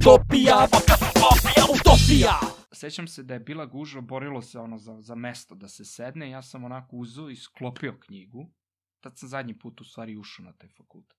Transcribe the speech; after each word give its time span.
utopija, 0.00 0.64
utopija, 0.64 1.64
utopija. 1.74 2.38
Sećam 2.72 3.08
se 3.08 3.22
da 3.22 3.34
je 3.34 3.40
bila 3.40 3.66
gužva, 3.66 4.00
borilo 4.00 4.42
se 4.42 4.58
ono 4.58 4.78
za, 4.78 5.00
za 5.00 5.14
mesto 5.14 5.54
da 5.54 5.68
se 5.68 5.84
sedne, 5.84 6.30
ja 6.30 6.42
sam 6.42 6.64
onako 6.64 6.96
uzeo 6.96 7.30
i 7.30 7.36
sklopio 7.36 7.98
knjigu. 8.00 8.52
Tad 9.00 9.18
sam 9.18 9.28
zadnji 9.28 9.58
put 9.58 9.80
u 9.80 9.84
stvari 9.84 10.16
ušao 10.16 10.44
na 10.44 10.52
taj 10.52 10.68
fakultet. 10.68 11.18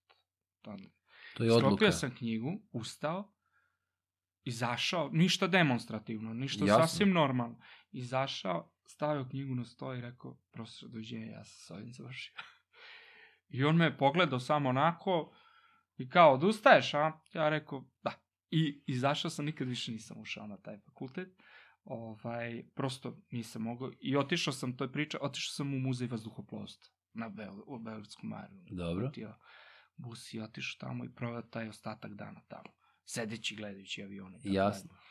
Tad. 0.62 0.80
To 1.34 1.44
je 1.44 1.52
odluka. 1.52 1.68
Sklopio 1.68 1.92
sam 1.92 2.16
knjigu, 2.16 2.62
ustao, 2.72 3.34
izašao, 4.44 5.10
ništa 5.14 5.48
demonstrativno, 5.48 6.34
ništa 6.34 6.66
Jasno. 6.66 6.88
sasvim 6.88 7.12
normalno. 7.12 7.60
Izašao, 7.92 8.74
stavio 8.86 9.28
knjigu 9.30 9.56
na 9.56 9.66
sto 9.66 9.94
i 9.94 10.02
rekao, 10.02 10.38
profesor, 10.52 10.90
dođenje, 10.90 11.26
ja 11.26 11.44
sam 11.44 11.60
s 11.60 11.72
ovim 11.72 11.94
završio. 11.94 12.34
I 13.56 13.64
on 13.64 13.76
me 13.76 13.86
je 13.86 13.98
pogledao 13.98 14.40
samo 14.40 14.70
onako 14.70 15.34
i 15.98 16.10
kao, 16.10 16.34
odustaješ, 16.34 16.94
a? 16.94 17.12
Ja 17.34 17.50
rekao, 17.50 17.86
da. 18.04 18.31
I 18.52 18.84
izašao 18.88 19.32
sam, 19.32 19.46
nikad 19.46 19.68
više 19.68 19.92
nisam 19.92 20.22
ušao 20.22 20.48
na 20.48 20.58
taj 20.58 20.78
fakultet. 20.78 21.30
Ovaj, 21.84 22.64
prosto 22.76 23.18
nisam 23.32 23.62
mogao. 23.62 23.92
I 24.00 24.18
otišao 24.18 24.54
sam, 24.54 24.78
to 24.78 24.84
je 24.84 24.92
priča, 24.92 25.18
otišao 25.22 25.52
sam 25.52 25.74
u 25.74 25.80
muzej 25.80 26.08
vazduhoplovstva 26.08 26.94
na 27.14 27.30
Beo, 27.30 27.64
u 27.68 27.80
Beogradskom 27.80 28.34
aerodromu. 28.34 28.68
Dobro. 28.72 29.08
Kupio 29.08 29.36
bus 29.96 30.34
i 30.34 30.40
otišao 30.40 30.88
tamo 30.88 31.06
i 31.06 31.14
proveo 31.16 31.42
taj 31.42 31.70
ostatak 31.70 32.14
dana 32.14 32.42
tamo. 32.48 32.74
Sedeći, 33.06 33.56
gledajući 33.56 34.04
avione. 34.04 34.40
Jasno. 34.44 34.90
dalje. 34.90 35.02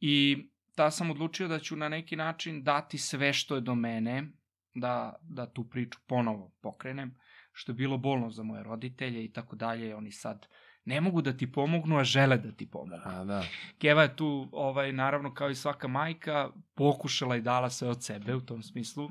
I 0.00 0.46
da 0.76 0.90
sam 0.90 1.10
odlučio 1.10 1.48
da 1.48 1.58
ću 1.58 1.76
na 1.76 1.88
neki 1.88 2.16
način 2.16 2.62
dati 2.62 2.98
sve 2.98 3.32
što 3.32 3.54
je 3.54 3.60
do 3.60 3.74
mene, 3.74 4.32
da, 4.74 5.16
da 5.22 5.52
tu 5.52 5.68
priču 5.68 5.98
ponovo 6.06 6.54
pokrenem, 6.60 7.18
što 7.52 7.72
je 7.72 7.76
bilo 7.76 7.98
bolno 7.98 8.30
za 8.30 8.42
moje 8.42 8.62
roditelje 8.62 9.24
i 9.24 9.32
tako 9.32 9.56
dalje. 9.56 9.94
Oni 9.96 10.12
sad 10.12 10.46
ne 10.86 11.00
mogu 11.00 11.22
da 11.22 11.36
ti 11.36 11.52
pomognu, 11.52 11.98
a 11.98 12.04
žele 12.04 12.38
da 12.38 12.52
ti 12.52 12.70
pomognu. 12.70 13.02
A, 13.04 13.24
da. 13.24 13.42
Keva 13.78 14.02
je 14.02 14.16
tu, 14.16 14.48
ovaj, 14.52 14.92
naravno, 14.92 15.34
kao 15.34 15.50
i 15.50 15.54
svaka 15.54 15.88
majka, 15.88 16.50
pokušala 16.74 17.36
i 17.36 17.40
dala 17.40 17.70
sve 17.70 17.88
od 17.88 18.04
sebe 18.04 18.34
u 18.34 18.40
tom 18.40 18.62
smislu. 18.62 19.10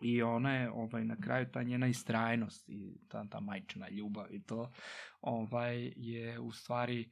I 0.00 0.22
ona 0.22 0.54
je, 0.54 0.70
ovaj, 0.70 1.04
na 1.04 1.16
kraju, 1.16 1.46
ta 1.52 1.62
njena 1.62 1.86
istrajnost 1.86 2.68
i 2.68 2.98
ta, 3.08 3.24
ta 3.30 3.40
majčina 3.40 3.88
ljubav 3.88 4.26
i 4.30 4.42
to, 4.42 4.72
ovaj, 5.20 5.92
je 5.96 6.38
u 6.38 6.52
stvari 6.52 7.10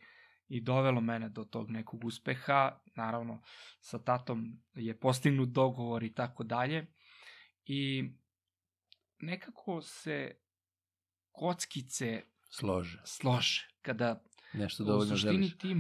i 0.49 0.61
dovelo 0.61 1.01
mene 1.01 1.29
do 1.29 1.45
tog 1.45 1.71
nekog 1.71 2.05
uspeha. 2.05 2.79
Naravno, 2.95 3.43
sa 3.81 3.99
tatom 3.99 4.61
je 4.75 4.99
postignut 4.99 5.49
dogovor 5.49 6.03
i 6.03 6.15
tako 6.15 6.45
dalje. 6.45 6.87
I 7.65 8.11
nekako 9.21 9.83
se 9.83 10.37
kockice 11.33 12.23
Slože. 12.51 13.01
slože. 13.05 13.69
Kada 13.83 14.23
Nešto 14.53 14.83
u 14.83 14.87
dovoljno 14.87 15.17
suštini 15.17 15.47
želiš. 15.47 15.59
ti 15.59 15.75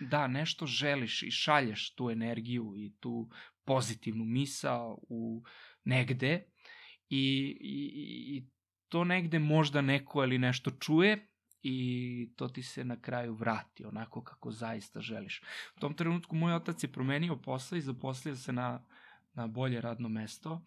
da 0.12 0.26
nešto 0.26 0.66
želiš 0.66 1.22
i 1.22 1.30
šalješ 1.30 1.94
tu 1.94 2.10
energiju 2.10 2.74
i 2.76 2.92
tu 3.00 3.30
pozitivnu 3.64 4.24
misao 4.24 4.98
u 5.02 5.44
negde 5.84 6.44
i, 7.08 7.56
i, 7.60 8.36
i 8.36 8.46
to 8.88 9.04
negde 9.04 9.38
možda 9.38 9.80
neko 9.80 10.24
ili 10.24 10.38
nešto 10.38 10.70
čuje 10.70 11.28
i 11.62 12.30
to 12.36 12.48
ti 12.48 12.62
se 12.62 12.84
na 12.84 13.00
kraju 13.00 13.34
vrati 13.34 13.84
onako 13.84 14.24
kako 14.24 14.50
zaista 14.50 15.00
želiš. 15.00 15.42
U 15.76 15.80
tom 15.80 15.94
trenutku 15.94 16.36
moj 16.36 16.54
otac 16.54 16.82
je 16.82 16.92
promenio 16.92 17.36
posao 17.36 17.76
i 17.76 17.80
zaposlio 17.80 18.36
se 18.36 18.52
na, 18.52 18.84
na 19.34 19.46
bolje 19.46 19.80
radno 19.80 20.08
mesto 20.08 20.64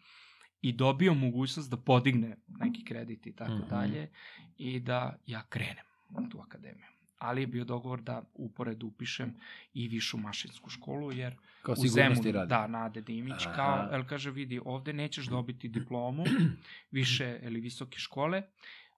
i 0.62 0.72
dobio 0.74 1.14
mogućnost 1.14 1.70
da 1.70 1.78
podigne 1.78 2.38
neki 2.50 2.86
kredit 2.86 3.28
i 3.28 3.34
tako 3.34 3.54
Mhm. 3.54 3.70
dalje 3.70 4.10
i 4.58 4.80
da 4.80 5.16
ja 5.26 5.42
krenem 5.44 5.86
u 6.12 6.30
tu 6.30 6.40
akademiju. 6.40 6.86
Ali 7.18 7.42
je 7.42 7.48
bio 7.48 7.66
dogovor 7.66 8.02
da 8.02 8.24
uporedu 8.34 8.88
upišem 8.88 9.34
i 9.74 9.88
višu 9.88 10.18
mašinsku 10.18 10.70
školu, 10.70 11.12
jer 11.12 11.36
Kao 11.62 11.74
u 11.74 11.88
Zemunu, 11.88 12.32
radi. 12.32 12.50
da, 12.50 12.68
Nade 12.68 13.02
Dimić, 13.02 13.46
Aha. 13.46 13.56
kao, 13.56 13.90
el 13.92 14.06
kaže, 14.06 14.32
vidi, 14.32 14.60
ovde 14.66 14.94
nećeš 14.94 15.26
dobiti 15.26 15.68
diplomu 15.70 16.24
više 16.92 17.40
ili 17.44 17.60
visoke 17.60 18.00
škole, 18.00 18.44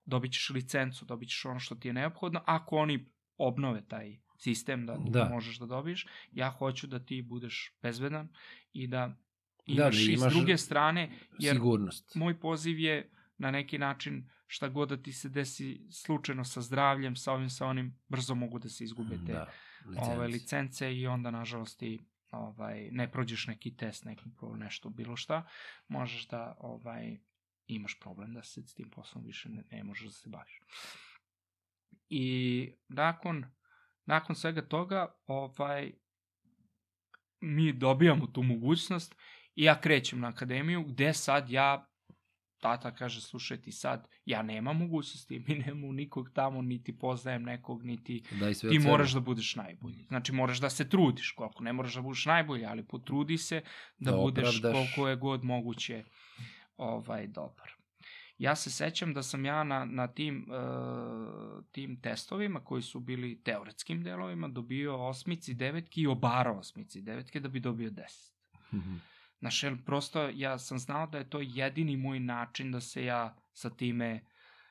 dobit 0.06 0.34
ćeš 0.34 0.50
licencu, 0.50 1.06
dobit 1.06 1.30
ćeš 1.30 1.46
ono 1.46 1.60
što 1.60 1.76
ti 1.76 1.88
je 1.88 1.94
neophodno, 1.94 2.42
ako 2.46 2.78
oni 2.78 3.06
obnove 3.38 3.82
taj 3.82 4.18
sistem 4.38 4.86
Da. 4.86 4.98
da. 5.00 5.30
možeš 5.30 5.58
da 5.58 5.66
dobiješ, 5.66 6.08
ja 6.32 6.50
hoću 6.50 6.88
da 6.88 7.00
ti 7.00 7.22
budeš 7.22 7.74
bezbedan 7.82 8.30
i 8.74 8.88
da 8.88 9.16
Da, 9.68 9.74
imaš, 9.74 9.96
da 9.96 10.02
i 10.02 10.18
s 10.18 10.22
imaš 10.22 10.34
druge 10.34 10.58
strane, 10.58 11.10
jer 11.40 11.56
Sigurnost. 11.56 12.16
moj 12.16 12.40
poziv 12.40 12.80
je 12.80 13.12
na 13.38 13.52
neki 13.52 13.78
način 13.78 14.30
šta 14.48 14.68
god 14.70 14.90
da 14.90 14.98
ti 14.98 15.14
se 15.14 15.30
desi 15.30 15.88
slučajno 15.92 16.46
sa 16.46 16.62
zdravljem, 16.62 17.16
sa 17.16 17.34
ovim, 17.34 17.50
sa 17.50 17.66
onim, 17.68 18.00
brzo 18.08 18.36
mogu 18.36 18.60
da 18.60 18.70
se 18.70 18.84
izgube 18.84 19.18
te 19.28 19.34
Da. 19.34 19.52
ove 19.86 20.28
licence. 20.28 20.28
licence 20.28 20.96
i 20.96 21.08
onda 21.08 21.32
nažalost 21.32 21.80
ti 21.80 22.06
ovaj 22.32 22.90
ne 22.92 23.12
prođeš 23.12 23.48
neki 23.48 23.76
test, 23.76 24.06
neki 24.06 24.24
pro 24.38 24.56
nešto 24.56 24.90
bilo 24.90 25.16
šta, 25.16 25.48
možeš 25.88 26.28
da 26.28 26.56
ovaj 26.60 27.18
imaš 27.68 28.00
problem 28.00 28.34
da 28.34 28.44
se 28.44 28.62
s 28.62 28.74
tim 28.74 28.90
poslom 28.90 29.24
više 29.24 29.50
ne, 29.50 29.64
ne 29.72 29.84
možeš 29.84 30.06
da 30.06 30.12
se 30.12 30.30
baviš. 30.30 30.60
I 32.10 32.70
nakon 32.88 33.46
nakon 34.06 34.36
svega 34.36 34.62
toga 34.62 35.16
ovaj 35.28 35.94
mi 37.42 37.74
dobijamo 37.74 38.28
tu 38.28 38.44
mogućnost 38.44 39.16
i 39.56 39.64
ja 39.64 39.82
krećem 39.82 40.20
na 40.20 40.28
akademiju 40.28 40.84
gde 40.84 41.14
sad 41.14 41.50
ja 41.50 41.90
tata 42.60 42.96
kaže 42.96 43.22
slušaj 43.22 43.62
ti 43.62 43.72
sad 43.72 44.08
ja 44.26 44.42
nemam 44.42 44.78
mogućnosti 44.78 45.40
mi 45.48 45.56
nemamo 45.56 45.92
nikog 45.94 46.30
tamo 46.34 46.62
niti 46.62 47.00
poznajem 47.00 47.44
nekog 47.44 47.84
niti 47.86 48.24
Daj 48.40 48.54
ti 48.54 48.80
moraš 48.80 49.12
da 49.12 49.20
budeš 49.20 49.56
najbolji. 49.56 50.06
Znači 50.08 50.32
moraš 50.32 50.60
da 50.60 50.70
se 50.70 50.90
trudiš, 50.90 51.32
koliko 51.32 51.64
ne 51.64 51.74
moraš 51.74 51.96
da 51.96 52.02
budeš 52.02 52.26
najbolji, 52.26 52.66
ali 52.66 52.84
potrudi 52.88 53.38
se 53.38 53.62
da, 53.98 54.12
Da 54.12 54.18
budeš 54.18 54.58
opravdaš. 54.58 54.96
koliko 54.96 55.10
je 55.10 55.16
god 55.16 55.44
moguće 55.44 56.04
ovaj 56.78 57.28
dobar. 57.28 57.72
Ja 58.38 58.56
se 58.56 58.72
sećam 58.72 59.14
da 59.14 59.24
sam 59.24 59.46
ja 59.46 59.64
na, 59.64 59.86
na 59.86 60.08
tim, 60.08 60.48
uh, 60.50 61.64
tim 61.72 62.02
testovima 62.02 62.60
koji 62.60 62.82
su 62.82 63.00
bili 63.00 63.42
teoretskim 63.44 64.04
delovima 64.04 64.48
dobio 64.48 65.08
osmici, 65.08 65.54
devetki 65.54 66.02
i 66.02 66.08
obarao 66.08 66.58
osmici, 66.60 67.02
devetke 67.02 67.40
da 67.40 67.48
bi 67.50 67.60
dobio 67.60 67.90
deset. 67.90 68.34
Mhm. 68.74 68.96
Znaš, 69.44 69.64
jer 69.64 69.84
prosto 69.86 70.30
ja 70.34 70.60
sam 70.60 70.80
znao 70.80 71.08
da 71.08 71.18
je 71.18 71.30
to 71.30 71.40
jedini 71.42 71.98
moj 71.98 72.20
način 72.20 72.72
da 72.72 72.82
se 72.82 73.06
ja 73.06 73.36
sa 73.54 73.70
time 73.70 74.26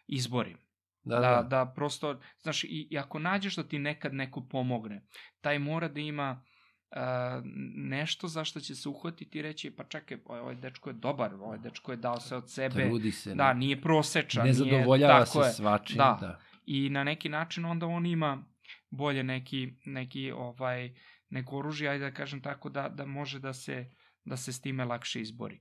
izborim. 0.06 0.56
Da, 1.04 1.20
Da, 1.20 1.20
da. 1.20 1.42
da, 1.42 1.72
prosto, 1.76 2.20
znaš, 2.42 2.64
i, 2.64 2.88
i 2.90 2.98
ako 2.98 3.18
nađeš 3.18 3.56
da 3.56 3.68
ti 3.68 3.78
nekad 3.78 4.14
neko 4.14 4.48
pomogne, 4.50 5.02
taj 5.40 5.58
mora 5.58 5.88
da 5.88 6.00
ima 6.00 6.42
uh, 6.90 6.96
nešto 7.76 8.28
za 8.28 8.44
što 8.44 8.60
će 8.60 8.74
se 8.74 8.88
uhvatiti 8.88 9.38
i 9.38 9.42
reći, 9.42 9.70
pa 9.76 9.84
čekaj, 9.84 10.18
ovaj 10.26 10.54
dečko 10.54 10.90
je 10.90 10.94
dobar, 10.94 11.34
ovaj 11.34 11.58
dečko 11.58 11.92
je 11.92 11.96
dao 11.96 12.20
se 12.20 12.36
od 12.36 12.50
sebe, 12.50 12.88
Trudi 12.88 13.12
se. 13.12 13.34
da, 13.34 13.52
nije 13.54 13.80
prosečan, 13.80 14.46
ne 14.46 14.52
nije, 14.52 14.54
zadovoljava 14.54 15.24
tako 15.24 15.42
se 15.42 15.48
je. 15.48 15.52
svačim. 15.52 15.96
Da. 15.96 16.18
Da. 16.20 16.40
I 16.66 16.90
na 16.90 17.04
neki 17.04 17.28
način 17.28 17.64
onda 17.64 17.86
on 17.86 18.06
ima 18.06 18.44
bolje 18.90 19.22
neki, 19.22 19.72
neki 19.84 20.30
ovaj, 20.30 20.94
neko 21.30 21.58
oružje, 21.58 21.88
ajde 21.88 22.04
da 22.04 22.14
kažem 22.14 22.42
tako, 22.42 22.68
da, 22.68 22.88
da 22.88 23.06
može 23.06 23.38
da 23.38 23.52
se, 23.52 23.90
da 24.24 24.36
se 24.36 24.52
s 24.52 24.60
time 24.60 24.84
lakše 24.84 25.20
izbori. 25.20 25.60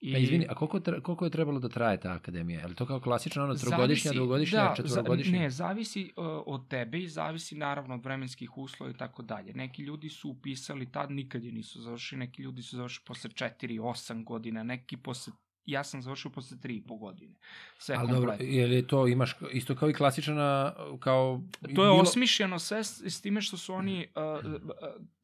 I, 0.00 0.12
Pa 0.12 0.18
izvini, 0.18 0.46
a 0.48 0.54
koliko, 0.54 0.78
tra- 0.80 1.02
koliko 1.02 1.24
je 1.24 1.30
trebalo 1.30 1.60
da 1.60 1.68
traje 1.68 2.00
ta 2.00 2.12
akademija? 2.12 2.60
Je 2.60 2.66
li 2.66 2.74
to 2.74 2.86
kao 2.86 3.00
klasično 3.00 3.44
ono 3.44 3.54
trogodišnja, 3.54 4.10
Zavisi- 4.10 4.16
dvogodišnja, 4.16 4.58
da, 4.58 4.74
četvorogodišnja? 4.76 5.38
Ne, 5.38 5.50
zavisi 5.50 6.12
uh, 6.16 6.24
od 6.46 6.68
tebe 6.68 6.98
i 6.98 7.08
zavisi 7.08 7.56
naravno 7.56 7.94
od 7.94 8.04
vremenskih 8.04 8.58
uslova 8.58 8.92
i 8.92 8.96
tako 8.96 9.22
dalje. 9.22 9.52
Neki 9.54 9.82
ljudi 9.82 10.08
su 10.08 10.30
upisali 10.30 10.92
tad, 10.92 11.10
nikad 11.10 11.44
je 11.44 11.52
nisu 11.52 11.80
završili, 11.80 12.18
neki 12.18 12.42
ljudi 12.42 12.62
su 12.62 12.76
završili 12.76 13.04
posle 13.06 13.30
4, 13.30 13.50
8 13.80 14.24
godina, 14.24 14.62
neki 14.62 14.96
posle 14.96 15.32
ja 15.66 15.84
sam 15.84 16.02
završio 16.02 16.30
posle 16.30 16.56
3,5 16.56 16.98
godine. 16.98 17.34
Sve 17.78 17.96
Ali 17.98 18.12
dobro, 18.12 18.36
je 18.40 18.66
li 18.66 18.86
to 18.86 19.06
imaš 19.06 19.36
isto 19.52 19.74
kao 19.74 19.90
i 19.90 19.94
klasična, 19.94 20.74
kao... 21.00 21.42
To 21.62 21.68
je 21.68 21.74
bilo- 21.74 22.00
osmišljeno 22.00 22.58
sve 22.58 22.84
s, 22.84 23.00
s 23.00 23.20
time 23.20 23.40
što 23.40 23.56
su 23.56 23.74
oni, 23.74 24.06
uh, 24.16 24.44
uh, 24.44 24.70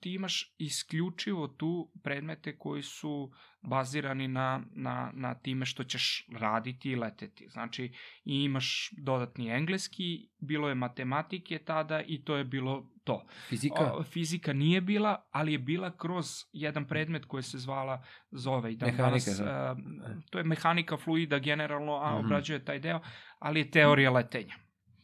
ti 0.00 0.14
imaš 0.14 0.54
isključivo 0.58 1.48
tu 1.48 1.90
predmete 2.02 2.58
koji 2.58 2.82
su 2.82 3.32
bazirani 3.62 4.28
na, 4.28 4.62
na, 4.70 5.10
na 5.14 5.34
time 5.34 5.66
što 5.66 5.84
ćeš 5.84 6.26
raditi 6.32 6.90
i 6.90 6.96
leteti. 6.96 7.48
Znači, 7.48 7.84
i 8.24 8.44
imaš 8.44 8.90
dodatni 8.92 9.48
engleski, 9.48 10.28
bilo 10.38 10.68
je 10.68 10.74
matematike 10.74 11.58
tada 11.58 12.02
i 12.02 12.24
to 12.24 12.36
je 12.36 12.44
bilo 12.44 12.90
to. 13.04 13.26
Fizika? 13.48 13.92
O, 13.94 14.02
fizika 14.02 14.52
nije 14.52 14.80
bila, 14.80 15.26
ali 15.30 15.52
je 15.52 15.58
bila 15.58 15.96
kroz 15.96 16.26
jedan 16.52 16.84
predmet 16.84 17.24
koji 17.24 17.42
se 17.42 17.58
zvala 17.58 18.02
zove 18.30 18.72
i 18.72 18.76
dan 18.76 18.90
Mehanika, 18.90 19.30
danas, 19.30 19.38
da. 19.38 19.72
uh, 19.72 20.22
to 20.30 20.38
je 20.38 20.44
mehanika 20.44 20.96
fluida 20.96 21.38
generalno, 21.38 21.94
a 21.94 22.16
Mhm. 22.16 22.26
obrađuje 22.26 22.64
taj 22.64 22.78
deo, 22.78 23.00
ali 23.38 23.60
je 23.60 23.70
teorija 23.70 24.10
letenja. 24.10 24.54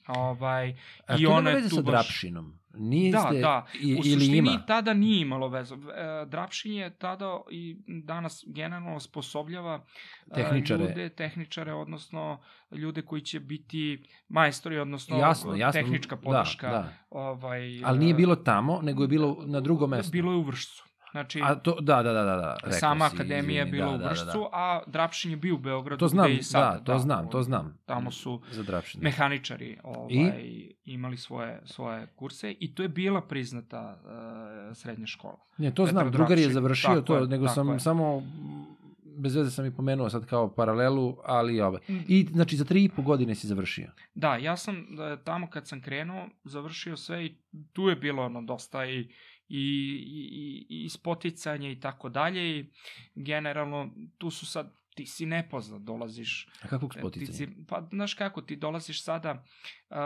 Ovaj, 0.09 0.77
A 1.07 1.17
I 1.17 1.25
to 1.25 1.31
ona 1.31 1.51
je 1.51 1.57
veze 1.57 1.69
tu 1.69 1.75
sa 1.75 1.83
baš- 1.83 1.91
drapšinom. 1.91 2.59
Nije 2.75 3.13
Da, 3.13 3.19
ste, 3.21 3.39
da. 3.39 3.67
i- 3.75 3.95
U 3.95 4.03
suštini 4.05 4.39
ima? 4.39 4.63
tada 4.67 4.95
nije 4.95 5.21
imalo 5.21 5.49
veze. 5.49 5.75
E, 5.75 5.79
Drapšin 6.27 6.73
je 6.73 6.91
tada 6.91 7.41
i 7.51 7.77
danas 7.87 8.45
generalno 8.47 8.95
osposobljava 8.95 9.85
e, 10.27 10.35
Tehničare. 10.35 10.83
ljude, 10.83 11.09
tehničare, 11.11 11.73
odnosno 11.75 12.41
ljude 12.73 13.03
koji 13.03 13.23
će 13.23 13.41
biti 13.41 13.99
majstori, 14.29 14.79
odnosno 14.79 15.19
Jasno, 15.19 15.55
jasno. 15.55 15.81
tehnička 15.81 16.17
Da, 16.17 16.23
podrška. 16.23 16.69
da. 16.69 16.93
Ovaj, 17.11 17.85
Ali 17.85 17.99
nije 17.99 18.11
e, 18.11 18.17
bilo 18.17 18.37
tamo, 18.37 18.81
nego 18.83 19.03
je 19.03 19.09
bilo 19.09 19.37
na 19.47 19.61
drugom 19.61 19.91
mestu. 19.91 20.13
Bilo 20.13 20.33
je 20.33 20.39
u 20.39 20.43
Vršcu. 20.43 20.85
Znači, 21.15 21.41
A 21.45 21.55
to, 21.55 21.81
da, 21.81 22.03
da, 22.03 22.13
da, 22.13 22.25
da. 22.25 22.37
da 22.37 22.57
rekao 22.63 22.79
sama 22.79 23.09
si, 23.09 23.15
akademija 23.15 23.63
je 23.63 23.67
izvini, 23.67 23.71
bila 23.71 23.91
da, 23.91 23.95
u 23.95 23.99
da, 23.99 24.05
da, 24.05 24.11
Vršcu, 24.11 24.39
da. 24.39 24.49
a 24.53 24.83
Drapšin 24.87 25.31
je 25.31 25.37
bio 25.37 25.55
u 25.55 25.59
Beogradu. 25.59 25.99
To 26.01 26.09
znam, 26.09 26.27
gde 26.27 26.35
i 26.35 26.43
sada, 26.43 26.79
da, 26.79 26.85
to 26.85 26.99
znam, 26.99 27.31
to 27.31 27.43
znam. 27.43 27.79
Tamo 27.87 28.11
su 28.11 28.41
Za 28.51 28.63
drapšin. 28.63 29.01
da. 29.01 29.05
mehaničari 29.05 29.79
ovaj, 29.85 30.71
imali 30.85 31.17
svoje, 31.17 31.61
svoje 31.65 32.07
kurse 32.17 32.55
i 32.61 32.75
to 32.75 32.83
je 32.83 32.89
bila 32.89 33.21
priznata 33.21 33.97
uh, 34.05 34.77
srednja 34.77 35.07
škola. 35.07 35.39
Ne, 35.59 35.71
to 35.75 35.85
Petar 35.85 35.93
znam, 35.93 36.13
drugar 36.13 36.39
je 36.39 36.53
završio 36.53 36.89
tako 36.89 37.01
to, 37.01 37.17
je, 37.17 37.27
nego 37.27 37.49
sam 37.49 37.73
je. 37.73 37.81
samo 37.81 38.23
bez 39.17 39.37
veze 39.37 39.51
sam 39.51 39.67
i 39.67 39.75
pomenuo 39.75 40.11
sad 40.11 40.27
kao 40.27 40.55
paralelu, 40.55 41.17
ali 41.25 41.61
ove. 41.61 41.79
I 41.89 42.27
znači 42.33 42.57
za 42.57 42.65
tri 42.65 42.85
i 42.85 42.89
po 42.89 43.03
godine 43.03 43.35
si 43.35 43.47
završio. 43.47 43.91
Da, 44.15 44.37
ja 44.37 44.57
sam 44.57 44.77
e, 44.77 45.17
tamo 45.25 45.51
kad 45.51 45.69
sam 45.69 45.81
krenuo 45.81 46.29
završio 46.45 46.97
sve 46.97 47.27
i 47.27 47.35
tu 47.73 47.89
je 47.89 47.97
bilo 47.97 48.25
ono 48.25 48.43
dosta 48.43 48.87
i 48.87 49.09
i, 49.49 49.65
i, 50.69 50.85
i 50.85 50.89
spoticanje 50.89 51.73
i 51.73 51.81
tako 51.81 52.09
dalje 52.09 52.59
i 52.59 52.67
generalno 53.15 53.91
tu 54.19 54.31
su 54.31 54.47
sad 54.47 54.73
ti 54.95 55.07
si 55.07 55.27
nepoznat, 55.27 55.83
dolaziš 55.83 56.49
A 56.63 56.69
kakvog 56.69 56.91
E, 56.91 56.95
Ti 56.95 56.99
spoticanja? 57.01 57.37
si, 57.37 57.49
pa, 57.69 57.89
znaš 57.91 58.15
kako, 58.15 58.43
ti 58.43 58.57
dolaziš 58.57 59.05
sada 59.05 59.45
uh, 59.91 59.97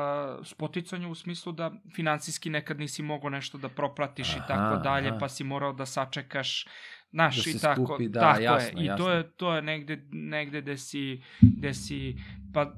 spoticanje 0.44 1.06
u 1.06 1.14
smislu 1.14 1.52
da 1.52 1.72
finansijski 1.94 2.50
nekad 2.50 2.78
nisi 2.78 3.02
mogao 3.02 3.30
nešto 3.30 3.58
da 3.58 3.68
proplatiš 3.68 4.28
i 4.28 4.38
Aha, 4.38 4.46
tako 4.46 4.82
dalje, 4.82 5.08
aha. 5.08 5.18
pa 5.18 5.28
si 5.28 5.44
morao 5.44 5.72
da 5.72 5.86
sačekaš 5.86 6.66
Znaš, 7.10 7.44
Da 7.44 7.50
i 7.50 7.58
tako, 7.58 7.86
skupi, 7.86 8.08
da, 8.08 8.20
tako 8.20 8.42
jasno, 8.42 8.78
je. 8.78 8.84
I 8.84 8.86
jasno. 8.86 9.04
to 9.04 9.12
je, 9.12 9.30
to 9.32 9.54
je 9.54 9.62
negde, 9.62 10.04
negde 10.12 10.60
gde 10.60 10.76
si, 10.76 11.22
gde 11.40 11.74
si, 11.74 12.16
pa 12.54 12.74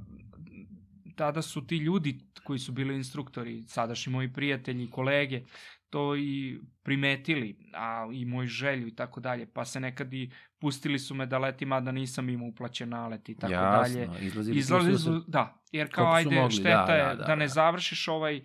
tada 1.21 1.43
su 1.43 1.67
ti 1.67 1.77
ljudi 1.77 2.19
koji 2.45 2.59
su 2.59 2.73
bili 2.73 2.95
instruktori, 2.95 3.63
sadašnji 3.63 4.13
moji 4.13 4.33
prijatelji 4.33 4.91
kolege, 4.91 5.43
to 5.91 6.17
i 6.17 6.61
primetili, 6.83 7.57
a 7.75 8.09
i 8.13 8.25
moj 8.25 8.47
želju 8.47 8.87
i 8.87 8.95
tako 8.95 9.21
dalje, 9.21 9.47
pa 9.53 9.65
se 9.65 9.81
nekad 9.81 10.15
i 10.15 10.31
pustili 10.59 10.99
su 10.99 11.15
me 11.15 11.27
da 11.27 11.39
letim, 11.39 11.73
a 11.73 11.81
da 11.81 11.93
nisam 11.93 12.29
imao 12.29 12.49
uplaćen 12.49 12.89
nalet 12.89 13.29
i 13.29 13.37
tako 13.37 13.53
dalje. 13.53 14.01
Jasno, 14.01 14.19
izlazili, 14.21 14.59
Izlazili 14.59 14.99
su... 14.99 15.05
su, 15.05 15.25
da, 15.29 15.63
jer 15.73 15.91
kao 15.93 16.13
ajde, 16.13 16.35
mogli, 16.35 16.57
šteta 16.57 16.87
da, 16.87 16.95
je 16.95 17.05
da, 17.05 17.15
da, 17.15 17.25
da, 17.25 17.35
ne 17.35 17.45
da. 17.45 17.49
završiš 17.49 18.09
ovaj 18.09 18.37
e, 18.37 18.43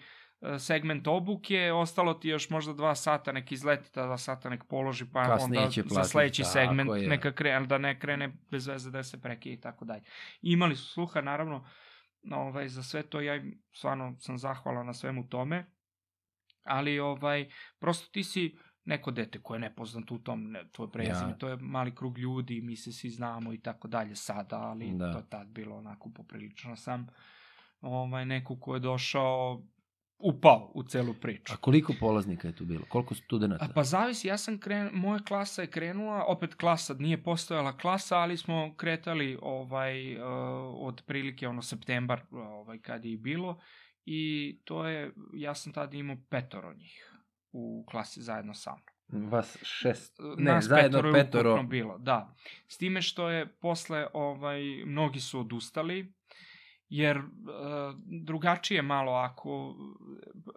segment 0.60 1.08
obuke, 1.08 1.72
ostalo 1.72 2.14
ti 2.14 2.30
još 2.30 2.50
možda 2.50 2.74
dva 2.74 2.96
sata 2.96 3.32
nek 3.32 3.52
izleti, 3.52 3.92
ta 3.92 4.06
dva 4.06 4.18
sata 4.18 4.50
nek 4.50 4.64
položi, 4.64 5.06
pa 5.14 5.24
Kasnije 5.26 5.60
onda 5.60 5.72
će 5.72 5.82
za 5.82 5.88
platiti, 5.88 6.12
sledeći 6.12 6.42
tako 6.42 6.54
segment 6.54 6.92
je. 6.96 7.08
neka 7.08 7.32
krene, 7.32 7.66
da 7.66 7.78
ne 7.78 8.00
krene 8.00 8.34
bez 8.52 8.68
veze 8.68 8.92
da 8.92 9.04
se 9.04 9.22
prekije 9.22 9.54
i 9.54 9.62
tako 9.62 9.86
dalje. 9.86 10.04
Imali 10.42 10.76
su 10.76 10.94
sluha, 10.94 11.22
naravno, 11.22 11.66
ovaj, 12.32 12.68
za 12.68 12.84
sve 12.84 13.04
to 13.04 13.22
ja 13.22 13.36
im 13.36 13.64
stvarno 13.74 14.16
sam 14.20 14.38
zahvalan 14.38 14.86
na 14.86 14.94
svemu 14.94 15.28
tome, 15.30 15.66
ali 16.64 17.00
ovaj, 17.00 17.50
prosto 17.80 18.10
ti 18.12 18.24
si 18.24 18.58
neko 18.86 19.12
dete 19.12 19.42
koje 19.42 19.56
je 19.56 19.60
nepoznat 19.60 20.12
u 20.12 20.20
tom, 20.20 20.52
ne, 20.52 20.70
tvoje 20.72 20.92
prezime, 20.92 21.30
Ja. 21.30 21.38
to 21.38 21.48
je 21.48 21.58
mali 21.58 21.96
krug 21.96 22.18
ljudi, 22.18 22.62
mi 22.62 22.76
se 22.76 22.92
svi 22.92 23.10
znamo 23.10 23.54
i 23.54 23.62
tako 23.62 23.88
dalje 23.88 24.16
sada, 24.16 24.58
ali 24.58 24.92
Da. 24.96 25.12
to 25.12 25.18
je 25.18 25.30
tad 25.30 25.48
bilo 25.48 25.78
onako 25.78 26.10
poprilično 26.16 26.76
sam 26.76 27.08
ovaj, 27.82 28.26
neko 28.26 28.60
ko 28.60 28.74
je 28.74 28.80
došao 28.80 29.64
upao 30.18 30.72
u 30.74 30.84
celu 30.84 31.14
priču. 31.14 31.54
A 31.54 31.58
koliko 31.58 31.94
polaznika 32.00 32.48
je 32.48 32.56
tu 32.56 32.66
bilo? 32.66 32.86
Koliko 32.90 33.16
studenta? 33.16 33.58
A 33.62 33.68
pa 33.76 33.84
zavisi, 33.84 34.28
ja 34.28 34.38
sam 34.38 34.60
kren, 34.60 34.90
moja 34.94 35.20
klasa 35.20 35.62
je 35.62 35.68
krenula, 35.68 36.24
opet 36.28 36.56
klasa, 36.56 36.94
nije 36.94 37.24
postojala 37.24 37.78
klasa, 37.78 38.18
ali 38.18 38.38
smo 38.38 38.76
kretali 38.78 39.38
ovaj 39.42 40.16
uh, 40.16 40.24
od 40.76 41.02
prilike 41.06 41.48
ono 41.48 41.62
septembar 41.62 42.22
ovaj 42.32 42.80
kad 42.80 43.06
je 43.06 43.12
i 43.12 43.18
bilo 43.18 43.60
i 44.06 44.54
to 44.64 44.88
je 44.88 45.14
ja 45.34 45.56
sam 45.56 45.74
tada 45.74 45.98
imao 45.98 46.18
petoro 46.30 46.74
njih 46.74 47.12
u 47.52 47.86
klasi 47.90 48.22
zajedno 48.22 48.54
sa 48.54 48.72
mnom. 48.72 49.30
Vas 49.30 49.58
šest. 49.62 50.18
Ne, 50.38 50.54
Nas 50.54 50.66
zajedno 50.66 50.98
petoro, 50.98 51.10
je 51.10 51.26
petoro. 51.26 51.64
bilo, 51.64 51.98
da. 51.98 52.36
S 52.68 52.78
time 52.78 53.02
što 53.02 53.30
je 53.30 53.48
posle 53.56 54.08
ovaj 54.14 54.62
mnogi 54.86 55.20
su 55.20 55.40
odustali 55.40 56.14
jer 56.90 57.18
uh, 57.18 57.26
drugačije 58.06 58.82
malo 58.82 59.12
ako 59.12 59.76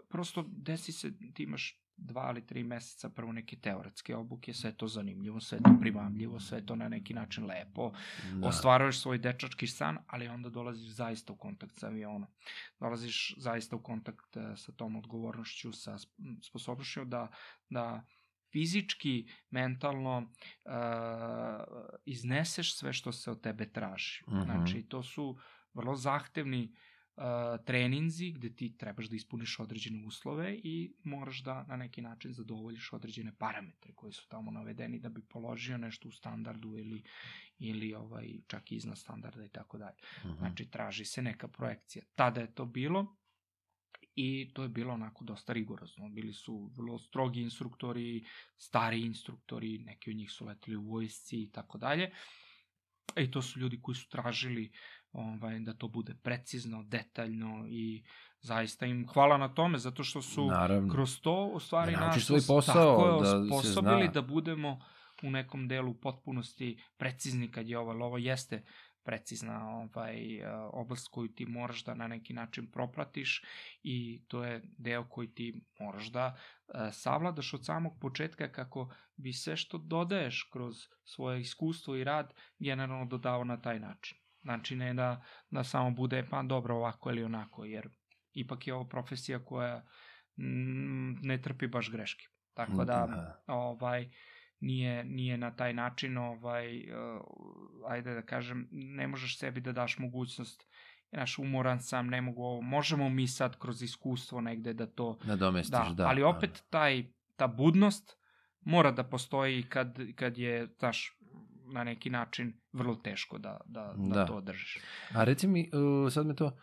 prosto 0.09 0.45
desi 0.49 0.93
se 0.93 1.13
ti 1.35 1.43
imaš 1.43 1.81
dva 1.99 2.31
ili 2.31 2.47
tri 2.47 2.65
meseca 2.65 3.09
prvo 3.09 3.33
neke 3.33 3.57
teoretske 3.57 4.17
obuke, 4.17 4.55
sve 4.55 4.73
to 4.77 4.89
zanimljivo, 4.89 5.41
sve 5.41 5.59
to 5.59 5.71
primamljivo, 5.81 6.41
sve 6.41 6.67
to 6.67 6.77
na 6.77 6.89
neki 6.89 7.15
način 7.15 7.47
lepo, 7.47 7.93
Da. 8.41 8.49
ostvaruješ 8.49 9.01
svoj 9.01 9.19
dečački 9.19 9.67
san, 9.67 9.99
ali 10.07 10.29
onda 10.29 10.49
dolaziš 10.49 10.89
zaista 10.89 11.33
u 11.33 11.37
kontakt 11.37 11.77
sa 11.77 11.87
avionom. 11.87 12.27
Dolaziš 12.81 13.35
zaista 13.39 13.77
u 13.77 13.83
kontakt 13.83 14.37
e, 14.37 14.57
sa 14.57 14.73
tom 14.73 14.97
odgovornošću, 14.97 15.73
sa 15.73 15.93
sp- 15.93 16.49
sposobnošću 16.49 17.05
da, 17.05 17.29
da 17.69 18.05
fizički, 18.53 19.29
mentalno 19.51 20.19
uh, 20.19 20.73
izneseš 22.05 22.77
sve 22.77 22.93
što 22.93 23.13
se 23.13 23.31
od 23.31 23.41
tebe 23.41 23.73
traži. 23.73 24.25
Mhm. 24.29 24.41
Znači, 24.41 24.83
to 24.83 25.03
su 25.03 25.39
vrlo 25.79 25.95
zahtevni 25.97 26.63
uh, 27.17 27.23
treninzi 27.65 28.33
gde 28.33 28.51
ti 28.57 28.77
trebaš 28.79 29.09
da 29.09 29.17
ispuniš 29.17 29.59
određene 29.61 30.07
uslove 30.07 30.55
i 30.55 30.93
moraš 31.05 31.43
da 31.43 31.65
na 31.69 31.77
neki 31.77 32.03
način 32.03 32.33
zadovoljiš 32.33 32.93
određene 32.93 33.33
parametre 33.39 33.93
koji 33.95 34.13
su 34.13 34.29
tamo 34.29 34.51
navedeni 34.51 34.99
da 34.99 35.09
bi 35.09 35.23
položio 35.23 35.79
nešto 35.79 36.09
u 36.09 36.13
standardu 36.13 36.75
ili, 36.79 37.03
ili 37.59 37.95
ovaj, 37.95 38.29
čak 38.47 38.73
i 38.73 38.77
iznad 38.77 38.99
standarda 38.99 39.45
i 39.45 39.49
tako 39.49 39.79
dalje. 39.79 39.97
Mhm. 40.25 40.39
Znači, 40.39 40.71
traži 40.71 41.05
se 41.05 41.23
neka 41.23 41.49
projekcija. 41.49 42.05
Tada 42.15 42.41
je 42.41 42.55
to 42.55 42.67
bilo 42.67 43.17
i 44.15 44.51
to 44.55 44.63
je 44.63 44.69
bilo 44.69 44.95
onako 44.95 45.25
dosta 45.25 45.53
rigorozno. 45.53 46.09
Bili 46.09 46.33
su 46.33 46.71
vrlo 46.77 46.99
strogi 46.99 47.41
instruktori, 47.41 48.25
stari 48.57 49.01
instruktori, 49.01 49.79
neki 49.79 50.11
od 50.11 50.17
njih 50.17 50.31
su 50.31 50.47
leteli 50.47 50.77
u 50.77 50.83
vojsci 50.83 51.43
i 51.43 51.51
tako 51.51 51.79
dalje. 51.79 52.11
I 53.17 53.31
to 53.31 53.43
su 53.43 53.61
ljudi 53.61 53.79
koji 53.83 53.95
su 53.95 54.09
tražili 54.09 54.73
ovaj, 55.13 55.59
da 55.59 55.75
to 55.75 55.89
bude 55.89 56.15
precizno, 56.15 56.83
detaljno 56.83 57.67
i 57.69 58.05
zaista 58.41 58.87
im 58.87 59.07
hvala 59.09 59.37
na 59.39 59.49
tome, 59.49 59.79
zato 59.79 60.05
što 60.05 60.23
su 60.23 60.47
Naravno. 60.47 60.93
kroz 60.93 61.21
to 61.21 61.47
u 61.47 61.61
stvari 61.61 61.93
Da 61.93 62.01
nas 62.01 62.23
svoj 62.23 62.39
os- 62.39 62.47
posao, 62.47 62.97
tako 62.97 63.21
da 63.21 63.27
se 63.27 63.37
osposobili 63.55 64.03
zna. 64.05 64.13
da 64.13 64.23
budemo 64.23 64.81
u 65.23 65.31
nekom 65.31 65.69
delu 65.69 65.95
potpunosti 65.95 66.83
precizni 66.97 67.51
kad 67.51 67.69
je 67.69 67.79
ovo, 67.79 68.05
ovo 68.07 68.19
jeste 68.19 68.65
precizna 69.03 69.69
ovaj, 69.71 70.37
e, 70.37 70.49
oblast 70.73 71.09
koju 71.09 71.29
ti 71.29 71.47
moraš 71.47 71.85
da 71.85 71.95
na 71.95 72.07
neki 72.09 72.33
način 72.33 72.71
propratiš 72.71 73.45
i 73.83 74.23
to 74.29 74.45
je 74.45 74.63
deo 74.79 75.05
koji 75.05 75.29
ti 75.29 75.61
moraš 75.81 76.07
da 76.07 76.37
e, 76.69 76.93
savladaš 76.93 77.55
od 77.55 77.65
samog 77.65 77.99
početka 78.01 78.53
kako 78.53 78.95
bi 79.17 79.33
sve 79.33 79.57
što 79.57 79.79
dodaješ 79.79 80.49
kroz 80.53 80.77
svoje 81.05 81.41
iskustvo 81.41 81.97
i 81.97 82.05
rad 82.05 82.33
generalno 82.59 83.05
dodao 83.07 83.45
na 83.45 83.61
taj 83.61 83.81
način. 83.81 84.19
Znači 84.49 84.77
ne 84.77 84.95
da, 84.95 85.25
da 85.51 85.65
samo 85.65 85.91
bude 85.91 86.27
pa 86.31 86.43
dobro 86.43 86.77
ovako 86.77 87.11
ili 87.11 87.25
onako, 87.25 87.65
jer 87.65 87.89
ipak 88.33 88.67
je 88.67 88.75
ovo 88.75 88.85
profesija 88.85 89.45
koja 89.45 89.85
mm, 90.37 91.13
ne 91.23 91.43
trpi 91.43 91.67
baš 91.67 91.91
greške. 91.91 92.25
Tako 92.55 92.85
da, 92.85 93.07
Da. 93.07 93.43
ovaj, 93.47 94.11
nije, 94.61 95.05
nije 95.05 95.39
na 95.39 95.57
taj 95.57 95.73
način, 95.73 96.19
ovaj, 96.19 96.93
uh, 96.93 97.21
ajde 97.89 98.15
da 98.15 98.23
kažem, 98.23 98.69
ne 98.71 99.07
možeš 99.07 99.39
sebi 99.39 99.61
da 99.61 99.73
daš 99.73 99.99
mogućnost 99.99 100.69
Znaš, 101.13 101.39
umoran 101.39 101.81
sam, 101.81 102.07
ne 102.07 102.21
mogu 102.21 102.43
ovo. 102.43 102.61
Možemo 102.61 103.09
mi 103.09 103.27
sad 103.27 103.59
kroz 103.59 103.83
iskustvo 103.83 104.41
negde 104.41 104.73
da 104.73 104.87
to... 104.87 105.19
Nadomestiš, 105.25 105.89
Da, 105.89 105.95
da. 105.95 106.09
ali 106.09 106.23
opet 106.23 106.65
taj, 106.71 107.05
ta 107.37 107.47
budnost 107.47 108.19
mora 108.61 108.91
da 108.91 109.05
postoji 109.05 109.63
kad, 109.63 109.99
kad 110.15 110.39
je, 110.39 110.67
znaš, 110.79 111.18
na 111.73 111.85
neki 111.85 112.11
način 112.11 112.53
vrlo 112.73 112.95
teško 112.95 113.39
da, 113.39 113.61
da, 113.67 113.95
da, 113.97 114.15
Da. 114.15 114.27
to 114.27 114.41
držiš. 114.41 114.79
A 115.15 115.25
reci 115.25 115.47
mi, 115.47 115.71
uh, 115.73 116.13
sad 116.13 116.27
me 116.27 116.35
to, 116.35 116.57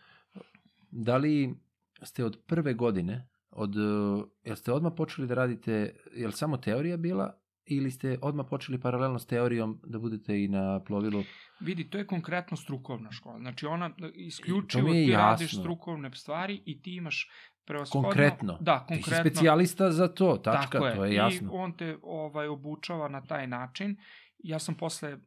da 0.90 1.16
li 1.16 1.54
ste 2.02 2.24
od 2.24 2.38
prve 2.46 2.74
godine, 2.74 3.28
od, 3.50 3.76
uh, 3.76 4.24
jel 4.44 4.56
ste 4.56 4.72
odmah 4.72 4.92
počeli 4.96 5.26
da 5.28 5.34
radite, 5.34 5.96
jel 6.14 6.30
samo 6.30 6.56
teorija 6.56 6.96
bila, 6.96 7.38
ili 7.66 7.90
ste 7.90 8.18
odmah 8.22 8.46
počeli 8.50 8.80
paralelno 8.80 9.18
s 9.18 9.26
teorijom 9.26 9.80
da 9.84 9.98
budete 9.98 10.44
i 10.44 10.48
na 10.48 10.80
plovilu? 10.84 11.22
Vidi, 11.60 11.90
to 11.90 11.98
je 11.98 12.06
konkretno 12.06 12.56
strukovna 12.56 13.12
škola. 13.12 13.38
Znači 13.38 13.66
ona 13.66 13.90
isključivo 14.14 14.88
je 14.88 15.04
ti 15.04 15.10
jasno. 15.10 15.24
radiš 15.26 15.58
strukovne 15.60 16.10
stvari 16.14 16.62
i 16.64 16.82
ti 16.82 16.94
imaš 16.96 17.30
preoshodno... 17.64 18.02
Konkretno. 18.08 18.58
Da, 18.60 18.84
Ti 18.88 18.94
si 18.94 19.02
konkretno. 19.02 19.30
specijalista 19.30 19.90
za 19.90 20.08
to, 20.08 20.36
tačka, 20.36 20.78
Tako 20.78 20.96
to 20.96 21.04
je 21.04 21.14
jasno. 21.14 21.46
I 21.52 21.56
on 21.56 21.72
te 21.72 21.98
ovaj, 22.02 22.48
obučava 22.48 23.08
na 23.08 23.20
taj 23.20 23.46
način 23.46 23.96
ja 24.38 24.58
sam 24.58 24.74
posle 24.74 25.14
uh, 25.14 25.20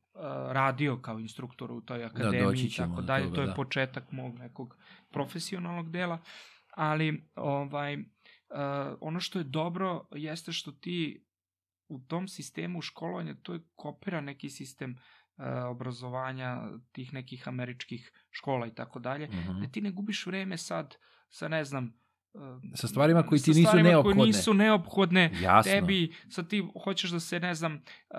radio 0.52 1.02
kao 1.02 1.20
instruktor 1.20 1.72
u 1.72 1.82
toj 1.82 2.04
akademiji 2.04 2.44
doći 2.44 2.66
i 2.66 2.76
tako 2.78 3.02
dalje, 3.02 3.24
toga, 3.24 3.36
to 3.36 3.42
je 3.42 3.48
da. 3.48 3.54
početak 3.54 4.12
mog 4.12 4.36
nekog 4.40 4.78
profesionalnog 5.12 5.92
dela, 5.92 6.20
ali 6.76 7.24
ovaj, 7.36 7.96
uh, 7.96 8.04
ono 9.02 9.20
što 9.20 9.40
je 9.40 9.44
dobro 9.44 10.08
jeste 10.12 10.52
što 10.52 10.72
ti 10.72 11.26
u 11.88 12.00
tom 12.00 12.28
sistemu 12.28 12.82
školovanja, 12.82 13.36
to 13.44 13.54
je 13.54 13.60
kopira 13.76 14.22
neki 14.22 14.50
sistem 14.50 14.92
uh, 14.92 15.46
obrazovanja 15.70 16.62
tih 16.92 17.14
nekih 17.14 17.48
američkih 17.48 18.12
škola 18.32 18.68
i 18.68 18.76
tako 18.76 19.00
dalje, 19.00 19.28
da 19.62 19.68
ti 19.72 19.82
ne 19.82 19.92
gubiš 19.92 20.26
vreme 20.26 20.58
sad 20.58 20.96
sa 21.30 21.48
ne 21.48 21.64
znam 21.64 22.00
Sa 22.76 22.88
stvarima 22.88 23.24
koji 23.24 23.42
ti 23.42 23.52
nisu 23.52 23.78
neophodne. 23.78 24.16
koje 24.16 24.28
nisu 24.28 24.54
neophodne 24.54 25.32
Jasno. 25.42 25.72
tebi, 25.72 26.14
sad 26.30 26.48
ti 26.48 26.68
hoćeš 26.84 27.12
da 27.12 27.20
se, 27.20 27.40
ne 27.40 27.54
znam, 27.56 27.74
uh, 27.74 28.18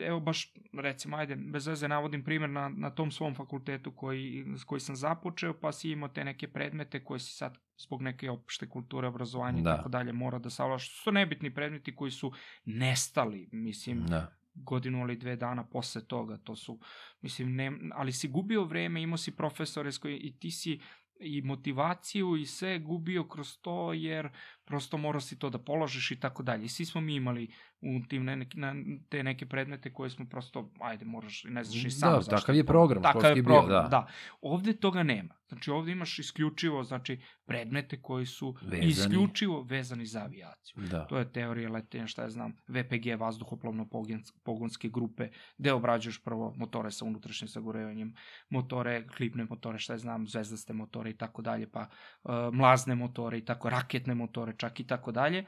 evo 0.00 0.20
baš, 0.20 0.52
recimo, 0.72 1.16
ajde, 1.16 1.36
bez 1.36 1.66
veze 1.66 1.88
navodim 1.88 2.24
primjer 2.24 2.50
na, 2.50 2.68
na 2.68 2.90
tom 2.90 3.10
svom 3.10 3.34
fakultetu 3.34 3.92
koji, 3.92 4.44
koji 4.66 4.80
sam 4.80 4.96
započeo, 4.96 5.54
pa 5.60 5.72
si 5.72 5.90
imao 5.90 6.08
te 6.08 6.24
neke 6.24 6.48
predmete 6.48 7.04
koje 7.04 7.20
si 7.20 7.32
sad 7.32 7.58
zbog 7.76 8.02
neke 8.02 8.30
opšte 8.30 8.68
kulture, 8.68 9.08
obrazovanja 9.08 9.58
i 9.58 9.62
Da. 9.62 9.76
tako 9.76 9.88
dalje 9.88 10.12
mora 10.12 10.38
da 10.38 10.50
savlaš. 10.50 11.02
Su 11.02 11.12
nebitni 11.12 11.54
predmeti 11.54 11.96
koji 11.96 12.10
su 12.10 12.32
nestali, 12.64 13.48
mislim, 13.52 14.06
Da. 14.06 14.36
godinu 14.54 14.98
ili 14.98 15.16
dve 15.16 15.36
dana 15.36 15.64
posle 15.64 16.04
toga, 16.04 16.36
to 16.36 16.56
su, 16.56 16.78
mislim, 17.20 17.54
ne, 17.54 17.72
ali 17.94 18.12
si 18.12 18.28
gubio 18.28 18.64
vreme, 18.64 19.02
imao 19.02 19.16
si 19.16 19.36
profesore 19.36 19.92
s 19.92 19.98
koji, 19.98 20.16
i 20.16 20.38
ti 20.38 20.50
si 20.50 20.80
i 21.20 21.42
motivaciju 21.42 22.36
i 22.36 22.46
sve 22.46 22.78
gubio 22.78 23.28
kroz 23.28 23.58
to, 23.60 23.92
jer 23.92 24.28
prosto 24.64 24.98
morao 24.98 25.20
si 25.20 25.38
to 25.38 25.50
da 25.50 25.58
položiš 25.58 26.10
i 26.10 26.20
tako 26.20 26.42
dalje. 26.42 26.64
I 26.64 26.68
svi 26.68 26.84
smo 26.84 27.00
mi 27.00 27.14
imali 27.14 27.48
u 27.80 28.00
tim 28.08 28.24
ne, 28.24 28.46
na, 28.54 28.74
te 29.08 29.22
neke 29.22 29.46
predmete 29.46 29.92
koje 29.92 30.10
smo 30.10 30.26
prosto, 30.28 30.72
ajde, 30.80 31.04
moraš, 31.04 31.44
ne 31.44 31.64
znaš 31.64 31.84
i 31.84 31.90
sam 31.90 32.12
Da, 32.12 32.20
zašto 32.20 32.36
takav 32.36 32.54
je 32.54 32.64
program 32.64 33.02
Takav 33.02 33.36
je 33.36 33.42
bio, 33.42 33.44
program, 33.44 33.82
da. 33.82 33.88
da. 33.88 34.06
Ovde 34.40 34.72
toga 34.72 35.02
nema. 35.02 35.34
Znači, 35.48 35.70
ovde 35.70 35.92
imaš 35.92 36.18
isključivo, 36.18 36.84
znači, 36.84 37.20
predmete 37.44 38.02
koji 38.02 38.26
su 38.26 38.56
Vezani. 38.62 38.86
isključivo 38.86 39.62
vezani 39.62 40.06
za 40.06 40.20
avijaciju. 40.20 40.82
Da. 40.90 41.06
To 41.06 41.18
je 41.18 41.32
teorija 41.32 41.70
letenja, 41.70 42.06
šta 42.06 42.22
ja 42.22 42.30
znam, 42.30 42.56
VPG, 42.68 43.06
vazduhoplovno-pogonske 43.18 44.88
grupe, 44.88 45.28
gde 45.58 45.72
obrađuješ 45.72 46.22
prvo 46.22 46.54
motore 46.56 46.90
sa 46.90 47.04
unutrašnjim 47.04 47.48
sagorevanjem, 47.48 48.14
motore, 48.48 49.06
klipne 49.08 49.44
motore, 49.50 49.78
šta 49.78 49.92
ja 49.92 49.98
znam, 49.98 50.26
zvezdaste 50.28 50.72
motore 50.72 51.10
i 51.10 51.16
tako 51.16 51.42
dalje, 51.42 51.70
pa 51.70 51.80
uh, 52.22 52.30
mlazne 52.52 52.94
motore 52.94 53.38
i 53.38 53.44
tako, 53.44 53.70
raketne 53.70 54.14
motore 54.14 54.53
čak 54.56 54.80
i 54.80 54.86
tako 54.86 55.12
dalje. 55.12 55.44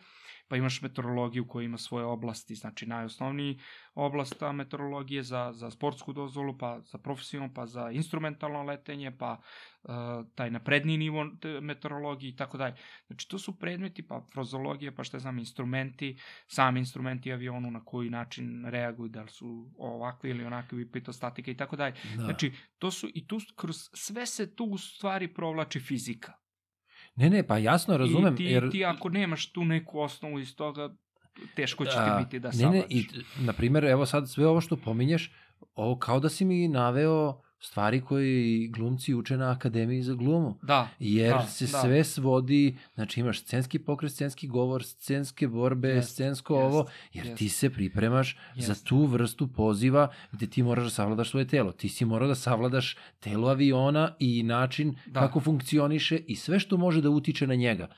Pa 0.49 0.57
imaš 0.57 0.83
meteorologiju 0.83 1.47
koja 1.49 1.65
ima 1.65 1.79
svoje 1.79 2.05
oblasti, 2.05 2.55
znači 2.55 2.87
najosnovniji 2.87 3.59
oblast 3.95 4.43
meteorologije 4.55 5.23
za, 5.23 5.53
za 5.53 5.71
sportsku 5.71 6.13
dozvolu, 6.13 6.59
pa 6.59 6.81
za 6.81 6.99
profesionalno, 6.99 7.55
pa 7.55 7.67
za 7.67 7.91
instrumentalno 7.91 8.63
letenje, 8.63 9.17
pa 9.19 9.41
uh, 9.83 9.91
taj 10.35 10.51
napredniji 10.51 10.99
nivo 10.99 11.27
te 11.41 11.61
meteorologije 11.61 12.31
i 12.31 12.37
tako 12.37 12.59
dalje. 12.59 12.75
Znači, 13.07 13.29
to 13.29 13.39
su 13.39 13.59
predmeti, 13.59 14.03
pa 14.03 14.23
frozologija, 14.33 14.93
pa 14.93 15.05
šta 15.05 15.19
znam, 15.19 15.39
instrumenti, 15.39 16.19
sami 16.47 16.81
instrumenti 16.81 17.33
avionu, 17.33 17.71
na 17.71 17.85
koji 17.85 18.11
način 18.11 18.65
reaguju, 18.67 19.09
da 19.09 19.23
li 19.23 19.31
su 19.31 19.71
ovakvi 19.79 20.31
ili 20.31 20.45
onakvi, 20.45 20.91
pitostatika 20.93 21.51
i 21.51 21.57
tako 21.57 21.77
dalje. 21.77 21.95
Da. 22.17 22.23
Znači, 22.23 22.53
to 22.79 22.91
su, 22.91 23.09
i 23.15 23.27
tu, 23.27 23.41
kroz 23.57 23.77
sve 23.93 24.27
se 24.27 24.55
tu 24.55 24.65
u 24.65 24.79
stvari 24.79 25.35
provlači 25.35 25.81
fizika. 25.81 26.46
Ne, 27.17 27.31
ne, 27.31 27.43
pa 27.43 27.59
jasno 27.59 27.97
razumem. 27.97 28.35
I 28.35 28.37
ti, 28.37 28.45
jer... 28.45 28.71
ti 28.71 28.85
ako 28.85 29.09
nemaš 29.09 29.47
tu 29.47 29.65
neku 29.65 30.01
osnovu 30.01 30.39
iz 30.39 30.57
toga, 30.57 30.95
teško 31.55 31.85
će 31.85 31.91
ti 31.91 32.25
biti 32.25 32.39
da 32.39 32.49
Ne, 32.49 32.53
savladaš. 32.55 32.81
ne, 32.81 32.87
i, 32.91 33.09
t- 33.09 33.15
na 33.39 33.53
primjer, 33.53 33.85
evo 33.85 34.07
sad 34.07 34.31
sve 34.31 34.47
ovo 34.47 34.61
što 34.61 34.77
pominješ, 34.77 35.33
ovo 35.75 35.99
kao 35.99 36.21
da 36.21 36.29
si 36.29 36.45
mi 36.45 36.69
naveo 36.69 37.41
stvari 37.61 38.01
koje 38.01 38.29
i 38.55 38.69
glumci 38.69 39.15
uče 39.15 39.37
na 39.37 39.51
Akademiji 39.51 40.03
za 40.03 40.15
glumu. 40.15 40.59
Da, 40.63 40.89
Jer 40.99 41.33
Da, 41.33 41.43
se 41.43 41.65
da. 41.65 41.81
sve 41.81 42.05
svodi, 42.05 42.77
znači 42.95 43.21
imaš 43.21 43.41
scenski 43.41 43.79
pokret, 43.79 44.13
scenski 44.13 44.49
govor, 44.49 44.85
scenske 44.85 45.49
borbe, 45.49 45.89
Jest, 45.89 46.11
scensko 46.11 46.55
jest, 46.55 46.65
ovo, 46.65 46.87
jer 47.13 47.27
jest. 47.27 47.39
ti 47.39 47.49
se 47.49 47.71
pripremaš 47.71 48.37
za 48.57 48.73
Jest. 48.73 48.87
tu 48.87 49.05
vrstu 49.05 49.49
poziva 49.49 50.09
gde 50.33 50.47
ti 50.47 50.63
moraš 50.63 50.85
da 50.85 50.91
savladaš 50.91 51.31
svoje 51.31 51.47
telo. 51.49 51.73
Ti 51.73 51.89
si 51.89 52.05
morao 52.05 52.29
da 52.29 52.35
savladaš 52.35 52.97
telo 53.21 53.49
aviona 53.49 54.15
i 54.19 54.43
način 54.43 54.97
Da. 55.07 55.21
kako 55.21 55.41
funkcioniše 55.41 56.17
i 56.19 56.37
sve 56.37 56.61
što 56.61 56.77
može 56.77 57.01
da 57.01 57.11
utiče 57.11 57.47
na 57.47 57.55
njega. 57.55 57.89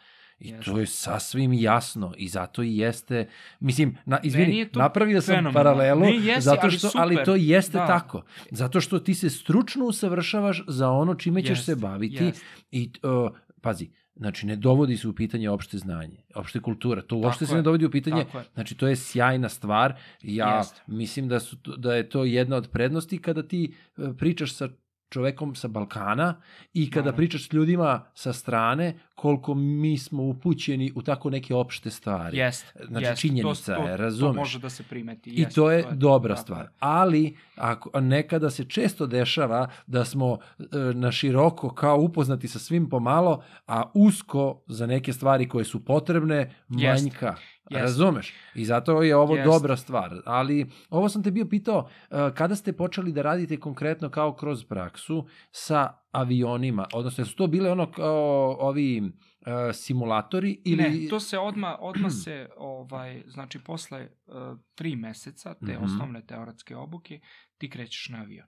I 0.41 0.49
Jeste. 0.49 0.71
to 0.71 0.79
je 0.79 0.87
sasvim 0.87 1.53
jasno 1.53 2.15
i 2.17 2.29
zato 2.29 2.63
i 2.63 2.77
jeste, 2.77 3.29
mislim, 3.61 3.97
na, 4.07 4.21
izvini, 4.23 4.69
napravio 4.75 5.21
sam 5.21 5.35
fenomenalno. 5.35 5.55
paralelu, 5.55 6.01
Ne, 6.01 6.15
jesi, 6.17 6.41
zato 6.41 6.61
ali 6.63 6.71
što, 6.73 6.89
super. 6.89 7.03
ali 7.03 7.25
to 7.25 7.35
jeste 7.37 7.79
Da. 7.79 7.87
tako. 7.87 8.23
Zato 8.51 8.81
što 8.81 8.99
ti 8.99 9.15
se 9.15 9.31
stručno 9.31 9.85
usavršavaš 9.85 10.65
za 10.67 10.91
ono 10.91 11.15
čime 11.15 11.43
ćeš 11.43 11.65
se 11.65 11.77
baviti 11.77 12.25
jeste. 12.25 12.45
i, 12.71 12.91
uh, 13.03 13.31
pazi, 13.61 13.89
znači 14.17 14.47
ne 14.47 14.57
dovodi 14.57 14.97
se 14.97 15.09
u 15.09 15.15
pitanje 15.15 15.51
opšte 15.51 15.79
znanje, 15.79 16.17
opšte 16.35 16.61
kultura, 16.61 17.03
to 17.03 17.17
uopšte 17.17 17.47
se 17.47 17.55
ne 17.55 17.63
dovodi 17.63 17.85
u 17.85 17.91
pitanje, 17.91 18.25
znači 18.55 18.75
to 18.75 18.89
je 18.89 18.97
sjajna 18.97 19.49
stvar, 19.49 19.95
ja 20.23 20.57
Jeste. 20.59 20.81
mislim 20.87 21.29
da, 21.29 21.41
su, 21.41 21.57
da 21.77 21.95
je 21.95 22.09
to 22.09 22.25
jedna 22.25 22.57
od 22.57 22.69
prednosti 22.71 23.19
kada 23.19 23.43
ti 23.43 23.75
e, 23.99 24.03
pričaš 24.19 24.55
sa 24.55 24.69
čovekom 25.09 25.55
sa 25.55 25.69
Balkana 25.69 26.41
i 26.75 26.91
kada 26.91 27.13
pričaš 27.13 27.49
s 27.49 27.53
ljudima 27.53 28.05
sa 28.15 28.33
strane, 28.33 28.99
koliko 29.15 29.55
mi 29.55 29.99
smo 29.99 30.23
upućeni 30.23 30.93
u 30.95 31.03
tako 31.03 31.31
neke 31.31 31.55
opšte 31.55 31.91
stvari. 31.91 32.39
Jest, 32.39 32.77
Znači, 32.89 33.05
jest. 33.07 33.21
činjenica 33.21 33.75
to, 33.75 33.83
to, 33.83 33.89
je, 33.89 33.97
razumeš? 33.97 34.35
To 34.35 34.41
može 34.41 34.59
da 34.59 34.71
se 34.71 34.83
primeti. 34.83 35.31
I 35.31 35.41
jest, 35.41 35.55
to 35.55 35.71
je 35.71 35.85
dobra 35.93 36.35
tako 36.35 36.45
stvar. 36.45 36.65
je. 36.65 36.71
Ali 36.79 37.37
ako, 37.57 38.01
nekada 38.01 38.51
se 38.51 38.65
često 38.65 39.07
dešava 39.07 39.69
da 39.87 40.05
smo 40.05 40.39
e, 40.59 40.65
na 40.95 41.13
široko 41.13 41.71
kao 41.75 41.99
upoznati 42.01 42.49
sa 42.49 42.59
svim 42.59 42.89
pomalo, 42.89 43.43
a 43.67 43.91
usko 43.95 44.63
za 44.67 44.87
neke 44.87 45.13
stvari 45.13 45.49
koje 45.49 45.65
su 45.65 45.85
potrebne 45.85 46.55
Jest. 46.69 47.03
manjka. 47.05 47.27
Jest. 47.27 47.58
Razumeš? 47.71 48.35
I 48.55 48.65
zato 48.65 49.03
je 49.03 49.17
ovo 49.17 49.37
Jest. 49.37 49.47
dobra 49.47 49.77
stvar. 49.77 50.23
Ali 50.25 50.67
ovo 50.91 51.09
sam 51.09 51.23
te 51.23 51.31
bio 51.31 51.47
pitao, 51.47 51.89
e, 52.11 52.15
kada 52.35 52.57
ste 52.57 52.73
počeli 52.73 53.13
da 53.13 53.23
radite 53.23 53.57
konkretno 53.57 54.11
kao 54.11 54.35
kroz 54.35 54.65
praksu 54.65 55.27
sa 55.51 55.93
avionima? 56.11 56.87
Odnosno, 56.95 57.25
su 57.25 57.37
to 57.37 57.47
bile 57.47 57.71
ono 57.71 57.91
kao 57.93 58.57
ovi 58.61 58.97
e, 58.99 59.73
simulatori 59.73 60.63
ili... 60.65 60.83
Ne, 60.83 61.09
to 61.09 61.21
se 61.21 61.39
odma, 61.39 61.77
odma 61.81 62.11
se, 62.11 62.49
ovaj, 62.57 63.23
znači 63.27 63.59
posle 63.59 64.09
uh, 64.27 64.35
tri 64.75 64.97
meseca 64.97 65.55
te 65.57 65.73
Mhm. 65.73 65.85
osnovne 65.85 66.27
teoretske 66.27 66.77
obuke, 66.77 67.21
ti 67.59 67.71
krećeš 67.71 68.09
na 68.09 68.19
avion. 68.19 68.47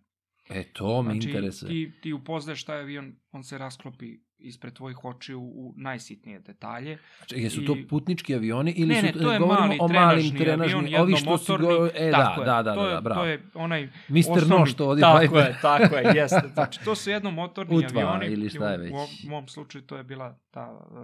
E, 0.48 0.72
to 0.72 1.02
me 1.02 1.12
Znači, 1.12 1.28
interesuje. 1.28 1.68
ti, 1.68 2.00
ti 2.02 2.12
upoznaješ 2.12 2.64
taj 2.64 2.80
avion, 2.80 3.16
on 3.32 3.44
se 3.44 3.58
rasklopi 3.58 4.16
ispred 4.40 4.72
tvojih 4.72 5.04
očiju 5.04 5.40
u 5.40 5.74
najsitnije 5.76 6.38
detalje. 6.40 6.98
Čekaj, 7.26 7.42
jesu 7.44 7.64
to 7.64 7.74
I- 7.74 7.86
putnički 7.86 8.34
avioni 8.34 8.72
ili 8.72 8.94
ne, 8.94 9.02
ne, 9.02 9.12
su, 9.12 9.18
to 9.18 9.32
je 9.32 9.38
govorimo 9.38 9.66
mali 9.66 9.78
o 9.80 9.88
malim 9.88 9.90
trenažni 9.90 10.38
trenažnim, 10.38 10.78
avion, 10.78 11.00
ovi 11.02 11.12
što 11.12 11.30
jednomotorni. 11.30 11.66
go... 11.68 11.90
E, 11.94 12.10
tako 12.10 12.44
da, 12.44 12.56
je, 12.56 12.56
da, 12.56 12.62
da, 12.64 12.74
to 12.74 12.86
je, 12.86 12.94
da, 12.94 13.00
bravo. 13.00 13.20
To 13.20 13.26
je 13.26 13.42
onaj 13.54 13.82
Mr. 14.08 14.18
osnovni- 14.20 14.48
Nož 14.50 14.74
to 14.74 14.88
ovdje 14.88 15.02
Tako 15.02 15.38
je, 15.38 15.58
tako 15.62 15.96
je, 15.96 16.12
jeste. 16.14 16.40
Znači, 16.54 16.80
to 16.84 16.94
su 16.94 17.10
jednomotorni 17.10 17.76
Utva 17.76 18.02
avioni. 18.02 18.26
ili 18.26 18.48
šta 18.50 18.70
je 18.70 18.78
već. 18.78 18.92
U, 18.92 18.96
u 19.26 19.30
mom 19.30 19.48
slučaju 19.48 19.82
to 19.82 19.96
je 19.96 20.04
bila 20.04 20.38
ta 20.50 20.70
uh, 20.90 20.98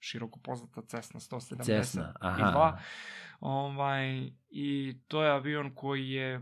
široko 0.00 0.38
poznata 0.38 0.82
Cessna 0.82 1.20
172. 1.20 1.62
Cessna, 1.64 2.14
aha. 2.20 2.78
Ovaj, 3.40 4.30
I 4.50 4.96
to 5.08 5.22
je 5.22 5.30
avion 5.30 5.70
koji 5.74 6.10
je 6.10 6.40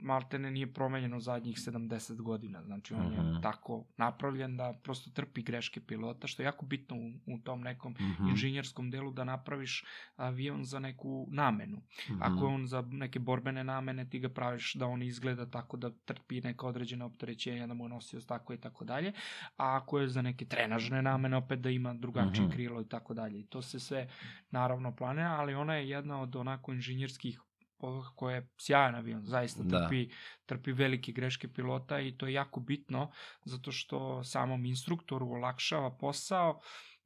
maltene 0.00 0.50
nije 0.50 0.66
promenjen 0.68 1.14
u 1.14 1.20
zadnjih 1.20 1.56
70 1.58 1.90
godina. 2.16 2.62
Znači, 2.62 2.94
on 2.94 3.06
Mhm. 3.06 3.12
je 3.26 3.40
tako 3.42 3.84
napravljen 3.96 4.56
da 4.56 4.74
prosto 4.74 5.10
trpi 5.12 5.42
greške 5.42 5.80
pilota, 5.82 6.26
što 6.26 6.42
je 6.42 6.46
jako 6.46 6.66
bitno 6.66 6.96
u, 6.96 7.00
u 7.26 7.38
tom 7.38 7.60
nekom 7.60 7.92
Mhm, 7.92 8.28
inženjerskom 8.28 8.90
delu 8.90 9.10
da 9.12 9.24
napraviš 9.24 9.84
avion 10.16 10.64
za 10.64 10.78
neku 10.80 11.26
namenu. 11.30 11.76
mhm. 12.06 12.22
Ako 12.22 12.38
je 12.40 12.54
on 12.54 12.66
za 12.66 12.82
neke 12.82 13.18
borbene 13.20 13.64
namene, 13.64 14.04
ti 14.06 14.18
ga 14.18 14.28
praviš 14.30 14.74
da 14.74 14.86
on 14.86 15.02
izgleda 15.02 15.46
tako 15.48 15.76
da 15.76 15.90
trpi 15.92 16.40
neka 16.40 16.66
određena 16.66 17.06
opterećenja, 17.06 17.66
da 17.66 17.74
mu 17.74 17.84
je 17.84 17.88
nosioc 17.90 18.24
tako 18.26 18.52
i 18.52 18.58
tako 18.58 18.84
dalje. 18.84 19.12
A 19.56 19.76
ako 19.76 19.98
je 19.98 20.08
za 20.08 20.22
neke 20.22 20.44
trenažne 20.46 21.02
namene, 21.02 21.36
opet 21.36 21.60
da 21.60 21.70
ima 21.70 21.94
drugačije 21.94 22.20
Mhm. 22.40 22.52
krilo 22.52 22.80
i 22.80 22.86
tako 22.86 23.14
dalje. 23.14 23.40
I 23.40 23.46
to 23.46 23.62
se 23.62 23.80
sve 23.80 24.08
naravno 24.50 24.92
planira, 24.92 25.28
ali 25.30 25.54
ona 25.54 25.74
je 25.74 25.88
jedna 25.88 26.20
od 26.20 26.36
onako 26.36 26.72
inženjerskih 26.72 27.40
poduhvata 27.80 28.16
koja 28.16 28.34
je 28.36 28.48
sjajan 28.58 28.94
avion, 28.94 29.24
zaista 29.26 29.62
Da. 29.62 29.80
trpi, 29.80 30.08
trpi 30.46 30.72
velike 30.72 31.12
greške 31.12 31.48
pilota 31.48 32.00
i 32.00 32.16
to 32.16 32.26
je 32.26 32.32
jako 32.32 32.60
bitno 32.60 33.10
zato 33.44 33.72
što 33.72 34.24
samom 34.24 34.64
instruktoru 34.64 35.30
olakšava 35.30 35.90
posao 35.90 36.60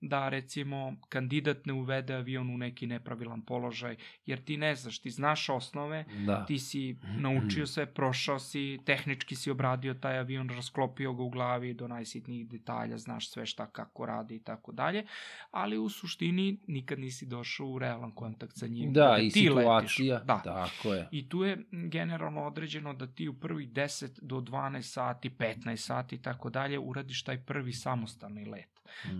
da 0.08 0.28
recimo 0.28 0.96
kandidat 1.08 1.66
ne 1.66 1.72
uvede 1.72 2.14
avion 2.14 2.50
u 2.50 2.58
neki 2.58 2.86
nepravilan 2.86 3.42
položaj, 3.42 3.96
jer 4.26 4.44
ti 4.44 4.56
ne 4.56 4.74
znaš, 4.74 4.98
ti 4.98 5.10
znaš 5.10 5.48
osnove, 5.48 6.04
Da. 6.26 6.44
ti 6.46 6.58
si 6.58 6.96
naučio 7.18 7.66
sve, 7.66 7.86
prošao 7.86 8.38
si, 8.38 8.78
tehnički 8.84 9.36
si 9.36 9.50
obradio 9.50 9.94
taj 9.94 10.18
avion, 10.18 10.48
rasklopio 10.48 11.12
ga 11.12 11.22
u 11.22 11.30
glavi 11.30 11.74
do 11.74 11.88
najsitnijih 11.88 12.48
detalja, 12.48 12.98
znaš 12.98 13.30
sve 13.30 13.46
šta 13.46 13.66
kako 13.66 14.06
radi 14.06 14.34
i 14.36 14.42
tako 14.42 14.72
dalje, 14.72 15.06
ali 15.50 15.78
u 15.78 15.88
suštini 15.88 16.58
nikad 16.66 16.98
nisi 16.98 17.26
došao 17.26 17.66
u 17.66 17.78
realan 17.78 18.10
kontakt 18.10 18.52
sa 18.56 18.66
njim. 18.66 18.92
Da, 18.92 19.00
kada 19.00 19.18
i 19.18 19.24
letiš. 19.24 19.42
situacija. 19.42 20.18
Da. 20.18 20.40
Tako 20.44 20.94
je. 20.94 21.08
I 21.10 21.28
tu 21.28 21.44
je 21.44 21.58
generalno 21.70 22.42
određeno 22.46 22.94
da 22.94 23.06
ti 23.06 23.28
u 23.28 23.34
prvih 23.34 23.68
10 23.68 24.18
do 24.22 24.36
12 24.36 24.82
sati, 24.82 25.30
15 25.30 25.76
sati 25.76 26.14
i 26.16 26.22
tako 26.22 26.50
dalje 26.50 26.78
uradiš 26.78 27.22
taj 27.22 27.38
prvi 27.38 27.72
samostalni 27.72 28.44
let. 28.44 28.73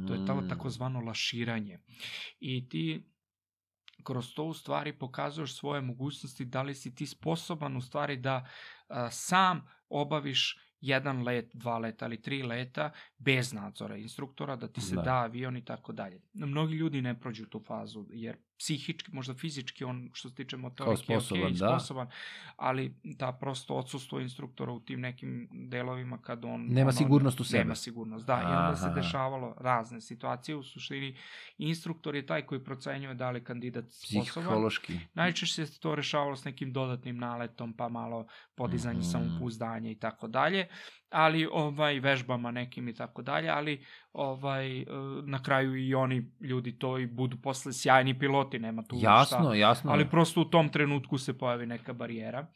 To 0.06 0.14
je 0.14 0.26
to 0.26 0.35
Mm. 0.35 0.49
takozvano 0.49 1.00
laširanje. 1.00 1.78
I 2.40 2.68
ti 2.68 3.02
kroz 4.04 4.35
to 4.35 4.44
u 4.44 4.54
stvari 4.54 4.92
pokazuješ 4.92 5.56
svoje 5.56 5.80
mogućnosti, 5.80 6.44
da 6.44 6.62
li 6.62 6.75
si 6.75 6.94
ti 6.94 7.06
sposoban 7.06 7.76
u 7.76 7.80
stvari 7.80 8.16
da 8.16 8.49
a, 8.88 9.11
sam 9.11 9.66
obaviš 9.88 10.59
jedan 10.80 11.23
let, 11.23 11.50
dva 11.54 11.78
leta 11.78 12.06
ili 12.06 12.23
tri 12.23 12.42
leta 12.42 12.90
bez 13.18 13.52
nadzora 13.52 13.97
instruktora, 13.97 14.56
da 14.56 14.68
ti 14.68 14.80
se 14.80 14.94
Da. 14.94 15.02
da, 15.02 15.14
avion 15.14 15.56
i 15.56 15.64
tako 15.64 15.92
dalje. 15.92 16.21
Mnogi 16.33 16.75
ljudi 16.75 17.02
ne 17.02 17.21
prođu 17.21 17.47
tu 17.47 17.61
fazu, 17.61 18.06
jer 18.11 18.37
psihički, 18.58 19.12
možda 19.12 19.34
fizički, 19.34 19.84
on 19.84 20.11
što 20.12 20.28
se 20.28 20.34
tiče 20.34 20.56
motorike 20.56 20.90
je 21.12 21.20
sposoban, 21.20 21.44
okej, 21.44 21.58
da. 21.58 21.68
sposoban, 21.68 22.08
ali 22.56 22.94
da 23.04 23.32
prosto 23.32 23.75
odsustvo 23.75 24.20
instruktora 24.20 24.73
u 24.73 24.80
tim 24.80 25.00
nekim 25.00 25.49
delovima 25.52 26.18
kad 26.18 26.44
on... 26.44 26.66
Nema 26.68 26.92
sigurnost 26.92 27.40
u 27.40 27.44
sebe. 27.44 27.58
Nema 27.64 27.75
sigurnost, 27.75 28.26
da. 28.26 28.40
I 28.42 28.44
onda 28.44 28.76
se 28.76 28.87
Aha. 28.87 28.94
dešavalo 28.94 29.54
razne 29.61 30.00
situacije. 30.00 30.56
U 30.56 30.62
suštini, 30.62 31.16
instruktor 31.58 32.14
je 32.14 32.26
taj 32.26 32.46
koji 32.46 32.64
procenjuje 32.64 33.14
da 33.14 33.30
li 33.30 33.38
je 33.38 33.44
kandidat 33.44 33.84
sposoban. 33.88 34.25
Psihološki. 34.25 34.99
Najčešće 35.14 35.66
se 35.66 35.80
to 35.80 35.94
rešavalo 35.94 36.37
s 36.37 36.44
nekim 36.44 36.73
dodatnim 36.73 37.16
naletom, 37.18 37.73
pa 37.73 37.88
malo 37.88 38.26
podizanje 38.54 38.99
Mhm. 38.99 39.08
samopouzdanja 39.08 39.90
i 39.90 39.99
tako 39.99 40.28
dalje, 40.28 40.68
ali 41.11 41.49
ovaj 41.52 42.00
vežbama 42.00 42.50
nekim 42.50 42.88
i 42.88 42.94
tako 42.94 43.23
dalje, 43.23 43.49
ali 43.49 43.84
ovaj 44.14 44.80
e, 44.80 44.85
na 45.25 45.42
kraju 45.42 45.76
i 45.76 45.94
oni 45.94 46.30
ljudi 46.40 46.78
to 46.78 46.99
i 46.99 47.06
budu 47.06 47.37
posle 47.37 47.73
sjajni 47.73 48.18
piloti, 48.18 48.59
nema 48.59 48.83
tu 48.83 48.97
Jasno, 49.00 49.38
šta. 49.38 49.54
jasno. 49.54 49.90
Ali 49.92 50.11
prosto 50.11 50.40
u 50.40 50.44
tom 50.44 50.68
trenutku 50.68 51.18
se 51.18 51.38
pojavi 51.38 51.66
neka 51.66 51.92
barijera. 51.92 52.47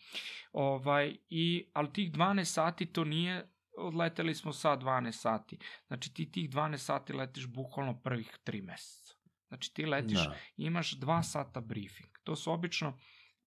Ovaj, 0.53 1.17
i, 1.29 1.71
ali 1.73 1.93
tih 1.93 2.13
12 2.13 2.45
sati 2.45 2.87
to 2.87 3.05
nije 3.05 3.51
odleteli 3.79 4.35
smo 4.35 4.53
sa 4.53 4.77
12 4.77 5.13
sati. 5.13 5.59
Znači 5.87 6.15
ti 6.15 6.31
tih 6.31 6.51
12 6.51 6.77
sati 6.77 7.13
letiš 7.13 7.47
bukvalno 7.47 8.01
prvih 8.01 8.39
3 8.47 8.63
meseca. 8.63 9.15
Znači 9.49 9.75
ti 9.75 9.87
letiš 9.87 10.25
Da. 10.25 10.35
imaš 10.57 10.93
dva 10.93 11.23
sata 11.23 11.61
briefing. 11.61 12.11
To 12.25 12.37
su 12.37 12.53
obično 12.53 12.99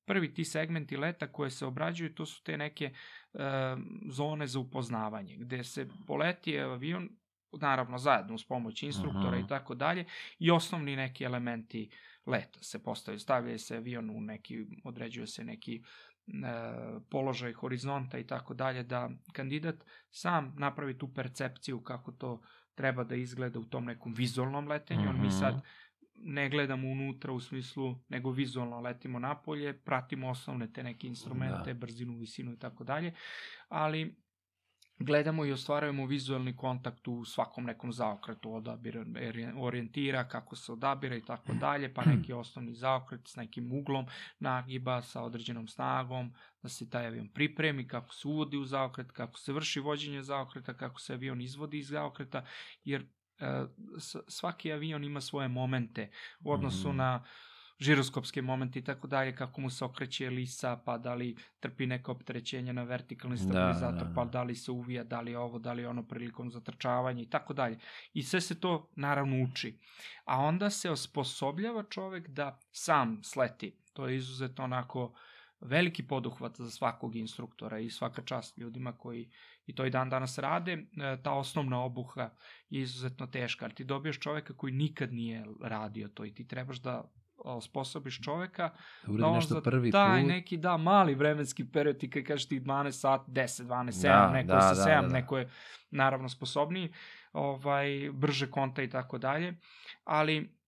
prvi 0.06 0.34
ti 0.34 0.46
segmenti 0.46 0.98
leta 0.98 1.32
koje 1.32 1.50
se 1.50 1.66
obrađuju, 1.66 2.14
to 2.16 2.26
su 2.26 2.44
te 2.44 2.58
neke 2.58 2.86
e, 2.86 2.94
zone 4.12 4.48
za 4.48 4.60
upoznavanje, 4.60 5.38
gde 5.38 5.64
se 5.64 5.88
poleti 6.08 6.60
avion, 6.60 7.10
naravno 7.54 7.98
zajedno 7.98 8.36
uz 8.36 8.44
pomoć 8.44 8.84
instruktora 8.84 9.32
Mhm. 9.32 9.46
i 9.46 9.48
tako 9.48 9.76
dalje, 9.76 10.06
i 10.40 10.52
osnovni 10.52 10.96
neki 10.96 11.24
elementi 11.24 11.90
leta 12.26 12.60
se 12.62 12.84
postavljaju. 12.84 13.20
Stavlja 13.20 13.58
se 13.58 13.78
avion 13.78 14.10
u 14.10 14.22
neki, 14.22 14.66
određuje 14.84 15.28
se 15.28 15.44
neki 15.44 15.82
e, 16.28 16.32
položaj 17.10 17.54
horizonta 17.54 18.18
i 18.18 18.28
tako 18.28 18.54
dalje, 18.54 18.84
da 18.84 19.10
kandidat 19.34 19.76
sam 20.10 20.56
napravi 20.58 20.98
tu 20.98 21.14
percepciju 21.14 21.82
kako 21.82 22.12
to 22.12 22.42
treba 22.76 23.04
da 23.04 23.16
izgleda 23.16 23.60
u 23.60 23.66
tom 23.66 23.86
nekom 23.86 24.14
vizualnom 24.14 24.68
letenju, 24.68 25.02
mm 25.04 25.14
Mhm. 25.14 25.22
mi 25.22 25.32
sad 25.32 25.62
ne 26.16 26.50
gledamo 26.50 26.88
unutra 26.88 27.32
u 27.32 27.40
smislu, 27.40 27.96
nego 28.10 28.32
vizualno 28.32 28.80
letimo 28.80 29.20
napolje, 29.20 29.74
pratimo 29.76 30.30
osnovne 30.30 30.74
te 30.74 30.84
neke 30.84 31.08
instrumente, 31.08 31.64
Da. 31.66 31.74
brzinu, 31.76 32.18
visinu 32.18 32.54
i 32.54 32.60
tako 32.60 32.84
dalje, 32.84 33.14
ali 33.70 34.21
gledamo 35.06 35.46
i 35.46 35.52
ostvarujemo 35.52 36.06
vizualni 36.06 36.56
kontakt 36.56 37.08
u 37.08 37.26
svakom 37.26 37.64
nekom 37.64 37.94
zaokretu, 37.94 38.54
odabir 38.54 39.06
orijentira, 39.58 40.28
kako 40.28 40.56
se 40.56 40.72
odabira 40.72 41.16
i 41.16 41.22
tako 41.22 41.54
dalje, 41.54 41.94
pa 41.94 42.06
neki 42.06 42.34
osnovni 42.34 42.74
zaokret 42.74 43.28
s 43.28 43.36
nekim 43.36 43.72
uglom 43.74 44.06
nagiba, 44.40 45.02
sa 45.02 45.22
određenom 45.24 45.68
snagom, 45.68 46.34
da 46.62 46.70
se 46.70 46.90
taj 46.90 47.08
avion 47.08 47.28
pripremi, 47.28 47.88
kako 47.88 48.14
se 48.14 48.28
uvodi 48.28 48.58
u 48.58 48.66
zaokret, 48.66 49.12
kako 49.12 49.40
se 49.40 49.54
vrši 49.54 49.80
vođenje 49.80 50.22
zaokreta, 50.24 50.74
kako 50.74 51.00
se 51.00 51.14
avion 51.14 51.42
izvodi 51.42 51.80
iz 51.80 51.88
zaokreta, 51.88 52.46
jer 52.84 53.06
e, 53.40 53.66
svaki 54.28 54.72
avion 54.74 55.04
ima 55.04 55.22
svoje 55.22 55.48
momente 55.48 56.10
u 56.40 56.52
odnosu 56.52 56.88
Mhm. 56.88 56.98
na 56.98 57.24
žiroskopske 57.82 58.42
momente 58.42 58.80
i 58.80 58.84
tako 58.84 59.08
dalje, 59.08 59.36
kako 59.36 59.62
mu 59.62 59.70
se 59.70 59.86
okreće 59.86 60.30
lisa, 60.30 60.78
pa 60.86 60.98
da 60.98 61.14
li 61.14 61.36
trpi 61.60 61.88
neka 61.88 62.12
opterećenja 62.12 62.74
na 62.74 62.84
vertikalni 62.84 63.36
Da, 63.36 63.44
stabilizator, 63.44 64.08
da, 64.08 64.14
pa 64.16 64.26
da. 64.26 64.32
da 64.32 64.44
li 64.44 64.56
se 64.56 64.72
uvija, 64.72 65.04
da 65.04 65.22
li 65.22 65.36
ovo, 65.36 65.60
da 65.60 65.74
li 65.74 65.86
ono 65.86 66.04
prilikom 66.08 66.52
zatrčavanja 66.52 67.22
i 67.22 67.30
tako 67.30 67.54
dalje. 67.54 67.80
I 68.14 68.24
sve 68.24 68.42
se 68.42 68.60
to 68.60 68.90
naravno 68.96 69.44
uči. 69.44 69.80
A 70.26 70.38
onda 70.40 70.70
se 70.70 70.92
osposobljava 70.92 71.84
čovek 71.84 72.30
da 72.30 72.60
sam 72.72 73.20
sleti. 73.24 73.76
To 73.94 74.08
je 74.08 74.16
izuzetno 74.16 74.64
onako 74.64 75.14
veliki 75.60 76.04
poduhvat 76.08 76.58
za 76.58 76.70
svakog 76.72 77.16
instruktora 77.16 77.80
i 77.80 77.90
svaka 77.90 78.22
čast 78.22 78.58
ljudima 78.58 78.98
koji 78.98 79.32
i 79.66 79.76
to 79.76 79.86
i 79.86 79.90
dan 79.90 80.10
danas 80.10 80.38
rade. 80.38 80.72
E, 80.74 81.18
Ta 81.24 81.34
osnovna 81.34 81.84
obuha 81.84 82.30
je 82.70 82.82
izuzetno 82.82 83.28
teška, 83.28 83.66
ali 83.66 83.76
ti 83.76 83.84
dobiješ 83.84 84.20
čoveka 84.20 84.54
koji 84.54 84.74
nikad 84.74 85.14
nije 85.14 85.46
radio 85.62 86.08
to 86.08 86.26
i 86.26 86.34
ti 86.34 86.48
trebaš 86.48 86.78
da 86.78 87.12
osposobiš 87.46 88.22
čoveka 88.22 88.70
Da 89.08 89.14
da 89.14 89.28
on 89.28 89.42
za 89.42 89.62
prvi 89.62 89.92
taj 89.92 90.22
put. 90.22 90.30
neki, 90.30 90.58
da, 90.58 90.78
mali 90.78 91.16
vremenski 91.16 91.72
period, 91.72 91.98
ti 91.98 92.10
kad 92.10 92.24
kažeš 92.24 92.48
ti 92.48 92.60
12 92.60 92.92
sat, 92.92 93.22
10, 93.28 93.64
12, 93.64 93.92
7, 93.92 94.02
Da, 94.02 94.30
neko 94.32 94.48
da, 94.48 94.56
je 94.56 94.62
sa 94.62 94.74
da, 94.74 94.82
7, 94.82 95.02
da, 95.02 95.02
da. 95.02 95.14
neko 95.14 95.38
je 95.38 95.50
naravno 95.92 96.30
sposobniji, 96.30 96.94
ovaj, 97.34 98.10
brže 98.14 98.52
konta 98.52 98.84
i 98.84 98.90
tako 98.90 99.18
dalje, 99.18 99.58
ali 100.04 100.61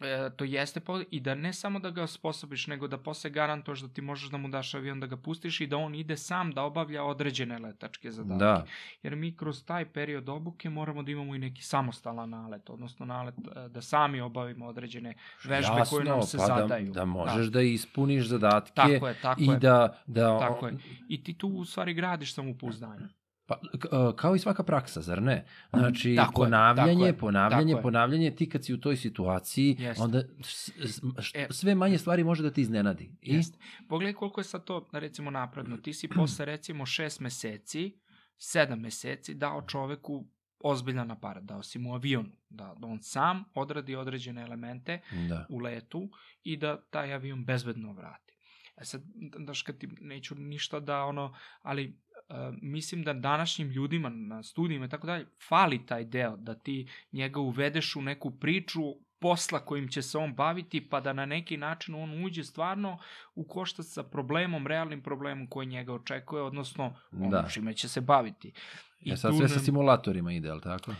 e, 0.00 0.30
to 0.36 0.44
jeste 0.44 0.80
po, 0.80 1.00
i 1.10 1.20
da 1.20 1.34
ne 1.34 1.52
samo 1.52 1.78
da 1.78 1.90
ga 1.90 2.02
osposobiš, 2.02 2.66
nego 2.66 2.88
da 2.88 2.98
posle 2.98 3.30
garantuješ 3.30 3.80
da 3.80 3.88
ti 3.88 4.02
možeš 4.02 4.30
da 4.30 4.36
mu 4.36 4.48
daš 4.48 4.74
avion 4.74 5.00
da 5.00 5.06
ga 5.06 5.16
pustiš 5.16 5.60
i 5.60 5.66
da 5.66 5.76
on 5.76 5.94
ide 5.94 6.16
sam 6.16 6.52
da 6.52 6.62
obavlja 6.62 7.04
određene 7.04 7.58
letačke 7.58 8.10
zadatke. 8.10 8.44
Da, 8.44 8.64
Jer 9.02 9.16
mi 9.16 9.36
kroz 9.36 9.64
taj 9.64 9.92
period 9.92 10.28
obuke 10.28 10.70
moramo 10.70 11.02
da 11.02 11.10
imamo 11.10 11.34
i 11.34 11.38
neki 11.38 11.62
samostalan 11.62 12.30
nalet, 12.30 12.70
odnosno 12.70 13.06
nalet 13.06 13.34
e, 13.38 13.68
da 13.68 13.82
sami 13.82 14.20
obavimo 14.20 14.66
određene 14.66 15.14
vežbe 15.44 15.82
koje 15.90 16.04
nam 16.04 16.22
se 16.22 16.36
pa 16.36 16.46
zadaju. 16.46 16.86
Da, 16.86 17.00
da 17.00 17.04
možeš 17.04 17.46
da. 17.46 17.62
ispuniš 17.62 18.26
zadatke 18.26 18.72
Tako 18.74 19.08
je, 19.08 19.14
tako 19.22 19.40
i 19.40 19.46
je. 19.46 19.58
da... 19.58 20.02
da 20.06 20.38
Tako 20.38 20.66
je. 20.66 20.76
I 21.08 21.24
ti 21.24 21.38
tu 21.38 21.48
u 21.48 21.64
stvari 21.64 21.94
gradiš 21.94 22.34
samopouzdanje. 22.34 23.06
Pa, 23.46 23.60
e, 23.74 23.78
kao 24.16 24.34
i 24.34 24.38
svaka 24.38 24.62
praksa, 24.62 25.00
zar 25.00 25.22
ne? 25.22 25.44
Znači, 25.70 26.14
Tako 26.16 26.42
je, 26.42 26.46
ponavljanje, 26.46 26.92
tako 26.92 27.06
je, 27.06 27.18
ponavljanje, 27.18 27.62
tako 27.64 27.78
je. 27.78 27.82
ponavljanje, 27.82 28.30
ti 28.30 28.48
kad 28.48 28.64
si 28.64 28.74
u 28.74 28.80
toj 28.80 28.96
situaciji, 28.96 29.76
Jeste. 29.78 30.02
onda 30.02 30.22
E. 31.34 31.46
sve 31.50 31.74
manje 31.74 31.98
stvari 31.98 32.24
može 32.24 32.42
da 32.42 32.50
ti 32.50 32.60
iznenadi. 32.60 33.10
I? 33.22 33.34
Jeste. 33.34 33.58
Pogledaj 33.88 34.14
koliko 34.14 34.40
je 34.40 34.44
sad 34.44 34.64
to, 34.64 34.88
recimo, 34.92 35.30
napredno. 35.30 35.76
Ti 35.76 35.92
si 35.92 36.08
posle, 36.08 36.44
recimo, 36.54 36.86
šest 36.86 37.20
meseci, 37.20 37.98
sedam 38.38 38.80
meseci 38.80 39.34
dao 39.34 39.62
čoveku 39.62 40.26
ozbiljan 40.60 41.10
aparat, 41.10 41.44
dao 41.44 41.62
si 41.62 41.78
mu 41.78 41.94
avion, 41.94 42.32
da, 42.48 42.74
da 42.78 42.86
on 42.86 43.02
sam 43.02 43.44
odradi 43.54 43.94
određene 43.96 44.42
elemente 44.42 45.00
Da. 45.28 45.46
u 45.48 45.58
letu 45.58 46.08
i 46.42 46.56
da 46.56 46.80
taj 46.82 47.12
avion 47.12 47.44
bezbedno 47.44 47.92
vrati. 47.92 48.36
E 48.76 48.84
sad, 48.84 49.02
daš 49.38 49.62
kad 49.62 49.78
ti 49.78 49.88
neću 50.00 50.34
ništa 50.34 50.80
da 50.80 51.04
ono, 51.04 51.34
ali 51.62 51.98
mislim 52.62 53.02
da 53.02 53.12
današnjim 53.12 53.70
ljudima 53.70 54.08
na 54.08 54.42
studijima 54.42 54.86
i 54.86 54.88
tako 54.88 55.06
dalje, 55.06 55.26
fali 55.48 55.86
taj 55.86 56.04
deo 56.04 56.36
da 56.36 56.54
ti 56.54 56.88
njega 57.12 57.40
uvedeš 57.40 57.96
u 57.96 58.02
neku 58.02 58.30
priču 58.30 58.80
posla 59.18 59.60
kojim 59.60 59.88
će 59.88 60.02
se 60.02 60.18
on 60.18 60.34
baviti, 60.34 60.88
pa 60.88 61.00
da 61.00 61.12
na 61.12 61.26
neki 61.26 61.56
način 61.56 61.94
on 61.94 62.24
uđe 62.24 62.44
stvarno 62.44 62.98
u 63.34 63.44
koštac 63.44 63.86
sa 63.86 64.02
problemom, 64.02 64.66
realnim 64.66 65.02
problemom 65.02 65.46
koji 65.46 65.66
njega 65.66 65.92
očekuje, 65.92 66.42
odnosno 66.42 66.96
ono 67.12 67.30
Da. 67.30 67.48
čime 67.48 67.74
će 67.74 67.88
se 67.88 68.00
baviti. 68.00 68.52
Ja 69.00 69.16
sad 69.16 69.30
tu 69.30 69.38
sve 69.38 69.48
sa 69.48 69.58
simulatorima 69.58 70.32
ide, 70.32 70.50
ali 70.50 70.60
tako? 70.60 70.94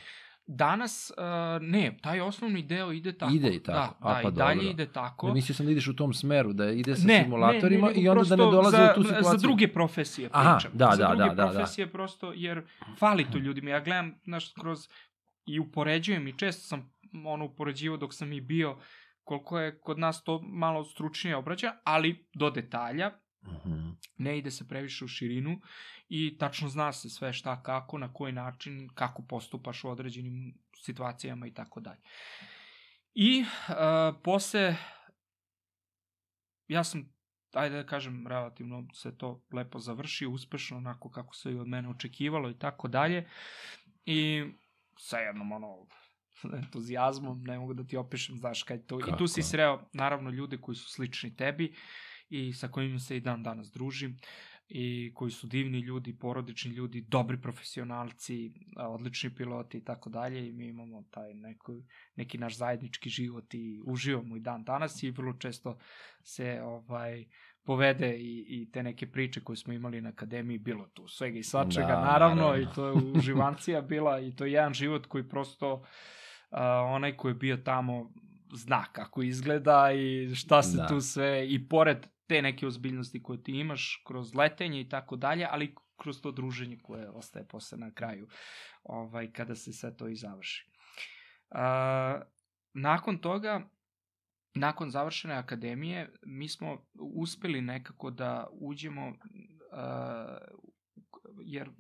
Danas, 0.49 1.13
uh, 1.17 1.25
ne, 1.63 1.99
taj 2.03 2.21
osnovni 2.21 2.63
deo 2.63 2.93
ide 2.93 3.13
tako. 3.13 3.33
Ide 3.33 3.49
i 3.49 3.63
tako. 3.63 3.95
Da, 4.01 4.09
A, 4.09 4.15
da, 4.15 4.23
pa 4.23 4.29
i 4.29 4.33
dalje 4.33 4.55
dobro. 4.55 4.71
ide 4.71 4.87
tako. 4.87 5.27
Ne, 5.27 5.33
mislio 5.35 5.55
sam 5.55 5.67
da 5.67 5.73
ideš 5.73 5.89
u 5.89 5.97
tom 5.97 6.15
smeru, 6.15 6.53
da 6.53 6.71
ide 6.71 6.97
sa 6.97 7.07
ne, 7.07 7.23
simulatorima 7.23 7.87
ne, 7.87 7.95
ne, 7.95 8.01
i 8.03 8.09
onda 8.09 8.25
da 8.25 8.37
ne 8.37 8.43
dolaze 8.43 8.77
za, 8.77 8.91
u 8.91 8.95
tu 8.95 9.03
situaciju. 9.03 9.31
Za 9.31 9.37
druge 9.37 9.69
profesije 9.69 10.29
Aha, 10.33 10.57
pričam. 10.57 10.71
da, 10.75 10.91
za 10.97 11.03
da, 11.03 11.09
druge 11.09 11.29
da, 11.29 11.35
da, 11.35 11.45
da. 11.45 11.51
profesije 11.51 11.93
prosto, 11.93 12.33
jer 12.33 12.63
fali 12.99 13.27
to 13.33 13.39
ljudima. 13.39 13.71
Ja 13.71 13.81
gledam, 13.81 14.15
znaš, 14.25 14.53
kroz, 14.53 14.89
i 15.47 15.61
upoređujem 15.61 16.29
i 16.29 16.39
često 16.39 16.63
sam 16.63 16.93
ono 17.27 17.45
upoređivao 17.45 17.97
dok 17.99 18.15
sam 18.15 18.33
i 18.33 18.41
bio 18.41 18.77
koliko 19.25 19.59
je 19.59 19.79
kod 19.81 19.99
nas 19.99 20.25
to 20.25 20.43
malo 20.43 20.85
stručnije 20.85 21.37
obrađa, 21.37 21.73
ali 21.85 22.27
do 22.35 22.51
detalja, 22.51 23.11
Mhm. 23.47 23.89
ne 24.19 24.39
ide 24.39 24.51
se 24.51 24.69
previše 24.69 25.05
u 25.05 25.09
širinu 25.09 25.61
i 26.09 26.39
tačno 26.39 26.69
zna 26.69 26.93
se 26.93 27.11
sve 27.11 27.33
šta, 27.33 27.63
kako, 27.63 27.99
na 27.99 28.13
koji 28.13 28.33
način, 28.33 28.89
kako 28.95 29.23
postupaš 29.23 29.85
u 29.85 29.89
određenim 29.89 30.55
situacijama 30.83 31.47
i 31.47 31.55
tako 31.55 31.81
dalje. 31.81 32.01
I 33.15 33.41
uh, 33.41 33.77
posle, 34.25 34.77
ja 36.69 36.85
sam, 36.85 37.13
ajde 37.53 37.77
da 37.77 37.87
kažem, 37.87 38.27
relativno 38.27 38.87
se 38.95 39.19
to 39.19 39.45
lepo 39.53 39.79
završio, 39.79 40.31
uspešno, 40.31 40.77
onako 40.77 41.11
kako 41.11 41.35
se 41.35 41.53
i 41.53 41.59
od 41.59 41.69
mene 41.69 41.89
očekivalo 41.89 42.51
i 42.51 42.59
tako 42.59 42.89
dalje. 42.89 43.29
I 44.05 44.45
sa 44.99 45.19
jednom, 45.19 45.53
ono, 45.53 45.87
entuzijazmom, 46.63 47.43
ne 47.43 47.59
mogu 47.59 47.75
da 47.75 47.85
ti 47.85 47.97
opišem, 47.97 48.37
znaš, 48.37 48.63
kaj 48.63 48.83
to... 48.87 49.01
I 49.01 49.03
Kako? 49.03 49.17
tu 49.17 49.27
si 49.27 49.43
sreo, 49.43 49.89
naravno, 49.93 50.31
ljude 50.31 50.59
koji 50.59 50.77
su 50.77 50.89
slični 50.89 51.37
tebi 51.37 51.75
i 52.29 52.53
sa 52.53 52.69
kojima 52.69 52.99
se 52.99 53.17
i 53.17 53.21
dan 53.21 53.43
danas 53.43 53.71
družim 53.73 54.19
i 54.69 55.13
koji 55.15 55.31
su 55.31 55.47
divni 55.47 55.79
ljudi, 55.81 56.19
porodični 56.19 56.71
ljudi, 56.71 57.01
dobri 57.01 57.41
profesionalci, 57.41 58.53
odlični 58.77 59.35
piloti 59.35 59.79
i 59.79 59.85
tako 59.85 60.11
dalje 60.11 60.49
i 60.49 60.53
mi 60.53 60.67
imamo 60.67 61.03
taj 61.11 61.35
neko, 61.35 61.73
neki 62.17 62.39
naš 62.39 62.57
zajednički 62.57 63.09
život 63.11 63.55
i 63.55 63.81
uživamo 63.85 64.37
i 64.37 64.41
dan 64.41 64.65
danas 64.65 65.03
i 65.03 65.11
vrlo 65.11 65.33
često 65.33 65.79
se 66.23 66.61
ovaj 66.63 67.25
povede 67.65 68.17
i, 68.19 68.47
i 68.49 68.71
te 68.71 68.83
neke 68.83 69.07
priče 69.07 69.41
koje 69.41 69.57
smo 69.57 69.73
imali 69.73 70.01
na 70.01 70.09
akademiji, 70.09 70.59
bilo 70.59 70.87
tu 70.87 71.09
svega 71.09 71.39
i 71.39 71.43
svačega, 71.43 71.87
Da, 71.87 72.01
naravno, 72.01 72.43
naravno. 72.43 72.63
i 72.63 72.75
to 72.75 72.87
je 72.87 72.93
uživancija 72.93 73.81
bila 73.93 74.21
i 74.21 74.37
to 74.37 74.45
je 74.45 74.53
jedan 74.53 74.75
život 74.75 75.07
koji 75.07 75.29
prosto 75.29 75.85
a, 76.51 76.81
onaj 76.83 77.17
ko 77.17 77.29
je 77.29 77.35
bio 77.35 77.57
tamo 77.57 78.13
zna 78.55 78.85
kako 78.93 79.23
izgleda 79.23 79.93
i 79.93 80.35
šta 80.35 80.63
se 80.63 80.77
Da. 80.77 80.87
tu 80.87 81.01
sve 81.01 81.47
i 81.49 81.69
pored 81.69 82.07
te 82.27 82.43
neke 82.43 82.67
ozbiljnosti 82.67 83.23
koje 83.23 83.43
ti 83.43 83.53
imaš 83.53 84.03
kroz 84.07 84.35
letenje 84.35 84.81
i 84.81 84.89
tako 84.89 85.17
dalje, 85.17 85.47
ali 85.51 85.75
kroz 85.97 86.21
to 86.21 86.33
druženje 86.33 86.79
koje 86.83 87.11
ostaje 87.11 87.49
posle 87.49 87.79
na 87.79 87.91
kraju 87.91 88.29
ovaj, 88.83 89.33
kada 89.33 89.55
se 89.55 89.73
sve 89.73 89.97
to 89.97 90.09
i 90.09 90.17
završi. 90.17 90.71
A, 91.51 92.21
nakon 92.73 93.19
toga, 93.19 93.69
nakon 94.55 94.91
završene 94.91 95.35
akademije, 95.35 96.13
mi 96.23 96.49
smo 96.49 96.87
uspeli 96.95 97.61
nekako 97.61 98.11
da 98.11 98.49
uđemo 98.53 99.13
a, 99.73 100.39
jer 101.41 101.71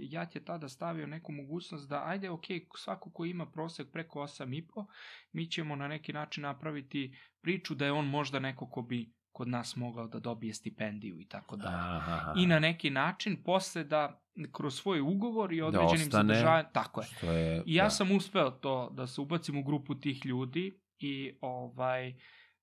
ja 0.00 0.26
ti 0.26 0.38
je 0.38 0.44
tada 0.44 0.68
stavio 0.68 1.06
neku 1.06 1.32
mogućnost 1.32 1.88
da 1.88 2.02
ajde, 2.06 2.30
ok, 2.30 2.44
svako 2.76 3.10
ko 3.10 3.24
ima 3.24 3.50
prosek 3.50 3.92
preko 3.92 4.20
8,5, 4.20 4.86
mi 5.32 5.50
ćemo 5.50 5.76
na 5.76 5.88
neki 5.88 6.12
način 6.12 6.42
napraviti 6.42 7.16
priču 7.40 7.74
da 7.74 7.84
je 7.84 7.92
on 7.92 8.06
možda 8.06 8.38
neko 8.38 8.70
ko 8.70 8.82
bi 8.82 9.12
kod 9.34 9.48
nas 9.48 9.76
mogao 9.76 10.06
da 10.08 10.18
dobije 10.18 10.54
stipendiju 10.54 11.20
i 11.20 11.24
tako. 11.24 11.56
Aha. 11.64 12.34
I 12.36 12.46
na 12.46 12.58
neki 12.58 12.90
način 12.90 13.42
posle 13.44 13.84
da 13.84 14.20
kroz 14.52 14.74
svoj 14.74 15.00
ugovor 15.00 15.52
i 15.52 15.62
određenim 15.62 16.06
ostane. 16.06 16.34
zadržavanjem, 16.34 16.66
tako 16.72 17.00
je. 17.00 17.06
Što 17.06 17.32
je, 17.32 17.62
I 17.66 17.74
ja 17.74 17.84
da. 17.84 17.90
sam 17.90 18.16
uspeo 18.16 18.50
to 18.50 18.90
da 18.92 19.06
se 19.06 19.20
ubacim 19.20 19.58
u 19.58 19.62
grupu 19.62 19.94
tih 19.94 20.26
ljudi 20.26 20.80
i 20.98 21.38
ovaj 21.40 22.14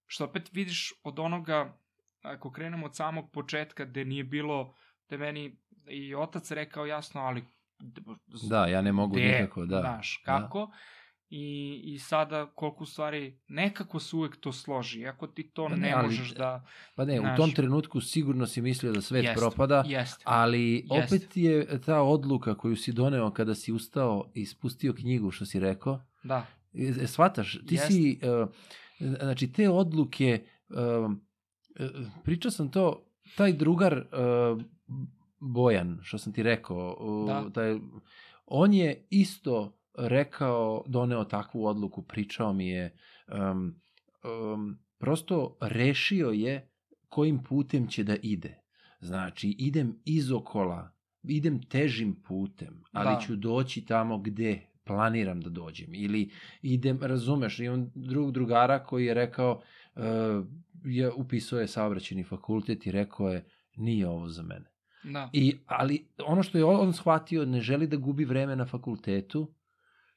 što 0.05 0.25
opet 0.25 0.49
vidiš 0.53 0.93
od 1.03 1.19
onoga 1.19 1.77
ako 2.21 2.51
krenemo 2.51 2.85
od 2.85 2.95
samog 2.95 3.31
početka 3.31 3.85
gde 3.85 4.05
nije 4.05 4.23
bilo 4.23 4.73
da 5.09 5.17
meni 5.17 5.57
i 5.87 6.15
otac 6.15 6.51
rekao 6.51 6.85
jasno 6.85 7.21
ali 7.21 7.45
Da, 8.49 8.65
ja 8.65 8.81
ne 8.81 8.91
mogu 8.91 9.15
gde, 9.15 9.25
nikako, 9.25 9.65
da. 9.65 9.79
znaš, 9.79 10.21
kako 10.25 10.71
I, 11.33 11.81
i 11.83 11.99
sada 11.99 12.45
koliko 12.45 12.83
u 12.83 12.87
stvari 12.87 13.39
nekako 13.47 13.99
se 13.99 14.15
uvek 14.15 14.35
to 14.35 14.51
složi 14.51 15.05
ako 15.07 15.27
ti 15.27 15.43
to 15.43 15.63
Pa 15.63 15.75
ne, 15.75 15.81
ne, 15.81 15.93
ali- 15.93 16.03
možeš 16.03 16.33
da 16.33 16.65
Pa 16.95 17.05
ne, 17.05 17.19
u 17.21 17.35
tom 17.37 17.51
trenutku 17.51 18.01
sigurno 18.01 18.47
si 18.47 18.61
mislio 18.61 18.91
da 18.91 19.01
svet 19.01 19.23
Jeste, 19.23 19.39
propada, 19.39 19.83
jeste 19.87 20.23
ali 20.27 20.73
Jeste. 20.75 21.15
opet 21.15 21.37
je 21.37 21.81
ta 21.85 22.01
odluka 22.01 22.55
koju 22.55 22.75
si 22.75 22.91
doneo 22.91 23.31
kada 23.31 23.55
si 23.55 23.71
ustao 23.71 24.31
i 24.33 24.45
spustio 24.45 24.93
knjigu, 24.93 25.31
što 25.31 25.45
si 25.45 25.59
rekao, 25.59 26.01
da 26.23 26.45
e, 26.73 27.07
shvataš, 27.07 27.51
ti 27.67 27.75
Jeste. 27.75 27.87
si, 27.87 28.19
uh, 28.23 28.49
znači 29.19 29.51
te 29.51 29.69
odluke, 29.69 30.45
uh, 30.69 31.11
pričao 32.23 32.51
sam 32.51 32.71
to, 32.71 33.05
taj 33.37 33.53
drugar 33.53 33.97
uh, 33.97 34.61
Bojan, 35.39 35.99
što 36.03 36.17
sam 36.17 36.33
ti 36.33 36.43
rekao, 36.43 36.97
uh, 36.99 37.27
Da. 37.27 37.49
taj, 37.53 37.79
on 38.45 38.73
je 38.73 39.07
isto 39.09 39.77
rekao, 39.97 40.83
doneo 40.87 41.23
takvu 41.23 41.65
odluku, 41.65 42.01
pričao 42.01 42.53
mi 42.53 42.67
je, 42.67 42.97
um, 43.51 43.75
um, 44.53 44.79
prosto 44.99 45.57
rešio 45.61 46.29
je 46.29 46.69
kojim 47.09 47.43
putem 47.43 47.87
će 47.87 48.03
da 48.03 48.15
ide. 48.21 48.61
Znači, 48.99 49.55
idem 49.59 49.99
izokola, 50.05 50.91
idem 51.23 51.61
težim 51.61 52.21
putem, 52.27 52.83
ali 52.91 53.15
Da. 53.15 53.21
ću 53.21 53.35
doći 53.35 53.85
tamo 53.85 54.17
gde 54.17 54.67
planiram 54.83 55.41
da 55.41 55.49
dođem. 55.49 55.93
Ili 55.93 56.31
idem, 56.61 56.99
razumeš, 57.01 57.59
imam 57.59 57.91
drug 57.95 58.31
drugara 58.31 58.83
koji 58.83 59.05
je 59.05 59.13
rekao, 59.13 59.61
uh, 59.95 60.01
je, 60.85 61.11
upisao 61.11 61.59
je 61.59 61.67
saobraćeni 61.67 62.23
fakultet 62.23 62.87
i 62.87 62.91
rekao 62.91 63.29
je, 63.29 63.45
nije 63.75 64.07
ovo 64.07 64.29
za 64.29 64.43
mene. 64.43 64.71
da 65.03 65.29
I, 65.33 65.57
ali 65.65 66.07
ono 66.25 66.43
što 66.43 66.57
je 66.57 66.65
on 66.65 66.93
shvatio, 66.93 67.45
ne 67.45 67.61
želi 67.61 67.87
da 67.87 67.97
gubi 67.97 68.25
vreme 68.25 68.55
na 68.55 68.65
fakultetu, 68.65 69.53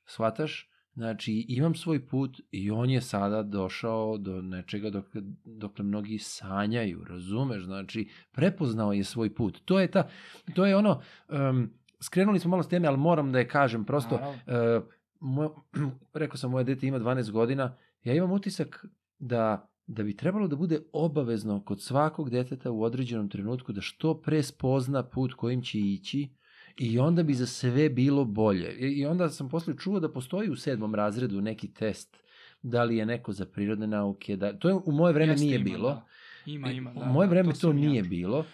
shvataš? 0.06 0.70
Znači, 0.94 1.46
imam 1.48 1.74
svoj 1.74 2.06
put 2.06 2.40
i 2.50 2.70
on 2.70 2.90
je 2.90 3.00
sada 3.00 3.42
došao 3.42 4.18
do 4.18 4.42
nečega 4.42 4.90
dok, 4.90 5.06
dokle 5.44 5.84
mnogi 5.84 6.18
sanjaju, 6.18 7.04
razumeš? 7.04 7.64
Znači, 7.64 8.08
prepoznao 8.32 8.92
je 8.92 9.04
svoj 9.04 9.34
put. 9.34 9.60
To 9.64 9.80
je, 9.80 9.90
ta, 9.90 10.08
to 10.54 10.66
je 10.66 10.76
ono, 10.76 11.00
um, 11.28 11.70
skrenuli 12.00 12.38
smo 12.38 12.50
malo 12.50 12.62
s 12.62 12.68
teme, 12.68 12.88
ali 12.88 12.96
moram 12.96 13.32
da 13.32 13.38
je 13.38 13.48
kažem, 13.48 13.84
prosto, 13.84 14.14
uh, 14.14 14.84
moj, 15.20 15.48
rekao 16.14 16.36
sam, 16.36 16.50
moje 16.50 16.64
dete 16.64 16.86
ima 16.86 16.98
12 16.98 17.30
godina, 17.30 17.76
ja 18.02 18.14
imam 18.14 18.32
utisak 18.32 18.86
da 19.18 19.70
da 19.86 20.02
bi 20.02 20.16
trebalo 20.16 20.48
da 20.48 20.56
bude 20.56 20.80
obavezno 20.92 21.64
kod 21.64 21.82
svakog 21.82 22.30
deteta 22.30 22.70
u 22.70 22.82
određenom 22.82 23.28
trenutku 23.28 23.72
da 23.72 23.80
što 23.80 24.20
pre 24.20 24.42
spozna 24.42 25.02
put 25.02 25.34
kojim 25.34 25.62
će 25.62 25.78
ići 25.78 26.28
i 26.76 26.98
onda 26.98 27.22
bi 27.22 27.34
za 27.34 27.46
sve 27.46 27.88
bilo 27.88 28.24
bolje. 28.24 28.76
I 28.78 29.06
onda 29.06 29.28
sam 29.28 29.48
posle 29.48 29.74
čuo 29.78 30.00
da 30.00 30.12
postoji 30.12 30.50
u 30.50 30.56
sedmom 30.56 30.94
razredu 30.94 31.40
neki 31.40 31.68
test 31.68 32.24
da 32.64 32.84
li 32.84 32.96
je 32.96 33.06
neko 33.06 33.32
za 33.32 33.46
prirodne 33.46 33.86
nauke, 33.86 34.36
da 34.36 34.52
to 34.58 34.68
je 34.68 34.74
u 34.74 34.92
moje 34.92 35.12
vreme 35.12 35.32
Jeste, 35.32 35.44
nije 35.44 35.56
ima, 35.56 35.64
bilo. 35.64 35.88
Da. 35.88 36.06
Ima, 36.46 36.70
ima, 36.70 36.92
da. 36.92 37.00
U 37.00 37.12
moje 37.12 37.26
da, 37.26 37.30
vreme 37.30 37.52
to, 37.60 37.68
ja 37.68 37.72
nije 37.72 38.02
čuo. 38.02 38.08
bilo, 38.08 38.38
uh, 38.38 38.46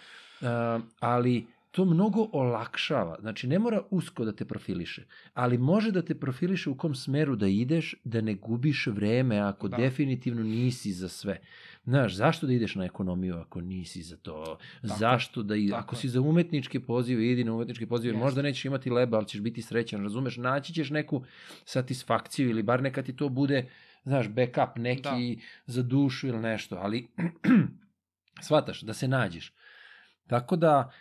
ali 0.99 1.45
to 1.71 1.85
mnogo 1.85 2.27
olakšava. 2.31 3.17
Znači, 3.21 3.47
ne 3.47 3.59
mora 3.59 3.81
usko 3.89 4.25
da 4.25 4.31
te 4.31 4.45
profiliše, 4.45 5.05
ali 5.33 5.57
može 5.57 5.91
da 5.91 6.01
te 6.01 6.15
profiliše 6.15 6.69
u 6.69 6.77
kom 6.77 6.95
smeru 6.95 7.35
da 7.35 7.47
ideš, 7.47 7.95
da 8.03 8.21
ne 8.21 8.33
gubiš 8.33 8.87
vreme 8.87 9.37
ako 9.39 9.67
Da. 9.67 9.77
definitivno 9.77 10.43
nisi 10.43 10.91
za 10.91 11.09
sve. 11.09 11.39
Znaš, 11.83 12.15
zašto 12.15 12.47
da 12.47 12.53
ideš 12.53 12.75
na 12.75 12.85
ekonomiju 12.85 13.35
ako 13.35 13.61
nisi 13.61 14.01
za 14.03 14.17
to? 14.17 14.57
je, 14.81 14.89
zašto 14.99 15.43
da 15.43 15.55
i 15.55 15.69
tako 15.69 15.79
ako 15.79 15.95
je. 15.95 15.99
si 15.99 16.09
za 16.09 16.21
umetničke 16.21 16.79
pozive, 16.79 17.27
idi 17.27 17.43
na 17.43 17.53
umetničke 17.53 17.87
pozive. 17.87 18.13
Jeste. 18.13 18.23
Možda 18.23 18.41
nećeš 18.41 18.65
imati 18.65 18.89
leba, 18.89 19.17
ali 19.17 19.27
ćeš 19.27 19.41
biti 19.41 19.61
srećan, 19.61 20.03
razumeš? 20.03 20.37
Naći 20.37 20.73
ćeš 20.73 20.89
neku 20.89 21.23
satisfakciju 21.65 22.49
ili 22.49 22.63
bar 22.63 22.81
neka 22.81 23.03
ti 23.03 23.15
to 23.15 23.29
bude, 23.29 23.69
znaš, 24.03 24.29
backup 24.29 24.77
neki 24.77 25.39
za 25.65 25.83
dušu 25.83 26.27
ili 26.27 26.39
nešto, 26.39 26.75
ali 26.75 27.07
shvataš, 28.45 28.81
da 28.81 28.93
se 28.93 29.07
nađeš. 29.07 29.53
Tako 30.27 30.55
da, 30.55 30.91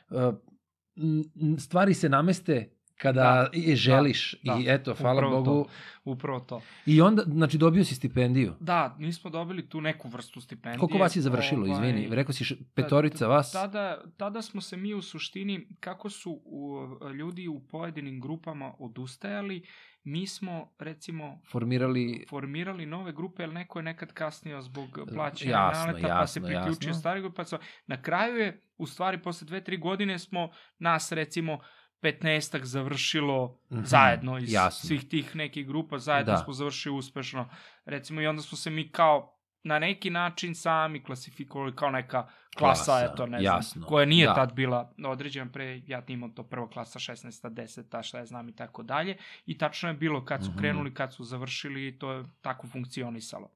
m, 0.97 1.59
stvari 1.59 1.95
se 1.95 2.09
nameste 2.09 2.71
kada 3.03 3.21
Da, 3.23 3.49
je 3.55 3.77
želiš 3.77 4.35
da, 4.43 4.57
i 4.57 4.65
eto, 4.69 4.95
hvala 4.95 5.17
upravo 5.17 5.37
Bogu. 5.37 5.65
to. 5.65 5.71
Upravo 6.05 6.41
to. 6.41 6.63
I 6.87 7.01
onda, 7.01 7.23
znači, 7.25 7.59
dobio 7.59 7.85
si 7.85 7.95
stipendiju. 7.95 8.55
Da, 8.61 8.97
mi 8.99 9.13
smo 9.13 9.31
dobili 9.31 9.69
tu 9.69 9.81
neku 9.81 10.09
vrstu 10.09 10.41
stipendije. 10.41 10.79
Koliko 10.79 10.99
vas 10.99 11.17
je 11.17 11.23
završilo, 11.23 11.63
Ovaj, 11.63 11.73
izvini? 11.73 12.09
Rekao 12.11 12.33
si 12.33 12.45
š- 12.45 12.57
petorica 12.75 13.27
vas? 13.27 13.53
Tada, 13.53 14.03
tada 14.17 14.43
smo 14.43 14.61
se 14.61 14.77
mi 14.77 14.95
u 14.95 15.03
suštini, 15.03 15.67
kako 15.81 16.11
su 16.11 16.43
u, 16.45 16.87
ljudi 17.11 17.49
u 17.49 17.61
pojedinim 17.61 18.21
grupama 18.21 18.73
odustajali, 18.79 19.63
mi 20.05 20.27
smo, 20.27 20.73
recimo, 20.79 21.41
Formirali... 21.51 22.25
formirali 22.29 22.87
nove 22.87 23.13
grupe, 23.13 23.43
jer 23.43 23.53
neko 23.53 23.79
je 23.79 23.83
nekad 23.83 24.13
kasnio 24.13 24.63
zbog 24.63 24.89
plaćanja 25.15 25.51
Jasno, 25.51 25.87
naleta, 25.87 26.09
pa 26.11 26.27
se 26.27 26.41
jasno, 26.41 26.49
priključio 26.49 26.89
jasno. 26.89 27.01
stari 27.01 27.21
grupe. 27.21 27.43
Pa 27.45 27.59
na 27.87 28.03
kraju 28.03 28.37
je, 28.37 28.61
u 28.79 28.87
stvari, 28.87 29.23
posle 29.23 29.47
dve, 29.47 29.65
tri 29.65 29.77
godine 29.77 30.19
smo 30.19 30.51
nas, 30.79 31.13
recimo, 31.13 31.59
15 32.03 32.25
završilo 32.63 33.61
Mhm, 33.71 33.83
zajedno 33.85 34.39
iz 34.39 34.53
jasno. 34.53 34.89
svih 34.89 35.09
tih 35.09 35.37
nekih 35.37 35.67
grupa, 35.67 35.99
zajedno 35.99 36.33
Da. 36.33 36.39
smo 36.39 36.53
završili 36.53 36.95
uspešno. 36.95 37.49
Recimo, 37.85 38.21
i 38.21 38.27
onda 38.27 38.43
smo 38.43 38.59
se 38.59 38.71
mi 38.71 38.89
kao 38.89 39.37
na 39.63 39.79
neki 39.79 40.11
način 40.11 40.55
sami 40.55 41.03
klasifikovali 41.03 41.77
kao 41.77 41.91
neka 41.91 42.23
klasa, 42.51 42.85
Klasa, 42.85 43.11
eto, 43.13 43.27
ne 43.27 43.43
jasno, 43.43 43.79
znam, 43.79 43.89
koja 43.89 44.07
nije 44.07 44.27
da. 44.27 44.35
tad 44.35 44.53
bila 44.53 44.93
određena 45.07 45.51
pre, 45.53 45.83
ja 45.87 46.03
imao 46.09 46.29
to 46.29 46.43
prva 46.43 46.69
klasa 46.69 46.99
16. 46.99 47.51
10. 47.51 48.03
šta 48.03 48.19
ja 48.19 48.27
znam 48.27 48.49
i 48.49 48.55
tako 48.55 48.83
dalje. 48.83 49.17
I 49.47 49.59
tačno 49.59 49.89
je 49.89 49.95
bilo 49.95 50.25
kad 50.25 50.45
su 50.45 50.51
Mhm. 50.51 50.59
krenuli, 50.59 50.95
kad 50.95 51.15
su 51.15 51.25
završili 51.25 51.99
to 51.99 52.13
je 52.13 52.25
tako 52.41 52.67
funkcionisalo. 52.67 53.51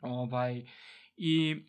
Ovaj, 0.00 0.64
I 1.16 1.64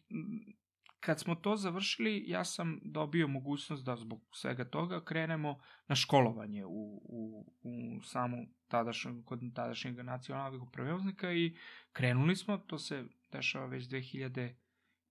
kad 1.01 1.19
smo 1.19 1.35
to 1.35 1.55
završili, 1.55 2.23
ja 2.27 2.45
sam 2.45 2.79
dobio 2.83 3.27
mogućnost 3.27 3.85
da 3.85 3.95
zbog 3.95 4.21
svega 4.33 4.65
toga 4.65 5.03
krenemo 5.03 5.59
na 5.87 5.95
školovanje 5.95 6.65
u, 6.65 7.01
u, 7.03 7.45
u 7.61 8.01
samu 8.03 8.37
tadašnju, 8.67 9.23
kod 9.25 9.39
tadašnjeg 9.55 9.95
nacionalnog 9.95 10.71
prevoznika 10.71 11.33
i 11.33 11.57
krenuli 11.91 12.35
smo, 12.35 12.57
to 12.57 12.77
se 12.77 13.05
dešava 13.31 13.65
već 13.65 13.85
2000 13.85 14.55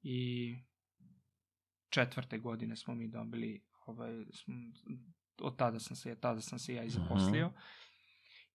i 0.02 0.54
četvrte 1.88 2.38
godine 2.38 2.76
smo 2.76 2.94
mi 2.94 3.08
dobili 3.08 3.64
ovaj, 3.86 4.24
od 5.42 5.56
tada 5.56 5.78
sam 5.78 5.96
se, 5.96 6.20
tada 6.20 6.40
sam 6.40 6.58
se 6.58 6.74
ja 6.74 6.84
i 6.84 6.90
zaposlio. 6.90 7.46
Uh 7.46 7.52
-huh. 7.52 7.60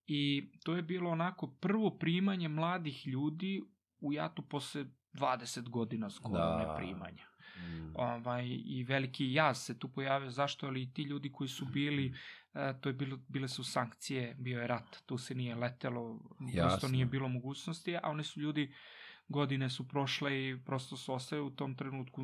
I 0.07 0.51
to 0.63 0.75
je 0.75 0.81
bilo 0.81 1.09
onako 1.09 1.47
prvo 1.61 1.97
primanje 1.97 2.47
mladih 2.47 3.07
ljudi 3.07 3.61
u 3.99 4.13
jatu 4.13 4.41
posle 4.41 4.85
20 5.15 5.69
godina 5.69 6.09
skoro 6.09 6.37
da. 6.37 6.57
neprimanja. 6.57 7.25
Mm. 7.57 7.91
Ovaj, 7.95 8.47
I 8.65 8.83
veliki 8.83 9.33
jaz 9.33 9.57
se 9.57 9.79
tu 9.79 9.91
pojavio. 9.91 10.31
Zašto? 10.31 10.67
Ali 10.67 10.93
ti 10.93 11.01
ljudi 11.01 11.31
koji 11.31 11.47
su 11.47 11.65
bili, 11.65 12.09
uh, 12.53 12.61
to 12.81 12.89
je 12.89 12.93
bilo, 12.93 13.17
bile 13.27 13.47
su 13.47 13.63
sankcije, 13.63 14.35
bio 14.39 14.61
je 14.61 14.67
rat, 14.67 14.97
tu 15.05 15.17
se 15.17 15.35
nije 15.35 15.55
letelo, 15.55 16.19
Jasne. 16.39 16.61
prosto 16.61 16.87
nije 16.87 17.05
bilo 17.05 17.27
mogućnosti, 17.27 17.95
a 17.95 18.01
oni 18.03 18.23
su 18.23 18.39
ljudi, 18.39 18.73
godine 19.27 19.69
su 19.69 19.87
prošle 19.87 20.49
i 20.49 20.57
prosto 20.65 20.97
su 20.97 21.13
ostali 21.13 21.41
u 21.41 21.49
tom 21.49 21.75
trenutku 21.75 22.21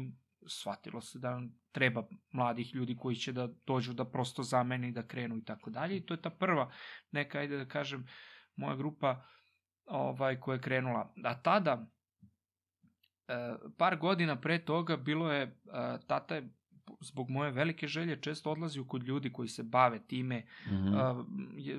shvatilo 0.48 1.02
se 1.02 1.20
da 1.20 1.42
treba 1.72 2.08
mladih 2.32 2.76
ljudi 2.76 2.98
koji 2.98 3.16
će 3.16 3.32
da 3.32 3.50
dođu 3.68 3.94
da 3.94 4.06
prosto 4.06 4.44
zamene 4.44 4.90
i 4.90 4.92
da 4.92 5.08
krenu 5.08 5.38
i 5.38 5.46
tako 5.46 5.70
dalje 5.70 5.98
i 5.98 6.06
to 6.06 6.14
je 6.14 6.22
ta 6.22 6.30
prva 6.30 6.72
neka, 7.12 7.40
ajde 7.40 7.58
da 7.58 7.66
kažem, 7.66 8.08
moja 8.56 8.76
grupa 8.76 9.24
ovaj, 9.86 10.40
koja 10.40 10.56
je 10.56 10.62
krenula. 10.62 11.14
A 11.24 11.42
tada, 11.42 11.72
e, 11.72 11.86
par 13.78 13.98
godina 13.98 14.36
pre 14.36 14.60
toga 14.66 14.98
bilo 14.98 15.32
je, 15.32 15.42
e, 15.44 15.52
tata 16.08 16.36
je 16.36 16.50
zbog 17.00 17.30
moje 17.30 17.52
velike 17.52 17.88
želje 17.88 18.22
često 18.22 18.52
odlazio 18.52 18.84
kod 18.84 19.04
ljudi 19.04 19.34
koji 19.34 19.48
se 19.48 19.64
bave 19.64 20.00
time, 20.00 20.46
mm 20.68 20.70
-hmm. 20.70 21.20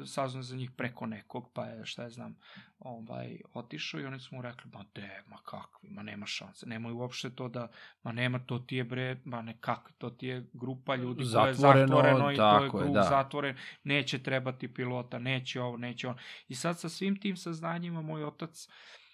uh, 0.01 0.09
saznao 0.09 0.43
za 0.43 0.57
njih 0.57 0.71
preko 0.71 1.07
nekog, 1.07 1.51
pa 1.53 1.65
je, 1.65 1.87
šta 1.87 2.03
je 2.03 2.11
znam, 2.11 2.37
ovaj, 2.79 3.41
otišao 3.55 4.01
i 4.01 4.05
oni 4.05 4.21
su 4.21 4.35
mu 4.35 4.43
rekli, 4.43 4.71
ma 4.75 4.85
de, 4.95 5.23
ma 5.27 5.37
kakvi, 5.45 5.91
ma 5.91 6.03
nema 6.03 6.27
šanse, 6.27 6.67
nemoj 6.67 6.93
uopšte 6.93 7.31
to 7.31 7.49
da, 7.49 7.69
ma 8.03 8.13
nema, 8.13 8.39
to 8.39 8.59
ti 8.59 8.77
je 8.77 8.85
bre, 8.85 9.21
ma 9.25 9.43
nekak, 9.43 9.93
to 9.99 10.11
ti 10.11 10.27
je 10.27 10.47
grupa 10.53 10.97
ljudi 10.97 11.25
zatvoreno, 11.25 11.63
koja 11.63 11.81
je 11.81 11.87
zatvoreno 11.87 12.33
i 12.33 12.37
to 12.37 12.65
je 12.65 12.71
krug 12.71 12.95
da. 12.95 13.03
zatvoren, 13.03 13.57
neće 13.85 14.23
trebati 14.23 14.75
pilota, 14.75 15.19
neće 15.19 15.61
ovo, 15.61 15.77
neće 15.77 16.09
ono. 16.09 16.19
I 16.49 16.55
sad 16.55 16.81
sa 16.81 16.89
svim 16.89 17.21
tim 17.21 17.37
saznanjima 17.37 18.03
moj 18.03 18.25
otac 18.25 18.69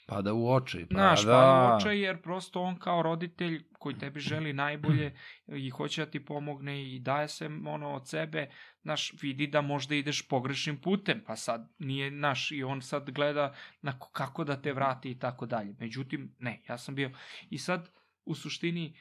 Pada 0.08 0.32
u 0.32 0.48
oči. 0.50 0.86
Pa 0.90 0.94
Znaš, 0.94 1.22
da. 1.22 1.32
pada 1.32 1.74
u 1.74 1.76
oči 1.76 1.98
jer 1.98 2.22
prosto 2.22 2.62
on 2.62 2.78
kao 2.78 3.02
roditelj 3.02 3.64
koji 3.78 3.98
tebi 3.98 4.20
želi 4.20 4.52
najbolje 4.52 5.16
i 5.46 5.70
hoće 5.70 6.04
da 6.04 6.10
ti 6.10 6.24
pomogne 6.24 6.94
i 6.94 6.98
daje 6.98 7.28
se 7.28 7.46
ono 7.66 7.94
od 7.94 8.08
sebe, 8.08 8.50
znaš, 8.82 9.12
vidi 9.22 9.46
da 9.46 9.60
možda 9.60 9.94
ideš 9.94 10.28
pogrešnim 10.28 10.80
putem, 10.80 11.22
pa 11.26 11.36
sad 11.36 11.72
nije 11.78 12.10
naš 12.10 12.52
i 12.52 12.62
on 12.64 12.82
sad 12.82 13.10
gleda 13.10 13.54
na 13.82 13.98
kako 14.12 14.44
da 14.44 14.62
te 14.62 14.72
vrati 14.72 15.10
i 15.10 15.18
tako 15.18 15.46
dalje. 15.46 15.74
Međutim, 15.78 16.34
ne, 16.38 16.62
ja 16.68 16.78
sam 16.78 16.94
bio 16.94 17.10
i 17.50 17.58
sad 17.58 17.90
u 18.24 18.34
suštini 18.34 18.94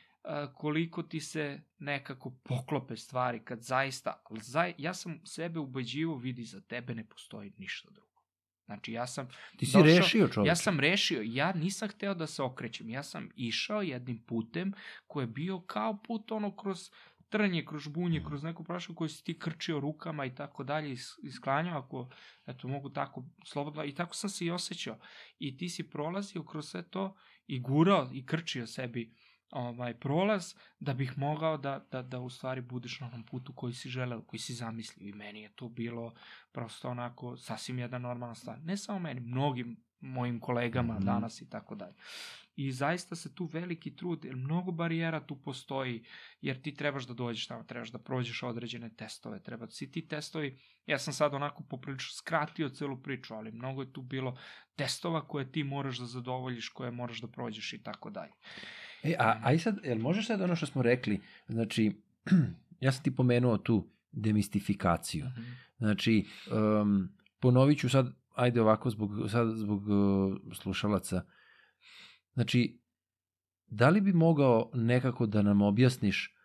koliko 0.54 1.04
ti 1.04 1.20
se 1.20 1.62
nekako 1.80 2.34
poklope 2.43 2.96
stvari 2.96 3.39
kad 3.39 3.62
zaista, 3.62 4.24
ja 4.78 4.93
sam 4.93 5.22
sebe 5.26 5.60
ubeđivo 5.60 6.17
vidi 6.17 6.43
za 6.43 6.62
tebe 6.62 6.96
ne 6.96 7.06
postoji 7.10 7.54
ništa 7.58 7.89
drugo. 7.91 8.07
Znači, 8.67 8.93
ja 8.93 9.08
sam... 9.08 9.27
Ti 9.58 9.65
si 9.65 9.71
došao, 9.71 9.84
rešio 9.84 10.27
čovječ. 10.27 10.47
Ja 10.47 10.56
sam 10.56 10.80
rešio. 10.80 11.21
Ja 11.23 11.53
nisam 11.53 11.89
hteo 11.89 12.13
da 12.13 12.27
se 12.27 12.43
okrećem. 12.43 12.89
Ja 12.89 13.03
sam 13.03 13.30
išao 13.36 13.82
jednim 13.82 14.23
putem 14.23 14.73
koji 15.08 15.23
je 15.23 15.27
bio 15.27 15.60
kao 15.60 15.97
put 16.08 16.32
ono 16.32 16.56
kroz 16.56 16.89
trnje, 17.30 17.65
kroz 17.65 17.82
žbunje, 17.82 18.23
kroz 18.27 18.43
neku 18.43 18.63
prašku 18.63 18.95
koju 18.95 19.10
si 19.10 19.23
ti 19.23 19.39
krčio 19.39 19.80
rukama 19.80 20.25
i 20.25 20.36
tako 20.36 20.63
dalje, 20.63 20.95
isklanjao 21.23 21.80
ako, 21.80 22.10
eto, 22.45 22.67
mogu 22.67 22.89
tako 22.89 23.23
slobodno, 23.45 23.86
i 23.86 23.95
tako 23.95 24.15
sam 24.15 24.30
se 24.30 24.45
i 24.45 24.51
osjećao. 24.51 24.99
I 25.39 25.58
ti 25.58 25.69
si 25.69 25.89
prolazio 25.89 26.43
kroz 26.43 26.69
sve 26.69 26.84
to 26.84 27.15
i 27.47 27.60
gurao 27.60 28.10
i 28.13 28.25
krčio 28.25 28.67
sebi 28.67 29.13
ovaj 29.52 29.94
prolaz 29.94 30.56
da 30.80 30.94
bih 30.94 31.18
mogao 31.18 31.58
da, 31.58 31.86
da, 31.92 32.02
da 32.02 32.20
u 32.20 32.30
stvari 32.30 32.62
budeš 32.62 33.00
na 33.00 33.08
onom 33.08 33.24
putu 33.24 33.54
koji 33.54 33.74
si 33.74 33.90
želeo, 33.90 34.22
koji 34.22 34.40
si 34.40 34.54
zamislio 34.54 35.10
i 35.10 35.14
meni 35.14 35.42
je 35.42 35.50
to 35.56 35.70
bilo 35.70 36.14
prosto 36.52 36.90
onako 36.90 37.38
sasvim 37.38 37.80
jedna 37.80 37.98
normalna 37.98 38.36
stvar. 38.36 38.60
Ne 38.64 38.78
samo 38.78 39.00
meni, 39.00 39.20
mnogim 39.20 39.78
mojim 40.00 40.40
kolegama 40.40 40.94
mm 40.94 40.98
-hmm. 40.98 41.06
danas 41.06 41.42
i 41.42 41.50
tako 41.50 41.76
dalje. 41.76 41.96
I 42.56 42.72
zaista 42.72 43.16
se 43.16 43.36
tu 43.36 43.46
veliki 43.46 43.96
trud, 43.96 44.26
jer 44.26 44.36
mnogo 44.36 44.72
barijera 44.72 45.26
tu 45.26 45.42
postoji, 45.42 46.06
jer 46.42 46.62
ti 46.62 46.76
trebaš 46.76 47.08
da 47.08 47.14
dođeš 47.14 47.48
tamo, 47.48 47.64
trebaš 47.64 47.92
da 47.92 48.00
prođeš 48.00 48.44
određene 48.44 48.90
testove, 48.96 49.44
treba 49.44 49.68
svi 49.70 49.92
ti 49.92 50.08
testovi, 50.08 50.60
ja 50.86 51.00
sam 51.00 51.14
sad 51.14 51.34
onako 51.34 51.64
poprilično 51.64 52.14
skratio 52.14 52.70
celu 52.70 53.02
priču, 53.02 53.34
ali 53.34 53.52
mnogo 53.52 53.82
je 53.82 53.94
tu 53.94 54.02
bilo 54.02 54.38
testova 54.76 55.28
koje 55.28 55.52
ti 55.52 55.64
moraš 55.64 55.98
da 55.98 56.06
zadovoljiš, 56.06 56.70
koje 56.70 56.92
moraš 56.92 57.22
da 57.22 57.28
prođeš 57.28 57.74
i 57.74 57.84
tako 57.84 58.10
dalje. 58.10 58.34
E, 59.04 59.16
a, 59.20 59.40
a 59.44 59.54
i 59.54 59.60
sad, 59.60 59.80
jel 59.84 59.98
možeš 59.98 60.28
sad 60.28 60.42
ono 60.42 60.56
što 60.56 60.66
smo 60.66 60.82
rekli, 60.82 61.22
znači, 61.48 62.02
ja 62.86 62.92
sam 62.92 63.04
ti 63.04 63.16
pomenuo 63.16 63.58
tu 63.58 63.90
demistifikaciju. 64.12 65.26
Mhm. 65.26 65.42
-huh. 65.42 65.68
Znači, 65.78 66.26
um, 66.82 67.10
ponovit 67.40 67.80
ću 67.80 67.90
sad, 67.90 68.14
ajde 68.36 68.62
ovako, 68.62 68.90
zbog, 68.90 69.12
sad 69.30 69.48
zbog 69.56 69.88
uh, 69.88 70.38
slušalaca. 70.54 71.24
Znači, 72.34 72.80
da 73.68 73.90
li 73.90 74.02
bi 74.02 74.14
mogao 74.14 74.72
nekako 74.74 75.26
da 75.26 75.42
nam 75.42 75.62
objasniš 75.62 76.36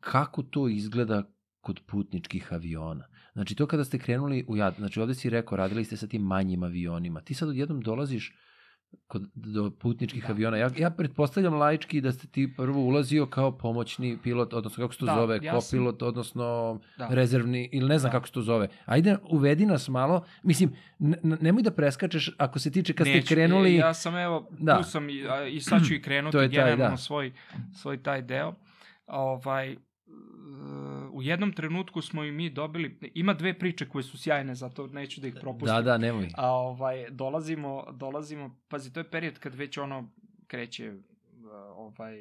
kako 0.00 0.42
to 0.42 0.68
izgleda 0.68 1.30
kod 1.60 1.80
putničkih 1.86 2.52
aviona? 2.52 3.08
Znači, 3.32 3.54
to 3.54 3.66
kada 3.66 3.84
ste 3.84 3.98
krenuli 3.98 4.44
u 4.48 4.56
jad, 4.56 4.74
znači 4.78 5.00
ovde 5.00 5.14
si 5.14 5.30
rekao, 5.30 5.56
radili 5.56 5.84
ste 5.84 5.96
sa 5.96 6.06
tim 6.06 6.22
manjim 6.22 6.62
avionima. 6.62 7.20
Ti 7.20 7.34
sad 7.34 7.48
odjednom 7.48 7.80
dolaziš 7.80 8.36
kod, 9.06 9.22
do 9.34 9.70
putničkih 9.70 10.22
da. 10.22 10.32
aviona. 10.32 10.56
Ja, 10.56 10.70
ja 10.76 10.90
pretpostavljam 10.90 11.54
laički 11.54 12.00
da 12.00 12.12
ste 12.12 12.26
ti 12.26 12.54
prvo 12.56 12.80
ulazio 12.80 13.26
kao 13.26 13.58
pomoćni 13.58 14.18
pilot, 14.22 14.54
odnosno 14.54 14.84
kako 14.84 14.92
se 14.94 15.00
to 15.00 15.06
da, 15.06 15.14
zove, 15.14 15.40
ja 15.42 15.52
kopilot, 15.52 15.98
sam... 15.98 16.08
odnosno 16.08 16.80
da. 16.98 17.08
rezervni, 17.10 17.68
ili 17.72 17.88
ne 17.88 17.98
znam 17.98 18.10
da. 18.10 18.18
kako 18.18 18.26
se 18.26 18.32
to 18.32 18.42
zove. 18.42 18.68
Ajde, 18.84 19.16
uvedi 19.30 19.66
nas 19.66 19.88
malo. 19.88 20.24
Mislim, 20.42 20.72
ne, 20.98 21.18
nemoj 21.22 21.62
da 21.62 21.70
preskačeš 21.70 22.30
ako 22.38 22.58
se 22.58 22.70
tiče 22.70 22.92
kad 22.92 23.06
Neću, 23.06 23.26
ste 23.26 23.34
krenuli... 23.34 23.74
Ja 23.74 23.94
sam, 23.94 24.16
evo, 24.16 24.48
da. 24.58 24.76
tu 24.76 24.90
sam 24.90 25.08
i, 25.08 25.24
i 25.50 25.60
sad 25.60 25.86
ću 25.86 25.94
i 25.94 26.02
krenuti 26.06 26.32
to 26.32 26.40
je 26.40 26.48
taj, 26.48 26.56
generalno 26.56 26.90
da. 26.90 26.96
svoj, 26.96 27.32
svoj 27.74 28.02
taj 28.02 28.22
deo. 28.22 28.54
Ovaj, 29.06 29.76
u 31.12 31.22
jednom 31.22 31.52
trenutku 31.52 32.02
smo 32.02 32.24
i 32.24 32.32
mi 32.32 32.50
dobili, 32.50 32.98
ima 33.14 33.34
dve 33.34 33.58
priče 33.58 33.88
koje 33.88 34.02
su 34.02 34.18
sjajne, 34.18 34.54
zato 34.54 34.86
neću 34.86 35.20
da 35.20 35.28
ih 35.28 35.34
propustim. 35.40 35.76
Da, 35.76 35.82
da, 35.82 35.98
nemoj. 35.98 36.28
A 36.36 36.50
ovaj, 36.50 37.06
dolazimo, 37.10 37.84
dolazimo, 37.92 38.56
pazi, 38.68 38.92
to 38.92 39.00
je 39.00 39.10
period 39.10 39.38
kad 39.38 39.54
već 39.54 39.78
ono 39.78 40.10
kreće, 40.46 40.92
ovaj, 41.76 42.16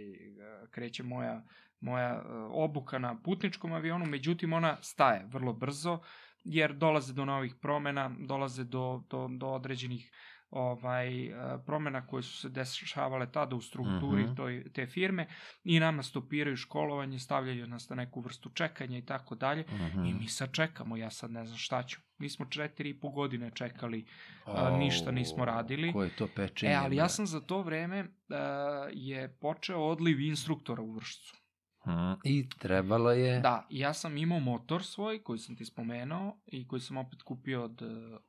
kreće 0.72 1.04
moja, 1.04 1.44
moja 1.80 2.24
obuka 2.52 3.00
na 3.00 3.22
putničkom 3.24 3.74
avionu, 3.74 4.06
međutim 4.06 4.54
ona 4.54 4.78
staje 4.82 5.26
vrlo 5.28 5.54
brzo, 5.54 6.00
jer 6.44 6.74
dolaze 6.74 7.14
do 7.14 7.26
novih 7.26 7.56
promena, 7.62 8.16
dolaze 8.20 8.64
do, 8.64 9.04
do, 9.10 9.28
do 9.28 9.48
određenih 9.48 10.12
ovaj 10.54 11.26
e, 11.26 11.34
promena 11.66 12.08
koje 12.08 12.24
su 12.24 12.38
se 12.38 12.50
dešavale 12.50 13.32
tada 13.32 13.56
u 13.56 13.62
strukturi 13.62 14.24
uh 14.24 14.30
mhm. 14.30 14.32
-huh. 14.32 14.36
toj, 14.36 14.72
te 14.74 14.88
firme 14.88 15.28
i 15.64 15.80
nama 15.80 16.04
stopiraju 16.04 16.58
školovanje, 16.58 17.20
stavljaju 17.20 17.68
nas 17.68 17.90
na 17.90 17.96
neku 17.96 18.22
vrstu 18.22 18.50
čekanja 18.50 18.98
i 18.98 19.06
tako 19.06 19.36
dalje 19.36 19.66
i 19.72 19.98
mhm. 19.98 20.18
mi 20.18 20.28
sad 20.28 20.52
čekamo, 20.52 20.98
ja 20.98 21.10
sad 21.10 21.32
ne 21.32 21.46
znam 21.46 21.58
šta 21.58 21.84
ću. 21.84 22.00
Mi 22.18 22.30
smo 22.30 22.46
četiri 22.46 22.90
i 22.90 23.00
po 23.00 23.10
godine 23.10 23.52
čekali, 23.56 24.06
oh, 24.46 24.54
a, 24.58 24.78
ništa 24.78 25.12
nismo 25.12 25.46
radili. 25.46 25.94
Koje 25.94 26.10
to 26.10 26.28
pečenje? 26.36 26.74
E, 26.74 26.76
ali 26.76 26.96
ja 26.96 27.10
sam 27.10 27.28
za 27.28 27.42
to 27.42 27.62
vreme 27.62 28.06
a, 28.30 28.88
je 28.92 29.38
počeo 29.42 29.80
odliv 29.80 30.20
instruktora 30.20 30.82
u 30.82 30.92
Vršcu. 30.92 31.44
Hmm, 31.84 32.16
I 32.24 32.50
trebalo 32.50 33.12
je... 33.12 33.40
Da, 33.40 33.68
ja 33.70 33.94
sam 33.94 34.18
imao 34.18 34.40
motor 34.40 34.84
svoj 34.84 35.24
koji 35.24 35.40
sam 35.40 35.56
ti 35.56 35.66
spomenuo 35.66 36.38
i 36.46 36.68
koji 36.68 36.80
sam 36.80 36.98
opet 36.98 37.22
kupio 37.22 37.64
od... 37.64 37.82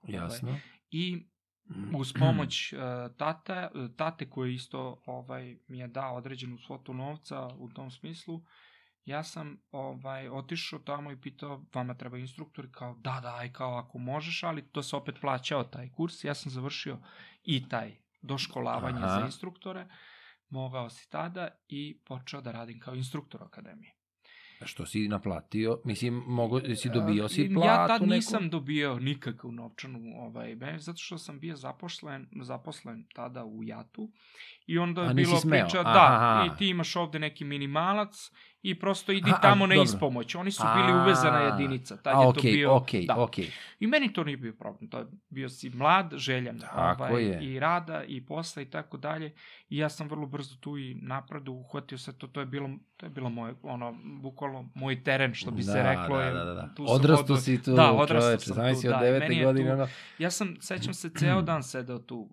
Jasno. 0.08 0.48
Ovaj, 0.48 0.60
I 0.90 1.26
uz 1.96 2.12
pomoć 2.12 2.72
uh, 2.72 2.79
tata, 3.16 3.70
tate 3.96 4.31
koji 4.31 4.55
isto 4.55 5.03
ovaj 5.07 5.57
mi 5.68 5.79
je 5.79 5.88
dao 5.88 6.16
određenu 6.16 6.59
svotu 6.59 6.94
novca 6.94 7.46
u 7.46 7.68
tom 7.68 7.90
smislu, 7.90 8.40
ja 9.05 9.24
sam 9.24 9.57
ovaj 9.70 10.29
otišao 10.29 10.79
tamo 10.79 11.11
i 11.11 11.20
pitao 11.20 11.64
vama 11.74 11.94
treba 11.94 12.18
instruktor? 12.18 12.68
Kao 12.72 12.94
da 12.94 13.20
da 13.22 13.37
aj 13.37 13.53
kao 13.53 13.77
ako 13.79 13.98
možeš 13.98 14.42
ali 14.42 14.68
to 14.72 14.83
se 14.83 14.96
opet 14.96 15.14
plaćao 15.20 15.64
taj 15.64 15.90
kurs. 15.90 16.24
Ja 16.24 16.35
sam 16.35 16.53
završio 16.53 16.98
i 17.42 17.68
taj 17.68 17.96
doškolavanje 18.22 18.98
Aha. 18.98 19.09
za 19.09 19.27
instruktore. 19.27 19.87
Mogao 20.48 20.90
si 20.90 21.11
tada 21.11 21.48
i 21.68 22.00
počeo 22.05 22.40
da 22.40 22.53
radim 22.53 22.81
kao 22.81 22.94
instruktor 22.94 23.42
akademije 23.42 23.93
Što 24.64 24.87
si 24.87 25.09
naplatio? 25.09 25.81
Mislim, 25.85 26.22
mogo, 26.27 26.61
si 26.77 26.88
dobio 26.88 27.29
si 27.29 27.50
platu 27.55 27.66
Ja 27.68 27.87
tad 27.87 28.09
nisam 28.09 28.42
neku? 28.42 28.50
dobio 28.50 28.98
nikakvu 28.98 29.53
novčanu 29.53 30.00
ovaj, 30.16 30.57
zato 30.79 30.98
što 30.98 31.18
sam 31.18 31.40
bio 31.40 31.57
zaposlen, 31.57 32.27
zaposlen 32.42 33.05
tada 33.14 33.44
u 33.44 33.64
Jatu 33.64 34.11
I 34.66 34.79
onda 34.79 35.03
je 35.03 35.11
A 35.11 35.12
bilo 35.12 35.37
smeo? 35.37 35.62
priča, 35.62 35.83
da, 35.83 35.90
aha. 36.07 36.46
i 36.46 36.59
ti 36.59 36.68
imaš 36.68 36.96
ovde 36.96 37.18
neki 37.18 37.44
minimalac 37.44 38.31
i 38.62 38.74
prosto 38.74 39.12
idi 39.12 39.31
a, 39.31 39.40
tamo 39.40 39.66
na 39.66 39.74
dobro. 39.74 39.85
ispomoć. 39.85 40.35
Oni 40.35 40.50
su 40.50 40.62
bili 40.77 40.92
uvezana 40.94 41.38
jedinica. 41.40 41.96
Tad 41.96 42.16
A, 42.16 42.20
je 42.20 42.33
to 42.35 42.40
bio, 42.42 42.74
okej, 42.74 43.05
da. 43.05 43.14
okej. 43.16 43.50
I 43.81 43.87
meni 43.87 44.12
to 44.12 44.24
nije 44.24 44.37
bio 44.37 44.53
problem. 44.53 44.90
To 44.90 44.98
je, 44.98 45.07
bio 45.29 45.48
si 45.48 45.70
mlad, 45.70 46.12
željan 46.14 46.59
Tako 46.59 47.03
ovaj, 47.03 47.24
je. 47.24 47.44
i 47.44 47.61
rada 47.61 48.05
i 48.05 48.27
posla 48.27 48.62
i 48.62 48.66
tako 48.66 48.96
dalje. 48.96 49.35
I 49.68 49.77
ja 49.77 49.88
sam 49.88 50.09
vrlo 50.09 50.27
brzo 50.27 50.57
tu 50.57 50.79
i 50.79 50.94
napredu 50.94 51.53
uhvatio 51.53 51.98
se 51.98 52.18
to. 52.18 52.27
To 52.27 52.40
je 52.40 52.46
bilo, 52.46 52.68
to 52.96 53.07
je 53.07 53.11
bilo 53.11 53.31
moje, 53.31 53.55
ono, 53.62 53.94
bukvalno 54.14 54.70
moj 54.74 55.03
teren, 55.05 55.35
što 55.35 55.50
bi 55.50 55.62
se 55.62 55.72
Da, 55.72 55.90
reklo. 55.92 56.16
da, 56.18 56.24
je, 56.24 56.33
da, 56.35 56.44
da. 56.44 56.74
tu 56.74 56.85
odvo- 56.85 57.37
si 57.37 57.62
tu, 57.62 57.72
Da, 57.72 57.92
odrastao 57.92 58.20
čoveče, 58.22 58.44
sam 58.44 58.55
zamisli 58.57 58.83
tu, 58.83 58.88
od 58.88 58.94
da, 58.94 59.00
devete 59.00 59.35
godine, 59.37 59.68
tu- 59.68 59.74
ono, 59.74 59.88
Ja 60.18 60.31
sam, 60.31 60.57
sećam 60.61 60.94
se, 60.94 61.11
ceo 61.11 61.42
dan 61.42 61.62
sedeo 61.62 61.98
tu. 61.98 62.29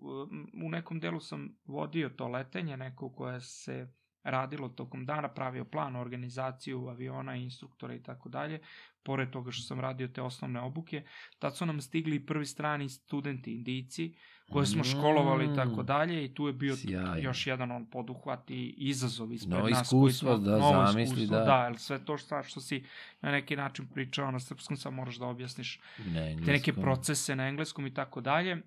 U 0.56 0.70
nekom 0.70 1.00
delu 1.00 1.20
sam 1.20 1.48
vodio 1.64 2.08
to 2.08 2.21
letenje, 2.24 2.76
neko 2.76 3.10
koje 3.10 3.40
se 3.40 3.88
radilo 4.24 4.68
tokom 4.68 5.04
dana, 5.04 5.28
pravio 5.28 5.64
plan, 5.64 5.96
organizaciju 5.96 6.88
aviona, 6.88 7.36
instruktora 7.36 7.94
i 7.94 8.02
tako 8.02 8.28
dalje. 8.28 8.60
Pored 9.02 9.30
toga 9.30 9.50
što 9.50 9.62
sam 9.64 9.80
radio 9.80 10.08
te 10.08 10.22
osnovne 10.22 10.60
obuke, 10.60 11.02
tad 11.38 11.56
su 11.56 11.66
nam 11.66 11.80
stigli 11.80 12.20
prvi 12.20 12.46
strani 12.46 12.88
studenti, 12.88 13.52
indijci, 13.52 14.14
koje 14.48 14.66
smo 14.66 14.84
školovali 14.84 15.44
i 15.44 15.56
tako 15.56 15.82
Mm. 15.82 15.86
dalje 15.86 16.24
i 16.24 16.34
tu 16.34 16.46
je 16.46 16.52
bio 16.52 16.76
Sjajno. 16.76 17.16
još 17.16 17.46
jedan 17.46 17.70
on 17.70 17.86
poduhvat 17.86 18.50
i 18.50 18.74
izazov 18.78 19.32
ispred 19.32 19.50
Novo 19.50 19.68
nas. 19.68 19.88
koji 19.90 20.08
iskustvo, 20.08 20.28
smo- 20.28 20.44
da, 20.44 20.50
novo 20.52 20.86
zamisli, 20.86 21.02
iskustvo, 21.14 21.36
da. 21.36 21.44
Da, 21.44 21.64
jer 21.64 21.78
sve 21.78 22.04
to 22.04 22.16
što, 22.16 22.42
što 22.42 22.60
si 22.60 22.84
na 23.20 23.30
neki 23.30 23.56
način 23.56 23.88
pričao 23.88 24.30
na 24.30 24.40
srpskom, 24.40 24.76
sad 24.76 24.92
moraš 24.92 25.16
da 25.16 25.26
objasniš 25.26 25.80
ne, 26.06 26.36
te 26.36 26.52
neke 26.52 26.72
procese 26.74 27.36
na 27.36 27.48
engleskom 27.48 27.86
i 27.86 27.94
tako 27.94 28.20
dalje. 28.20 28.62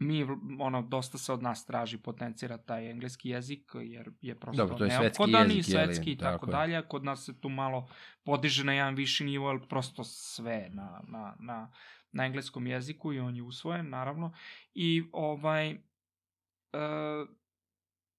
Mi, 0.00 0.26
ono, 0.58 0.82
dosta 0.82 1.18
se 1.18 1.32
od 1.32 1.42
nas 1.42 1.66
traži, 1.66 1.98
potencira 1.98 2.58
taj 2.58 2.90
engleski 2.90 3.28
jezik, 3.28 3.72
jer 3.74 4.10
je 4.20 4.40
prosto 4.40 4.62
Dobro, 4.62 4.78
to 4.78 4.84
je 4.84 4.98
neophodan 4.98 5.50
i 5.50 5.62
svetski 5.62 6.12
i 6.12 6.18
tako, 6.18 6.46
Tako 6.46 6.46
je. 6.46 6.50
dalje. 6.50 6.88
Kod 6.88 7.04
nas 7.04 7.24
se 7.24 7.40
tu 7.40 7.48
malo 7.48 7.88
podiže 8.22 8.64
na 8.64 8.72
jedan 8.72 8.94
viši 8.94 9.24
nivo, 9.24 9.48
ali 9.48 9.60
prosto 9.68 10.04
sve 10.04 10.68
na, 10.72 11.00
na, 11.08 11.36
na, 11.38 11.72
na 12.12 12.26
engleskom 12.26 12.66
jeziku 12.66 13.12
i 13.12 13.20
on 13.20 13.36
je 13.36 13.42
usvojen, 13.42 13.88
naravno. 13.88 14.32
I 14.74 15.04
ovaj, 15.12 15.70
e, 15.70 15.78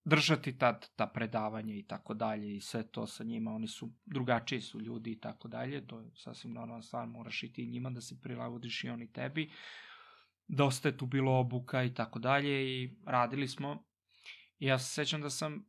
držati 0.05 0.57
tad 0.57 0.89
ta 0.95 1.07
predavanja 1.07 1.75
i 1.75 1.83
tako 1.83 2.13
dalje 2.13 2.55
i 2.55 2.61
sve 2.61 2.83
to 2.83 3.07
sa 3.07 3.23
njima, 3.23 3.51
oni 3.51 3.67
su 3.67 3.91
drugačiji 4.05 4.61
su 4.61 4.79
ljudi 4.81 5.11
i 5.11 5.19
tako 5.19 5.47
dalje, 5.47 5.87
to 5.87 5.99
je 5.99 6.11
sasvim 6.15 6.53
normalna 6.53 6.81
stvar, 6.81 7.07
moraš 7.07 7.43
i 7.43 7.53
ti 7.53 7.67
njima 7.67 7.89
da 7.89 8.01
se 8.01 8.21
prilagodiš 8.21 8.83
i 8.83 8.89
oni 8.89 9.11
tebi. 9.11 9.51
Dosta 10.55 10.87
je 10.89 10.97
tu 10.97 11.05
bilo 11.05 11.39
obuka 11.39 11.83
i 11.83 11.93
tako 11.93 12.19
dalje 12.19 12.83
i 12.83 12.95
radili 13.05 13.47
smo. 13.47 13.83
I 14.59 14.65
ja 14.65 14.79
se 14.79 14.93
sećam 14.93 15.21
da 15.21 15.29
sam 15.29 15.65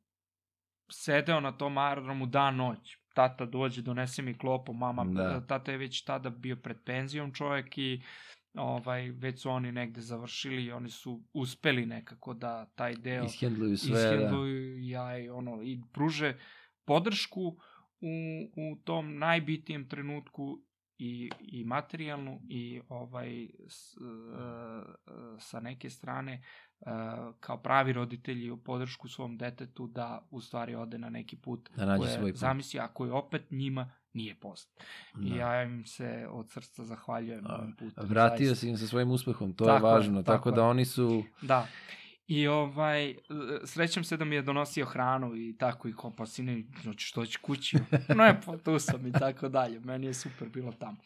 sedeo 0.91 1.41
na 1.41 1.53
tom 1.53 1.79
aerodromu 1.79 2.27
dan 2.27 2.57
noć. 2.57 2.97
Tata 3.15 3.47
dođe, 3.47 3.83
donese 3.83 4.23
mi 4.23 4.39
klopu, 4.39 4.73
mama, 4.73 5.05
Da. 5.05 5.47
tata 5.47 5.73
je 5.73 5.79
već 5.79 6.05
tada 6.05 6.31
bio 6.31 6.57
pred 6.57 6.77
penzijom 6.85 7.35
čovjek 7.35 7.79
i 7.79 8.03
ovaj, 8.55 9.11
već 9.11 9.43
su 9.43 9.51
oni 9.51 9.73
negde 9.73 10.01
završili 10.01 10.65
i 10.65 10.73
oni 10.73 10.91
su 10.91 11.23
uspeli 11.33 11.87
nekako 11.87 12.35
da 12.35 12.67
taj 12.67 12.95
deo 12.97 13.25
Ishendluju 13.25 13.77
sve, 13.77 13.93
da. 13.93 13.99
ishendluju 13.99 14.79
ja 14.83 15.19
i 15.19 15.29
ono 15.29 15.63
i 15.63 15.81
pruže 15.93 16.39
podršku 16.85 17.41
u, 18.01 18.17
u 18.57 18.77
tom 18.85 19.19
najbitnijem 19.19 19.89
trenutku 19.89 20.63
i, 20.99 21.31
i 21.41 21.65
materijalnu 21.65 22.41
i 22.49 22.81
ovaj 22.89 23.49
s, 23.69 23.97
e, 23.97 24.01
sa 25.39 25.61
neke 25.61 25.91
strane 25.91 26.33
e, 26.33 26.43
kao 27.41 27.59
pravi 27.59 27.93
roditelji 27.93 28.51
u 28.51 28.57
podršku 28.57 29.09
svom 29.09 29.37
detetu 29.39 29.87
da 29.87 30.27
u 30.31 30.41
stvari 30.41 30.75
ode 30.75 30.99
na 30.99 31.11
neki 31.11 31.37
put 31.37 31.71
Da 31.77 31.87
nađe 31.87 31.99
koje 31.99 32.13
svoj 32.13 32.33
put. 32.33 32.39
zamisli, 32.39 32.81
a 32.81 32.89
koji 32.89 33.11
opet 33.11 33.51
njima 33.51 33.91
nije 34.13 34.35
post. 34.35 34.85
I 35.23 35.31
Da. 35.31 35.37
ja 35.37 35.63
im 35.63 35.85
se 35.87 36.27
od 36.31 36.51
srca 36.51 36.85
zahvaljujem 36.85 37.47
A, 37.47 37.67
putem. 37.79 38.05
Vratio 38.09 38.47
zaista. 38.47 38.61
si 38.61 38.69
im 38.69 38.77
sa 38.77 38.87
svojim 38.87 39.11
uspehom, 39.11 39.53
to 39.53 39.65
Tako 39.65 39.87
je 39.87 39.93
važno, 39.93 40.23
tako, 40.23 40.37
tako 40.37 40.51
da 40.51 40.65
oni 40.65 40.85
su... 40.85 41.23
Da. 41.43 41.67
I 42.27 42.47
ovaj, 42.47 43.17
srećam 43.65 44.05
se 44.05 44.17
da 44.17 44.25
mi 44.25 44.35
je 44.35 44.43
donosio 44.43 44.87
hranu 44.87 45.37
i 45.37 45.57
tako 45.59 45.89
i 45.89 45.95
kao 45.97 46.17
pa 46.17 46.27
sine, 46.27 46.65
hoćeš 46.85 47.13
doći 47.13 47.39
kući? 47.39 47.77
Ne, 48.17 48.41
pa 48.47 48.57
tu 48.59 48.79
sam 48.79 49.07
i 49.07 49.13
tako 49.13 49.49
dalje. 49.49 49.81
Meni 49.81 50.07
je 50.07 50.15
super 50.15 50.49
bilo 50.49 50.73
tamo. 50.73 50.97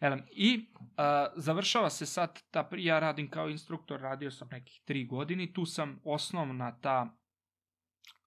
Elem, 0.00 0.22
I 0.30 0.66
a, 0.96 1.26
završava 1.36 1.90
se 1.90 2.06
sad, 2.06 2.42
ta, 2.50 2.68
ja 2.76 2.98
radim 2.98 3.30
kao 3.30 3.48
instruktor, 3.48 4.00
radio 4.00 4.30
sam 4.30 4.48
nekih 4.50 4.80
tri 4.84 5.04
godine, 5.06 5.52
tu 5.52 5.66
sam 5.66 6.00
osnovna 6.04 6.80
ta 6.80 7.16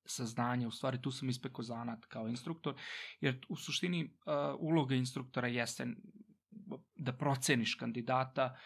saznanja, 0.06 0.68
u 0.68 0.72
stvari 0.72 1.02
tu 1.02 1.12
sam 1.12 1.30
ispekao 1.30 1.64
zanat 1.64 2.06
kao 2.06 2.28
instruktor, 2.28 2.76
jer 3.20 3.46
u 3.50 3.56
suštini 3.56 4.04
uh, 4.04 4.34
uloga 4.60 4.96
instruktora 4.96 5.48
jeste 5.48 5.88
da 6.96 7.14
proceniš 7.14 7.76
kandidata, 7.76 8.58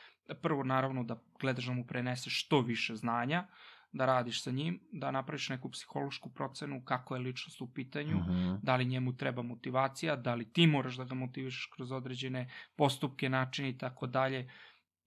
prvo 0.42 0.64
naravno 0.64 1.04
da 1.04 1.22
gledaš 1.40 1.66
da 1.66 1.74
mu 1.74 1.86
preneseš 1.88 2.46
što 2.46 2.62
više 2.62 2.96
znanja, 2.96 3.48
da 3.92 4.06
radiš 4.06 4.44
sa 4.44 4.52
njim, 4.52 4.80
da 4.92 5.12
napraviš 5.12 5.50
neku 5.50 5.72
psihološku 5.72 6.30
procenu 6.30 6.82
kako 6.86 7.16
je 7.16 7.22
ličnost 7.22 7.62
u 7.62 7.74
pitanju, 7.74 8.18
Mhm. 8.18 8.56
da 8.64 8.76
li 8.76 8.86
njemu 8.86 9.18
treba 9.18 9.42
motivacija, 9.42 10.16
da 10.16 10.36
li 10.36 10.54
ti 10.54 10.68
moraš 10.68 10.96
da 10.96 11.04
ga 11.04 11.16
motivišeš 11.16 11.66
kroz 11.76 11.92
određene 11.92 12.50
postupke, 12.76 13.30
načine 13.30 13.70
i 13.70 13.78
tako 13.78 14.08
dalje 14.08 14.52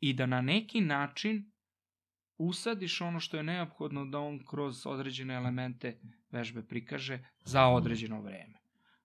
i 0.01 0.13
da 0.13 0.27
na 0.27 0.41
neki 0.41 0.81
način 0.81 1.53
usadiš 2.39 3.01
ono 3.01 3.21
što 3.21 3.37
je 3.37 3.43
neophodno 3.43 4.05
da 4.05 4.19
on 4.19 4.45
kroz 4.47 4.87
određene 4.87 5.35
elemente 5.35 6.01
vežbe 6.31 6.63
prikaže 6.63 7.19
za 7.45 7.67
određeno 7.67 8.21
vreme. 8.21 8.59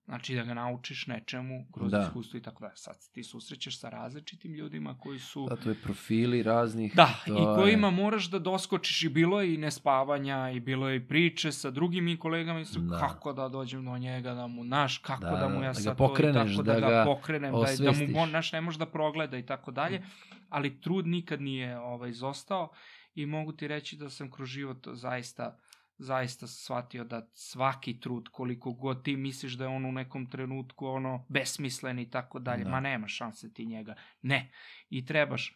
Znači 0.06 0.36
da 0.36 0.44
ga 0.44 0.54
naučiš 0.54 1.08
nečemu 1.08 1.66
kroz 1.74 1.92
Da. 1.92 2.02
iskustvo 2.02 2.38
i 2.38 2.42
tako 2.42 2.62
dalje. 2.62 2.76
Sad 2.76 2.96
ti 3.12 3.24
susrećeš 3.24 3.80
sa 3.80 3.90
različitim 3.90 4.54
ljudima 4.54 4.98
koji 4.98 5.20
su... 5.20 5.46
Da, 5.50 5.56
to 5.56 5.70
je 5.70 5.76
profili 5.84 6.44
raznih. 6.44 6.96
Da, 6.96 7.10
to 7.28 7.34
i 7.34 7.56
kojima 7.62 7.88
je... 7.88 7.92
moraš 7.92 8.30
da 8.30 8.40
doskočiš 8.40 9.04
i 9.04 9.10
bilo 9.10 9.42
je 9.42 9.54
i 9.54 9.58
nespavanja 9.58 10.52
i 10.52 10.60
bilo 10.60 10.90
je 10.90 10.96
i 10.96 11.08
priče 11.08 11.52
sa 11.52 11.72
drugim 11.72 12.08
i 12.08 12.20
kolegama 12.20 12.60
i 12.60 12.66
su 12.66 12.80
Da. 12.80 13.00
kako 13.00 13.34
da 13.34 13.48
dođem 13.50 13.86
do 13.86 13.98
njega, 13.98 14.34
da 14.34 14.48
mu 14.48 14.64
naš, 14.64 14.98
kako 14.98 15.22
Da, 15.26 15.32
da, 15.32 15.50
mu 15.50 15.60
da, 15.60 15.66
ja 15.66 15.74
da 15.74 15.80
sad 15.80 15.98
pokreneš, 15.98 16.34
to 16.34 16.54
i 16.54 16.56
tako 16.56 16.64
da 16.64 16.74
da, 16.74 16.80
ga 16.80 16.88
ga 16.90 17.04
pokrenem, 17.06 17.52
da, 17.52 17.58
da 17.58 17.58
mu 17.58 17.64
osvestiš. 17.64 18.16
on 18.18 18.32
naš 18.32 18.52
ne 18.52 18.62
može 18.62 18.80
da 18.80 18.86
progleda 18.86 19.38
i 19.38 19.46
tako 19.46 19.72
dalje, 19.72 20.02
ali 20.50 20.82
trud 20.82 21.08
nikad 21.08 21.42
nije 21.42 21.80
ovaj, 21.80 22.10
izostao 22.10 22.72
i 23.16 23.26
mogu 23.26 23.52
ti 23.52 23.68
reći 23.68 23.98
da 23.98 24.10
sam 24.10 24.32
kroz 24.32 24.50
život 24.50 24.88
zaista 24.94 25.58
zaista 26.04 26.48
shvatio 26.48 27.04
da 27.04 27.28
svaki 27.34 28.00
trud, 28.00 28.30
koliko 28.32 28.72
god 28.72 29.04
ti 29.04 29.16
misliš 29.18 29.54
da 29.54 29.64
je 29.64 29.70
on 29.70 29.86
u 29.86 29.92
nekom 29.92 30.30
trenutku 30.30 30.88
ono 30.88 31.26
besmislen 31.30 32.00
i 32.00 32.10
tako 32.10 32.40
dalje, 32.40 32.64
Da. 32.64 32.70
ma 32.70 32.80
nema 32.80 33.08
šanse 33.08 33.54
ti 33.54 33.66
njega. 33.66 33.96
Ne. 34.22 34.52
I 34.90 35.06
trebaš. 35.06 35.56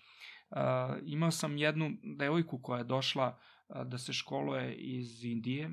Uh, 0.49 0.57
imao 1.05 1.31
sam 1.31 1.57
jednu 1.57 1.91
devojku 2.17 2.62
koja 2.62 2.77
je 2.77 2.83
došla 2.83 3.38
uh, 3.67 3.83
da 3.83 3.97
se 3.97 4.13
školuje 4.13 4.75
iz 4.75 5.23
Indije 5.25 5.69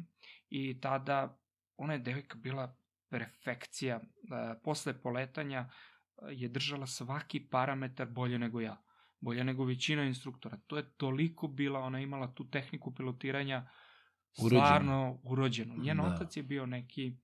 i 0.51 0.81
tada 0.81 1.39
ona 1.77 1.93
je 1.93 1.99
devojka 1.99 2.39
bila 2.39 2.77
perfekcija. 3.11 3.97
Uh, 3.97 4.03
posle 4.65 5.01
poletanja 5.03 5.69
uh, 5.69 6.29
je 6.33 6.49
držala 6.49 6.87
svaki 6.87 7.41
parametar 7.51 8.09
bolje 8.09 8.39
nego 8.39 8.61
ja. 8.61 8.83
Bolje 9.21 9.45
nego 9.45 9.65
većina 9.65 10.05
instruktora. 10.05 10.59
To 10.67 10.77
je 10.77 10.91
toliko 10.97 11.49
bila, 11.49 11.81
ona 11.81 12.01
imala 12.01 12.35
tu 12.35 12.51
tehniku 12.51 12.95
pilotiranja 12.95 13.69
Urođeno. 14.39 14.65
stvarno 14.65 15.19
urođeno. 15.23 15.75
Njen 15.77 15.97
Da. 15.97 16.03
otac 16.03 16.37
je 16.37 16.43
bio 16.43 16.67
neki, 16.67 17.17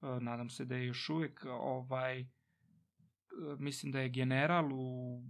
uh, 0.00 0.22
nadam 0.22 0.50
se 0.50 0.64
da 0.64 0.76
je 0.76 0.86
još 0.86 1.08
uvek, 1.08 1.44
ovaj, 1.44 2.20
uh, 2.20 3.60
mislim 3.60 3.92
da 3.92 4.00
je 4.00 4.08
general 4.08 4.72
u, 4.72 5.22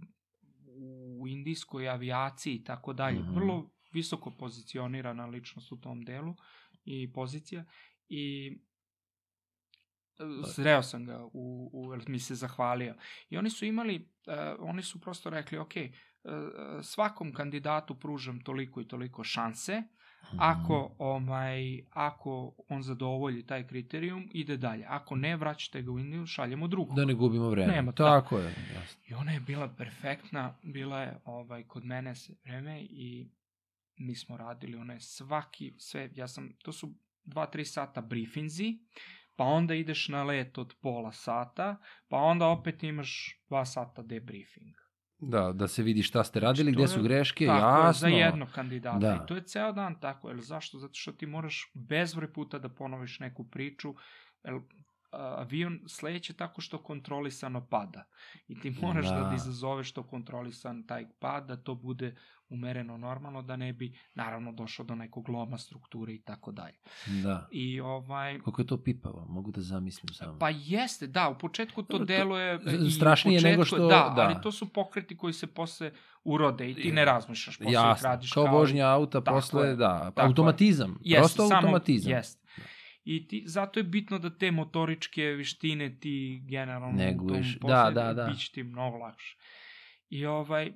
u 1.19 1.27
indijskoj 1.27 1.89
avijaciji 1.89 2.55
i 2.55 2.63
tako 2.63 2.93
dalje. 2.93 3.19
Mhm. 3.19 3.35
Vrlo 3.35 3.69
visoko 3.93 4.31
pozicionirana 4.31 5.25
ličnost 5.25 5.71
u 5.71 5.81
tom 5.81 6.01
delu 6.01 6.35
i 6.85 7.13
pozicija 7.13 7.65
i 8.09 8.57
e, 10.19 10.23
sreo 10.53 10.83
sam 10.83 11.05
ga 11.05 11.25
u, 11.33 11.69
u 11.73 11.95
mi 12.07 12.19
se 12.19 12.35
zahvalio. 12.35 12.95
I 13.29 13.37
oni 13.37 13.49
su 13.49 13.65
imali, 13.65 14.09
uh, 14.27 14.33
oni 14.59 14.83
su 14.83 15.01
prosto 15.01 15.29
rekli, 15.29 15.57
ok, 15.57 15.73
uh, 15.75 16.31
svakom 16.83 17.33
kandidatu 17.33 17.99
pružam 17.99 18.41
toliko 18.41 18.81
i 18.81 18.87
toliko 18.87 19.23
šanse, 19.23 19.77
Mhm. 19.77 20.00
Ako, 20.37 20.95
ovaj, 20.97 21.81
ako 21.89 22.53
on 22.69 22.83
zadovolji 22.83 23.45
taj 23.45 23.67
kriterijum, 23.67 24.29
ide 24.33 24.57
dalje. 24.57 24.85
Ako 24.87 25.15
ne, 25.15 25.35
vraćate 25.35 25.81
ga 25.81 25.91
u 25.91 25.99
Indiju, 25.99 26.25
šaljemo 26.25 26.67
drugog. 26.67 26.95
Da 26.95 27.05
ne 27.05 27.13
gubimo 27.13 27.49
vreme. 27.49 27.73
Nema, 27.73 27.91
Tako 27.91 28.37
je. 28.37 28.55
Jasno. 28.73 29.01
I 29.07 29.13
ona 29.13 29.31
je 29.31 29.39
bila 29.39 29.67
perfektna, 29.67 30.57
bila 30.63 31.01
je 31.01 31.17
ovaj, 31.25 31.63
kod 31.63 31.85
mene 31.85 32.15
sve 32.15 32.35
vreme 32.43 32.81
i 32.81 33.29
mi 33.97 34.15
smo 34.15 34.37
radili, 34.37 34.77
ona 34.77 34.93
je 34.93 35.01
svaki, 35.01 35.73
sve, 35.77 36.09
ja 36.15 36.27
sam, 36.27 36.53
to 36.63 36.71
su 36.71 36.93
dva, 37.23 37.45
tri 37.45 37.65
sata 37.65 38.01
briefinzi, 38.01 38.77
pa 39.35 39.43
onda 39.43 39.73
ideš 39.75 40.07
na 40.07 40.23
let 40.23 40.57
od 40.57 40.75
pola 40.81 41.11
sata, 41.11 41.77
pa 42.07 42.17
onda 42.17 42.47
opet 42.47 42.83
imaš 42.83 43.41
dva 43.47 43.65
sata 43.65 44.01
debriefing. 44.01 44.75
Da, 45.21 45.51
da 45.51 45.67
se 45.67 45.83
vidi 45.83 46.03
šta 46.03 46.23
ste 46.23 46.39
radili, 46.39 46.71
Znači, 46.71 46.75
gde 46.75 46.87
su 46.87 47.03
greške, 47.03 47.45
Tako 47.45 47.77
je, 47.77 47.85
jasno. 47.85 48.09
za 48.09 48.15
jednog 48.15 48.49
kandidata. 48.49 48.97
Da. 48.99 49.21
I 49.23 49.27
to 49.27 49.35
je 49.35 49.41
ceo 49.41 49.71
dan 49.71 49.99
tako. 49.99 50.29
Jer 50.29 50.39
zašto? 50.39 50.77
Zato 50.79 50.93
što 50.93 51.11
ti 51.11 51.25
moraš 51.25 51.71
bezbroj 51.73 52.33
puta 52.33 52.59
da 52.59 52.69
ponoviš 52.69 53.19
neku 53.19 53.43
priču. 53.43 53.93
Jer, 54.43 54.59
avion 55.11 55.79
sleće 55.87 56.33
tako 56.33 56.61
što 56.61 56.77
kontrolisano 56.79 57.61
pada. 57.61 58.03
I 58.47 58.59
ti 58.59 58.75
moraš 58.81 59.05
da, 59.07 59.19
Da. 59.19 59.35
izazoveš 59.35 59.91
to 59.91 60.03
kontrolisan 60.03 60.83
taj 60.83 61.05
pad, 61.11 61.45
da 61.45 61.57
to 61.57 61.75
bude 61.75 62.15
umereno 62.49 62.97
normalno, 62.97 63.41
da 63.41 63.55
ne 63.55 63.73
bi 63.73 63.93
naravno 64.13 64.51
došlo 64.51 64.85
do 64.85 64.95
nekog 64.95 65.29
loma 65.29 65.57
strukture 65.57 66.13
i 66.13 66.19
tako 66.19 66.51
dalje. 66.51 66.75
Da. 67.23 67.47
I 67.51 67.79
ovaj... 67.81 68.39
Koliko 68.39 68.61
je 68.61 68.67
to 68.67 68.77
pipavo, 68.79 69.25
mogu 69.25 69.51
da 69.51 69.61
zamislim 69.61 70.09
samo. 70.09 70.39
Pa 70.39 70.49
jeste, 70.49 71.07
da, 71.07 71.29
u 71.29 71.37
početku 71.37 71.83
to 71.83 71.87
Dobro, 71.89 72.05
to- 72.05 72.05
deluje... 72.07 72.59
strašnije 72.91 73.41
nego 73.41 73.61
početku- 73.61 73.75
što- 73.75 73.87
Da, 73.87 74.13
da. 74.15 74.21
ali 74.21 74.35
to 74.43 74.51
su 74.51 74.69
pokreti 74.69 75.17
koji 75.17 75.33
se 75.33 75.47
posle 75.47 75.91
urode 76.23 76.69
i 76.69 76.75
ti 76.75 76.91
ne 76.91 77.05
razmišljaš, 77.05 77.57
posle 77.57 77.67
ih 77.67 77.73
Jasno, 77.73 78.09
radiš 78.09 78.31
kao, 78.31 78.45
vožnja 78.47 78.85
auta 78.87 79.21
posle, 79.23 79.67
je. 79.67 79.75
da, 79.75 80.11
automatizam, 80.17 80.97
Jeste, 81.01 81.21
prosto 81.21 81.43
samo- 81.43 81.55
automatizam. 81.57 82.11
Jeste. 82.11 82.40
I 83.03 83.27
ti, 83.27 83.43
zato 83.45 83.79
je 83.79 83.83
bitno 83.83 84.19
da 84.19 84.37
te 84.37 84.51
motoričke 84.51 85.23
vištine 85.23 85.99
ti 85.99 86.41
generalno 86.45 86.91
Neguješ. 86.91 87.59
tom 87.59 87.69
Da, 87.69 87.91
da, 87.95 88.13
da. 88.13 88.25
bit 88.25 88.39
će 88.39 88.51
ti 88.51 88.63
mnogo 88.63 88.97
lakše. 88.97 89.37
I 90.09 90.25
ovaj, 90.25 90.71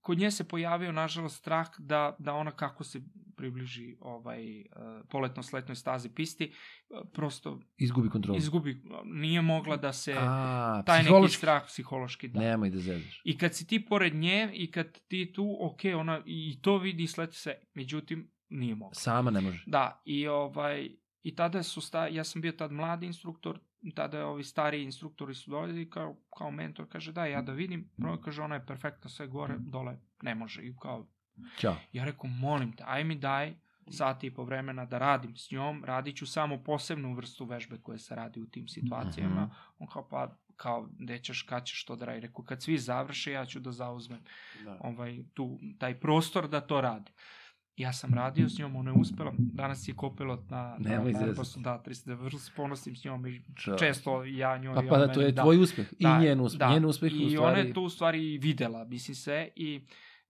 kod 0.00 0.18
nje 0.18 0.30
se 0.30 0.48
pojavio, 0.48 0.92
nažalost, 0.92 1.36
strah 1.38 1.68
da, 1.78 2.16
da 2.18 2.34
ona 2.34 2.50
kako 2.50 2.84
se 2.84 3.00
približi 3.36 3.96
ovaj, 4.00 4.60
uh, 4.60 4.66
poletno-sletnoj 5.10 5.76
stazi 5.76 6.08
pisti, 6.08 6.52
uh, 6.88 7.08
prosto 7.12 7.60
Izgubi 7.76 8.08
kontrolu. 8.08 8.38
izgubi, 8.38 8.82
nije 9.04 9.42
mogla 9.42 9.76
da 9.76 9.92
se, 9.92 10.14
A, 10.18 10.82
taj 10.86 11.02
neki 11.02 11.34
strah 11.34 11.62
psihološki 11.66 12.28
da. 12.28 12.40
Nemoj 12.40 12.70
da 12.70 12.78
zezaš. 12.78 13.20
I 13.24 13.38
kad 13.38 13.54
si 13.54 13.66
ti 13.66 13.84
pored 13.84 14.14
nje 14.14 14.50
i 14.52 14.70
kad 14.70 14.98
ti 15.08 15.32
tu, 15.32 15.58
ok, 15.60 15.80
ona 15.96 16.22
i 16.26 16.62
to 16.62 16.78
vidi 16.78 17.02
i 17.02 17.06
sleti 17.06 17.36
se, 17.36 17.54
međutim, 17.74 18.30
nije 18.48 18.74
mogla. 18.74 18.94
Sama 18.94 19.30
ne 19.30 19.40
može. 19.40 19.64
Da, 19.66 20.02
i 20.04 20.26
ovaj, 20.26 20.88
i 21.22 21.34
tada 21.34 21.62
su, 21.62 21.80
sta, 21.80 22.06
ja 22.06 22.24
sam 22.24 22.42
bio 22.42 22.52
tad 22.52 22.72
mladi 22.72 23.06
instruktor, 23.06 23.58
tada 23.94 24.18
je 24.18 24.24
ovi 24.24 24.44
stariji 24.44 24.84
instruktori 24.84 25.34
su 25.34 25.50
dođeli 25.50 25.90
kao, 25.90 26.16
kao 26.38 26.50
mentor, 26.50 26.86
kaže 26.88 27.12
da, 27.12 27.26
ja 27.26 27.42
da 27.42 27.52
vidim, 27.52 27.90
prvo 27.98 28.16
kaže 28.16 28.42
ona 28.42 28.54
je 28.54 28.66
perfektna 28.66 29.10
sve 29.10 29.26
gore, 29.26 29.54
dole 29.58 29.96
ne 30.22 30.34
može. 30.34 30.62
I 30.62 30.74
kao, 30.80 31.06
Ćao. 31.58 31.76
ja 31.92 32.04
rekao, 32.04 32.30
molim 32.30 32.72
te, 32.72 32.84
aj 32.86 33.04
mi 33.04 33.14
daj 33.14 33.54
sati 33.90 34.26
i 34.26 34.34
po 34.34 34.44
vremena 34.44 34.84
da 34.84 34.98
radim 34.98 35.36
s 35.36 35.50
njom, 35.50 35.84
radit 35.84 36.16
ću 36.16 36.26
samo 36.26 36.62
posebnu 36.64 37.14
vrstu 37.14 37.44
vežbe 37.44 37.78
koje 37.82 37.98
se 37.98 38.14
radi 38.14 38.40
u 38.40 38.46
tim 38.46 38.68
situacijama. 38.68 39.42
Mhm. 39.42 39.52
On 39.78 39.86
kao, 39.88 40.08
pa, 40.08 40.36
kao, 40.56 40.88
gde 40.98 41.18
ćeš, 41.18 41.42
kad 41.42 41.64
ćeš 41.64 41.84
to 41.84 41.96
da 41.96 42.04
radi? 42.04 42.20
Rekao, 42.20 42.44
kad 42.44 42.62
svi 42.62 42.78
završe, 42.78 43.32
ja 43.32 43.46
ću 43.46 43.60
da 43.60 43.72
zauzmem 43.72 44.20
Da. 44.64 44.78
ovaj, 44.80 45.24
tu, 45.34 45.60
taj 45.78 46.00
prostor 46.00 46.48
da 46.48 46.60
to 46.60 46.80
radi. 46.80 47.12
Ja 47.76 47.92
sam 47.92 48.14
radio 48.14 48.48
s 48.48 48.58
njom, 48.58 48.76
ona 48.76 48.90
je 48.90 48.96
uspela. 49.00 49.32
Danas 49.38 49.88
je 49.88 49.94
kopilot 49.94 50.50
na, 50.50 50.76
na, 50.78 50.90
Nemoj 50.90 51.12
na. 51.12 51.18
Airbusu, 51.18 51.60
da, 51.60 51.82
300, 51.86 52.14
vrlo 52.14 52.38
se 52.38 52.50
ponosim 52.56 52.96
s 52.96 53.04
njom 53.04 53.26
i 53.26 53.42
često 53.78 54.24
ja 54.24 54.58
njoj... 54.58 54.74
Pa 54.74 54.82
i 54.82 54.88
pa 54.88 54.98
da, 54.98 55.12
to 55.12 55.20
je 55.20 55.32
da. 55.32 55.42
tvoj 55.42 55.58
uspeh. 55.58 55.92
I 55.98 56.04
Da, 56.04 56.20
njen 56.20 56.40
uspeh. 56.40 56.58
da. 56.58 56.72
Njen 56.72 56.84
uspeh 56.84 57.12
I 57.12 57.26
u 57.26 57.30
stvari... 57.30 57.52
ona 57.52 57.58
je 57.58 57.72
to 57.72 57.80
u 57.80 57.88
stvari 57.88 58.32
i 58.34 58.38
videla, 58.38 58.84
mislim 58.84 59.14
se, 59.14 59.48
i 59.56 59.80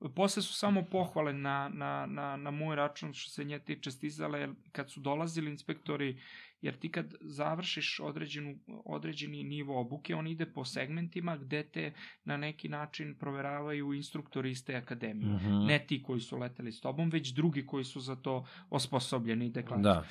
posle 0.08 0.42
su 0.42 0.54
samo 0.54 0.84
pohvale 0.90 1.32
na, 1.32 1.70
na, 1.74 2.06
na, 2.06 2.36
na 2.36 2.50
moj 2.50 2.76
račun 2.76 3.14
što 3.14 3.30
se 3.30 3.44
nje 3.44 3.58
tiče 3.58 3.90
stizale, 3.90 4.40
jer 4.40 4.50
kad 4.72 4.90
su 4.90 5.00
dolazili 5.00 5.50
inspektori, 5.50 6.20
jer 6.60 6.78
ti 6.78 6.92
kad 6.92 7.14
završiš 7.20 8.00
određenu, 8.00 8.58
određeni 8.84 9.44
nivo 9.44 9.80
obuke, 9.80 10.14
on 10.14 10.26
ide 10.26 10.46
po 10.46 10.64
segmentima 10.64 11.36
gde 11.36 11.62
te 11.62 11.92
na 12.24 12.36
neki 12.36 12.68
način 12.68 13.14
proveravaju 13.18 13.92
instruktori 13.92 14.50
iz 14.50 14.64
te 14.64 14.76
akademije. 14.76 15.34
Mhm. 15.34 15.66
Ne 15.66 15.84
ti 15.88 16.02
koji 16.02 16.20
su 16.20 16.38
leteli 16.38 16.72
s 16.72 16.80
tobom, 16.80 17.10
već 17.10 17.34
drugi 17.34 17.66
koji 17.66 17.84
su 17.84 18.00
za 18.00 18.16
to 18.16 18.46
osposobljeni 18.70 19.52
i. 19.52 19.82
Da. 19.82 20.04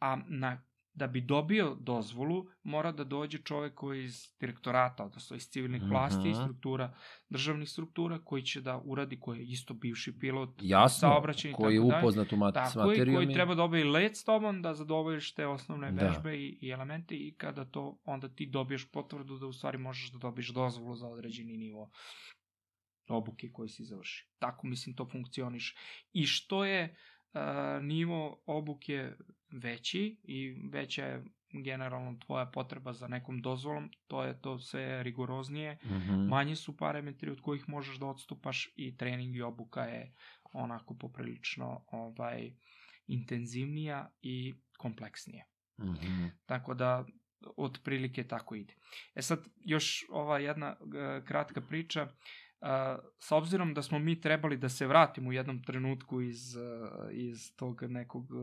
A 0.00 0.18
na, 0.28 0.62
da 0.92 1.06
bi 1.06 1.20
dobio 1.22 1.76
dozvolu, 1.76 2.46
mora 2.62 2.92
da 2.92 3.04
dođe 3.04 3.38
čovek 3.38 3.74
koji 3.74 3.98
je 3.98 4.04
iz 4.04 4.34
direktorata, 4.40 5.04
odnosno 5.04 5.36
iz 5.36 5.42
civilnih 5.44 5.82
vlasti 5.84 6.28
i 6.28 6.32
Mhm. 6.32 6.40
struktura, 6.40 6.94
državnih 7.28 7.68
struktura, 7.68 8.18
koji 8.20 8.42
će 8.42 8.60
da 8.60 8.80
uradi, 8.80 9.20
koji 9.20 9.38
je 9.38 9.46
isto 9.46 9.74
bivši 9.74 10.18
pilot, 10.18 10.50
Jasno, 10.60 10.98
saobraćaj 11.00 11.50
i 11.50 11.54
koji 11.54 11.74
je 11.74 11.80
upoznat 11.80 12.32
u 12.32 12.36
mat 12.36 12.52
s 12.52 12.54
Tako, 12.54 12.80
i 12.80 12.86
materijom. 12.88 13.16
koji 13.16 13.26
i- 13.26 13.34
treba 13.34 13.54
da 13.54 13.62
obavi 13.62 13.84
let 13.84 14.16
s 14.16 14.24
tobom, 14.24 14.62
da 14.62 14.74
zadovoljiš 14.74 15.34
te 15.34 15.46
osnovne 15.46 15.92
Da. 15.92 16.06
vežbe 16.06 16.36
i, 16.36 16.58
i 16.60 16.68
elemente 16.68 17.14
i 17.16 17.34
kada 17.34 17.64
to, 17.64 17.98
onda 18.04 18.28
ti 18.28 18.46
dobiješ 18.48 18.90
potvrdu 18.90 19.38
da 19.38 19.46
u 19.46 19.52
stvari 19.52 19.78
možeš 19.78 20.10
da 20.10 20.18
dobiješ 20.18 20.48
dozvolu 20.48 20.94
za 20.94 21.08
određeni 21.08 21.56
nivo 21.56 21.90
obuke 23.08 23.50
koji 23.52 23.68
si 23.68 23.84
završio. 23.84 24.26
Tako 24.38 24.66
mislim 24.66 24.96
to 24.96 25.06
funkcioniš. 25.06 25.76
I 26.12 26.26
što 26.26 26.64
je 26.64 26.84
uh, 26.84 26.96
nivo 27.82 28.42
obuke 28.46 29.10
veći 29.52 30.20
i 30.22 30.56
veća 30.72 31.04
je 31.04 31.24
generalno 31.64 32.18
tvoja 32.26 32.46
potreba 32.46 32.92
za 32.92 33.08
nekom 33.08 33.42
dozvolom, 33.42 33.90
to 34.06 34.24
je 34.24 34.40
to 34.40 34.58
sve 34.58 35.02
rigoroznije, 35.02 35.78
Mhm. 35.84 36.28
manji 36.28 36.56
su 36.56 36.76
parametri 36.76 37.30
od 37.30 37.40
kojih 37.40 37.68
možeš 37.68 37.96
da 37.98 38.06
odstupaš 38.06 38.72
i 38.76 38.96
trening 38.96 39.36
i 39.36 39.42
obuka 39.42 39.80
je 39.82 40.14
onako 40.52 40.94
poprilično 40.94 41.84
ovaj 41.86 42.52
intenzivnija 43.06 44.10
i 44.22 44.54
kompleksnija. 44.78 45.44
Mhm. 45.80 46.26
Tako 46.46 46.74
da 46.74 47.04
otprilike 47.56 48.24
tako 48.26 48.54
ide. 48.54 48.74
E 49.14 49.22
sad 49.22 49.48
još 49.64 50.04
ova 50.10 50.38
jedna 50.38 50.66
e, 50.68 50.76
kratka 51.24 51.60
priča 51.60 52.08
s 53.18 53.32
obzirom 53.32 53.74
da 53.74 53.82
smo 53.82 53.98
mi 53.98 54.20
trebali 54.20 54.56
da 54.56 54.68
se 54.68 54.86
vratimo 54.86 55.28
u 55.28 55.32
jednom 55.32 55.62
trenutku 55.62 56.20
iz, 56.20 56.56
e, 56.56 56.60
iz 57.12 57.56
tog 57.56 57.82
nekog 57.82 58.24
e, 58.24 58.36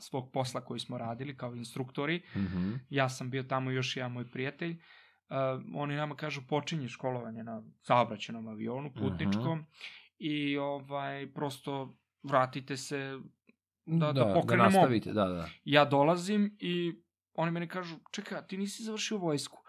svog 0.00 0.30
posla 0.32 0.60
koji 0.60 0.80
smo 0.80 0.98
radili 0.98 1.36
kao 1.36 1.54
instruktori, 1.54 2.22
Mhm. 2.36 2.72
ja 2.90 3.08
sam 3.08 3.30
bio 3.30 3.42
tamo 3.42 3.70
i 3.70 3.74
još 3.74 3.96
jedan 3.96 4.12
moj 4.12 4.26
prijatelj, 4.26 4.70
uh, 4.70 5.36
oni 5.74 5.96
nama 5.96 6.16
kažu 6.16 6.42
počinje 6.48 6.88
školovanje 6.88 7.44
na 7.44 7.62
saobraćenom 7.78 8.48
avionu, 8.48 8.92
putničkom, 8.92 9.64
i 10.18 10.56
ovaj, 10.58 11.32
prosto 11.32 11.94
vratite 12.22 12.76
se, 12.76 13.18
Da- 13.86 14.12
da 14.12 14.32
pokrenemo. 14.34 14.70
Da 14.70 14.76
nastavite, 14.76 15.12
da, 15.12 15.24
da. 15.24 15.48
ja 15.64 15.84
dolazim 15.84 16.56
i 16.58 16.94
oni 17.34 17.50
meni 17.50 17.68
kažu, 17.68 17.96
čekaj, 18.10 18.42
ti 18.42 18.58
nisi 18.58 18.82
završio 18.82 19.18
vojsku. 19.18 19.63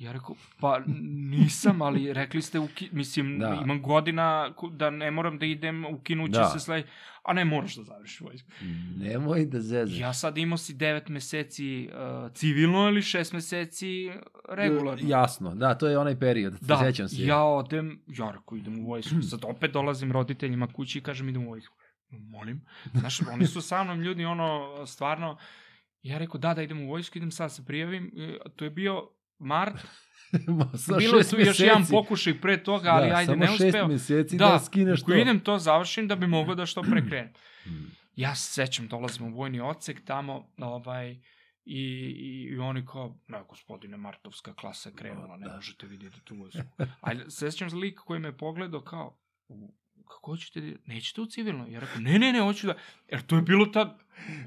Ja 0.00 0.12
rekao, 0.12 0.34
pa 0.60 0.82
nisam, 1.30 1.82
ali 1.82 2.12
rekli 2.12 2.42
ste, 2.42 2.58
uki, 2.58 2.88
mislim, 2.92 3.38
Da. 3.38 3.60
imam 3.64 3.82
godina 3.82 4.54
da 4.72 4.90
ne 4.90 5.10
moram 5.10 5.38
da 5.38 5.46
idem, 5.46 5.84
ukinuće 5.84 6.32
Da. 6.38 6.44
se 6.44 6.60
sled... 6.60 6.84
A 7.22 7.32
ne, 7.32 7.44
moraš 7.44 7.76
da 7.76 7.82
završiš 7.82 8.20
vojsku. 8.20 8.50
Nemoj 8.96 9.46
da 9.46 9.60
zezaš. 9.60 9.98
Ja 9.98 10.12
sad 10.12 10.38
imao 10.38 10.56
si 10.58 10.74
9 10.74 11.10
meseci 11.10 11.88
uh, 11.92 12.32
civilno 12.32 12.88
ili 12.88 13.00
6 13.00 13.34
meseci 13.34 14.10
regularno. 14.48 15.08
Jasno, 15.08 15.54
da, 15.54 15.74
to 15.74 15.88
je 15.88 15.98
onaj 15.98 16.18
period, 16.18 16.52
da, 16.60 16.76
sećam 16.78 17.08
se. 17.08 17.24
ja 17.26 17.42
odem, 17.42 18.02
ja 18.06 18.30
rekao 18.30 18.56
idem 18.58 18.80
u 18.80 18.86
vojsku. 18.86 19.22
Sad 19.30 19.40
opet 19.44 19.72
dolazim 19.72 20.12
roditeljima 20.12 20.66
kući 20.66 20.98
i 20.98 21.02
kažem 21.02 21.28
idem 21.28 21.46
u 21.46 21.50
vojsku. 21.50 21.76
Molim. 22.10 22.64
Znaš, 22.94 23.20
oni 23.32 23.46
su 23.46 23.60
sa 23.60 23.84
mnom 23.84 24.00
ljudi, 24.00 24.24
ono, 24.24 24.76
stvarno, 24.86 25.36
ja 26.02 26.18
rekao 26.18 26.38
da, 26.40 26.54
da 26.54 26.62
idem 26.62 26.80
u 26.82 26.88
vojsku, 26.88 27.18
idem 27.18 27.30
sad 27.30 27.54
se 27.54 27.64
prijavim. 27.64 28.12
E, 28.18 28.50
To 28.56 28.64
je 28.64 28.70
bio 28.70 29.08
mart, 29.40 29.74
bilo 30.98 31.16
je 31.16 31.22
šest 31.22 31.30
tu 31.30 31.38
još 31.38 31.60
jedan 31.60 31.78
meseci. 31.78 31.92
pokušaj 31.92 32.40
pre 32.40 32.62
toga, 32.62 32.88
ali 32.90 33.08
da, 33.08 33.16
ajde, 33.16 33.26
samo 33.26 33.36
ne 33.36 33.46
šest 33.48 33.64
uspeo. 33.64 33.88
meseci 33.88 34.36
da, 34.36 34.46
Da, 34.46 34.58
skineš 34.58 35.00
to. 35.00 35.04
Ako 35.04 35.14
idem 35.14 35.40
to 35.40 35.58
završim 35.58 36.08
da 36.08 36.16
bi 36.16 36.26
moglo 36.28 36.54
da 36.54 36.66
što 36.66 36.82
pre 36.82 37.02
krenem. 37.02 37.32
Ja 38.16 38.34
se 38.34 38.52
sećam, 38.52 38.88
dolazim 38.88 39.26
u 39.26 39.30
vojni 39.30 39.60
odsek 39.60 40.04
tamo, 40.04 40.48
ovaj, 40.58 41.10
i, 41.10 41.20
i, 41.64 42.42
i 42.44 42.58
oni 42.58 42.86
kao, 42.86 43.18
ne, 43.28 43.42
gospodine, 43.48 43.96
Martovska 43.96 44.54
klasa 44.54 44.88
je 44.88 44.94
krenula, 44.94 45.36
ne 45.36 45.46
Da. 45.46 45.54
možete 45.54 45.86
vidjeti 45.86 46.20
tu 46.20 46.36
vojsku. 46.36 46.60
A 47.00 47.30
sećam 47.30 47.70
se 47.70 47.76
lik 47.76 47.98
koji 47.98 48.20
me 48.20 48.36
pogledao 48.36 48.80
kao, 48.80 49.18
"U, 49.48 49.74
kako 50.10 50.30
hoćete, 50.30 50.60
da- 50.60 50.76
nećete 50.86 51.20
u 51.20 51.26
civilno? 51.26 51.66
Ja 51.68 51.80
rekao, 51.80 52.00
ne, 52.00 52.18
ne, 52.18 52.32
ne, 52.32 52.40
hoću 52.40 52.66
da, 52.66 52.74
jer 53.08 53.22
to 53.22 53.36
je 53.36 53.42
bilo 53.42 53.66
tad 53.66 53.98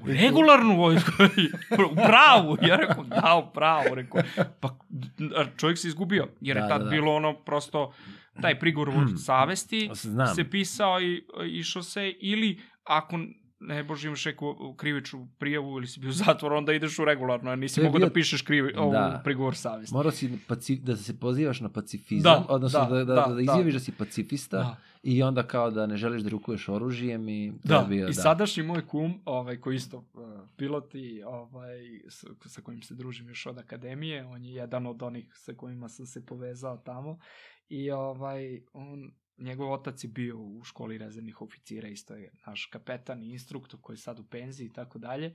u 0.02 0.06
regularnu 0.06 0.76
vojsku, 0.76 1.10
u 1.92 1.96
pravu, 1.96 2.56
ja 2.62 2.76
rekao, 2.76 3.04
da, 3.04 3.34
u 3.40 3.52
pravu, 3.52 3.94
rekao, 3.94 4.22
pa 4.60 4.78
čovjek 5.56 5.78
se 5.78 5.88
izgubio, 5.88 6.28
jer 6.40 6.56
je 6.56 6.62
Da, 6.62 6.68
tad 6.68 6.78
da, 6.78 6.84
da. 6.84 6.90
bilo 6.90 7.14
ono 7.14 7.34
prosto, 7.34 7.94
taj 8.42 8.58
prigovor 8.58 8.88
od 8.88 9.24
savesti 9.24 9.90
Znam. 9.94 10.34
se 10.34 10.50
pisao 10.50 11.00
i 11.00 11.22
išao 11.50 11.82
se, 11.82 12.10
ili 12.10 12.60
ako 12.84 13.18
ne 13.64 13.84
bože 13.84 14.08
imaš 14.08 14.24
neku 14.24 14.46
krivičnu 14.74 15.28
prijavu 15.38 15.70
ili 15.70 15.86
si 15.86 16.00
bio 16.00 16.08
u 16.08 16.14
zatvoru, 16.14 16.56
onda 16.56 16.72
ideš 16.72 16.98
u 16.98 17.04
regularno, 17.04 17.50
a 17.50 17.56
nisi 17.56 17.80
mogo 17.82 17.98
bio- 17.98 18.06
da 18.06 18.12
pišeš 18.12 18.42
krivi, 18.42 18.72
ovu 18.74 18.92
Da. 18.92 19.20
prigovor 19.24 19.56
savjesti. 19.56 19.94
Morao 19.94 20.12
si 20.12 20.38
paci, 20.48 20.76
da 20.76 20.96
se 20.96 21.14
pozivaš 21.14 21.60
na 21.60 21.68
pacifizam, 21.68 22.22
Da, 22.32 22.46
odnosno 22.48 22.80
da, 22.80 22.86
da, 22.88 22.94
da, 22.96 23.04
da, 23.04 23.14
da, 23.14 23.26
da 23.28 23.34
da. 23.34 23.40
izjaviš 23.40 23.74
da 23.74 23.80
si 23.80 23.92
pacifista 23.92 24.56
Da. 24.56 24.76
i 25.02 25.22
onda 25.22 25.42
kao 25.42 25.70
da 25.70 25.86
ne 25.86 25.96
želiš 25.96 26.22
da 26.22 26.28
rukuješ 26.28 26.68
oružjem 26.68 27.28
i 27.28 27.52
to 27.62 27.68
Da, 27.70 27.86
bio, 27.88 28.04
i 28.04 28.06
da. 28.06 28.12
sadašnji 28.14 28.62
moj 28.62 28.86
kum, 28.86 29.20
ovaj, 29.24 29.56
koji 29.56 29.76
isto 29.76 29.96
uh, 29.98 30.04
pilot 30.56 30.94
i 30.94 31.22
ovaj, 31.22 31.78
sa, 32.08 32.26
sa 32.42 32.60
kojim 32.60 32.82
se 32.82 32.94
družim 32.94 33.28
još 33.28 33.46
od 33.46 33.58
akademije, 33.58 34.26
on 34.26 34.44
je 34.44 34.52
jedan 34.52 34.86
od 34.86 35.02
onih 35.02 35.32
sa 35.34 35.52
kojima 35.54 35.88
sam 35.88 36.06
se 36.06 36.26
povezao 36.26 36.76
tamo 36.76 37.18
i 37.68 37.90
ovaj, 37.90 38.60
on, 38.72 39.12
njegov 39.38 39.72
otac 39.72 40.04
je 40.04 40.08
bio 40.08 40.38
u 40.38 40.64
školi 40.64 40.98
rezervnih 40.98 41.42
oficira, 41.42 41.88
isto 41.88 42.14
je 42.14 42.32
naš 42.46 42.66
kapetan 42.66 43.22
i 43.22 43.32
instruktor 43.32 43.80
koji 43.80 43.94
je 43.94 43.98
sad 43.98 44.18
u 44.18 44.24
penziji 44.24 44.66
i 44.66 44.72
tako 44.72 44.98
dalje. 44.98 45.34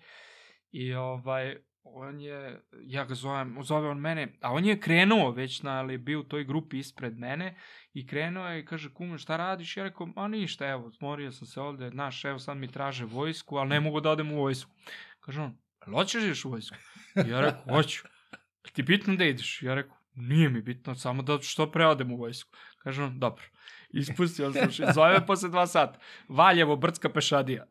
I 0.72 0.94
ovaj, 0.94 1.58
on 1.84 2.22
je, 2.22 2.62
ja 2.82 3.06
ga 3.06 3.14
zovem, 3.14 3.58
zove 3.64 3.90
on 3.90 4.00
mene, 4.00 4.34
a 4.42 4.54
on 4.54 4.66
je 4.66 4.80
krenuo 4.80 5.32
već 5.32 5.62
na, 5.62 5.80
ali 5.80 5.94
je 5.94 5.98
bio 5.98 6.20
u 6.20 6.24
toj 6.24 6.44
grupi 6.44 6.80
ispred 6.80 7.18
mene 7.18 7.56
i 7.94 8.08
krenuo 8.08 8.48
je 8.48 8.60
i 8.60 8.66
kaže, 8.66 8.94
kume, 8.94 9.18
šta 9.18 9.38
radiš? 9.38 9.78
Ja 9.78 9.84
rekao, 9.84 10.08
ma 10.16 10.28
ništa, 10.28 10.68
evo, 10.68 10.92
smorio 10.92 11.32
sam 11.32 11.48
se 11.48 11.62
ovde, 11.62 11.90
znaš, 11.90 12.26
evo 12.26 12.40
sad 12.40 12.58
mi 12.58 12.72
traže 12.72 13.06
vojsku, 13.06 13.56
ali 13.56 13.70
ne 13.70 13.80
mogu 13.80 14.02
da 14.02 14.12
odem 14.12 14.32
u 14.32 14.42
vojsku. 14.42 14.72
Kaže 15.20 15.42
on, 15.42 15.58
"Jel 15.88 15.96
hoćeš 15.96 16.22
da 16.22 16.26
ideš 16.26 16.46
u 16.46 16.50
vojsku? 16.50 16.76
Ja 17.16 17.42
rekao, 17.42 17.64
hoću. 17.76 18.04
"Jel 18.32 18.74
Ti 18.74 18.84
bitno 18.84 19.16
da 19.16 19.26
ideš? 19.26 19.62
Ja 19.62 19.74
rekao, 19.74 19.98
nije 20.16 20.50
mi 20.50 20.62
bitno, 20.62 20.96
samo 20.96 21.22
da 21.24 21.40
što 21.42 21.72
pre 21.72 21.86
odem 21.86 22.12
u 22.12 22.18
vojsku. 22.18 22.52
Kaže 22.78 23.04
on, 23.04 23.20
dobro. 23.20 23.44
Ispustio 23.92 24.54
sam 24.54 24.72
se, 24.72 24.86
zove 24.94 25.26
posle 25.26 25.50
dva 25.50 25.68
sata. 25.68 26.00
Valjevo, 26.28 26.76
Brdska 26.76 27.10
pešadija. 27.10 27.66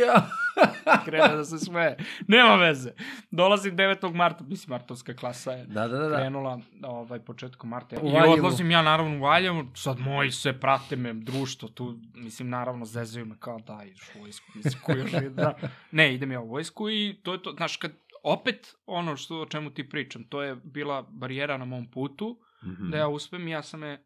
Ja. 0.00 0.26
Krene 1.04 1.28
da 1.28 1.44
se 1.44 1.58
smeje. 1.58 1.96
Nema 2.28 2.54
veze. 2.56 2.92
Dolazim 3.30 3.76
9. 3.76 4.14
marta, 4.14 4.44
mislim, 4.44 4.70
martovska 4.70 5.14
klasa 5.14 5.52
je 5.52 5.66
Da, 5.66 5.88
da, 5.88 5.98
da. 5.98 6.08
da. 6.08 6.16
krenula 6.16 6.60
ovaj, 6.84 7.20
početkom 7.20 7.70
marta. 7.70 7.96
U 7.96 8.08
I 8.08 8.12
Valjevu. 8.12 8.32
odlazim 8.32 8.70
ja 8.70 8.82
naravno 8.82 9.16
u 9.16 9.20
Valjevo, 9.20 9.64
sad 9.74 9.98
moji 9.98 10.30
sve 10.30 10.60
prate 10.60 10.96
me, 10.96 11.12
društvo 11.14 11.68
tu, 11.68 11.98
mislim, 12.14 12.48
naravno 12.48 12.84
zezaju 12.84 13.26
me 13.26 13.34
kao 13.38 13.58
da 13.58 13.80
ideš 13.84 14.10
u 14.14 14.20
vojsku, 14.20 14.46
mislim, 14.54 14.82
ko 14.82 14.92
još 14.92 15.12
ide, 15.12 15.30
da. 15.30 15.54
Ne, 15.90 16.14
idem 16.14 16.32
ja 16.32 16.40
u 16.40 16.48
vojsku 16.48 16.90
i 16.90 17.20
to 17.22 17.32
je 17.32 17.42
to, 17.42 17.52
znaš, 17.52 17.76
kad, 17.76 17.92
opet 18.22 18.74
ono 18.86 19.16
što 19.16 19.40
o 19.40 19.46
čemu 19.46 19.70
ti 19.70 19.88
pričam, 19.88 20.24
to 20.24 20.42
je 20.42 20.56
bila 20.56 21.02
barijera 21.02 21.56
na 21.56 21.64
mom 21.64 21.86
putu, 21.86 22.38
Mhm. 22.62 22.90
da 22.90 22.96
ja 22.96 23.08
uspem 23.08 23.48
i 23.48 23.50
ja 23.50 23.62
sam 23.62 23.82
je 23.82 24.04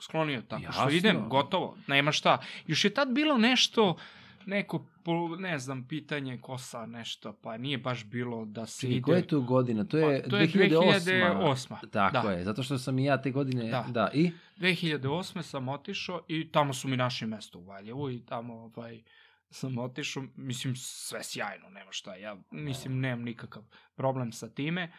sklonio 0.00 0.42
tako 0.42 0.72
što 0.72 0.82
Jasno. 0.82 0.96
idem, 0.96 1.28
gotovo, 1.28 1.76
nema 1.86 2.12
šta. 2.12 2.38
Još 2.66 2.84
je 2.84 2.94
tad 2.94 3.08
bilo 3.08 3.38
nešto, 3.38 3.96
neko, 4.46 4.86
ne 5.38 5.58
znam, 5.58 5.88
pitanje 5.88 6.38
kosa, 6.38 6.86
nešto, 6.86 7.32
pa 7.42 7.56
nije 7.56 7.78
baš 7.78 8.04
bilo 8.04 8.44
da 8.44 8.66
se 8.66 8.80
Čekaj, 8.80 8.96
ide... 8.96 9.02
koja 9.02 9.16
je 9.16 9.26
to 9.26 9.40
godina? 9.40 9.84
To 9.84 9.98
je, 9.98 10.22
Pa, 10.22 10.30
to 10.30 10.36
je 10.36 10.48
2008. 10.48 10.78
2008. 11.00 11.90
Tako 11.90 12.26
da. 12.28 12.32
je, 12.32 12.44
zato 12.44 12.62
što 12.62 12.78
sam 12.78 12.98
i 12.98 13.04
ja 13.04 13.22
te 13.22 13.30
godine, 13.30 13.64
da, 13.70 13.70
Da. 13.70 13.92
da 13.92 14.10
i 14.14 14.30
2008. 14.56 15.42
sam 15.42 15.68
otišao 15.68 16.24
i 16.28 16.52
tamo 16.52 16.74
su 16.74 16.88
mi 16.88 16.96
našli 16.96 17.26
mesto 17.26 17.58
u 17.58 17.64
Valjevu 17.64 18.10
i 18.10 18.20
tamo 18.26 18.54
ovaj, 18.54 19.02
sam 19.50 19.78
otišao, 19.78 20.22
mislim 20.36 20.76
sve 20.76 21.22
sjajno, 21.22 21.68
nema 21.68 21.92
šta, 21.92 22.16
ja 22.16 22.36
mislim 22.50 23.00
nemam 23.00 23.24
nikakav 23.24 23.62
problem 23.94 24.32
sa 24.32 24.48
time, 24.48 24.92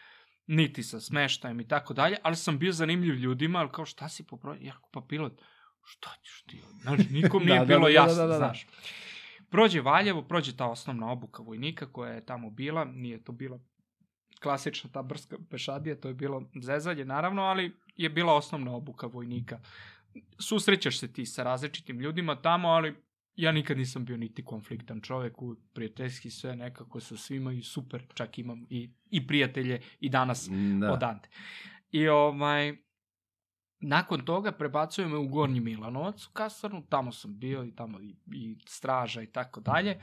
niti 0.47 0.83
sa 0.83 0.99
smeštajem 0.99 1.59
i 1.59 1.67
tako 1.67 1.93
dalje, 1.93 2.17
ali 2.23 2.35
sam 2.35 2.59
bio 2.59 2.71
zanimljiv 2.71 3.15
ljudima, 3.15 3.59
ali 3.59 3.69
kao 3.71 3.85
šta 3.85 4.09
si 4.09 4.27
popravo, 4.27 4.55
ja 4.55 4.73
rekao, 4.73 4.89
pa 4.91 5.01
pilot, 5.01 5.41
šta 5.83 6.09
ćeš 6.23 6.43
ti, 6.47 6.61
znaš, 6.81 6.99
nikom 7.09 7.43
nije 7.45 7.59
Da, 7.59 7.65
da, 7.65 7.65
bilo 7.65 7.87
da, 7.87 7.87
da, 7.87 7.93
jasno, 7.93 8.15
da, 8.15 8.21
da, 8.21 8.27
da. 8.27 8.37
znaš. 8.37 8.67
Prođe 9.49 9.81
Valjevo, 9.81 10.21
prođe 10.21 10.57
ta 10.57 10.65
osnovna 10.65 11.11
obuka 11.11 11.43
vojnika 11.43 11.91
koja 11.91 12.13
je 12.13 12.25
tamo 12.25 12.49
bila, 12.49 12.85
nije 12.85 13.23
to 13.23 13.31
bila 13.31 13.59
klasična 14.41 14.89
ta 14.93 15.01
brska 15.01 15.37
pešadija, 15.49 15.99
to 15.99 16.07
je 16.07 16.13
bilo 16.13 16.49
zezanje 16.61 17.05
naravno, 17.05 17.41
ali 17.41 17.77
je 17.95 18.09
bila 18.09 18.35
osnovna 18.35 18.75
obuka 18.75 19.07
vojnika. 19.07 19.59
Susrećeš 20.39 20.99
se 20.99 21.13
ti 21.13 21.25
sa 21.25 21.43
različitim 21.43 21.99
ljudima 21.99 22.41
tamo, 22.41 22.69
ali 22.69 23.03
ja 23.41 23.51
nikad 23.51 23.77
nisam 23.77 24.05
bio 24.05 24.17
niti 24.17 24.45
konfliktan 24.45 25.01
čovek, 25.01 25.41
u 25.41 25.55
prijateljski 25.73 26.29
sve 26.29 26.55
nekako 26.55 26.99
sa 26.99 27.17
svima 27.17 27.53
i 27.53 27.61
super, 27.61 28.03
čak 28.13 28.39
imam 28.39 28.65
i, 28.69 28.89
i 29.11 29.27
prijatelje 29.27 29.81
i 29.99 30.09
danas 30.09 30.49
da. 30.79 30.91
odante. 30.93 31.29
I 31.91 32.07
ovaj, 32.07 32.77
nakon 33.79 34.25
toga 34.25 34.51
prebacuju 34.51 35.09
me 35.09 35.17
u 35.17 35.27
Gornji 35.27 35.59
Milanovac 35.59 36.25
u 36.25 36.31
kasarnu, 36.33 36.85
tamo 36.89 37.11
sam 37.11 37.39
bio 37.39 37.63
i 37.63 37.75
tamo 37.75 38.01
i, 38.01 38.15
i 38.33 38.55
straža 38.65 39.21
i 39.21 39.27
tako 39.27 39.61
dalje. 39.61 39.99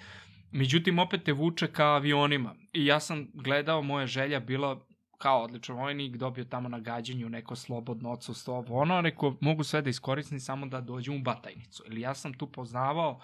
Međutim, 0.50 0.98
opet 0.98 1.24
te 1.24 1.32
vuče 1.32 1.66
ka 1.66 1.84
avionima. 1.84 2.54
I 2.72 2.86
ja 2.86 3.00
sam 3.00 3.30
gledao, 3.34 3.82
moja 3.82 4.06
želja 4.06 4.40
bila 4.40 4.86
kao 5.18 5.42
odličan 5.42 5.76
vojnik, 5.76 6.16
dobio 6.16 6.44
tamo 6.44 6.68
na 6.68 6.78
gađanju 6.78 7.28
neko 7.28 7.56
slobodno 7.56 8.10
odsustvo, 8.10 8.56
ovo 8.56 8.80
ono, 8.80 9.00
rekao, 9.00 9.36
mogu 9.40 9.64
sve 9.64 9.82
da 9.82 9.90
iskoristim 9.90 10.40
samo 10.40 10.66
da 10.66 10.80
dođem 10.80 11.16
u 11.16 11.22
Batajnicu. 11.22 11.82
Ili 11.86 12.00
ja 12.00 12.14
sam 12.14 12.34
tu 12.34 12.52
poznavao 12.52 13.20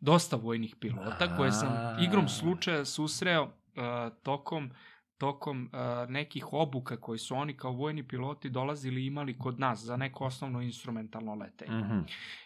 dosta 0.00 0.36
vojnih 0.36 0.76
pilota 0.80 1.36
koje 1.36 1.52
sam 1.52 2.02
igrom 2.04 2.28
slučaja 2.28 2.84
susreo 2.84 3.42
uh, 3.42 3.52
tokom 4.22 4.70
tokom 5.18 5.70
uh, 5.72 6.10
nekih 6.10 6.52
obuka 6.52 6.96
koji 6.96 7.18
su 7.18 7.34
oni 7.34 7.56
kao 7.56 7.72
vojni 7.72 8.08
piloti 8.08 8.50
dolazili 8.50 9.06
imali 9.06 9.38
kod 9.38 9.60
nas 9.60 9.80
za 9.80 9.96
neko 9.96 10.24
osnovno 10.24 10.60
instrumentalno 10.60 11.34
letenje. 11.34 11.78
Mhm. 11.78 11.98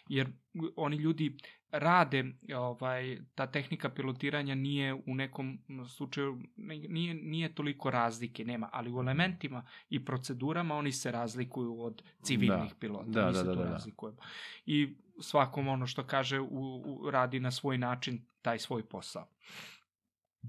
Jer 0.07 0.31
oni 0.75 0.97
ljudi 0.97 1.37
rade, 1.71 2.25
ovaj, 2.55 3.19
ta 3.35 3.47
tehnika 3.47 3.89
pilotiranja 3.89 4.55
nije 4.55 4.93
u 4.93 5.15
nekom 5.15 5.59
slučaju, 5.89 6.41
nije, 6.57 7.13
nije 7.13 7.55
toliko 7.55 7.89
razlike, 7.91 8.45
nema, 8.45 8.69
ali 8.71 8.91
u 8.91 8.99
elementima 8.99 9.65
i 9.89 10.05
procedurama 10.05 10.75
oni 10.75 10.91
se 10.91 11.11
razlikuju 11.11 11.81
od 11.81 12.03
civilnih 12.21 12.69
Da. 12.69 12.79
pilota. 12.79 13.09
Da, 13.09 13.25
Mi 13.25 13.33
da, 13.33 13.39
se 13.39 13.45
da, 13.45 13.53
tu 13.53 13.59
da, 13.59 13.65
da. 13.65 13.71
razlikujemo. 13.71 14.17
I 14.65 14.95
svakom 15.21 15.67
ono 15.67 15.87
što 15.87 16.03
kaže 16.03 16.39
u, 16.39 16.81
u, 16.85 17.09
radi 17.11 17.39
na 17.39 17.51
svoj 17.51 17.77
način 17.77 18.25
taj 18.41 18.59
svoj 18.59 18.83
posao. 18.83 19.27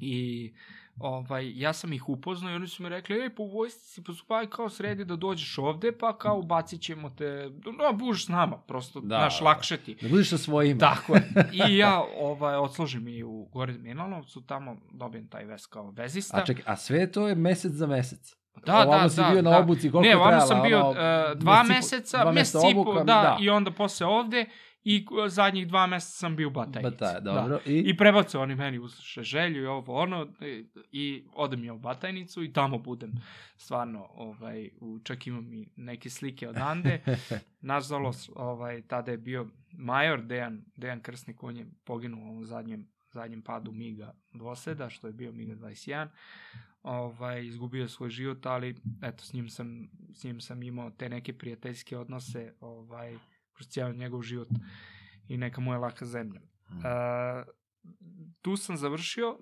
I 0.00 0.52
ovaj, 1.00 1.52
ja 1.60 1.72
sam 1.72 1.92
ih 1.92 2.08
upoznao 2.08 2.52
i 2.52 2.56
oni 2.56 2.68
su 2.68 2.82
mi 2.82 2.88
rekli, 2.88 3.22
ej, 3.22 3.34
po 3.34 3.44
vojsci 3.44 3.88
si 3.88 4.04
postupaj 4.04 4.46
kao 4.46 4.68
sredi 4.68 5.04
da 5.04 5.16
dođeš 5.16 5.58
ovde, 5.58 5.92
pa 5.92 6.18
kao 6.18 6.38
ubacit 6.38 6.80
ćemo 6.82 7.10
te, 7.10 7.50
no, 7.78 7.92
buš 7.92 8.24
s 8.24 8.28
nama, 8.28 8.56
prosto, 8.58 9.00
Da. 9.00 9.06
da, 9.06 9.18
naš, 9.20 9.40
lakše 9.40 9.76
ti. 9.76 9.96
Da 10.02 10.08
budeš 10.08 10.30
sa 10.30 10.38
svojima. 10.38 10.80
Tako 10.80 11.14
je. 11.14 11.32
I 11.68 11.76
ja 11.76 12.02
ovaj, 12.20 12.56
odslužim 12.56 13.08
i 13.08 13.22
u 13.22 13.44
Gore 13.52 13.72
Milanovcu, 13.72 14.40
tamo 14.40 14.76
dobijem 14.92 15.28
taj 15.28 15.44
vez 15.44 15.66
kao 15.66 15.90
vezista. 15.90 16.36
A 16.36 16.44
čekaj, 16.44 16.64
a 16.66 16.76
sve 16.76 17.12
to 17.12 17.28
je 17.28 17.34
mesec 17.34 17.72
za 17.72 17.86
mesec. 17.86 18.36
da, 18.66 18.74
ovamo 18.76 19.02
da, 19.02 19.08
si 19.08 19.16
da, 19.16 19.28
bio 19.32 19.42
na 19.42 19.50
da. 19.50 19.58
obuci, 19.58 19.90
koliko 19.90 20.00
ne, 20.02 20.08
je 20.08 20.16
ovamo 20.16 20.30
trajala? 20.30 20.46
sam 20.46 20.62
bio 20.62 20.78
Ono, 20.80 20.90
uh, 20.90 21.38
dva 21.38 21.62
i 21.64 21.68
po- 21.68 21.74
meseca, 21.74 22.22
dva 22.22 22.32
mesec 22.32 22.60
i 22.70 22.74
po, 22.74 22.80
obuka, 22.80 22.98
da, 22.98 23.04
da. 23.04 23.36
i 23.40 23.50
onda 23.50 23.70
posle 23.70 24.06
ovde 24.06 24.44
i 24.84 25.06
uh, 25.10 25.28
zadnjih 25.28 25.68
dva 25.68 25.86
meseca 25.86 26.12
sam 26.12 26.36
bio 26.36 26.48
u 26.48 26.50
Batajnici. 26.50 26.96
Bata, 27.00 27.20
Da. 27.20 27.32
dobro. 27.32 27.60
I, 27.66 27.78
I 27.78 27.96
prebacu 27.96 28.40
oni 28.40 28.54
meni 28.54 28.78
usluše 28.78 29.22
želju 29.22 29.62
i 29.62 29.66
ovo 29.66 29.94
ono 29.94 30.28
i, 30.40 30.66
i 30.92 31.24
odem 31.32 31.64
ja 31.64 31.74
u 31.74 31.78
Batajnicu 31.78 32.42
i 32.42 32.52
tamo 32.52 32.78
budem 32.78 33.12
stvarno 33.56 34.06
ovaj 34.14 34.70
u, 34.80 34.98
čak 35.04 35.26
imam 35.26 35.52
i 35.52 35.68
neke 35.76 36.10
slike 36.10 36.48
odande. 36.48 37.00
Nažalost, 37.60 38.30
ovaj 38.36 38.82
tada 38.82 39.10
je 39.10 39.18
bio 39.18 39.46
major 39.72 40.22
Dejan 40.22 40.64
Dejan 40.76 41.00
Krsnik 41.00 41.42
on 41.42 41.56
je 41.56 41.66
poginuo 41.84 42.20
u 42.20 42.28
ovom 42.28 42.44
zadnjem 42.44 42.88
zadnjem 43.12 43.42
padu 43.42 43.72
Miga 43.72 44.14
dvoseda, 44.32 44.90
što 44.90 45.06
je 45.06 45.12
bio 45.12 45.32
Miga 45.32 45.54
21. 45.54 46.08
Ovaj 46.82 47.46
izgubio 47.46 47.82
je 47.82 47.88
svoj 47.88 48.10
život, 48.10 48.46
ali 48.46 48.76
eto 49.02 49.24
s 49.24 49.32
njim 49.32 49.48
sam 49.48 49.90
s 50.14 50.24
njim 50.24 50.40
sam 50.40 50.62
imao 50.62 50.90
te 50.90 51.08
neke 51.08 51.32
prijateljske 51.32 51.98
odnose, 51.98 52.54
ovaj 52.60 53.16
kroz 53.60 53.68
cijeli 53.68 53.96
njegov 53.96 54.22
život 54.22 54.48
i 55.28 55.36
neka 55.36 55.60
moja 55.60 55.78
laka 55.78 56.06
zemlja. 56.06 56.40
Uh, 56.68 57.46
tu 58.42 58.56
sam 58.56 58.76
završio 58.76 59.38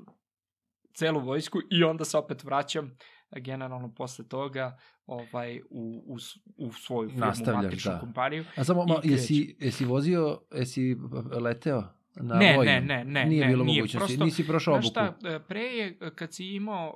celu 0.95 1.21
vojsku 1.21 1.59
i 1.71 1.85
onda 1.85 2.05
se 2.05 2.19
opet 2.19 2.45
vraćam 2.45 2.97
generalno 3.37 3.95
posle 3.95 4.29
toga 4.29 4.79
ovaj 5.07 5.61
u, 5.71 6.05
u, 6.07 6.17
u 6.57 6.73
svoju 6.73 7.09
firmu, 7.09 7.27
Nastavljaš, 7.27 7.65
matičnu 7.65 7.93
da. 7.93 8.01
kompaniju. 8.01 8.45
a 8.57 8.65
samo, 8.65 8.85
ma, 8.87 9.01
jesi, 9.05 9.57
jesi 9.61 9.85
vozio, 9.85 10.41
jesi 10.55 10.97
leteo 11.41 11.98
na 12.19 12.35
Ne, 12.35 12.57
vojnu? 12.57 12.73
ne, 12.73 12.81
ne, 12.81 13.05
ne, 13.05 13.25
Nije 13.25 13.41
ne, 13.41 13.49
bilo 13.49 13.65
nije, 13.65 13.77
mogućnosti, 13.77 13.99
prosto, 14.09 14.25
nisi 14.25 14.47
prošao 14.47 14.75
obuku. 14.75 14.87
šta, 14.87 15.15
e, 15.25 15.39
pre 15.41 15.61
je, 15.63 15.99
e, 16.01 16.11
kad 16.11 16.35
si 16.35 16.47
imao 16.47 16.95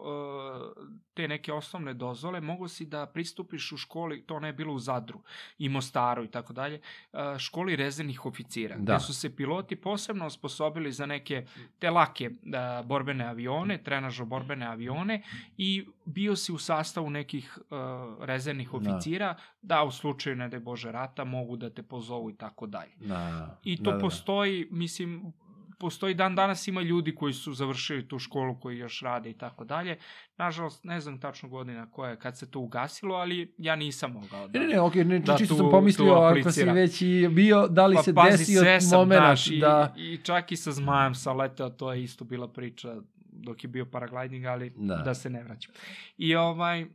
uh, 0.77 0.87
te 1.15 1.29
neke 1.29 1.53
osnovne 1.53 1.95
dozvole, 1.95 2.41
mogu 2.41 2.69
si 2.69 2.87
da 2.87 3.07
pristupiš 3.07 3.73
u 3.73 3.77
školi, 3.77 4.23
to 4.23 4.41
ne 4.41 4.49
je 4.49 4.53
bilo 4.53 4.75
u 4.75 4.79
Zadru 4.79 5.21
i 5.59 5.69
Mostaru 5.69 6.25
i 6.25 6.29
tako 6.29 6.53
dalje, 6.53 6.81
e, 7.13 7.39
školi 7.39 7.77
rezervnih 7.77 8.27
oficira, 8.27 8.77
Da. 8.77 8.83
gde 8.85 9.01
su 9.01 9.15
se 9.15 9.37
piloti 9.37 9.77
posebno 9.77 10.27
osposobili 10.27 10.93
za 10.93 11.07
neke 11.07 11.47
te 11.79 11.91
lake 11.91 12.31
uh, 12.31 12.87
borbene 12.87 13.25
avione, 13.25 13.79
trenažo 13.79 14.25
borbene 14.25 14.67
avione 14.67 15.23
i 15.59 15.85
bio 16.05 16.37
si 16.37 16.53
u 16.53 16.59
sastavu 16.59 17.11
nekih 17.11 17.59
uh, 17.61 17.77
rezervnih 18.21 18.69
Da. 18.71 18.77
oficira, 18.77 19.27
da 19.27 19.41
u 19.87 19.91
slučaju, 19.91 20.37
ne 20.37 20.49
daj 20.49 20.61
Bože, 20.61 20.93
rata, 20.93 21.25
mogu 21.25 21.57
da 21.57 21.71
te 21.71 21.83
pozovu 21.83 22.31
i 22.31 22.37
tako 22.37 22.67
dalje. 22.67 22.93
Na, 22.97 23.57
I 23.65 23.77
to 23.77 23.83
da, 23.83 23.91
da, 23.91 23.97
da. 23.97 24.01
postoji, 24.01 24.69
mislim, 24.71 25.33
postoji 25.79 26.15
dan 26.15 26.35
danas 26.35 26.69
ima 26.69 26.81
ljudi 26.81 27.15
koji 27.15 27.33
su 27.33 27.53
završili 27.53 28.09
tu 28.09 28.19
školu, 28.19 28.61
koji 28.61 28.79
još 28.79 29.01
rade 29.01 29.31
i 29.31 29.35
tako 29.39 29.65
dalje. 29.65 29.99
Nažalost, 30.37 30.85
ne 30.85 31.01
znam 31.01 31.21
tačno 31.21 31.49
godina 31.49 31.91
koja 31.91 32.11
je 32.11 32.19
kad 32.19 32.39
se 32.39 32.51
to 32.51 32.61
ugasilo, 32.61 33.15
ali 33.15 33.55
ja 33.59 33.77
nisam 33.77 34.13
mogao 34.13 34.49
da... 34.49 34.59
Ne, 34.59 34.67
ne, 34.67 34.81
okej, 34.81 35.05
ne, 35.05 35.19
da 35.19 35.37
čisto 35.37 35.55
tu- 35.55 35.59
sam 35.59 35.71
pomislio, 35.71 36.13
ako 36.13 36.51
si 36.51 36.65
već 36.65 37.03
i 37.03 37.29
bio, 37.29 37.69
da 37.69 37.87
li 37.87 37.97
Pa 37.97 38.03
se 38.03 38.15
pazi, 38.15 38.55
desio 38.65 38.99
moment 38.99 39.21
znaš, 39.21 39.47
i, 39.47 39.59
da... 39.59 39.95
I 39.97 40.17
čak 40.23 40.53
i 40.53 40.57
sa 40.57 40.73
zmajem 40.73 41.15
sam 41.15 41.37
leteo, 41.37 41.71
to 41.71 41.93
je 41.93 42.03
isto 42.03 42.25
bila 42.25 42.49
priča 42.49 42.97
dok 43.33 43.65
je 43.65 43.69
bio 43.69 43.87
paragliding, 43.87 44.45
ali 44.45 44.73
Da. 44.77 44.97
da, 44.97 45.15
se 45.15 45.31
ne 45.31 45.43
vraćam. 45.43 45.75
I 46.17 46.35
ovaj, 46.35 46.87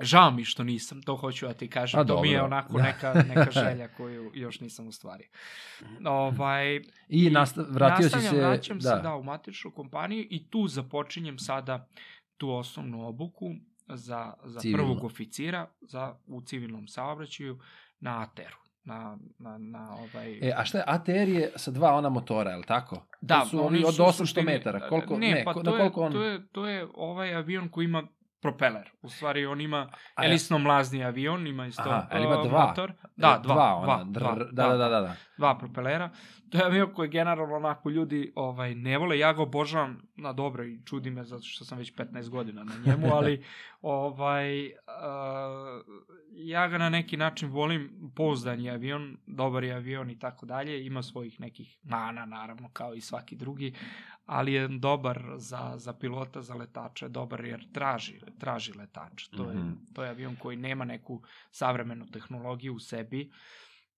žao 0.00 0.30
mi 0.30 0.44
što 0.44 0.64
nisam, 0.64 1.02
to 1.02 1.16
hoću 1.16 1.46
da 1.46 1.52
ti 1.54 1.70
kažem, 1.70 2.00
A, 2.00 2.04
to 2.04 2.22
mi 2.22 2.28
je 2.28 2.32
dobro. 2.32 2.46
onako 2.46 2.72
Da. 2.72 2.82
neka, 2.82 3.14
neka 3.28 3.50
želja 3.60 3.88
koju 3.88 4.30
još 4.34 4.60
nisam 4.60 4.88
ostvario. 4.88 5.28
Ovaj, 6.02 6.80
I 7.08 7.30
nasta, 7.30 7.64
vratio 7.70 8.08
si 8.08 8.20
se... 8.20 8.36
vraćam 8.36 8.80
se 8.80 9.00
da, 9.02 9.14
u 9.14 9.22
matičnu 9.22 9.70
kompaniju 9.70 10.26
i 10.30 10.46
tu 10.46 10.68
započinjem 10.68 11.38
sada 11.38 11.88
tu 12.36 12.50
osnovnu 12.50 13.06
obuku 13.08 13.50
za, 13.88 14.34
za 14.44 14.60
Civilno. 14.60 14.84
prvog 14.84 15.04
oficira 15.04 15.66
za, 15.80 16.14
u 16.26 16.42
civilnom 16.42 16.88
saobraćaju 16.88 17.58
na 18.00 18.22
ATER-u. 18.22 18.64
Na, 18.84 19.18
na, 19.38 19.58
na 19.58 19.90
ovaj... 19.92 20.38
E, 20.40 20.52
a 20.56 20.64
šta 20.64 20.78
je, 20.78 20.84
ATR 20.86 21.10
je 21.28 21.52
sa 21.56 21.70
dva 21.70 21.92
ona 21.92 22.08
motora, 22.08 22.50
je 22.50 22.56
li 22.56 22.64
tako? 22.64 23.06
Da, 23.20 23.40
to 23.40 23.46
su 23.46 23.58
oni 23.58 23.66
oni 23.68 23.84
od 23.84 23.94
su 23.94 24.02
u 24.02 24.06
800 24.06 24.12
suštini- 24.14 24.44
metara. 24.44 24.88
Koliko, 24.88 25.18
ne, 25.18 25.42
pa 25.44 25.52
ko- 25.52 25.62
to 25.62 25.70
na 25.70 25.76
koliko 25.78 26.00
je, 26.00 26.06
on... 26.06 26.12
to, 26.12 26.22
je, 26.22 26.46
to 26.48 26.66
je 26.66 26.86
ovaj 26.94 27.34
avion 27.34 27.68
koji 27.68 27.84
ima 27.84 28.02
propeler. 28.44 28.90
U 29.02 29.08
stvari, 29.08 29.46
on 29.46 29.60
ima 29.60 29.90
elisno 30.22 30.58
mlazni 30.58 31.04
avion, 31.04 31.46
ima 31.46 31.66
isto 31.66 31.82
Aha, 31.82 32.06
ali 32.10 32.24
ima 32.24 32.36
dva. 32.36 32.66
motor. 32.66 32.92
Da, 33.16 33.40
dva, 33.42 33.54
dva, 33.54 33.74
ona, 33.74 34.04
dva, 34.04 34.34
dr- 34.34 34.50
da, 34.52 34.68
da, 34.68 34.76
da, 34.76 34.88
da, 34.88 35.00
da. 35.00 35.16
dva 35.38 35.58
propelera. 35.58 36.10
To 36.50 36.58
je 36.58 36.64
avion 36.64 36.92
koji 36.94 37.08
generalno 37.08 37.54
onako 37.54 37.90
ljudi 37.90 38.32
ovaj, 38.34 38.74
ne 38.74 38.98
vole. 38.98 39.18
Ja 39.18 39.32
ga 39.32 39.42
obožavam 39.42 40.02
na 40.16 40.32
dobro 40.32 40.64
i 40.64 40.80
čudi 40.84 41.10
me 41.10 41.24
zato 41.24 41.42
što 41.42 41.64
sam 41.64 41.78
već 41.78 41.94
15 41.94 42.28
godina 42.28 42.64
na 42.64 42.72
njemu, 42.86 43.06
ali 43.16 43.44
ovaj, 43.82 44.66
uh, 44.66 44.72
ja 46.36 46.68
ga 46.68 46.78
na 46.78 46.88
neki 46.88 47.16
način 47.16 47.48
volim. 47.48 48.10
Pouzdan 48.16 48.60
je 48.60 48.70
avion, 48.72 49.16
dobar 49.26 49.64
je 49.64 49.74
avion 49.74 50.10
i 50.10 50.18
tako 50.18 50.46
dalje. 50.46 50.86
Ima 50.86 51.02
svojih 51.02 51.40
nekih 51.40 51.78
mana, 51.82 52.26
naravno, 52.26 52.70
kao 52.72 52.94
i 52.94 53.00
svaki 53.00 53.36
drugi, 53.36 53.74
ali 54.26 54.52
je 54.52 54.68
dobar 54.68 55.22
za, 55.36 55.72
za 55.76 55.92
pilota, 55.92 56.42
za 56.42 56.54
letača, 56.54 57.08
dobar 57.08 57.44
jer 57.44 57.72
traži, 57.72 58.20
traži 58.38 58.72
letač. 58.72 59.28
To, 59.28 59.50
je, 59.50 59.56
Mhm. 59.56 59.72
to 59.94 60.04
je 60.04 60.10
avion 60.10 60.36
koji 60.36 60.56
nema 60.56 60.84
neku 60.84 61.22
savremenu 61.50 62.06
tehnologiju 62.06 62.74
u 62.74 62.78
sebi 62.78 63.30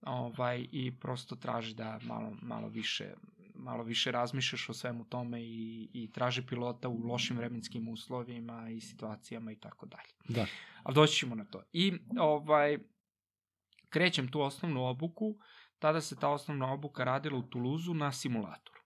ovaj, 0.01 0.67
i 0.73 0.99
prosto 1.01 1.37
traži 1.37 1.75
da 1.75 1.99
malo, 2.03 2.37
malo 2.43 2.69
više 2.69 3.15
malo 3.59 3.85
više 3.85 4.13
razmišljaš 4.13 4.69
o 4.69 4.75
svemu 4.75 5.05
tome 5.05 5.43
i, 5.43 5.89
i 5.93 6.13
traži 6.13 6.43
pilota 6.47 6.89
u 6.89 6.99
lošim 7.07 7.37
vremenskim 7.37 7.89
uslovima 7.89 8.69
i 8.71 8.81
situacijama 8.81 9.53
i 9.53 9.57
tako 9.57 9.87
dalje. 9.87 10.11
Da. 10.29 10.47
Ali 10.83 10.95
doći 10.95 11.17
ćemo 11.17 11.35
na 11.35 11.45
to. 11.45 11.63
I 11.73 11.93
ovaj, 12.19 12.79
krećem 13.89 14.29
tu 14.29 14.41
osnovnu 14.41 14.87
obuku, 14.87 15.37
tada 15.79 16.01
se 16.01 16.17
ta 16.17 16.29
osnovna 16.29 16.73
obuka 16.73 17.05
radila 17.05 17.39
u 17.39 17.43
Tuluzu 17.43 17.95
na 17.95 18.13
simulatoru. 18.13 18.81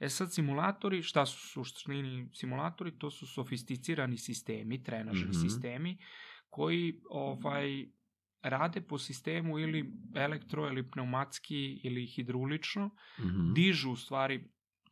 E 0.00 0.08
sad 0.08 0.32
simulatori, 0.32 1.02
šta 1.02 1.26
su 1.26 1.48
suštini 1.48 2.28
simulatori? 2.34 2.98
To 2.98 3.10
su 3.10 3.26
sofisticirani 3.26 4.18
sistemi, 4.18 4.82
trenažni 4.82 5.28
Mhm. 5.28 5.32
sistemi, 5.40 5.98
koji 6.50 7.00
ovaj 7.10 7.86
rade 8.44 8.80
po 8.80 8.98
sistemu 8.98 9.58
ili 9.58 9.84
elektro 10.16 10.66
ili 10.66 10.90
pneumatski 10.90 11.80
ili 11.84 12.06
hidrulično, 12.06 12.90
Mhm. 13.18 13.52
dižu 13.54 13.92
u 13.92 13.96
stvari 13.96 14.44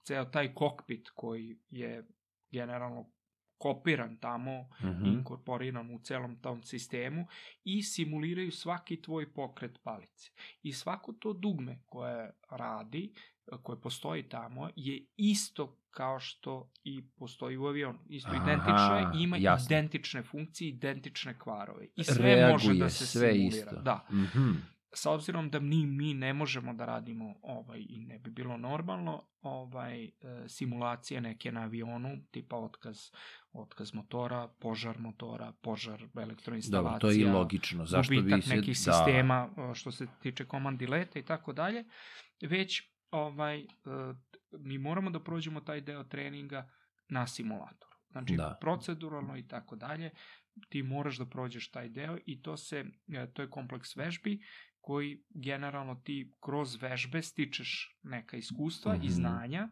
ceo 0.05 0.25
taj 0.25 0.55
kokpit 0.55 1.11
koji 1.11 1.59
je 1.71 2.07
generalno 2.51 3.11
kopiran 3.59 4.17
tamo, 4.17 4.69
Mhm. 4.85 5.07
inkorporiran 5.07 5.95
u 5.95 6.01
celom 6.01 6.41
tom 6.41 6.63
sistemu 6.63 7.27
i 7.65 7.83
simuliraju 7.83 8.51
svaki 8.53 9.03
tvoj 9.03 9.33
pokret 9.33 9.79
palice. 9.83 10.31
I 10.63 10.73
svako 10.73 11.13
to 11.13 11.33
dugme 11.33 11.83
koje 11.87 12.31
radi, 12.51 13.15
koje 13.63 13.81
postoji 13.81 14.23
tamo, 14.23 14.69
je 14.77 15.07
isto 15.17 15.79
kao 15.91 16.21
što 16.21 16.71
i 16.85 17.03
postoji 17.09 17.57
u 17.57 17.67
avionu. 17.67 17.99
Isto 18.09 18.31
Aha, 18.31 18.43
identično 18.45 18.97
je, 18.97 19.23
ima 19.23 19.37
jasno. 19.37 19.67
identične 19.67 20.23
funkcije, 20.23 20.69
identične 20.69 21.39
kvarove. 21.39 21.87
I 21.97 22.05
sve 22.05 22.25
Reaguje 22.25 22.53
može 22.53 22.75
da 22.75 22.89
se 22.89 23.07
sve 23.07 23.33
simulira. 23.33 23.57
isto. 23.57 23.77
Da 23.77 24.07
Mhm. 24.11 24.51
sa 24.95 25.11
obzirom 25.11 25.51
da 25.51 25.59
ni 25.59 25.87
mi 25.87 26.15
ne 26.15 26.33
možemo 26.33 26.75
da 26.75 26.87
radimo 26.87 27.35
ovaj 27.43 27.81
i 27.81 27.99
ne 27.99 28.19
bi 28.19 28.31
bilo 28.31 28.57
normalno 28.57 29.23
ovaj 29.41 30.05
e, 30.05 30.11
simulacije 30.49 31.21
neke 31.21 31.53
na 31.53 31.61
avionu 31.61 32.17
tipa 32.31 32.57
otkaz 32.57 32.99
otkaz 33.53 33.95
motora, 33.95 34.49
požar 34.51 34.99
motora, 34.99 35.53
požar 35.53 36.05
elektroinstalacija. 36.17 36.83
Dobro, 36.83 36.99
to 37.01 37.11
je 37.11 37.19
i 37.19 37.25
logično. 37.25 37.87
Zašto 37.87 38.11
bi 38.13 38.43
se... 38.43 38.55
nekih 38.55 38.77
da. 38.77 38.93
sistema 38.93 39.39
što 39.75 39.91
se 39.93 40.07
tiče 40.23 40.45
komandi 40.45 40.87
leta 40.87 41.19
i 41.19 41.25
tako 41.25 41.53
dalje, 41.53 41.85
već 42.41 42.92
ovaj 43.13 43.59
e, 43.59 43.67
mi 44.53 44.79
moramo 44.79 45.11
da 45.11 45.21
prođemo 45.21 45.61
taj 45.61 45.81
deo 45.81 46.05
treninga 46.05 46.71
na 47.09 47.27
simulatoru. 47.27 47.93
Znači, 48.11 48.37
Da. 48.37 48.59
proceduralno 48.61 49.37
i 49.37 49.47
tako 49.49 49.77
dalje, 49.77 50.11
ti 50.69 50.83
moraš 50.83 51.19
da 51.19 51.27
prođeš 51.27 51.71
taj 51.71 51.89
deo 51.89 52.19
i 52.27 52.43
to 52.43 52.57
se, 52.57 52.85
e, 53.09 53.33
to 53.33 53.43
je 53.43 53.51
kompleks 53.51 53.97
vežbi 53.97 54.41
koji 54.81 55.25
generalno 55.31 55.95
ti 55.95 56.33
kroz 56.41 56.83
vežbe 56.83 57.23
stičeš 57.23 57.99
neka 58.03 58.37
iskustva 58.37 58.95
Mhm. 58.95 59.05
i 59.05 59.11
znanja. 59.11 59.61
E, 59.61 59.71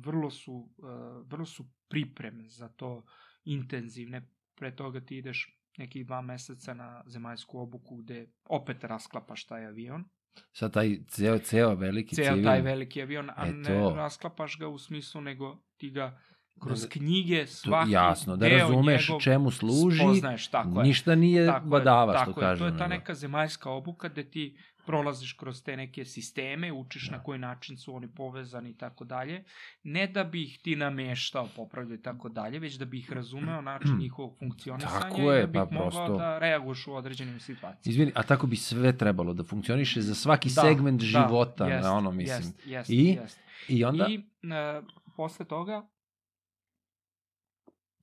Vrlo 0.00 0.30
su, 0.30 0.70
e, 0.78 0.82
vrlo 1.26 1.46
su 1.46 1.64
pripreme 1.88 2.48
za 2.48 2.68
to 2.68 3.04
intenzivne. 3.44 4.22
Pre 4.54 4.76
toga 4.76 5.00
ti 5.00 5.16
ideš 5.16 5.54
nekih 5.76 6.06
dva 6.06 6.20
meseca 6.20 6.74
na 6.74 7.04
zemaljsku 7.06 7.58
obuku 7.58 7.96
gde 7.96 8.26
opet 8.44 8.84
rasklapaš 8.84 9.44
taj 9.44 9.66
avion. 9.66 10.04
Sad 10.52 10.72
taj 10.72 10.98
ceo, 11.08 11.38
ceo 11.40 11.74
veliki 11.74 12.16
Ceo 12.16 12.24
civilni... 12.24 12.44
taj 12.44 12.60
veliki 12.62 13.02
avion, 13.02 13.30
a 13.30 13.46
E 13.46 13.52
ne 13.52 13.64
to. 13.64 13.94
rasklapaš 13.96 14.58
ga 14.58 14.68
u 14.68 14.78
smislu 14.78 15.20
nego 15.20 15.56
ti 15.76 15.90
ga 15.90 16.18
kroz 16.58 16.82
Ne, 16.82 16.88
knjige 16.90 17.40
To, 17.40 17.50
svaki 17.52 17.90
jasno, 17.90 18.36
da 18.36 18.48
deo 18.48 18.58
razumeš 18.58 19.08
njegov 19.08 19.20
čemu 19.20 19.50
služi, 19.50 19.98
spoznaješ, 19.98 20.48
tako 20.48 20.80
je. 20.80 20.86
ništa 20.86 21.14
nije 21.14 21.46
Tako 21.46 21.66
je, 21.66 21.70
badava, 21.70 22.12
što 22.14 22.24
tako 22.24 22.40
je. 22.40 22.46
kažu. 22.46 22.58
To 22.58 22.66
je 22.66 22.78
ta 22.78 22.86
neka 22.88 23.14
zemaljska 23.14 23.70
obuka 23.70 24.08
gde 24.08 24.24
ti 24.24 24.56
prolaziš 24.88 25.32
kroz 25.32 25.62
te 25.62 25.76
neke 25.76 26.04
sisteme, 26.04 26.72
učiš 26.72 27.08
Da. 27.08 27.16
na 27.16 27.22
koji 27.22 27.38
način 27.38 27.76
su 27.76 27.94
oni 27.94 28.08
povezani 28.08 28.70
i 28.70 28.76
tako 28.76 29.04
dalje. 29.04 29.44
Ne 29.82 30.06
da 30.06 30.24
bi 30.24 30.42
ih 30.42 30.58
ti 30.62 30.76
nameštao, 30.76 31.48
popravljao 31.56 31.94
i 31.94 32.02
tako 32.02 32.28
dalje, 32.30 32.58
već 32.58 32.74
da 32.74 32.84
bi 32.84 32.98
ih 32.98 33.12
razumeo 33.12 33.60
način 33.62 33.98
njihovog 33.98 34.36
funkcionisanja 34.38 35.00
Tako 35.00 35.20
i 35.22 35.24
je, 35.26 35.40
da 35.40 35.46
bi 35.46 35.52
pa 35.54 35.64
mogao 35.64 35.90
prosto. 35.90 36.16
da 36.16 36.38
reaguješ 36.38 36.86
u 36.86 36.94
određenim 36.94 37.40
situacijama. 37.40 37.80
Izvini, 37.84 38.12
a 38.14 38.22
tako 38.22 38.46
bi 38.46 38.56
sve 38.56 38.96
trebalo 38.96 39.34
da 39.34 39.44
funkcioniše 39.44 40.00
za 40.02 40.14
svaki 40.14 40.48
Da, 40.48 40.62
segment 40.62 41.00
da, 41.00 41.06
života, 41.06 41.66
jest, 41.68 41.84
na 41.84 41.92
ono 41.94 42.10
mislim. 42.10 42.38
Jest, 42.38 42.66
jest, 42.66 42.90
I? 42.90 43.04
jest. 43.04 43.40
I 43.68 43.84
onda? 43.84 44.06
I 44.08 44.14
e, 44.44 44.82
posle 45.16 45.44
toga 45.46 45.88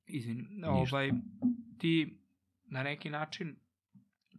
izvini, 0.08 0.46
ovaj, 0.66 1.12
ti 1.78 2.20
na 2.66 2.84
neki 2.84 3.10
način 3.10 3.56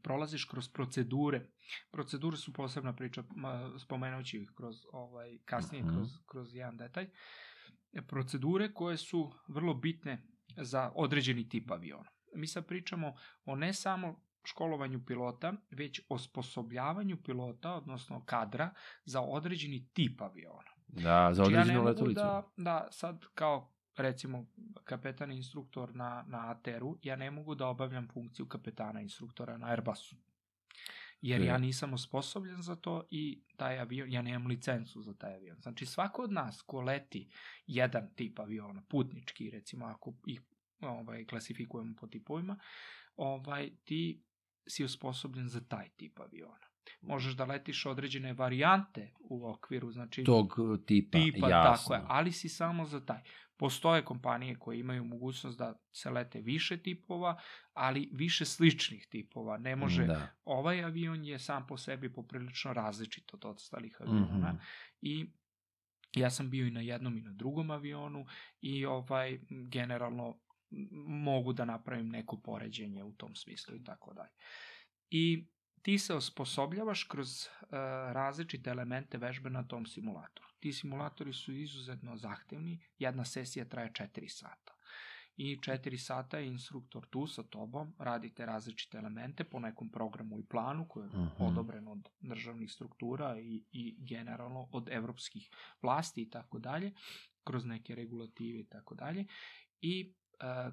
prolaziš 0.07 0.45
kroz 0.45 0.69
procedure. 0.69 1.41
Procedure 1.91 2.37
su 2.37 2.53
posebna 2.53 2.93
priča, 2.93 3.23
spomenući 3.79 4.39
ih 4.39 4.51
kroz 4.57 4.77
ovaj, 4.93 5.39
kasnije 5.45 5.85
Mhm. 5.85 5.95
kroz, 5.95 6.09
kroz 6.27 6.55
jedan 6.55 6.77
detalj. 6.77 7.09
E, 7.93 8.03
Procedure 8.03 8.75
koje 8.75 8.97
su 8.97 9.33
vrlo 9.49 9.75
bitne 9.75 10.23
za 10.57 10.93
određeni 10.95 11.49
tip 11.49 11.71
aviona. 11.71 12.11
Mi 12.35 12.47
sad 12.47 12.67
pričamo 12.67 13.15
o 13.45 13.57
ne 13.57 13.73
samo 13.75 14.21
školovanju 14.45 15.05
pilota, 15.05 15.53
već 15.71 16.01
osposobljavanju 16.09 17.17
pilota, 17.17 17.75
odnosno 17.75 18.25
kadra, 18.25 18.71
za 19.05 19.21
određeni 19.21 19.89
tip 19.93 20.23
aviona. 20.23 20.71
Da, 20.87 21.29
za 21.29 21.35
Znači, 21.35 21.53
ja 21.53 21.61
određenu 21.61 21.85
letelicu. 21.85 22.15
da, 22.15 22.53
da 22.57 22.89
sad 22.91 23.25
kao 23.35 23.76
recimo 23.97 24.47
kapetan 24.85 25.33
instruktor 25.33 25.95
na, 25.95 26.25
na 26.29 26.51
ATR-u, 26.51 26.99
ja 27.03 27.17
ne 27.17 27.31
mogu 27.31 27.55
da 27.55 27.67
obavljam 27.67 28.09
funkciju 28.13 28.47
kapetana 28.47 29.01
instruktora 29.01 29.59
na 29.59 29.67
Airbusu. 29.67 30.17
Jer 31.23 31.41
Je. 31.41 31.47
ja 31.47 31.59
nisam 31.59 31.95
osposobljen 31.95 32.63
za 32.63 32.77
to 32.77 33.07
i 33.11 33.43
taj 33.57 33.79
avion, 33.79 34.13
ja 34.13 34.23
nemam 34.23 34.47
licencu 34.47 35.03
za 35.03 35.15
taj 35.15 35.35
avion. 35.35 35.57
Znači 35.61 35.87
svako 35.87 36.23
od 36.23 36.33
nas 36.33 36.63
ko 36.63 36.81
leti 36.81 37.29
jedan 37.67 38.15
tip 38.15 38.39
aviona, 38.39 38.83
putnički 38.89 39.51
recimo 39.51 39.87
ako 39.87 40.15
ih 40.27 40.41
ovaj, 40.81 41.25
klasifikujemo 41.25 41.95
po 42.01 42.07
tipovima, 42.07 42.59
ovaj, 43.17 43.71
ti 43.85 44.23
si 44.67 44.85
osposobljen 44.85 45.49
za 45.49 45.61
taj 45.61 45.89
tip 45.89 46.21
aviona. 46.21 46.67
Možeš 47.03 47.35
da 47.35 47.45
letiš 47.45 47.87
određene 47.87 48.33
varijante 48.33 49.13
u 49.21 49.49
okviru, 49.49 49.93
znači 49.93 50.25
Tog 50.25 50.55
uh, 50.59 50.79
tipa, 50.87 51.19
tipa, 51.19 51.49
jasno. 51.49 51.77
tako 51.77 51.95
je, 51.95 52.09
ali 52.09 52.33
si 52.33 52.49
samo 52.49 52.85
za 52.87 53.05
taj. 53.05 53.23
Postoje 53.59 54.05
kompanije 54.05 54.59
koje 54.59 54.81
imaju 54.81 55.05
mogućnost 55.05 55.59
da 55.59 55.79
se 55.93 56.11
lete 56.11 56.41
više 56.41 56.77
tipova, 56.77 57.41
ali 57.73 58.11
više 58.13 58.45
sličnih 58.45 59.07
tipova. 59.11 59.59
Ne 59.59 59.77
može, 59.77 60.07
Da. 60.07 60.29
ovaj 60.45 60.85
avion 60.85 61.25
je 61.25 61.39
sam 61.39 61.67
po 61.67 61.77
sebi 61.77 62.13
poprilično 62.13 62.73
različit 62.73 63.35
od 63.35 63.45
ostalih 63.45 63.97
aviona 64.01 64.49
Mhm. 64.49 64.57
i 65.01 65.27
Ja 66.15 66.31
sam 66.31 66.51
bio 66.51 66.67
i 66.67 66.71
na 66.71 66.81
jednom 66.81 67.19
i 67.19 67.21
na 67.21 67.33
drugom 67.33 67.71
avionu 67.71 68.27
i 68.61 68.87
ovaj 68.87 69.39
generalno 69.71 70.39
mogu 71.09 71.53
da 71.53 71.65
napravim 71.65 72.09
neko 72.09 72.41
poređenje 72.41 73.05
u 73.05 73.13
tom 73.13 73.35
smislu 73.35 73.77
i 73.77 73.85
tako 73.85 74.15
dalje. 74.15 74.31
I 75.11 75.47
ti 75.87 75.99
se 75.99 76.15
osposobljavaš 76.15 77.05
kroz 77.05 77.29
uh, 77.29 77.69
različite 78.13 78.71
elemente 78.71 79.19
vežbe 79.19 79.51
na 79.51 79.63
tom 79.63 79.87
simulatoru. 79.87 80.49
Ti 80.61 80.73
simulatori 80.73 81.33
su 81.33 81.53
izuzetno 81.53 82.17
zahtevni, 82.17 82.81
jedna 82.99 83.25
sesija 83.25 83.65
traje 83.65 83.93
4 83.93 84.29
sata. 84.29 84.75
I 85.37 85.57
4 85.57 85.97
sata 85.97 86.39
je 86.39 86.47
instruktor 86.47 87.07
tu 87.11 87.27
sa 87.27 87.43
tobom, 87.43 87.95
radite 87.99 88.47
različite 88.47 88.99
elemente 88.99 89.45
po 89.45 89.61
nekom 89.61 89.91
programu 89.91 90.39
i 90.39 90.47
planu 90.47 90.89
koji 90.89 91.05
je 91.05 91.09
Mhm. 91.09 91.43
odobren 91.45 91.89
od 91.89 92.09
državnih 92.21 92.73
struktura 92.73 93.39
i, 93.41 93.65
i 93.73 93.97
generalno 93.99 94.69
od 94.73 94.89
evropskih 94.91 95.51
vlasti 95.83 96.23
i 96.23 96.31
tako 96.31 96.59
dalje, 96.59 96.93
kroz 97.45 97.65
neke 97.65 97.95
regulative 97.95 98.61
i 98.61 98.67
tako 98.67 98.95
dalje. 98.95 99.27
I 99.81 100.01
e, 100.01 100.26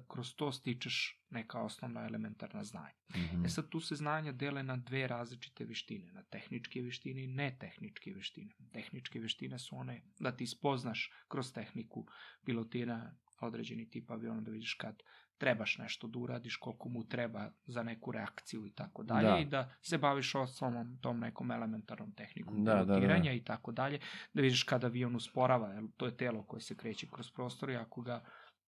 kroz 0.08 0.34
to 0.34 0.52
stičeš 0.52 1.20
neka 1.30 1.60
osnovna 1.60 2.06
elementarna 2.06 2.64
znanja. 2.64 2.94
Mhm. 3.16 3.44
E 3.44 3.48
sad 3.48 3.68
tu 3.68 3.80
se 3.80 3.94
znanja 3.94 4.32
dele 4.32 4.62
na 4.62 4.76
dve 4.76 5.06
različite 5.08 5.64
veštine, 5.64 6.12
na 6.12 6.22
tehničke 6.22 6.82
veštine 6.82 7.24
i 7.24 7.26
netehničke 7.26 8.12
veštine. 8.14 8.54
Tehničke 8.72 9.20
veštine 9.20 9.58
su 9.58 9.76
one 9.76 10.02
da 10.20 10.36
ti 10.36 10.46
spoznaš 10.46 11.12
kroz 11.28 11.52
tehniku 11.52 12.06
pilotiranja 12.44 13.14
određeni 13.40 13.90
tip 13.90 14.10
aviona 14.10 14.40
da 14.40 14.50
vidiš 14.50 14.74
kad 14.74 15.02
trebaš 15.38 15.78
nešto 15.78 16.08
da 16.08 16.18
uradiš, 16.18 16.56
koliko 16.56 16.88
mu 16.88 17.04
treba 17.08 17.50
za 17.66 17.82
neku 17.82 18.12
reakciju 18.12 18.66
i 18.66 18.72
tako 18.72 19.02
dalje 19.02 19.28
Da. 19.28 19.38
i 19.38 19.44
da 19.44 19.74
se 19.82 19.98
baviš 19.98 20.34
osnovnom 20.34 20.98
tom 21.00 21.18
nekom 21.20 21.50
elementarnom 21.50 22.12
tehnikom 22.12 22.64
Da, 22.64 22.74
da, 22.74 22.78
da. 22.78 22.84
pilotiranja 22.84 23.32
i 23.32 23.44
tako 23.44 23.72
dalje, 23.72 23.98
da 24.34 24.42
vidiš 24.42 24.62
kad 24.62 24.84
avion 24.84 25.16
usporava, 25.16 25.68
jer 25.68 25.84
to 25.96 26.06
je 26.06 26.16
telo 26.16 26.42
koje 26.46 26.60
se 26.60 26.76
kreće 26.76 27.06
kroz 27.12 27.30
prostor 27.30 27.70
i 27.70 27.76
ako 27.76 28.02
ga, 28.02 28.24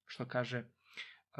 što 0.06 0.24
kaže, 0.28 0.64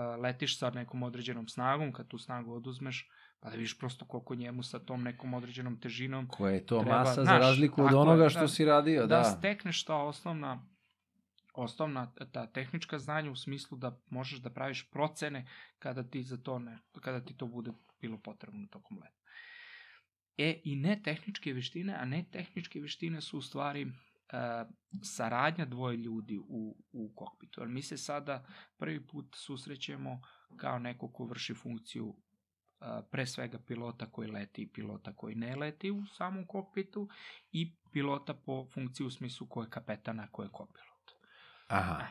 letiš 0.03 0.59
sa 0.59 0.70
nekom 0.70 1.03
određenom 1.03 1.49
snagom, 1.49 1.92
kad 1.92 2.09
tu 2.09 2.18
snagu 2.18 2.55
oduzmeš, 2.55 3.09
pa 3.40 3.51
da 3.51 3.57
vidiš 3.57 3.78
prosto 3.78 4.05
koliko 4.05 4.34
njemu 4.34 4.62
sa 4.62 4.78
tom 4.78 5.03
nekom 5.03 5.34
određenom 5.34 5.80
težinom 5.80 6.28
Koja 6.28 6.55
je 6.55 6.66
to 6.66 6.80
treba, 6.80 6.99
masa 6.99 7.14
za 7.14 7.22
znaš, 7.22 7.40
razliku 7.40 7.82
od 7.82 7.94
onoga 7.94 8.28
što 8.28 8.40
da- 8.40 8.49
si 8.49 8.64
radio, 8.64 9.07
da, 9.07 9.16
da. 9.16 9.24
stekneš 9.24 9.84
ta 9.84 9.97
osnovna 9.97 10.66
osnovna 11.55 12.12
ta 12.32 12.47
tehnička 12.47 12.99
znanja 12.99 13.30
u 13.30 13.36
smislu 13.36 13.78
da 13.78 14.01
možeš 14.07 14.38
da 14.38 14.51
praviš 14.51 14.90
procene 14.90 15.47
kada 15.78 16.03
ti 16.03 16.22
za 16.22 16.36
to 16.36 16.59
ne, 16.59 16.78
kada 17.01 17.24
ti 17.24 17.36
to 17.36 17.47
bude 17.47 17.72
bilo 18.01 18.18
potrebno 18.18 18.66
tokom 18.70 18.99
leta. 18.99 19.16
E, 20.36 20.61
i 20.64 20.76
ne 20.76 21.01
tehničke 21.03 21.53
veštine, 21.53 21.94
a 21.94 22.05
ne 22.05 22.24
tehničke 22.32 22.80
veštine 22.80 23.20
su 23.20 23.38
u 23.38 23.42
stvari 23.42 23.92
saradnja 25.03 25.64
dvoje 25.64 25.97
ljudi 25.97 26.39
u, 26.39 26.77
u 26.93 27.12
kokpitu. 27.14 27.61
Jer 27.61 27.68
mi 27.68 27.83
se 27.83 27.97
sada 27.97 28.45
prvi 28.77 29.07
put 29.07 29.27
susrećemo 29.35 30.20
kao 30.57 30.79
neko 30.79 31.12
ko 31.12 31.24
vrši 31.24 31.55
funkciju 31.55 32.16
a, 32.81 33.03
pre 33.11 33.27
svega 33.27 33.59
pilota 33.59 34.11
koji 34.11 34.31
leti 34.31 34.62
i 34.62 34.72
pilota 34.72 35.12
koji 35.16 35.35
ne 35.35 35.57
leti 35.57 35.91
u 35.91 36.07
samom 36.07 36.47
kokpitu 36.47 37.09
i 37.53 37.77
pilota 37.93 38.35
po 38.35 38.66
funkciji 38.74 39.07
u 39.07 39.11
smislu 39.11 39.47
ko 39.47 39.62
je 39.62 39.70
kapetan, 39.70 40.20
a 40.20 40.29
ko 40.31 40.43
je 40.43 40.49
kopilot. 40.53 41.11
Aha, 41.68 42.07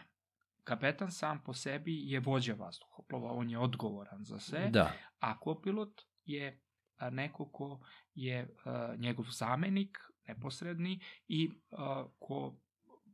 Kapetan 0.64 1.12
sam 1.12 1.44
po 1.44 1.54
sebi 1.54 2.10
je 2.10 2.20
vođa 2.20 2.54
vazduhoplova, 2.54 3.32
on 3.32 3.50
je 3.50 3.60
odgovoran 3.60 4.24
za 4.24 4.40
sve, 4.40 4.70
da. 4.70 4.94
a 5.20 5.40
kopilot 5.40 6.02
je 6.24 6.62
neko 7.12 7.52
ko 7.52 7.80
je 8.14 8.56
njegov 8.98 9.26
zamenik, 9.30 9.98
neposredni, 10.28 11.00
i 11.28 11.50
a, 11.72 12.06
ko 12.20 12.56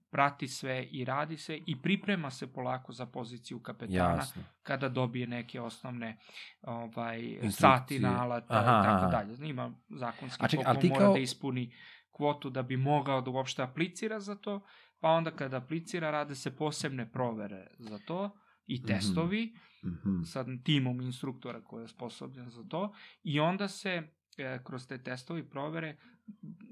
prati 0.10 0.48
sve 0.48 0.84
i 0.84 1.06
radi 1.06 1.38
se 1.38 1.58
i 1.58 1.76
priprema 1.78 2.32
se 2.32 2.48
polako 2.50 2.94
za 2.94 3.06
poziciju 3.06 3.60
kapetana 3.60 3.98
Jasno. 4.16 4.44
kada 4.64 4.90
dobije 4.90 5.28
neke 5.28 5.62
osnovne 5.62 6.18
ovaj 6.62 7.22
sati 7.52 8.00
nalata 8.02 8.46
i 8.62 8.86
tako 8.86 9.06
dalje. 9.08 9.50
Ima 9.50 9.72
zakonski 9.90 10.46
A 10.46 10.48
čekaj, 10.48 10.66
koliko 10.66 10.88
mora 10.88 11.00
kao- 11.00 11.14
da 11.14 11.20
ispuni 11.20 11.74
kvotu 12.12 12.50
da 12.50 12.62
bi 12.64 12.78
mogao 12.78 13.22
da 13.22 13.32
uopšte 13.32 13.64
aplicira 13.64 14.20
za 14.20 14.36
to, 14.36 14.62
pa 15.00 15.10
onda 15.10 15.32
kada 15.32 15.58
aplicira 15.58 16.12
rade 16.12 16.36
se 16.36 16.52
posebne 16.52 17.12
provere 17.12 17.68
za 17.80 18.00
to 18.00 18.30
i 18.68 18.76
Mhm. 18.76 18.88
testovi 18.88 19.54
Mhm. 19.86 20.24
sa 20.24 20.46
timom 20.64 21.02
instruktora 21.02 21.62
koji 21.62 21.84
je 21.84 21.88
sposobljen 21.88 22.50
za 22.50 22.64
to 22.64 22.94
i 23.24 23.40
onda 23.40 23.68
se 23.68 24.04
e, 24.38 24.60
kroz 24.64 24.88
te 24.88 24.98
testovi 25.00 25.40
i 25.40 25.50
provere 25.50 25.98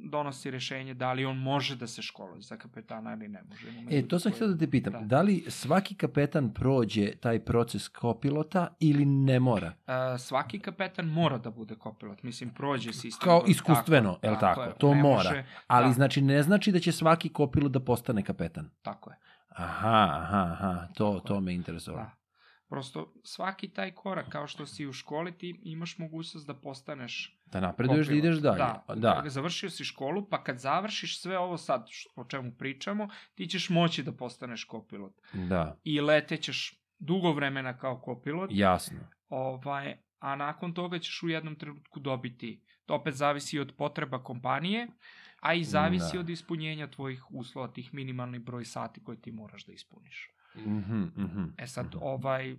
donosi 0.01 0.51
rešenje 0.51 0.93
da 0.93 1.13
li 1.13 1.25
on 1.25 1.37
može 1.37 1.75
da 1.75 1.87
se 1.87 2.01
školuje 2.01 2.41
za 2.41 2.57
kapetana 2.57 3.13
ili 3.13 3.27
ne 3.27 3.41
može. 3.43 3.67
E, 3.91 4.07
to 4.07 4.19
sam 4.19 4.31
htio 4.31 4.47
da 4.47 4.57
te 4.57 4.69
pitam. 4.69 4.93
Da. 4.93 4.99
Da. 4.99 5.21
li 5.21 5.45
svaki 5.47 5.95
kapetan 5.95 6.53
prođe 6.53 7.11
taj 7.11 7.39
proces 7.39 7.87
kopilota 7.87 8.67
ili 8.79 9.05
ne 9.05 9.39
mora? 9.39 9.73
E, 9.87 10.17
svaki 10.17 10.59
kapetan 10.59 11.05
mora 11.07 11.37
da 11.37 11.51
bude 11.51 11.75
kopilot. 11.75 12.23
Mislim, 12.23 12.49
prođe 12.49 12.93
sistem. 12.93 13.23
Kao 13.23 13.43
iskustveno, 13.47 14.19
jel 14.23 14.35
tako? 14.39 14.61
je, 14.61 14.71
To 14.77 14.93
mora. 14.93 15.05
može- 15.15 15.45
Ali 15.67 15.87
da, 15.87 15.93
znači 15.93 16.21
ne 16.21 16.43
znači 16.43 16.71
da 16.71 16.79
će 16.79 16.91
svaki 16.91 17.29
kopilot 17.29 17.71
da 17.71 17.79
postane 17.79 18.23
kapetan. 18.23 18.69
Tako 18.81 19.09
je. 19.09 19.15
Aha, 19.49 20.09
aha, 20.13 20.49
aha, 20.53 20.87
to, 20.87 21.13
Tako 21.13 21.27
to 21.27 21.35
je. 21.35 21.41
me 21.41 21.53
interesovalo. 21.53 22.03
Da. 22.05 22.18
Prosto, 22.69 23.13
svaki 23.23 23.67
taj 23.67 23.91
korak, 23.91 24.29
kao 24.29 24.47
što 24.47 24.65
si 24.65 24.87
u 24.87 24.93
školi, 24.93 25.37
ti 25.37 25.59
imaš 25.63 25.97
mogućnost 25.97 26.47
da 26.47 26.53
postaneš 26.53 27.39
Da 27.45 27.59
napreduješ 27.59 28.07
da 28.07 28.13
ideš 28.13 28.37
dalje. 28.37 28.57
Da, 28.57 28.83
da. 28.95 29.23
završio 29.25 29.69
si 29.69 29.83
školu, 29.83 30.29
pa 30.29 30.43
kad 30.43 30.59
završiš 30.59 31.21
sve 31.21 31.37
ovo 31.39 31.57
sad 31.57 31.87
o 32.15 32.23
čemu 32.23 32.51
pričamo, 32.51 33.09
ti 33.35 33.47
ćeš 33.47 33.69
moći 33.69 34.03
da 34.03 34.11
postaneš 34.11 34.63
kopilot. 34.63 35.13
da. 35.33 35.79
I 35.83 36.01
letećeš 36.01 36.79
dugo 36.99 37.31
vremena 37.31 37.77
kao 37.77 38.01
kopilot, 38.01 38.49
jasno. 38.53 38.99
ovaj, 39.29 39.97
a 40.19 40.35
nakon 40.35 40.73
toga 40.73 40.99
ćeš 40.99 41.23
u 41.23 41.29
jednom 41.29 41.55
trenutku 41.55 41.99
dobiti, 41.99 42.63
to 42.85 42.95
opet 42.95 43.13
zavisi 43.13 43.59
od 43.59 43.73
potreba 43.77 44.23
kompanije, 44.23 44.87
a 45.39 45.53
i 45.53 45.63
zavisi 45.63 46.13
Da. 46.13 46.19
od 46.19 46.29
ispunjenja 46.29 46.87
tvojih 46.87 47.31
uslova, 47.31 47.67
tih 47.67 47.93
minimalnih 47.93 48.41
broj 48.41 48.65
sati 48.65 49.03
koje 49.03 49.21
ti 49.21 49.31
moraš 49.31 49.65
da 49.65 49.73
ispuniš. 49.73 50.29
Mhm, 50.57 51.01
mhm. 51.17 51.43
E 51.57 51.67
sad, 51.67 51.95
ovaj, 51.95 52.55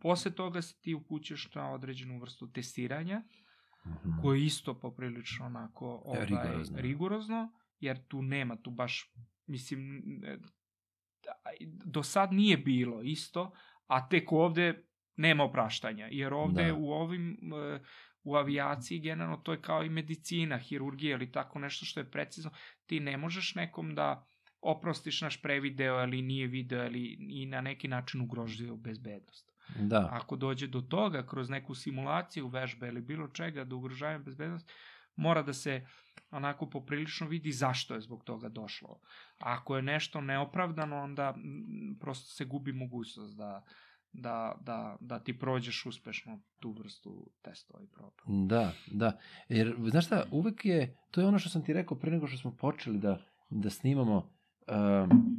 posle 0.00 0.30
toga 0.30 0.62
se 0.62 0.80
ti 0.80 0.94
upućeš 0.94 1.54
na 1.54 1.70
određenu 1.70 2.18
vrstu 2.18 2.52
testiranja, 2.52 3.22
Mhm. 3.86 4.20
koje 4.22 4.38
je 4.38 4.46
isto 4.46 4.74
poprilično 4.74 5.46
onako 5.46 6.02
ovaj, 6.04 6.26
Rigorozno. 6.26 6.80
rigorozno, 6.80 7.52
jer 7.80 8.06
tu 8.06 8.22
nema, 8.22 8.56
tu 8.56 8.70
baš, 8.70 9.12
mislim, 9.46 10.02
do 11.84 12.02
sad 12.02 12.32
nije 12.32 12.56
bilo 12.56 13.02
isto, 13.02 13.52
a 13.86 14.08
tek 14.08 14.32
ovde 14.32 14.84
nema 15.16 15.44
opraštanja, 15.44 16.08
jer 16.10 16.34
ovde 16.34 16.64
Da. 16.64 16.74
u 16.74 16.90
ovim, 16.90 17.38
e, 17.54 17.80
u 18.22 18.36
avijaciji 18.36 19.00
generalno 19.00 19.36
to 19.36 19.52
je 19.52 19.60
kao 19.62 19.82
i 19.84 19.90
medicina, 19.90 20.58
hirurgija 20.58 21.14
ili 21.16 21.32
tako 21.32 21.58
nešto 21.58 21.84
što 21.84 22.00
je 22.00 22.10
precizno, 22.10 22.50
ti 22.86 23.00
ne 23.00 23.16
možeš 23.16 23.54
nekom 23.54 23.94
da 23.94 24.26
oprostiš 24.66 25.20
naš 25.20 25.42
prevideo 25.42 26.02
ili 26.02 26.22
nije 26.22 26.46
video 26.46 26.86
ili 26.86 27.16
i 27.30 27.46
na 27.46 27.60
neki 27.60 27.88
način 27.88 28.20
ugrožio 28.20 28.76
bezbednost. 28.76 29.52
Da. 29.78 30.08
Ako 30.12 30.36
dođe 30.36 30.66
do 30.66 30.80
toga 30.80 31.26
kroz 31.26 31.50
neku 31.50 31.74
simulaciju 31.74 32.48
vežbe 32.48 32.88
ili 32.88 33.00
bilo 33.00 33.28
čega 33.28 33.64
da 33.64 33.76
ugrožavaju 33.76 34.24
bezbednost, 34.24 34.72
mora 35.16 35.42
da 35.42 35.52
se 35.52 35.86
onako 36.30 36.70
poprilično 36.70 37.26
vidi 37.26 37.52
zašto 37.52 37.94
je 37.94 38.00
zbog 38.00 38.24
toga 38.24 38.48
došlo. 38.48 39.00
Ako 39.38 39.76
je 39.76 39.82
nešto 39.82 40.20
neopravdano, 40.20 40.96
onda 40.96 41.32
mm, 41.32 41.98
prosto 42.00 42.34
se 42.34 42.44
gubi 42.44 42.72
mogućnost 42.72 43.36
da, 43.36 43.64
da, 44.12 44.56
da, 44.60 44.96
da 45.00 45.18
ti 45.18 45.38
prođeš 45.38 45.86
uspešno 45.86 46.40
tu 46.60 46.72
vrstu 46.72 47.30
testova 47.42 47.82
i 47.82 47.86
proba. 47.86 48.22
Da, 48.26 48.72
da. 48.86 49.18
Jer, 49.48 49.76
znaš 49.90 50.06
šta, 50.06 50.24
uvek 50.30 50.64
je, 50.64 50.96
to 51.10 51.20
je 51.20 51.26
ono 51.26 51.38
što 51.38 51.48
sam 51.48 51.64
ti 51.64 51.72
rekao 51.72 51.98
pre 51.98 52.10
nego 52.10 52.26
što 52.26 52.38
smo 52.38 52.56
počeli 52.56 52.98
da, 52.98 53.18
da 53.50 53.70
snimamo. 53.70 54.35
Um, 54.68 55.36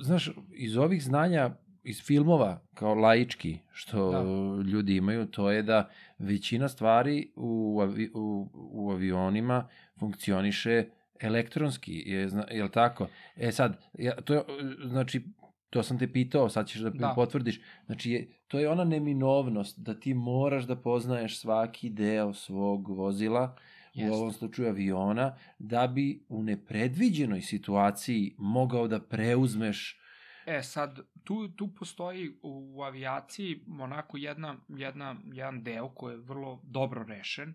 znaš, 0.00 0.30
iz 0.50 0.76
ovih 0.76 1.04
znanja, 1.04 1.50
iz 1.84 2.02
filmova, 2.02 2.60
kao 2.74 2.94
laički, 2.94 3.58
što 3.72 4.10
Da. 4.10 4.22
ljudi 4.62 4.96
imaju, 4.96 5.26
to 5.26 5.50
je 5.50 5.62
da 5.62 5.88
većina 6.18 6.68
stvari 6.68 7.32
u, 7.36 7.80
avi, 7.82 8.10
u, 8.14 8.48
u 8.54 8.90
avionima 8.90 9.68
funkcioniše 9.98 10.84
elektronski, 11.20 12.02
je, 12.06 12.28
zna- 12.28 12.50
je 12.50 12.62
li 12.62 12.70
tako? 12.70 13.06
E 13.36 13.52
sad, 13.52 13.78
ja, 13.94 14.16
to 14.16 14.34
je, 14.34 14.42
znači, 14.84 15.24
to 15.70 15.82
sam 15.82 15.98
te 15.98 16.12
pitao, 16.12 16.48
sad 16.48 16.66
ćeš 16.68 16.80
da, 16.80 16.90
Da. 16.90 16.98
da. 16.98 17.12
potvrdiš. 17.14 17.60
Znači, 17.86 18.10
je, 18.10 18.28
to 18.48 18.58
je 18.58 18.68
ona 18.68 18.84
neminovnost 18.84 19.78
da 19.78 19.94
ti 19.94 20.14
moraš 20.14 20.64
da 20.64 20.76
poznaješ 20.76 21.40
svaki 21.40 21.90
deo 21.90 22.32
svog 22.34 22.88
vozila, 22.88 23.56
Jeste. 23.94 24.10
u 24.10 24.14
ovom 24.14 24.32
slučaju 24.32 24.68
aviona, 24.68 25.36
da 25.58 25.86
bi 25.86 26.24
u 26.28 26.42
nepredviđenoj 26.42 27.40
situaciji 27.40 28.34
mogao 28.38 28.88
da 28.88 29.00
preuzmeš 29.00 30.00
E, 30.46 30.62
sad, 30.62 30.98
tu, 31.24 31.48
tu 31.48 31.74
postoji 31.74 32.38
u 32.42 32.82
avijaciji 32.82 33.64
onako 33.80 34.16
jedna, 34.16 34.56
jedna, 34.68 35.16
jedan 35.24 35.62
deo 35.62 35.88
koji 35.94 36.12
je 36.14 36.20
vrlo 36.20 36.60
dobro 36.64 37.04
rešen. 37.04 37.54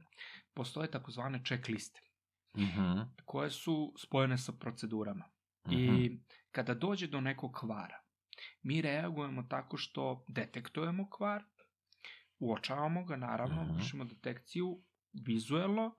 Postoje 0.53 0.91
takozvane 0.91 1.41
checkliste 1.45 2.01
uh 2.53 2.61
-huh. 2.61 3.05
koje 3.25 3.49
su 3.49 3.93
spojene 3.97 4.37
sa 4.37 4.51
procedurama. 4.51 5.25
I 5.71 6.11
kada 6.51 6.73
dođe 6.73 7.07
do 7.07 7.21
nekog 7.21 7.51
kvara, 7.59 8.01
mi 8.63 8.81
reagujemo 8.81 9.43
tako 9.43 9.77
što 9.77 10.25
detektujemo 10.27 11.09
kvar, 11.09 11.43
uočavamo 12.39 13.03
ga, 13.05 13.15
naravno, 13.15 13.63
Mhm. 13.63 13.75
vršimo 13.75 14.03
detekciju 14.03 14.81
vizuelno, 15.25 15.95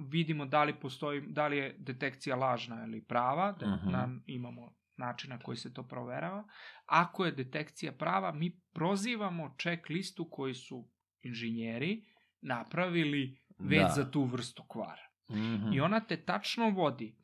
vidimo 0.00 0.46
da 0.46 0.64
li 0.64 0.74
postoji, 0.74 1.20
da 1.22 1.46
li 1.46 1.56
je 1.56 1.76
detekcija 1.78 2.36
lažna 2.36 2.84
ili 2.84 3.04
prava, 3.04 3.52
da 3.52 3.66
Mhm. 3.66 3.90
nam 3.90 4.22
imamo 4.26 4.74
način 4.96 5.30
na 5.30 5.38
koji 5.38 5.56
se 5.56 5.74
to 5.74 5.82
proverava. 5.82 6.44
Ako 6.86 7.24
je 7.24 7.32
detekcija 7.32 7.92
prava, 7.92 8.32
mi 8.32 8.60
prozivamo 8.72 9.54
check 9.58 9.88
listu 9.88 10.28
koji 10.30 10.54
su 10.54 10.88
inženjeri 11.22 12.04
napravili 12.42 13.36
već 13.58 13.82
Da. 13.82 13.88
za 13.88 14.10
tu 14.10 14.24
vrstu 14.24 14.64
kvara. 14.64 15.08
Mhm. 15.30 15.72
I 15.72 15.80
ona 15.80 16.00
te 16.00 16.16
tačno 16.16 16.70
vodi 16.70 17.16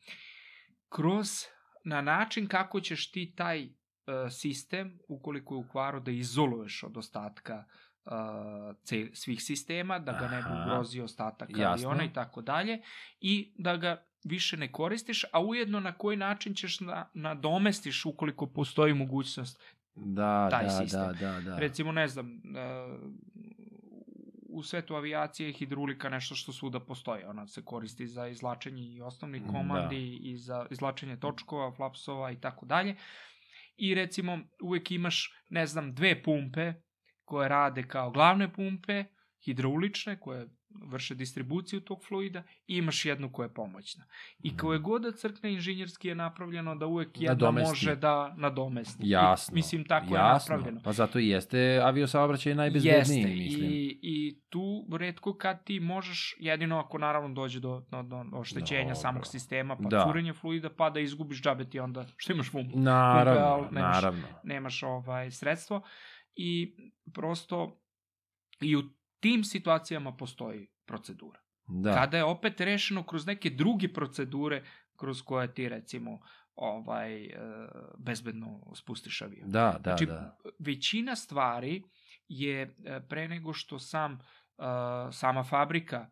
kroz 0.88 1.28
na 1.84 2.00
način 2.00 2.46
kako 2.48 2.80
ćeš 2.80 3.10
ti 3.10 3.34
taj 3.36 3.64
uh, 3.64 3.70
sistem, 4.30 4.98
ukoliko 5.08 5.54
je 5.54 5.58
u 5.58 5.68
kvaru, 5.68 6.00
da 6.00 6.10
izoluješ 6.10 6.82
od 6.82 6.96
ostatka 6.96 7.64
uh, 8.04 8.12
svih 9.12 9.42
sistema, 9.42 9.98
da 9.98 10.12
ga 10.12 10.28
ne 10.28 10.42
bi 10.42 10.48
ugrozio 10.62 11.04
ostatak 11.04 11.50
aviona 11.58 12.04
i 12.04 12.12
tako 12.12 12.42
dalje, 12.42 12.82
i 13.20 13.52
da 13.58 13.76
ga 13.76 14.04
više 14.24 14.56
ne 14.56 14.72
koristiš, 14.72 15.24
a 15.32 15.40
ujedno 15.40 15.80
na 15.80 15.92
koji 15.92 16.16
način 16.16 16.54
ćeš 16.54 16.80
na, 16.80 17.10
nadomestiš 17.14 18.04
ukoliko 18.06 18.46
postoji 18.46 18.94
mogućnost 18.94 19.62
Da, 19.96 20.48
taj 20.50 20.64
da, 20.64 20.70
sistem. 20.70 21.00
da, 21.00 21.12
da, 21.12 21.40
da. 21.40 21.58
Recimo, 21.58 21.92
ne 21.92 22.08
znam, 22.08 22.26
uh, 22.26 23.10
u 24.48 24.62
svetu 24.62 24.94
avijacije 24.94 25.46
je 25.46 25.52
hidrulika 25.52 26.08
nešto 26.08 26.34
što 26.34 26.52
svuda 26.52 26.80
postoji. 26.80 27.24
Ona 27.24 27.46
se 27.46 27.64
koristi 27.64 28.06
za 28.06 28.26
izlačenje 28.28 28.82
i 28.82 29.00
osnovnih 29.00 29.42
Da. 29.42 29.52
komandi 29.52 30.16
i 30.22 30.36
za 30.36 30.66
izlačenje 30.70 31.16
točkova, 31.16 31.72
flapsova 31.72 32.30
i 32.30 32.40
tako 32.40 32.66
dalje. 32.66 32.96
I 33.76 33.94
recimo 33.94 34.38
uvek 34.62 34.90
imaš, 34.90 35.32
ne 35.48 35.66
znam, 35.66 35.94
dve 35.94 36.22
pumpe 36.22 36.72
koje 37.24 37.48
rade 37.48 37.82
kao 37.82 38.10
glavne 38.10 38.52
pumpe, 38.52 39.04
hidraulične, 39.44 40.16
koje 40.16 40.48
vrše 40.82 41.14
distribuciju 41.14 41.80
tog 41.80 42.04
fluida 42.04 42.42
i 42.66 42.76
imaš 42.76 43.04
jednu 43.04 43.32
koja 43.32 43.46
je 43.46 43.54
pomoćna. 43.54 44.04
I 44.38 44.56
koje 44.56 44.78
god 44.78 45.02
da 45.02 45.12
crkne 45.12 45.52
inženjerski 45.52 46.08
je 46.08 46.14
napravljeno 46.14 46.74
da 46.74 46.86
uvek 46.86 47.08
jedna 47.14 47.32
Nadomesti. 47.34 47.68
može 47.68 47.96
da 47.96 48.34
nadomesti. 48.36 49.02
I, 49.02 49.10
Jasno. 49.10 49.54
mislim, 49.54 49.84
tako 49.84 50.14
jasno. 50.14 50.54
je 50.54 50.58
napravljeno. 50.58 50.80
Pa 50.84 50.92
zato 50.92 51.18
i 51.18 51.28
jeste 51.28 51.80
aviosaobraćaj 51.82 52.54
najbezbedniji, 52.54 52.98
Jeste, 52.98 53.28
mislim. 53.28 53.64
i, 53.64 53.98
i 54.02 54.40
tu 54.48 54.62
redko 54.92 55.34
kad 55.34 55.64
ti 55.64 55.80
možeš, 55.80 56.36
jedino 56.38 56.78
ako 56.78 56.98
naravno 56.98 57.28
dođe 57.30 57.60
do, 57.60 57.82
do, 57.90 58.02
do 58.02 58.24
oštećenja 58.32 58.82
Dobro. 58.82 58.94
samog 58.94 59.26
sistema, 59.26 59.76
pa 59.76 59.88
Da. 59.88 60.04
curenje 60.06 60.32
fluida, 60.32 60.70
pa 60.70 60.90
da 60.90 61.00
izgubiš 61.00 61.42
džabe 61.42 61.64
ti 61.64 61.80
onda, 61.80 62.06
što 62.16 62.32
imaš 62.32 62.50
fum, 62.50 62.70
Naravno, 62.74 63.40
ali 63.42 63.62
nemaš- 63.64 63.92
naravno. 63.94 64.22
nemaš 64.44 64.82
ovaj 64.82 65.30
sredstvo 65.30 65.82
i 66.36 66.76
prosto 67.12 67.80
i 68.60 68.76
u 68.76 68.82
tim 69.20 69.44
situacijama 69.44 70.16
postoji 70.16 70.66
procedura. 70.86 71.40
Da. 71.66 71.94
Kada 71.94 72.16
je 72.16 72.24
opet 72.24 72.60
rešeno 72.60 73.02
kroz 73.06 73.26
neke 73.26 73.50
druge 73.50 73.92
procedure 73.92 74.64
kroz 74.96 75.22
koje 75.22 75.54
ti 75.54 75.68
recimo 75.68 76.20
ovaj 76.54 77.24
e, 77.24 77.30
bezbedno 77.98 78.72
spustiš 78.74 79.22
avion. 79.22 79.50
Da, 79.50 79.76
da, 79.80 79.90
Znači, 79.90 80.06
da. 80.06 80.36
većina 80.58 81.16
stvari 81.16 81.82
je 82.28 82.62
e, 82.84 83.00
pre 83.08 83.28
nego 83.28 83.52
što 83.52 83.78
sam 83.78 84.12
e, 84.12 84.18
sama 85.12 85.44
fabrika 85.44 86.10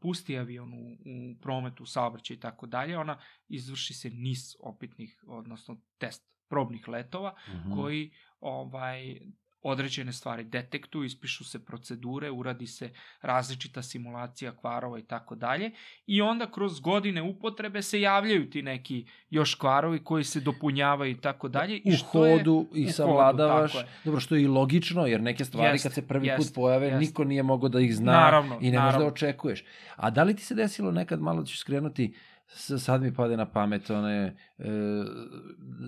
pusti 0.00 0.38
avion 0.38 0.72
u, 0.74 0.92
u 0.92 1.40
prometu, 1.40 1.86
saobraćaj 1.86 2.36
i 2.36 2.40
tako 2.40 2.66
dalje, 2.66 2.98
ona 2.98 3.18
izvrši 3.48 3.94
se 3.94 4.10
niz 4.10 4.56
opitnih, 4.60 5.24
odnosno 5.26 5.76
test 5.98 6.32
probnih 6.48 6.88
letova 6.88 7.34
Mhm. 7.48 7.72
koji 7.74 8.12
ovaj 8.42 9.20
određene 9.64 10.12
stvari 10.12 10.44
detektuju, 10.44 11.04
ispišu 11.04 11.44
se 11.44 11.64
procedure, 11.64 12.30
uradi 12.30 12.66
se 12.66 12.90
različita 13.22 13.82
simulacija 13.82 14.52
kvarova 14.52 14.98
i 14.98 15.04
tako 15.04 15.34
dalje 15.34 15.70
i 16.06 16.22
onda 16.22 16.46
kroz 16.48 16.80
godine 16.80 17.22
upotrebe 17.22 17.82
se 17.82 18.00
javljaju 18.00 18.50
ti 18.50 18.62
neki 18.62 18.98
još 19.30 19.54
kvarovi 19.54 19.98
koji 20.00 20.24
se 20.24 20.40
dopunjavaju 20.40 21.12
i 21.12 21.20
tako 21.20 21.48
dalje. 21.48 21.76
i 21.76 21.92
u 21.92 21.96
što 21.96 22.06
hodu 22.10 22.66
i 22.74 22.86
savladavaš. 22.88 23.72
Dobro, 24.04 24.20
što 24.20 24.34
je 24.34 24.42
i 24.42 24.48
logično, 24.48 25.06
jer 25.06 25.20
neke 25.22 25.44
stvari 25.44 25.68
Jeste, 25.68 25.88
kad 25.88 25.94
se 25.94 26.08
prvi 26.08 26.26
jeste, 26.26 26.42
put 26.44 26.54
pojave, 26.54 26.86
jeste. 26.86 26.98
niko 27.00 27.24
nije 27.24 27.42
mogao 27.44 27.68
da 27.68 27.80
ih 27.80 27.96
zna 27.96 28.12
Naravno, 28.12 28.58
i 28.60 28.70
ne 28.70 28.78
možeš 28.78 28.82
da 28.82 28.82
naravno. 28.82 29.06
očekuješ. 29.06 29.64
A 29.96 30.10
da 30.10 30.22
li 30.22 30.36
ti 30.36 30.42
se 30.42 30.54
desilo 30.54 30.90
nekad, 30.92 31.20
malo 31.20 31.44
ću 31.44 31.56
skrenuti, 31.58 32.14
s- 32.30 32.31
sad 32.78 33.02
mi 33.02 33.14
pade 33.14 33.36
na 33.36 33.46
pamet 33.46 33.90
one, 33.90 34.36
e, 34.58 34.68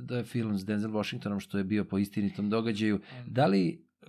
da 0.03 0.17
je 0.17 0.25
film 0.25 0.59
s 0.59 0.65
Denzel 0.65 0.91
Washingtonom 0.91 1.41
što 1.41 1.59
je 1.59 1.65
bio 1.65 1.85
po 1.85 1.99
istinitom 1.99 2.51
događaju. 2.51 3.01
Da 3.27 3.47
li, 3.47 3.85
e, 4.03 4.09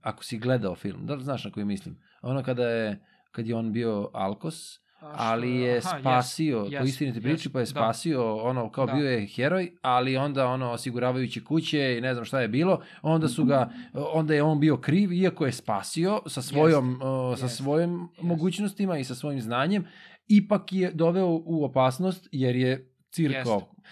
ako 0.00 0.24
si 0.24 0.38
gledao 0.38 0.74
film, 0.74 1.06
da 1.06 1.14
li 1.14 1.24
znaš 1.24 1.44
na 1.44 1.50
koji 1.50 1.66
mislim? 1.66 1.96
Ono 2.22 2.42
kada 2.42 2.68
je, 2.68 3.04
kad 3.30 3.46
je 3.46 3.56
on 3.56 3.72
bio 3.72 4.10
Alkos, 4.12 4.80
ali 5.00 5.56
je 5.56 5.78
aha, 5.78 5.98
spasio, 6.00 6.58
jest, 6.58 6.78
po 6.78 6.84
istiniti 6.84 7.20
priči, 7.20 7.32
jest, 7.32 7.52
pa 7.52 7.58
je 7.58 7.64
da. 7.64 7.70
spasio, 7.70 8.36
ono, 8.36 8.70
kao 8.70 8.86
Da. 8.86 8.92
bio 8.92 9.10
je 9.10 9.26
heroj, 9.26 9.72
ali 9.82 10.16
onda, 10.16 10.46
ono, 10.46 10.70
osiguravajući 10.70 11.44
kuće 11.44 11.96
i 11.98 12.00
ne 12.00 12.14
znam 12.14 12.24
šta 12.24 12.40
je 12.40 12.48
bilo, 12.48 12.80
onda 13.02 13.28
su 13.28 13.44
ga, 13.44 13.70
onda 13.92 14.34
je 14.34 14.42
on 14.42 14.60
bio 14.60 14.76
kriv, 14.76 15.12
iako 15.12 15.46
je 15.46 15.52
spasio 15.52 16.20
sa 16.26 16.42
svojom, 16.42 17.00
o, 17.02 17.36
sa 17.36 17.44
jest, 17.44 17.56
svojim 17.56 18.00
jest. 18.00 18.22
mogućnostima 18.22 18.98
i 18.98 19.04
sa 19.04 19.14
svojim 19.14 19.40
znanjem, 19.40 19.84
ipak 20.30 20.72
je 20.72 20.90
doveo 20.94 21.40
u 21.44 21.64
opasnost, 21.64 22.28
jer 22.32 22.56
je. 22.56 22.86
Jeste. 23.16 23.50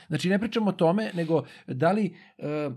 Znači, 0.08 0.28
ne 0.28 0.38
pričamo 0.38 0.70
o 0.70 0.72
tome, 0.72 1.10
nego 1.14 1.42
da 1.66 1.92
li... 1.92 2.16
e, 2.38 2.70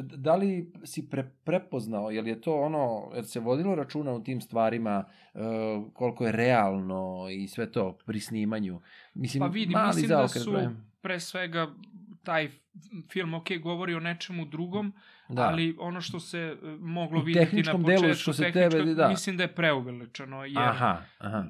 da 0.00 0.36
li 0.36 0.72
si 0.84 1.08
pre, 1.08 1.30
prepoznao, 1.44 2.10
je 2.10 2.22
li 2.22 2.30
je 2.30 2.40
to 2.40 2.54
ono, 2.60 3.10
jer 3.14 3.26
se 3.26 3.40
vodilo 3.40 3.74
računa 3.74 4.12
u 4.12 4.22
tim 4.22 4.40
stvarima, 4.40 5.04
e, 5.34 5.38
koliko 5.92 6.26
je 6.26 6.32
realno 6.32 7.26
i 7.30 7.48
sve 7.48 7.72
to 7.72 7.98
pri 8.06 8.20
snimanju? 8.20 8.80
Mislim, 9.14 9.40
Pa 9.40 9.46
vidi, 9.46 9.72
mali 9.72 9.86
mislim 9.86 10.08
da 10.08 10.28
su 10.28 10.54
pre 11.00 11.20
svega 11.20 11.74
taj 12.22 12.50
film, 13.12 13.34
ok, 13.34 13.46
govori 13.62 13.94
o 13.94 14.00
nečemu 14.00 14.44
drugom, 14.44 14.92
Da. 15.28 15.42
ali 15.42 15.76
ono 15.78 16.00
što 16.00 16.20
se 16.20 16.38
e, 16.38 16.56
moglo 16.70 17.20
videti 17.22 17.56
na 17.56 17.72
početku, 17.72 17.82
delu 17.82 18.14
što 18.14 18.32
se 18.32 18.52
tebe- 18.52 18.94
da. 18.94 19.08
mislim 19.08 19.36
da 19.36 19.42
je 19.42 19.54
preuveličano, 19.54 20.44
jer 20.44 20.58
Aha, 20.58 20.96
aha. 21.18 21.38
e, 21.38 21.42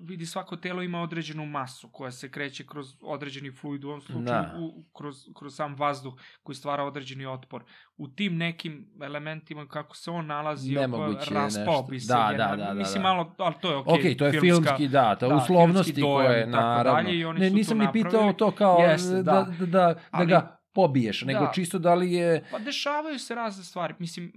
vidi 0.00 0.26
svako 0.26 0.56
telo 0.56 0.82
ima 0.82 1.02
određenu 1.02 1.46
masu 1.46 1.88
koja 1.88 2.10
se 2.10 2.30
kreće 2.30 2.66
kroz 2.66 2.86
određeni 3.02 3.50
fluid, 3.52 3.84
u 3.84 3.88
ovom 3.88 4.00
slučaju 4.00 4.24
Da. 4.24 4.54
u, 4.58 4.84
kroz, 4.92 5.16
kroz 5.34 5.54
sam 5.54 5.74
vazduh 5.74 6.14
koji 6.42 6.56
stvara 6.56 6.84
određeni 6.84 7.26
otpor. 7.26 7.62
U 7.96 8.08
tim 8.08 8.36
nekim 8.36 8.86
elementima 9.02 9.66
kako 9.66 9.96
se 9.96 10.10
on 10.10 10.26
nalazi, 10.26 10.74
Nemoguće 10.74 11.30
je 11.30 11.34
raspao 11.34 11.82
bi 11.82 12.00
se. 12.00 12.14
Da, 12.14 12.28
jedna- 12.30 12.46
da, 12.46 12.56
da, 12.56 12.64
da, 12.64 12.74
Mislim, 12.74 13.02
da. 13.02 13.08
malo, 13.08 13.34
ali 13.38 13.54
to 13.60 13.70
je 13.70 13.76
ok. 13.76 13.86
Ok, 13.88 14.00
to 14.18 14.26
je 14.26 14.32
filmska- 14.32 14.40
filmski, 14.40 14.88
da, 14.88 15.14
to 15.14 15.28
da, 15.28 15.34
uslovnosti 15.34 16.02
koje, 16.02 16.46
naravno. 16.46 17.02
dalje 17.02 17.32
ne, 17.32 17.50
nisam 17.50 17.78
ni 17.78 17.86
pitao 17.92 18.32
to 18.32 18.50
kao 18.50 18.78
Jeste, 18.78 19.14
da, 19.14 19.22
da. 19.22 19.46
da, 19.58 19.66
da, 19.66 19.66
da 19.66 19.94
Ali- 20.10 20.26
ga 20.26 20.58
pobiješ, 20.74 21.22
nego 21.22 21.40
Da. 21.40 21.52
čisto 21.54 21.78
da 21.78 21.94
li 21.94 22.12
je... 22.12 22.44
Pa 22.50 22.58
dešavaju 22.58 23.18
se 23.18 23.34
razne 23.34 23.64
stvari. 23.64 23.94
Mislim, 23.98 24.32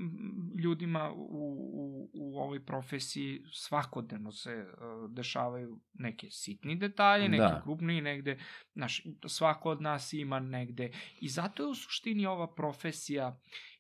ljudima 0.64 1.12
u, 1.12 1.26
u, 1.74 2.10
u 2.14 2.40
ovoj 2.40 2.66
profesiji 2.66 3.44
svakodnevno 3.54 4.32
se 4.32 4.54
uh, 4.54 5.12
dešavaju 5.12 5.80
neke 5.94 6.28
sitni 6.32 6.76
detalje, 6.76 7.30
neki 7.30 7.42
Da. 7.42 7.62
krupniji 7.64 8.02
negde. 8.02 8.40
Znaš, 8.74 9.04
svako 9.28 9.70
od 9.70 9.82
nas 9.82 10.14
ima 10.14 10.40
negde. 10.40 10.92
I 11.22 11.30
zato 11.30 11.64
je 11.64 11.70
u 11.70 11.76
suštini 11.76 12.26
ova 12.26 12.54
profesija 12.56 13.40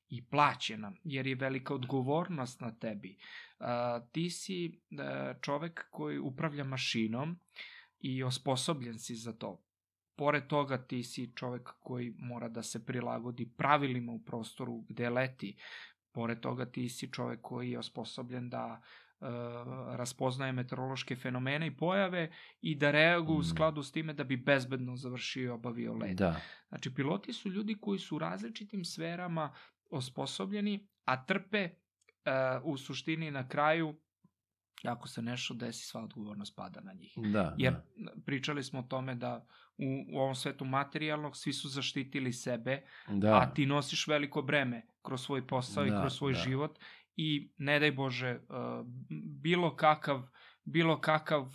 i 0.09 0.25
plaćena, 0.25 0.91
jer 1.03 1.27
je 1.27 1.35
velika 1.35 1.73
odgovornost 1.73 2.61
na 2.61 2.75
tebi. 2.75 3.17
Uh, 3.59 3.67
ti 4.11 4.29
si 4.29 4.67
uh, 4.91 5.41
čovek 5.41 5.85
koji 5.89 6.19
upravlja 6.19 6.63
mašinom 6.63 7.39
i 7.99 8.23
osposobljen 8.23 8.99
si 8.99 9.15
za 9.15 9.33
to. 9.33 9.63
Pored 10.17 10.47
toga 10.47 10.77
ti 10.77 11.03
si 11.03 11.31
čovek 11.35 11.69
koji 11.79 12.13
mora 12.17 12.47
da 12.49 12.63
se 12.63 12.85
prilagodi 12.85 13.49
pravilima 13.57 14.11
u 14.11 14.19
prostoru 14.19 14.81
gde 14.89 15.09
leti. 15.09 15.57
Pored 16.11 16.39
toga 16.39 16.65
ti 16.65 16.89
si 16.89 17.11
čovek 17.11 17.39
koji 17.41 17.71
je 17.71 17.79
osposobljen 17.79 18.49
da 18.49 18.81
e, 19.21 19.25
raspoznaje 19.97 20.51
meteorološke 20.51 21.15
fenomene 21.15 21.67
i 21.67 21.77
pojave 21.77 22.31
i 22.61 22.75
da 22.75 22.91
reaguje 22.91 23.37
u 23.37 23.39
Mm. 23.39 23.43
skladu 23.43 23.83
s 23.83 23.91
time 23.91 24.13
da 24.13 24.23
bi 24.23 24.37
bezbedno 24.37 24.95
završio 24.95 25.43
i 25.43 25.49
obavio 25.49 25.93
let. 25.93 26.17
Da. 26.17 26.41
Znači, 26.69 26.93
piloti 26.95 27.33
su 27.33 27.49
ljudi 27.49 27.77
koji 27.81 27.99
su 27.99 28.15
u 28.15 28.19
različitim 28.19 28.85
sferama 28.85 29.53
osposobljeni, 29.91 30.87
a 31.05 31.25
trpe 31.25 31.57
e, 31.59 31.71
u 32.63 32.77
suštini 32.77 33.31
na 33.31 33.47
kraju 33.47 33.95
ako 34.83 35.07
se 35.07 35.21
nešto 35.21 35.53
desi, 35.53 35.85
sva 35.85 36.03
odgovornost 36.03 36.55
pada 36.55 36.81
na 36.81 36.93
njih. 36.93 37.13
Da, 37.17 37.55
Jer 37.57 37.73
da. 37.73 38.11
pričali 38.25 38.63
smo 38.63 38.79
o 38.79 38.83
tome 38.83 39.15
da 39.15 39.45
u, 39.77 40.05
u 40.13 40.19
ovom 40.19 40.35
svetu 40.35 40.65
materijalnog 40.65 41.37
svi 41.37 41.53
su 41.53 41.69
zaštitili 41.69 42.33
sebe, 42.33 42.81
da. 43.07 43.37
a 43.37 43.53
ti 43.53 43.65
nosiš 43.65 44.07
veliko 44.07 44.41
breme 44.41 44.85
kroz 45.01 45.21
svoj 45.21 45.47
posao 45.47 45.85
i 45.85 45.89
Da, 45.89 46.01
kroz 46.01 46.13
svoj 46.13 46.33
da. 46.33 46.39
život 46.39 46.79
i 47.15 47.51
ne 47.57 47.79
daj 47.79 47.91
Bože 47.91 48.39
uh, 48.49 48.85
bilo 49.41 49.75
kakav 49.75 50.27
bilo 50.63 51.01
kakav 51.01 51.41
uh, 51.41 51.49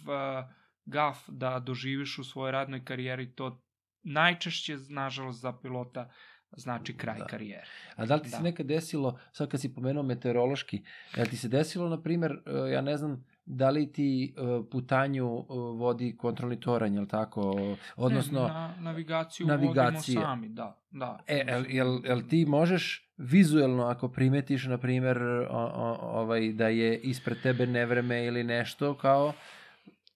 gaf 0.85 1.18
da 1.29 1.59
doživiš 1.59 2.18
u 2.18 2.25
svojoj 2.25 2.53
radnoj 2.53 2.85
karijeri 2.85 3.35
to 3.35 3.62
najčešće, 4.03 4.77
nažalost, 4.89 5.41
za 5.41 5.53
pilota 5.53 6.11
znači 6.57 6.96
kraj 6.96 7.18
Da. 7.18 7.26
karijere. 7.26 7.64
A 7.96 8.07
da 8.07 8.14
li 8.14 8.22
ti 8.22 8.30
se 8.30 8.36
Da. 8.36 8.42
nekad 8.42 8.66
desilo, 8.66 9.18
sad 9.32 9.48
kad 9.48 9.61
si 9.61 9.74
pomenuo 9.74 10.03
meteorološki, 10.03 10.82
da 11.16 11.22
li 11.22 11.28
ti 11.28 11.36
se 11.36 11.48
desilo, 11.48 11.88
na 11.88 12.03
primjer, 12.03 12.32
e, 12.46 12.70
ja 12.70 12.80
ne 12.80 12.96
znam, 12.96 13.24
da 13.44 13.70
li 13.70 13.92
ti 13.92 14.34
e, 14.36 14.70
putanju 14.70 15.38
e, 15.38 15.44
vodi 15.76 16.16
kontrolni 16.16 16.61
toranj, 16.61 16.94
jel 16.94 17.07
tako? 17.07 17.55
Odnosno, 17.96 18.42
ne, 18.42 18.48
na, 18.48 18.74
navigaciju, 18.80 19.46
navigacije. 19.46 20.14
vodimo 20.16 20.26
sami, 20.26 20.48
da. 20.48 20.80
da. 20.90 21.24
E, 21.26 21.44
jel, 21.48 21.64
jel, 21.68 22.00
jel 22.05 22.22
ti 22.28 22.46
možeš 22.46 23.12
vizuelno, 23.16 23.84
ako 23.84 24.09
primetiš, 24.09 24.64
na 24.66 24.78
o, 25.50 25.59
o, 25.74 25.98
ovaj, 26.20 26.53
da 26.53 26.68
je 26.68 26.98
ispred 26.98 27.42
tebe 27.42 27.66
nevreme 27.66 28.24
ili 28.24 28.44
nešto, 28.44 28.94
kao, 28.94 29.32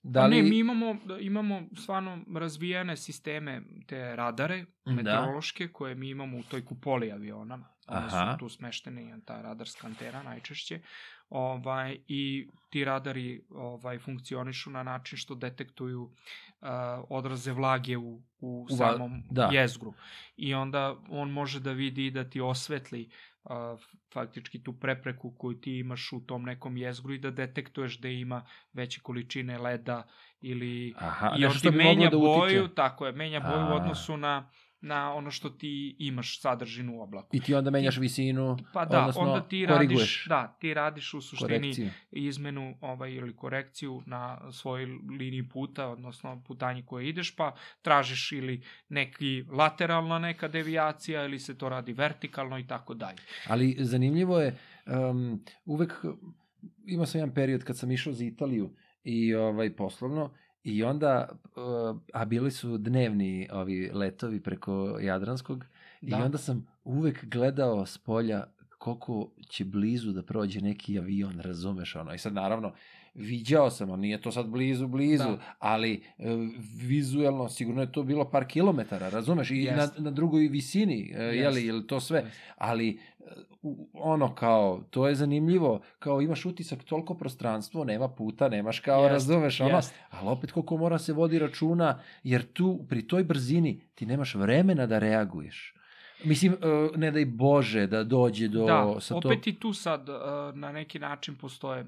da 0.06 0.20
Da 0.20 0.26
li... 0.26 0.36
ne, 0.36 0.42
mi 0.42 0.58
imamo, 0.58 0.96
imamo 1.20 1.62
stvarno 1.76 2.18
razvijene 2.34 2.96
sisteme, 2.96 3.62
te 3.86 4.16
radare 4.16 4.64
Da. 4.84 4.92
meteorološke 4.92 5.68
koje 5.68 5.94
mi 5.94 6.08
imamo 6.10 6.38
u 6.38 6.42
toj 6.42 6.64
kupoli 6.64 7.12
aviona. 7.12 7.54
One 7.88 8.06
Aha. 8.06 8.32
su 8.32 8.38
tu 8.38 8.48
smeštene, 8.48 9.18
ta 9.24 9.42
radarska 9.42 9.86
antena 9.86 10.22
najčešće. 10.22 10.80
Ovaj, 11.28 11.98
I 12.08 12.48
ti 12.70 12.84
radari 12.84 13.42
ovaj, 13.50 13.98
funkcionišu 13.98 14.70
na 14.70 14.82
način 14.82 15.18
što 15.18 15.34
detektuju 15.34 16.02
uh, 16.02 16.68
odraze 17.08 17.52
vlage 17.52 17.96
u, 17.96 18.22
u 18.40 18.66
U 18.70 18.76
samom 18.76 19.22
da. 19.30 19.48
jezgru. 19.52 19.94
I 20.36 20.54
onda 20.54 20.96
on 21.08 21.30
može 21.30 21.60
da 21.60 21.72
vidi 21.72 22.06
i 22.06 22.10
da 22.10 22.30
ti 22.30 22.40
osvetli 22.40 23.10
uh, 23.50 23.80
faktički 24.12 24.62
tu 24.62 24.72
prepreku 24.72 25.34
koju 25.38 25.60
ti 25.60 25.78
imaš 25.78 26.12
u 26.12 26.20
tom 26.26 26.42
nekom 26.42 26.76
jezgru 26.76 27.14
i 27.14 27.18
da 27.18 27.30
detektuješ 27.30 27.98
da 28.00 28.08
ima 28.08 28.46
veće 28.72 29.00
količine 29.00 29.58
leda 29.58 30.02
ili 30.40 30.94
Aha, 30.98 31.34
i 31.38 31.46
on 31.46 31.52
ti 31.62 31.70
menja 31.70 32.10
da 32.10 32.16
utiče. 32.16 32.38
boju, 32.38 32.68
tako 32.68 33.06
je, 33.06 33.12
menja 33.12 33.40
boju 33.40 33.60
A. 33.60 33.72
u 33.72 33.76
odnosu 33.76 34.16
na, 34.16 34.50
na 34.80 35.14
ono 35.14 35.30
što 35.30 35.50
ti 35.50 35.96
imaš 35.98 36.40
sadržinu 36.40 36.96
u 36.96 37.00
oblaku. 37.00 37.36
I 37.36 37.40
ti 37.40 37.54
onda 37.54 37.70
menjaš 37.70 37.96
visinu, 37.96 38.56
Pa 38.72 38.84
da, 38.84 39.00
odnosno 39.00 39.22
onda 39.22 39.48
ti 39.48 39.66
koriguješ 39.68 39.98
radiš, 39.98 40.26
da, 40.28 40.56
ti 40.60 40.74
radiš 40.74 41.14
u 41.14 41.20
suštini 41.20 41.60
korekciju. 41.60 41.90
izmenu 42.10 42.76
ovaj, 42.80 43.12
ili 43.12 43.36
korekciju 43.36 44.02
na 44.06 44.52
svojoj 44.52 44.86
liniji 45.18 45.48
puta, 45.48 45.88
odnosno 45.88 46.42
putanji 46.46 46.82
koje 46.86 47.08
ideš, 47.08 47.36
pa 47.36 47.54
tražiš 47.82 48.32
ili 48.32 48.62
neki 48.88 49.44
lateralna 49.50 50.18
neka 50.18 50.48
devijacija 50.48 51.24
ili 51.24 51.38
se 51.38 51.58
to 51.58 51.68
radi 51.68 51.92
vertikalno 51.92 52.58
i 52.58 52.66
tako 52.66 52.94
dalje. 52.94 53.18
Ali 53.48 53.76
zanimljivo 53.78 54.40
je, 54.40 54.56
um, 54.86 55.44
uvek 55.64 55.92
imao 56.86 57.06
sam 57.06 57.18
jedan 57.18 57.34
period 57.34 57.64
kad 57.64 57.78
sam 57.78 57.90
išao 57.90 58.12
za 58.12 58.24
Italiju 58.24 58.70
i 59.04 59.34
ovaj 59.34 59.76
poslovno 59.76 60.34
i 60.66 60.84
onda, 60.84 61.28
uh, 61.56 61.96
a 62.12 62.24
bili 62.24 62.50
su 62.50 62.78
dnevni 62.78 63.48
ovi 63.52 63.90
letovi 63.94 64.40
preko 64.40 64.98
Jadranskog 65.00 65.64
Da. 66.00 66.18
i 66.18 66.22
onda 66.22 66.38
sam 66.38 66.66
uvek 66.84 67.24
gledao 67.24 67.86
s 67.86 67.98
polja 67.98 68.44
koliko 68.78 69.30
će 69.48 69.64
blizu 69.64 70.12
da 70.12 70.22
prođe 70.22 70.60
neki 70.60 70.98
avion, 70.98 71.40
razumeš 71.40 71.96
ono. 71.96 72.14
I 72.14 72.18
sad 72.18 72.32
naravno, 72.32 72.72
viđao 73.16 73.70
sam, 73.70 73.90
a 73.90 73.96
nije 73.96 74.20
to 74.20 74.32
sad 74.32 74.46
blizu, 74.46 74.86
blizu, 74.88 75.24
Da. 75.24 75.38
ali 75.58 76.02
e, 76.18 76.24
vizuelno 76.78 77.48
sigurno 77.48 77.80
je 77.80 77.92
to 77.92 78.02
bilo 78.02 78.24
par 78.26 78.44
kilometara, 78.44 79.08
razumeš? 79.08 79.50
I 79.50 79.64
na, 79.66 79.88
na 79.98 80.10
drugoj 80.10 80.42
visini, 80.42 81.12
e, 81.12 81.22
je 81.22 81.30
li, 81.30 81.36
Jeste. 81.38 81.60
je 81.60 81.72
li 81.72 81.86
to 81.86 82.00
sve? 82.00 82.24
Ali 82.56 82.88
e, 82.88 83.22
u- 83.62 83.88
ono 83.94 84.34
kao, 84.34 84.80
to 84.90 85.08
je 85.08 85.14
zanimljivo, 85.14 85.80
kao 85.98 86.20
imaš 86.20 86.46
utisak 86.46 86.82
toliko 86.82 87.14
prostranstvo, 87.14 87.84
nema 87.84 88.08
puta, 88.08 88.48
nemaš 88.48 88.80
kao, 88.80 89.00
Jeste, 89.00 89.12
razumeš, 89.12 89.60
ono, 89.60 89.76
jeste. 89.76 89.94
ali 90.10 90.28
opet 90.28 90.52
koliko 90.52 90.76
mora 90.76 90.98
se 90.98 91.12
vodi 91.12 91.38
računa, 91.38 92.00
jer 92.22 92.44
tu, 92.44 92.84
pri 92.88 93.02
toj 93.02 93.24
brzini, 93.24 93.80
ti 93.94 94.06
nemaš 94.06 94.34
vremena 94.34 94.86
da 94.86 94.98
reaguješ. 94.98 95.72
Mislim, 96.24 96.52
e, 96.52 96.56
ne 96.98 97.10
daj 97.10 97.24
Bože 97.24 97.86
da 97.86 98.04
dođe 98.04 98.48
do... 98.48 98.64
da, 98.64 99.00
sa 99.00 99.20
to... 99.20 99.28
opet 99.28 99.46
i 99.46 99.58
tu 99.58 99.72
sad 99.72 100.08
uh, 100.08 100.16
na 100.54 100.72
neki 100.72 100.98
način 100.98 101.34
postoje, 101.34 101.86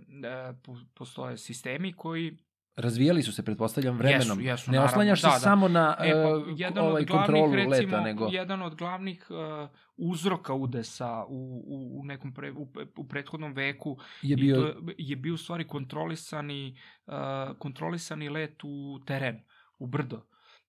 po- 0.63 0.77
postoje 0.95 1.39
sistemi 1.39 1.93
koji 1.93 2.37
Razvijali 2.79 3.23
su 3.23 3.33
se, 3.33 3.43
pretpostavljam, 3.43 3.97
vremenom. 3.99 4.41
Jesu, 4.41 4.51
jesu, 4.51 4.71
ne 4.71 4.77
naravno, 4.77 4.93
oslanjaš 4.93 5.23
da, 5.23 5.31
se 5.31 5.35
da. 5.35 5.41
samo 5.41 5.69
na 5.69 5.97
E, 6.01 6.13
pa, 6.13 6.19
e, 6.19 6.55
jedan 6.57 6.85
ovaj 6.85 7.03
od 7.03 7.09
glavnih, 7.09 7.27
kontrolu 7.27 7.55
recimo, 7.55 7.97
leta, 7.97 8.01
nego... 8.01 8.29
jedan 8.33 8.63
od 8.63 8.75
glavnih 8.75 9.27
uh, 9.31 9.69
uzroka 9.97 10.55
udesa 10.55 11.25
u, 11.29 11.63
u, 11.67 12.01
u 12.01 12.05
nekom 12.05 12.35
pre, 12.35 12.53
u, 12.53 12.69
u 12.97 13.09
prethodnom 13.09 13.53
veku 13.53 13.99
je 14.23 14.33
I 14.33 14.37
bio... 14.37 14.57
to 14.57 14.67
je, 14.67 14.75
je 14.99 15.17
bio 15.17 15.35
u 15.35 15.37
stvari 15.37 15.67
kontrolisani, 15.67 16.79
uh, 17.07 17.15
kontrolisani 17.59 18.29
let 18.29 18.65
u 18.65 19.01
teren, 19.07 19.41
u 19.79 19.87
brdo. 19.87 20.23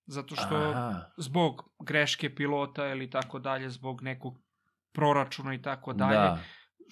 Zato 0.06 0.36
što 0.36 0.56
Aha, 0.56 1.00
zbog 1.16 1.54
greške 1.80 2.34
pilota 2.34 2.86
ili 2.86 3.10
tako 3.10 3.38
dalje, 3.38 3.70
zbog 3.70 4.02
nekog 4.02 4.34
proračuna 4.92 5.54
i 5.54 5.62
tako 5.62 5.92
dalje, 5.92 6.14
da. 6.14 6.38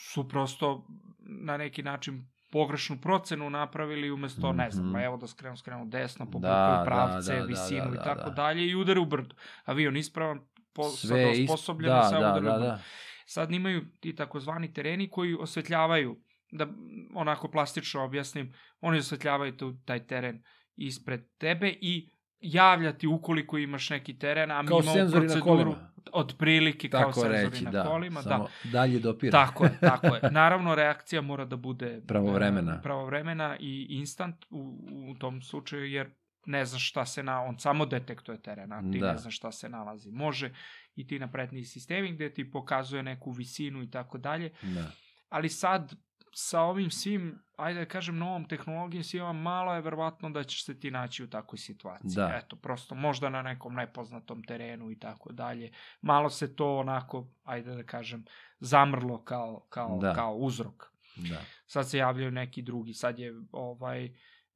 su 0.00 0.28
prosto 0.28 0.86
na 1.20 1.56
neki 1.56 1.82
način 1.82 2.22
pogrešnu 2.52 2.98
procenu 2.98 3.50
napravili 3.50 4.10
umesto, 4.10 4.52
ne 4.52 4.70
znam, 4.70 4.86
Mhm. 4.86 4.96
evo 4.98 5.16
da 5.16 5.26
skrenu, 5.26 5.56
skrenu 5.56 5.86
desno, 5.86 6.24
Da, 6.24 6.30
pobukaju 6.30 6.54
da, 6.76 6.82
pravce, 6.84 7.32
da, 7.32 7.38
da, 7.38 7.46
visinu 7.46 7.84
da, 7.84 7.90
i 7.90 7.96
da, 7.96 8.02
tako 8.04 8.24
da. 8.24 8.34
dalje 8.34 8.66
i 8.66 8.74
udare 8.74 9.00
u 9.00 9.06
brdo. 9.06 9.34
Avion 9.64 9.96
ispravan, 9.96 10.40
po, 10.72 10.84
Sve 10.84 11.08
sad 11.08 11.34
isp- 11.34 11.44
osposobljen 11.44 11.90
da, 11.90 12.02
sa 12.02 12.10
da, 12.10 12.18
udare 12.20 12.40
u 12.40 12.42
da, 12.42 12.50
brdo. 12.50 12.58
da. 12.60 12.80
Sad 13.26 13.52
imaju 13.52 13.84
ti 13.92 14.14
takozvani 14.14 14.72
tereni 14.72 15.10
koji 15.10 15.34
osvetljavaju, 15.34 16.16
da 16.50 16.64
mm, 16.64 16.70
onako 17.14 17.48
plastično 17.48 18.04
objasnim, 18.04 18.52
oni 18.80 18.98
osvetljavaju 18.98 19.56
tu, 19.56 19.78
taj 19.78 20.06
teren 20.06 20.42
ispred 20.76 21.20
tebe 21.38 21.68
i 21.70 22.10
javlja 22.40 22.92
ti 22.92 23.06
ukoliko 23.06 23.58
imaš 23.58 23.90
neki 23.90 24.18
teren, 24.18 24.50
a 24.50 24.62
mi 24.62 24.68
Kao 24.68 24.80
imamo 24.80 25.10
proceduru 25.10 25.74
otprilike 26.12 26.88
kao 26.90 27.00
Tako 27.00 27.12
senzori 27.12 27.44
reći, 27.44 27.64
na 27.64 27.70
da. 27.70 27.84
kolima. 27.84 28.22
Da, 28.22 28.28
Samo 28.28 28.46
dalje 28.64 28.98
dopira. 28.98 29.30
tako 29.32 29.64
je, 29.64 29.78
tako 29.80 30.06
je. 30.06 30.20
Naravno, 30.32 30.74
reakcija 30.74 31.22
mora 31.22 31.44
da 31.44 31.56
bude 31.56 32.00
Pravovremena. 32.06 32.72
e, 32.72 32.82
pravovremena 32.82 33.56
i 33.60 33.86
instant 33.90 34.44
u, 34.50 34.78
u 35.10 35.14
tom 35.14 35.42
slučaju, 35.42 35.84
jer 35.84 36.10
ne 36.46 36.64
znaš 36.64 36.88
šta 36.88 37.06
se 37.06 37.22
na, 37.22 37.40
on 37.40 37.58
samo 37.58 37.86
detektuje 37.86 38.42
teren, 38.42 38.72
a 38.72 38.82
ti 38.82 38.98
Da. 38.98 39.12
ne 39.12 39.18
znaš 39.18 39.36
šta 39.36 39.52
se 39.52 39.68
nalazi. 39.68 40.10
Može 40.10 40.54
i 40.94 41.06
ti 41.06 41.18
napredniji 41.18 41.64
sistemi 41.64 42.12
gde 42.12 42.34
ti 42.34 42.50
pokazuje 42.50 43.02
neku 43.02 43.30
visinu 43.30 43.82
i 43.82 43.90
tako 43.90 44.18
dalje, 44.18 44.50
Da. 44.62 44.90
ali 45.28 45.48
sad 45.48 45.92
sa 46.32 46.60
ovim 46.60 46.90
svim, 46.90 47.42
ajde 47.56 47.80
da 47.80 47.86
kažem, 47.86 48.18
novom 48.18 48.44
tehnologijom 48.48 49.04
svima, 49.04 49.32
malo 49.32 49.74
je 49.74 49.80
verovatno 49.80 50.30
da 50.30 50.44
ćeš 50.44 50.64
se 50.64 50.80
ti 50.80 50.90
naći 50.90 51.24
u 51.24 51.30
takvoj 51.30 51.58
situaciji. 51.58 52.16
Da. 52.16 52.40
Eto, 52.44 52.56
prosto 52.56 52.94
možda 52.94 53.28
na 53.30 53.42
nekom 53.42 53.74
nepoznatom 53.74 54.42
terenu 54.42 54.90
i 54.90 54.98
tako 54.98 55.32
dalje. 55.32 55.70
Malo 56.00 56.30
se 56.30 56.56
to 56.56 56.76
onako, 56.76 57.28
ajde 57.44 57.74
da 57.74 57.82
kažem, 57.82 58.24
zamrlo 58.60 59.24
kao, 59.24 59.66
kao, 59.68 59.98
Da. 59.98 60.14
kao 60.14 60.34
uzrok. 60.34 60.84
Da. 61.16 61.40
Sad 61.66 61.90
se 61.90 61.98
javljaju 61.98 62.30
neki 62.30 62.62
drugi, 62.62 62.94
sad 62.94 63.18
je 63.18 63.34
ovaj, 63.52 64.04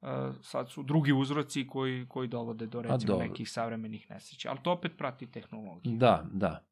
uh, 0.01 0.07
sad 0.41 0.71
su 0.71 0.83
drugi 0.83 1.13
uzroci 1.13 1.67
koji, 1.67 2.07
koji 2.09 2.27
dovode 2.27 2.67
do 2.67 2.81
recimo 2.81 3.17
nekih 3.17 3.51
savremenih 3.51 4.09
nesreća. 4.09 4.49
Ali 4.49 4.59
to 4.63 4.71
opet 4.71 4.91
prati 4.97 5.31
tehnologiju. 5.31 5.97
Da, 5.97 6.25
da. 6.31 6.65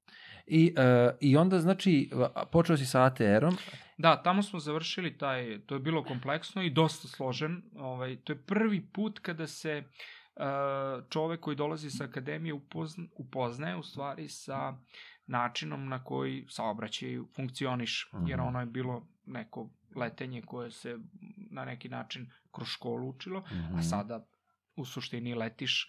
I, 0.47 0.73
e, 0.77 0.81
I 1.21 1.37
onda, 1.37 1.59
znači, 1.59 2.09
počeo 2.51 2.77
si 2.77 2.85
sa 2.85 3.03
ATR-om. 3.03 3.57
Da, 3.97 4.15
tamo 4.15 4.43
smo 4.43 4.59
završili 4.59 5.17
taj, 5.17 5.59
to 5.59 5.75
je 5.75 5.79
bilo 5.79 6.03
kompleksno 6.03 6.63
i 6.63 6.69
dosta 6.69 7.07
složen. 7.07 7.61
Ovaj, 7.75 8.15
to 8.15 8.33
je 8.33 8.37
prvi 8.37 8.81
put 8.83 9.19
kada 9.19 9.47
se 9.47 9.83
uh, 10.35 10.43
čovek 11.09 11.39
koji 11.39 11.55
dolazi 11.55 11.89
sa 11.89 12.03
akademije 12.03 12.53
upozna, 12.53 13.05
upoznaje 13.13 13.75
u 13.75 13.83
stvari 13.83 14.27
sa 14.27 14.73
načinom 15.27 15.87
na 15.87 16.03
koji 16.03 16.45
saobraćaj 16.49 17.17
funkcioniš, 17.35 18.09
Mhm. 18.13 18.27
jer 18.27 18.41
ono 18.41 18.59
je 18.59 18.65
bilo 18.65 19.07
neko 19.25 19.69
letenje 19.95 20.41
koje 20.41 20.71
se 20.71 20.97
na 21.51 21.65
neki 21.65 21.89
način 21.89 22.31
kroz 22.51 22.67
školu 22.67 23.09
učilo, 23.09 23.39
Mhm. 23.41 23.75
a 23.75 23.81
sada 23.81 24.25
u 24.75 24.85
suštini 24.85 25.33
letiš 25.35 25.87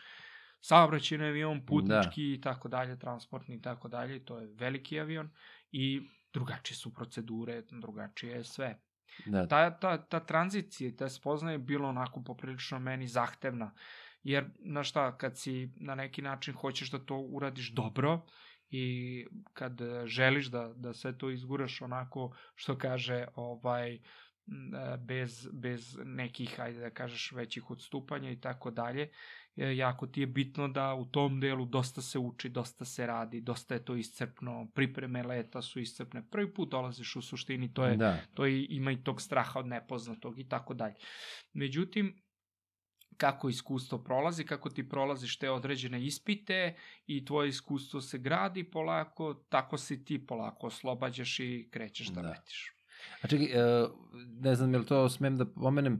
saobraćajni 0.62 1.24
avion, 1.24 1.66
putnički 1.66 2.34
i 2.34 2.40
tako 2.40 2.68
dalje, 2.68 2.98
transportni 2.98 3.54
i 3.54 3.62
tako 3.62 3.88
dalje, 3.88 4.24
to 4.24 4.38
je 4.38 4.46
veliki 4.54 5.00
avion 5.00 5.30
i 5.72 6.08
drugačije 6.32 6.76
su 6.76 6.94
procedure, 6.94 7.62
drugačije 7.70 8.36
je 8.36 8.44
sve. 8.44 8.78
Da, 9.26 9.46
Ta, 9.46 9.78
ta, 9.78 9.96
ta 10.06 10.20
tranzicija 10.20 10.96
ta 10.96 11.08
spoznaje 11.08 11.54
je 11.54 11.58
bilo 11.58 11.88
onako 11.88 12.22
poprilično 12.22 12.78
meni 12.78 13.06
zahtevna, 13.06 13.74
jer, 14.22 14.44
znaš 14.64 14.90
šta, 14.90 15.16
kad 15.18 15.38
si 15.38 15.72
na 15.76 15.94
neki 15.94 16.22
način 16.22 16.54
hoćeš 16.54 16.90
da 16.90 16.98
to 16.98 17.18
uradiš 17.18 17.72
dobro 17.72 18.26
i 18.70 19.26
kad 19.52 19.80
želiš 20.04 20.46
da, 20.46 20.72
da 20.76 20.92
sve 20.92 21.18
to 21.18 21.30
izguraš 21.30 21.82
onako, 21.82 22.36
što 22.54 22.78
kaže, 22.78 23.26
ovaj, 23.34 23.98
bez, 24.98 25.48
bez 25.52 25.98
nekih, 26.04 26.60
ajde 26.60 26.80
da 26.80 26.90
kažeš, 26.90 27.32
većih 27.32 27.70
odstupanja 27.70 28.30
i 28.30 28.40
tako 28.40 28.70
dalje, 28.70 29.10
jako 29.56 30.06
ti 30.06 30.20
je 30.20 30.26
bitno 30.26 30.68
da 30.68 30.94
u 30.94 31.04
tom 31.04 31.40
delu 31.40 31.64
dosta 31.64 32.02
se 32.02 32.18
uči, 32.18 32.48
dosta 32.48 32.84
se 32.84 33.06
radi, 33.06 33.40
dosta 33.40 33.74
je 33.74 33.84
to 33.84 33.94
iscrpno, 33.94 34.70
pripreme 34.74 35.22
leta 35.22 35.62
su 35.62 35.80
iscrpne. 35.80 36.22
Prvi 36.30 36.54
put 36.54 36.70
dolaziš 36.70 37.16
u 37.16 37.22
suštini, 37.22 37.74
to 37.74 37.84
je 37.84 37.96
da. 37.96 38.18
to 38.34 38.46
i, 38.46 38.66
ima 38.70 38.92
i 38.92 39.04
tog 39.04 39.22
straha 39.22 39.58
od 39.58 39.66
nepoznatog 39.66 40.38
i 40.38 40.48
tako 40.48 40.74
dalje. 40.74 40.94
Međutim, 41.52 42.22
kako 43.16 43.48
iskustvo 43.48 44.04
prolazi, 44.04 44.44
kako 44.44 44.70
ti 44.70 44.88
prolaziš 44.88 45.38
te 45.38 45.50
određene 45.50 46.04
ispite 46.04 46.76
i 47.06 47.24
tvoje 47.24 47.48
iskustvo 47.48 48.00
se 48.00 48.18
gradi 48.18 48.70
polako, 48.70 49.34
tako 49.48 49.78
se 49.78 50.04
ti 50.04 50.26
polako 50.26 50.66
oslobađaš 50.66 51.40
i 51.40 51.68
krećeš 51.70 52.08
da, 52.08 52.22
Da. 52.22 52.28
letiš. 52.30 52.81
A 53.22 53.28
čekaj, 53.28 53.46
e, 53.46 53.86
ne 54.40 54.54
znam, 54.54 54.72
je 54.72 54.78
li 54.78 54.86
to 54.86 55.08
smem 55.08 55.36
da 55.36 55.46
pomenem, 55.46 55.94
e, 55.94 55.98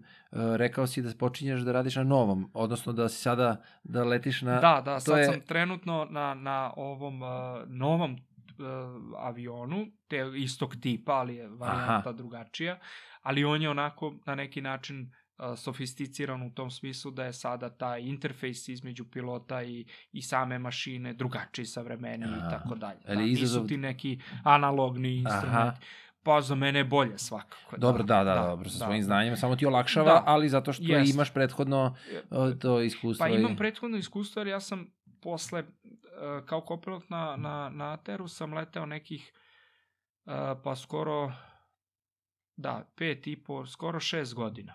rekao 0.57 0.87
si 0.87 1.03
da 1.03 1.13
počinješ 1.15 1.61
da 1.61 1.73
radiš 1.73 1.97
na 1.97 2.05
novom, 2.05 2.51
odnosno 2.55 2.93
da 2.93 3.09
si 3.09 3.17
sada, 3.19 3.51
da 3.85 4.05
letiš 4.05 4.43
na... 4.43 4.55
Da, 4.55 4.83
da, 4.83 4.95
to 4.95 5.01
sad 5.01 5.19
je- 5.19 5.25
sam 5.25 5.41
trenutno 5.43 6.07
na, 6.11 6.35
na 6.35 6.73
ovom 6.77 7.23
uh, 7.23 7.29
novom 7.69 8.13
uh, 8.13 8.19
avionu, 9.19 9.87
te 10.09 10.31
istog 10.37 10.77
tipa, 10.77 11.13
ali 11.13 11.35
je 11.37 11.49
varijanta 11.49 11.93
Aha. 11.99 12.13
drugačija, 12.13 12.79
ali 13.23 13.45
on 13.45 13.63
je 13.63 13.71
onako 13.71 14.15
na 14.27 14.35
neki 14.35 14.61
način 14.61 15.11
sofisticiran 15.57 16.43
u 16.43 16.51
tom 16.51 16.71
smislu 16.71 17.11
da 17.11 17.25
je 17.25 17.33
sada 17.33 17.71
taj 17.71 18.01
interfejs 18.03 18.69
između 18.69 19.05
pilota 19.05 19.63
i, 19.63 19.85
i 20.13 20.23
same 20.23 20.59
mašine 20.59 21.13
drugačiji, 21.13 21.65
savremeniji 21.67 22.29
i 22.29 22.35
Aha. 22.37 22.51
tako 22.51 22.75
dalje. 22.75 23.01
Da, 23.07 23.13
izazov- 23.15 23.27
Nisu 23.55 23.67
ti 23.67 23.77
neki 23.77 24.21
analogni 24.45 25.17
instrumenti. 25.17 25.81
Pa 26.23 26.41
za 26.41 26.55
mene 26.55 26.79
je 26.79 26.85
bolje 26.87 27.19
svakako. 27.19 27.77
Dobro, 27.77 28.03
da, 28.03 28.17
da, 28.17 28.35
da, 28.35 28.43
dobro, 28.43 28.69
sa 28.69 28.79
svojim 28.79 29.03
znanjima, 29.03 29.37
samo 29.37 29.57
ti 29.57 29.67
olakšava, 29.67 30.07
Da. 30.07 30.23
ali 30.27 30.49
zato 30.49 30.73
što 30.73 30.83
Jeste. 30.85 31.11
imaš 31.11 31.33
prethodno 31.33 31.97
o, 32.31 32.51
to 32.53 32.81
iskustvo. 32.81 33.25
Pa 33.25 33.29
i- 33.29 33.35
imam 33.35 33.57
prethodno 33.57 33.97
iskustvo 33.97 34.41
jer 34.41 34.47
ja 34.47 34.61
sam 34.61 34.87
posle, 35.23 35.61
e, 35.61 35.65
kao 36.47 36.61
kopilot 36.61 37.11
na, 37.11 37.37
na, 37.37 37.71
na 37.71 37.93
Ateru 37.93 38.29
sam 38.29 38.55
leteo 38.55 38.87
nekih, 38.87 39.33
e, 40.27 40.31
pa 40.65 40.77
skoro, 40.77 41.33
da, 42.57 42.93
pet 42.97 43.27
i 43.27 43.37
po, 43.39 43.67
skoro 43.67 44.01
šest 44.01 44.35
godina 44.35 44.75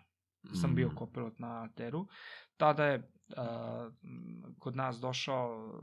sam 0.54 0.76
bio 0.76 0.88
Mm. 0.88 0.96
kopilot 0.96 1.40
na 1.40 1.64
Ateru. 1.64 2.08
Tada 2.58 2.86
je 2.86 3.12
kod 4.60 4.76
nas 4.76 4.98
došao 4.98 5.74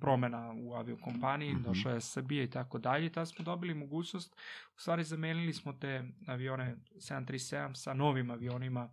promena 0.00 0.52
u 0.54 0.74
aviokompaniji, 0.74 1.52
Mhm. 1.52 1.62
došla 1.62 1.92
je 1.92 2.00
Srbija 2.00 2.42
i 2.44 2.50
tako 2.50 2.78
dalje. 2.78 3.06
i 3.06 3.10
Tada 3.10 3.26
smo 3.26 3.44
dobili 3.44 3.74
mogućnost, 3.74 4.36
u 4.68 4.80
stvari 4.80 5.04
zamenili 5.04 5.52
smo 5.52 5.72
te 5.72 6.04
avione 6.26 6.76
737 6.92 7.74
sa 7.74 7.94
novim 7.94 8.30
avionima 8.30 8.88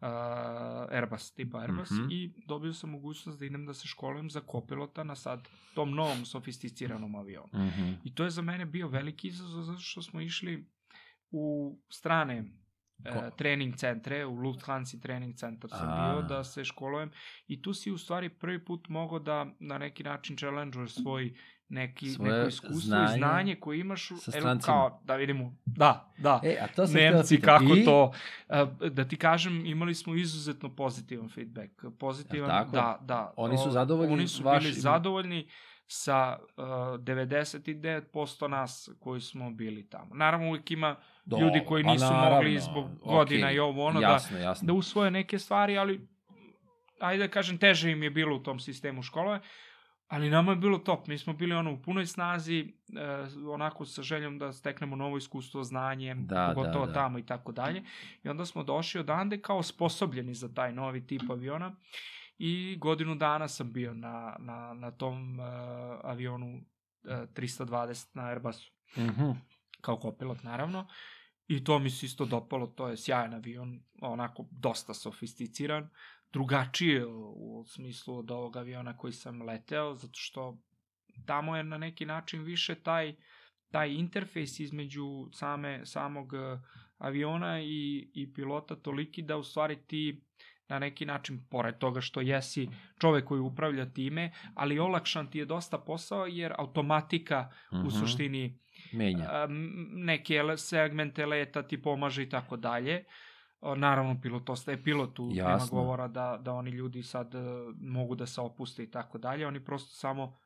uh, 0.00 0.06
Airbus, 0.90 1.32
tipa 1.32 1.58
Airbus 1.58 1.90
Mhm. 1.90 2.06
i 2.10 2.32
dobio 2.38 2.72
sam 2.72 2.90
mogućnost 2.90 3.38
da 3.38 3.44
idem 3.44 3.66
da 3.66 3.74
se 3.74 3.88
školujem 3.88 4.30
za 4.30 4.40
kopilota 4.40 5.04
na 5.04 5.14
sad 5.14 5.40
tom 5.74 5.90
novom 5.90 6.24
sofisticiranom 6.24 7.14
avionu. 7.14 7.48
Mhm. 7.54 7.92
I 8.04 8.14
to 8.14 8.24
je 8.24 8.30
za 8.30 8.42
mene 8.42 8.66
bio 8.66 8.88
veliki 8.88 9.28
izazov 9.28 9.62
zato 9.62 9.80
što 9.80 10.02
smo 10.02 10.20
išli 10.20 10.66
u 11.30 11.76
strane 11.88 12.44
e, 13.04 13.30
trening 13.36 13.76
centre, 13.76 14.26
u 14.26 14.34
Lufthansa 14.34 14.96
trening 15.02 15.34
centar 15.36 15.70
sam 15.70 15.88
A. 15.90 16.12
bio 16.12 16.22
da 16.22 16.44
se 16.44 16.64
školujem 16.64 17.10
i 17.48 17.62
tu 17.62 17.74
si 17.74 17.90
u 17.90 17.98
stvari 17.98 18.28
prvi 18.28 18.64
put 18.64 18.88
mogao 18.88 19.18
da 19.18 19.46
na 19.58 19.78
neki 19.78 20.02
način 20.02 20.36
challenge 20.36 20.86
svoj 20.86 21.34
neki, 21.70 22.08
Svoje 22.10 22.32
neko 22.32 22.48
iskustvo 22.48 22.80
znanje 22.80 23.14
i 23.14 23.18
znanje 23.18 23.54
koje 23.54 23.80
imaš 23.80 24.08
sa 24.08 24.30
strancima. 24.30 24.60
kao 24.60 25.00
da 25.04 25.16
vidimo, 25.16 25.56
da, 25.66 26.12
da, 26.18 26.40
E, 26.44 26.58
a 26.60 26.66
to 26.66 26.86
sam 26.86 26.94
Nemci, 27.00 27.36
pitam. 27.36 27.58
kako 27.58 27.74
I? 27.76 27.84
to, 27.84 28.12
e, 28.48 28.66
da 28.90 29.04
ti 29.04 29.16
kažem, 29.16 29.66
imali 29.66 29.94
smo 29.94 30.14
izuzetno 30.14 30.74
pozitivan 30.76 31.28
feedback. 31.28 31.70
Pozitivan, 31.98 32.48
tako? 32.48 32.70
da, 32.70 32.98
da. 33.02 33.32
Oni 33.36 33.58
su 33.58 33.70
zadovoljni 33.70 34.12
Oni 34.12 34.28
su 34.28 34.42
bili 34.42 34.72
zadovoljni 34.72 35.48
sa 35.90 36.38
uh, 36.56 36.64
99% 36.64 38.48
nas 38.48 38.90
koji 39.00 39.20
smo 39.20 39.50
bili 39.50 39.88
tamo. 39.88 40.14
Naravno, 40.14 40.48
uvijek 40.48 40.70
ima 40.70 40.96
Do, 41.24 41.38
ljudi 41.38 41.62
koji 41.66 41.84
pa 41.84 41.92
nisu 41.92 42.04
naravno, 42.04 42.36
mogli 42.36 42.60
zbog 42.60 42.84
godina 43.04 43.46
okej, 43.46 43.56
i 43.56 43.58
ovo 43.58 43.86
ono 43.86 44.00
jasno, 44.00 44.36
da, 44.36 44.42
jasno. 44.42 44.66
da 44.66 44.72
usvoje 44.72 45.10
neke 45.10 45.38
stvari, 45.38 45.78
ali 45.78 46.08
ajde 47.00 47.26
da 47.26 47.30
kažem, 47.30 47.58
teže 47.58 47.90
im 47.90 48.02
je 48.02 48.10
bilo 48.10 48.36
u 48.36 48.42
tom 48.42 48.60
sistemu 48.60 49.02
škole, 49.02 49.40
ali 50.08 50.30
nama 50.30 50.52
je 50.52 50.56
bilo 50.56 50.78
top. 50.78 51.06
Mi 51.06 51.18
smo 51.18 51.32
bili 51.32 51.54
ono 51.54 51.72
u 51.72 51.82
punoj 51.82 52.06
snazi, 52.06 52.60
e, 52.60 53.48
onako 53.48 53.84
sa 53.84 54.02
željom 54.02 54.38
da 54.38 54.52
steknemo 54.52 54.96
novo 54.96 55.16
iskustvo, 55.16 55.64
znanje, 55.64 56.14
Da, 56.14 56.52
pogotovo 56.54 56.86
da, 56.86 56.92
da. 56.92 57.00
tamo 57.00 57.18
i 57.18 57.26
tako 57.26 57.52
dalje. 57.52 57.82
I 58.24 58.28
onda 58.28 58.44
smo 58.44 58.62
došli 58.62 59.00
odande 59.00 59.40
kao 59.40 59.62
sposobljeni 59.62 60.34
za 60.34 60.54
taj 60.54 60.72
novi 60.72 61.06
tip 61.06 61.22
aviona 61.30 61.74
i 62.38 62.76
godinu 62.80 63.14
dana 63.14 63.48
sam 63.48 63.72
bio 63.72 63.94
na, 63.94 64.36
na, 64.38 64.74
na 64.74 64.90
tom 64.90 65.40
uh, 65.40 65.46
avionu 66.02 66.56
uh, 66.56 66.62
320 67.10 68.06
na 68.14 68.24
Airbusu 68.24 68.72
Mhm. 68.96 69.30
kao 69.80 69.96
kopilot 69.96 70.42
naravno. 70.42 70.86
I 71.46 71.64
to 71.64 71.78
mi 71.78 71.90
se 71.90 72.06
isto 72.06 72.24
dopalo, 72.24 72.66
to 72.66 72.88
je 72.88 72.96
sjajan 72.96 73.34
avion, 73.34 73.80
onako 74.00 74.46
dosta 74.50 74.94
sofisticiran, 74.94 75.88
drugačije 76.32 77.06
u, 77.06 77.60
u 77.60 77.64
smislu 77.64 78.18
od 78.18 78.30
ovog 78.30 78.56
aviona 78.56 78.96
koji 78.96 79.12
sam 79.12 79.42
leteo, 79.42 79.94
zato 79.94 80.14
što 80.14 80.58
tamo 81.26 81.56
je 81.56 81.64
na 81.64 81.78
neki 81.78 82.06
način 82.06 82.42
više 82.42 82.74
taj 82.74 83.16
taj 83.70 83.92
interfejs 83.92 84.60
između 84.60 85.28
same 85.32 85.86
samog 85.86 86.34
eh, 86.34 86.60
aviona 86.98 87.60
i, 87.60 88.10
i 88.14 88.32
pilota 88.34 88.76
toliki 88.76 89.22
da 89.22 89.36
u 89.36 89.42
stvari 89.42 89.76
ti 89.86 90.22
na 90.68 90.78
neki 90.78 91.06
način, 91.06 91.44
pored 91.46 91.78
toga 91.78 92.00
što 92.00 92.20
jesi 92.20 92.68
čovek 92.98 93.24
koji 93.24 93.40
upravlja 93.40 93.86
time, 93.86 94.24
ali 94.54 94.78
olakšan 94.78 95.26
ti 95.26 95.38
je 95.38 95.44
dosta 95.46 95.78
posao 95.78 96.26
jer 96.26 96.52
automatika 96.58 97.48
u 97.72 97.76
Mhm. 97.76 97.88
suštini 97.90 98.58
Menja. 98.92 99.24
a, 99.24 99.46
neke 99.90 100.34
segmente 100.58 101.26
leta 101.26 101.62
ti 101.62 101.82
pomaže 101.82 102.22
i 102.22 102.28
tako 102.28 102.56
dalje. 102.58 103.04
Naravno, 103.76 104.20
pilot 104.20 104.50
ostaje 104.50 104.82
pilotu, 104.84 105.26
nema 105.26 105.48
Jasno. 105.50 105.66
govora 105.72 106.08
da, 106.08 106.38
da 106.38 106.52
oni 106.52 106.70
ljudi 106.70 107.02
sad 107.02 107.34
e, 107.34 107.38
mogu 107.80 108.14
da 108.14 108.26
se 108.26 108.40
opuste 108.40 108.82
i 108.82 108.90
tako 108.90 109.18
dalje, 109.18 109.46
oni 109.46 109.60
prosto 109.60 109.90
samo 109.90 110.38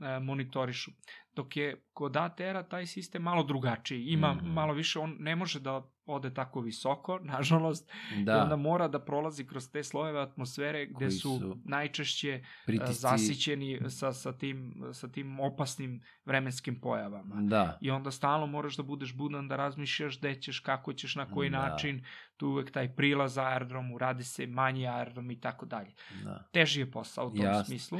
e, 0.00 0.18
monitorišu. 0.20 0.90
Dok 1.32 1.56
je 1.56 1.84
kod 1.92 2.16
ATR-a 2.16 2.62
taj 2.62 2.86
sistem 2.86 3.22
malo 3.22 3.42
drugačiji, 3.42 4.04
ima 4.04 4.34
Mhm. 4.34 4.48
malo 4.48 4.72
više, 4.74 4.98
on 4.98 5.16
ne 5.18 5.36
može 5.36 5.60
da 5.60 5.82
ode 6.06 6.34
tako 6.34 6.60
visoko, 6.60 7.18
nažalost, 7.34 7.90
Da, 8.16 8.32
i 8.32 8.36
onda 8.36 8.56
mora 8.56 8.88
da 8.88 8.98
prolazi 8.98 9.46
kroz 9.46 9.70
te 9.70 9.84
slojeve 9.84 10.20
atmosfere 10.20 10.86
gde 10.86 10.94
Koji 10.96 11.10
su, 11.10 11.38
su 11.38 11.56
najčešće 11.64 12.30
e, 12.30 12.42
pritisci... 12.66 12.94
zasićeni 12.94 13.80
sa, 13.88 14.12
sa, 14.12 14.32
tim, 14.32 14.74
sa 14.92 15.08
tim 15.08 15.40
opasnim 15.40 16.02
vremenskim 16.24 16.80
pojavama. 16.80 17.34
Da, 17.40 17.78
I 17.80 17.90
onda 17.90 18.10
stalno 18.10 18.46
moraš 18.46 18.76
da 18.76 18.82
budeš 18.82 19.14
budan, 19.14 19.48
da 19.48 19.56
razmišljaš 19.56 20.18
gde 20.18 20.34
ćeš, 20.34 20.60
kako 20.60 20.92
ćeš, 20.92 21.14
na 21.14 21.30
koji 21.30 21.50
Da. 21.50 21.58
način. 21.58 22.04
Tu 22.36 22.48
uvek 22.48 22.70
taj 22.70 22.94
prilaz 22.94 23.38
aerodromu, 23.38 23.98
radi 23.98 24.24
se 24.24 24.46
manji 24.46 24.88
aerodrom 24.88 25.30
i 25.30 25.40
tako 25.40 25.66
dalje. 25.66 25.94
da. 26.24 26.48
Teži 26.52 26.80
je 26.80 26.90
posao 26.90 27.26
u 27.26 27.30
tom 27.30 27.44
Jasno. 27.44 27.64
smislu. 27.64 27.98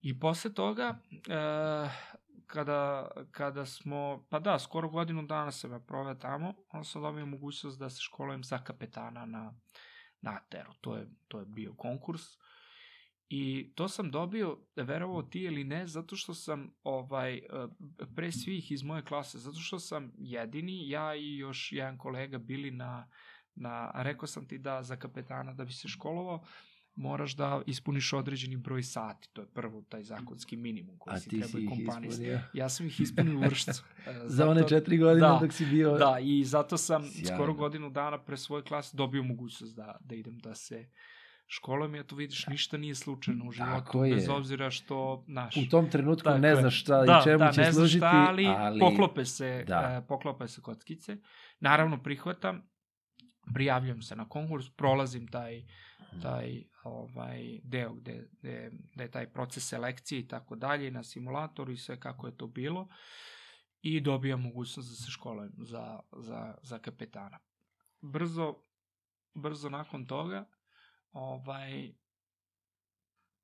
I 0.00 0.20
posle 0.20 0.52
toga, 0.52 0.98
e, 1.28 1.88
kada, 2.54 3.10
kada 3.30 3.66
smo, 3.66 4.26
pa 4.30 4.38
da, 4.40 4.58
skoro 4.58 4.88
godinu 4.88 5.22
dana 5.22 5.52
sam 5.52 5.72
ja 5.72 5.78
proveo 5.78 6.14
tamo, 6.14 6.54
onda 6.72 6.84
sam 6.84 7.02
dobio 7.02 7.26
mogućnost 7.26 7.78
da 7.78 7.90
se 7.90 8.00
školujem 8.00 8.44
za 8.44 8.58
kapetana 8.58 9.26
na, 9.26 9.54
na 10.20 10.30
Ateru. 10.30 10.72
To 10.80 10.96
je, 10.96 11.10
to 11.28 11.38
je 11.38 11.46
bio 11.46 11.74
konkurs. 11.74 12.22
I 13.28 13.72
to 13.74 13.88
sam 13.88 14.10
dobio, 14.10 14.58
verovao 14.76 15.22
ti 15.22 15.40
ili 15.40 15.64
ne, 15.64 15.86
zato 15.86 16.16
što 16.16 16.34
sam 16.34 16.74
ovaj, 16.82 17.34
e, 17.34 17.42
pre 18.16 18.32
svih 18.32 18.72
iz 18.72 18.82
moje 18.82 19.04
klase, 19.04 19.38
zato 19.38 19.58
što 19.58 19.78
sam 19.78 20.12
jedini, 20.18 20.88
ja 20.88 21.14
i 21.14 21.36
još 21.36 21.72
jedan 21.72 21.98
kolega 21.98 22.38
bili 22.38 22.70
na, 22.70 23.08
na 23.54 23.92
rekao 23.94 24.26
sam 24.26 24.48
ti 24.48 24.58
da 24.58 24.82
za 24.82 24.96
kapetana 24.96 25.54
da 25.54 25.64
bi 25.64 25.72
se 25.72 25.88
školovao, 25.88 26.44
moraš 26.96 27.32
da 27.32 27.62
ispuniš 27.66 28.12
određeni 28.12 28.56
broj 28.56 28.82
sati, 28.82 29.28
to 29.32 29.40
je 29.40 29.46
prvo 29.46 29.82
taj 29.82 30.02
zakonski 30.02 30.56
minimum 30.56 30.98
koji 30.98 31.14
A 31.14 31.18
si 31.18 31.30
treba 31.30 31.58
i 31.58 31.66
kompaniji. 31.66 32.08
ispunio? 32.08 32.40
Ja 32.52 32.68
sam 32.68 32.86
ih 32.86 33.00
ispunio 33.00 33.36
u 33.36 33.40
vršcu. 33.40 33.70
E, 34.06 34.20
Za 34.24 34.48
one 34.48 34.60
zato- 34.60 34.68
četiri 34.68 34.98
godine 34.98 35.20
da, 35.20 35.38
dok 35.40 35.52
si 35.52 35.66
bio... 35.66 35.92
Da, 35.92 36.18
i 36.20 36.44
zato 36.44 36.76
sam 36.76 37.02
Sjajno. 37.04 37.28
skoro 37.28 37.54
godinu 37.54 37.90
dana 37.90 38.18
pre 38.18 38.36
svoje 38.36 38.62
klase 38.62 38.96
dobio 38.96 39.22
mogućnost 39.22 39.76
da, 39.76 39.96
da 40.00 40.14
idem 40.14 40.38
da 40.38 40.54
se 40.54 40.88
školujem. 41.46 41.94
Ja 41.94 42.04
to 42.04 42.16
vidiš, 42.16 42.46
ništa 42.46 42.76
nije 42.76 42.94
slučajno 42.94 43.46
u 43.46 43.52
životu, 43.52 43.72
Tako 43.74 44.04
je. 44.04 44.14
bez 44.14 44.28
obzira 44.28 44.70
što, 44.70 45.24
naš, 45.26 45.56
U 45.56 45.68
tom 45.70 45.90
trenutku 45.90 46.24
Tako 46.24 46.38
ne 46.38 46.56
znaš 46.56 46.80
šta 46.80 47.02
da, 47.02 47.18
i 47.20 47.24
čemu 47.24 47.38
da, 47.38 47.52
će 47.52 47.60
ne 47.60 47.72
služiti, 47.72 47.98
šta, 47.98 48.26
ali, 48.28 48.46
ali... 48.46 48.80
poklope 48.80 49.24
se, 49.24 49.64
Da. 49.66 50.00
e, 50.04 50.06
poklope 50.08 50.48
se 50.48 50.60
kockice. 50.60 51.16
Naravno, 51.60 52.02
prihvatam, 52.02 52.62
prijavljam 53.54 54.02
se 54.02 54.16
na 54.16 54.28
konkurs, 54.28 54.70
prolazim 54.70 55.28
taj, 55.28 55.64
taj 56.22 56.64
ovaj 56.82 57.60
deo 57.62 57.94
gde, 57.94 58.28
gde, 58.32 58.70
gde 58.94 59.04
je 59.04 59.10
taj 59.10 59.32
proces 59.32 59.68
selekcije 59.68 60.20
i 60.20 60.28
tako 60.28 60.56
dalje 60.56 60.90
na 60.90 61.02
simulatoru 61.02 61.72
i 61.72 61.76
sve 61.76 62.00
kako 62.00 62.26
je 62.26 62.36
to 62.36 62.46
bilo 62.46 62.88
i 63.82 64.00
dobijam 64.00 64.42
mogućnost 64.42 64.88
da 64.88 64.94
se 64.94 65.10
školujem 65.10 65.52
za, 65.58 66.00
za, 66.16 66.54
za 66.62 66.78
kapetana. 66.78 67.38
Brzo, 68.00 68.54
brzo 69.34 69.70
nakon 69.70 70.06
toga 70.06 70.48
ovaj, 71.12 71.92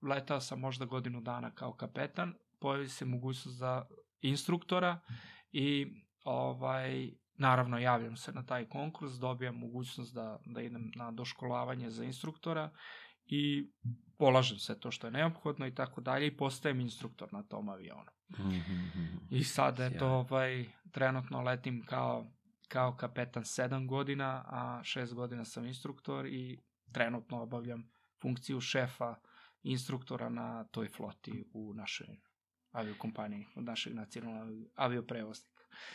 letao 0.03 0.41
sam 0.41 0.61
možda 0.61 0.85
godinu 0.85 1.21
dana 1.21 1.55
kao 1.55 1.73
kapetan, 1.73 2.35
pojavi 2.61 2.89
se 2.89 3.05
mogućnost 3.05 3.59
za 3.59 3.87
instruktora 4.21 5.01
i 5.53 5.87
ovaj 6.25 7.11
naravno 7.41 7.79
javljam 7.79 8.17
se 8.17 8.33
na 8.33 8.47
taj 8.47 8.69
konkurs, 8.69 9.13
dobijam 9.13 9.57
mogućnost 9.57 10.15
da, 10.15 10.39
da 10.47 10.63
idem 10.63 10.93
na 10.97 11.11
doškolavanje 11.11 11.91
za 11.91 12.05
instruktora 12.05 12.71
i 13.27 13.71
polažem 14.19 14.59
sve 14.59 14.81
to 14.81 14.91
što 14.91 15.07
je 15.07 15.11
neophodno 15.11 15.67
i 15.67 15.75
tako 15.75 16.01
dalje 16.01 16.27
i 16.27 16.37
postajem 16.37 16.81
instruktor 16.81 17.33
na 17.33 17.43
tom 17.43 17.69
avionu. 17.69 18.11
Mhm. 18.39 19.17
I 19.31 19.45
sad, 19.45 19.81
eto, 19.81 20.07
ovaj, 20.07 20.67
trenutno 20.93 21.43
letim 21.43 21.85
kao, 21.87 22.27
kao 22.69 22.97
kapetan 22.97 23.43
7 23.43 23.89
godina, 23.89 24.45
a 24.47 24.81
6 24.83 25.15
godina 25.15 25.45
sam 25.45 25.67
instruktor 25.67 26.27
i 26.27 26.59
trenutno 26.93 27.43
obavljam 27.43 27.91
funkciju 28.23 28.61
šefa 28.61 29.15
instruktora 29.63 30.29
na 30.29 30.65
toj 30.65 30.89
floti 30.89 31.45
u 31.53 31.75
našoj 31.75 32.21
aviokompaniji, 32.71 33.47
od 33.57 33.65
našeg 33.65 33.95
nacionalnog 33.95 34.71
avioprevoznika, 34.75 35.50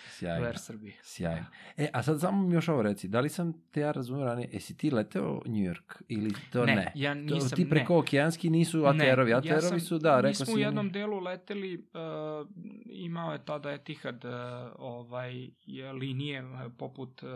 Sjajno. 0.09 0.45
Air 0.45 0.57
Srbije. 0.57 0.93
Sjajno. 1.03 1.45
E, 1.77 1.89
a 1.93 2.03
sad 2.03 2.21
samo 2.21 2.43
mi 2.43 2.53
još 2.53 2.67
ovo 2.67 2.81
reci, 2.81 3.07
da 3.07 3.19
li 3.19 3.29
sam 3.29 3.53
te 3.63 3.79
ja 3.79 3.91
razumio 3.91 4.25
ranije, 4.25 4.49
jesi 4.51 4.77
ti 4.77 4.91
leteo 4.91 5.41
New 5.45 5.63
York 5.63 6.01
ili 6.07 6.33
to 6.51 6.65
ne? 6.65 6.75
Ne, 6.75 6.91
ja 6.95 7.13
To, 7.13 7.19
nisam, 7.19 7.49
ti 7.51 7.69
preko 7.69 7.93
ne. 7.93 7.99
okeanski 7.99 8.49
nisu 8.49 8.85
aterovi, 8.85 9.29
Ne, 9.29 9.35
aterovi 9.35 9.61
sam- 9.61 9.79
su, 9.79 9.97
da, 9.99 10.15
rekao 10.15 10.29
Mi 10.29 10.35
smo 10.35 10.45
si 10.45 10.51
u 10.51 10.57
jednom 10.57 10.91
delu 10.91 11.19
leteli, 11.19 11.75
uh, 11.75 12.47
imao 12.87 13.33
je 13.33 13.45
tada 13.45 13.71
Etihad 13.71 14.25
uh, 14.25 14.31
ovaj, 14.77 15.33
je 15.61 15.93
linije 15.93 16.43
uh, 16.43 16.49
poput 16.77 17.23
uh, 17.23 17.29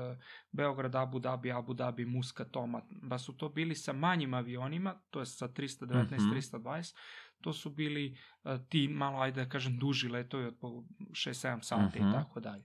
Beograd, 0.51 0.95
Abu 0.95 1.19
Dhabi, 1.19 1.51
Abu 1.51 1.73
Dhabi, 1.73 2.05
Muscat, 2.07 2.47
Toma, 2.49 2.81
da 2.91 3.17
su 3.17 3.33
to 3.33 3.49
bili 3.49 3.75
sa 3.75 3.93
manjim 3.93 4.33
avionima, 4.33 4.69
to 5.09 5.19
je 5.19 5.25
sa 5.27 5.47
319, 5.47 5.89
Mhm. 6.17 6.29
320, 6.31 6.95
to 7.41 7.53
su 7.53 7.69
bili 7.71 8.17
uh, 8.43 8.51
ti 8.69 8.87
malo, 8.87 9.19
ajde 9.19 9.43
da 9.43 9.49
kažem, 9.49 9.77
duži 9.77 10.09
letovi 10.09 10.45
od 10.45 10.57
po 10.57 10.67
6-7 10.99 11.61
sati 11.61 11.99
Mhm. 11.99 12.09
i 12.09 12.13
tako 12.13 12.39
dalje. 12.39 12.63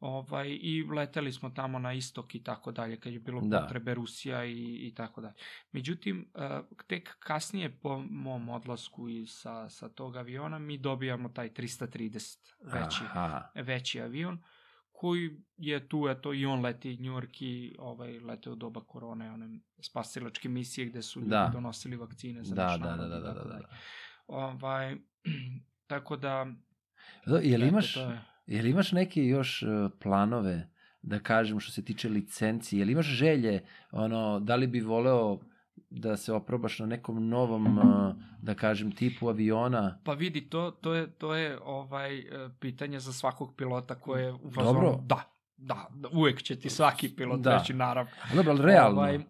Ovaj, 0.00 0.48
I 0.52 0.84
leteli 0.86 1.32
smo 1.32 1.50
tamo 1.50 1.78
na 1.78 1.92
istok 1.92 2.34
i 2.34 2.42
tako 2.42 2.72
dalje, 2.72 3.00
kad 3.00 3.12
je 3.12 3.20
bilo 3.20 3.40
Da. 3.40 3.60
potrebe 3.60 3.94
Rusija 3.94 4.44
i, 4.44 4.52
i 4.78 4.94
tako 4.94 5.20
dalje. 5.20 5.34
Međutim, 5.72 6.30
uh, 6.34 6.42
tek 6.86 7.16
kasnije 7.18 7.70
po 7.72 7.98
mom 8.00 8.48
odlasku 8.48 9.08
i 9.08 9.26
sa, 9.26 9.68
sa 9.68 9.88
tog 9.88 10.16
aviona 10.16 10.58
mi 10.58 10.78
dobijamo 10.78 11.28
taj 11.28 11.50
330 11.50 12.38
veći, 12.62 13.04
Aha. 13.04 13.50
veći 13.56 14.00
avion 14.00 14.42
koji 14.92 15.30
je 15.56 15.88
tu, 15.88 16.08
eto, 16.08 16.32
i 16.32 16.46
on 16.46 16.60
leti 16.60 16.96
New 16.96 17.12
York 17.12 17.42
i 17.42 17.76
ovaj, 17.78 18.18
lete 18.20 18.50
u 18.50 18.54
doba 18.54 18.80
korone, 18.82 19.32
one 19.32 19.58
spasilačke 19.80 20.48
misije 20.48 20.86
gde 20.86 21.02
su 21.02 21.20
ljudi 21.20 21.30
Da. 21.30 21.50
donosili 21.52 21.96
vakcine 21.96 22.44
za 22.44 22.54
Da, 22.54 22.64
naš 22.64 22.80
da, 22.80 22.86
narod 22.86 22.98
da, 23.00 23.16
i 23.16 23.20
da, 23.20 23.20
da, 23.22 23.34
tako 23.34 23.48
da. 23.48 23.68
Ovaj, 24.26 24.96
tako 25.86 26.16
da... 26.16 26.46
Jel 27.42 27.62
imaš, 27.62 27.94
to 27.94 28.00
je- 28.00 28.20
jel 28.46 28.66
imaš 28.66 28.92
neke 28.92 29.24
još 29.24 29.62
uh, 29.62 29.68
planove, 30.02 30.68
da 31.02 31.18
kažem, 31.18 31.60
što 31.60 31.72
se 31.72 31.84
tiče 31.84 32.08
licenci? 32.08 32.78
Jel 32.78 32.90
imaš 32.90 33.06
želje, 33.06 33.62
ono, 33.90 34.40
da 34.40 34.56
li 34.56 34.66
bi 34.66 34.80
voleo 34.80 35.38
da 35.90 36.16
se 36.16 36.32
oprobaš 36.32 36.78
na 36.78 36.86
nekom 36.86 37.28
novom, 37.28 37.78
uh, 37.78 38.14
da 38.42 38.54
kažem, 38.54 38.92
tipu 38.92 39.28
aviona? 39.28 39.98
Pa 40.04 40.12
vidi, 40.12 40.40
to, 40.40 40.70
to 40.70 40.94
je, 40.94 41.10
to 41.10 41.34
je 41.34 41.58
ovaj 41.62 42.18
e, 42.18 42.24
pitanje 42.60 43.00
za 43.00 43.12
svakog 43.12 43.54
pilota 43.56 43.94
koje 43.94 44.24
je 44.24 44.32
u 44.32 44.50
fazonu... 44.50 44.74
Dobro. 44.74 45.00
Da, 45.02 45.22
da, 45.56 45.86
da, 45.90 46.08
uvek 46.08 46.42
će 46.42 46.60
ti 46.60 46.70
svaki 46.70 47.08
pilot 47.08 47.40
Da. 47.40 47.58
reći, 47.58 47.74
naravno. 47.74 48.10
Dobro, 48.34 48.52
ali 48.52 48.62
realno. 48.62 49.00
Ovaj, 49.00 49.14
e, 49.14 49.20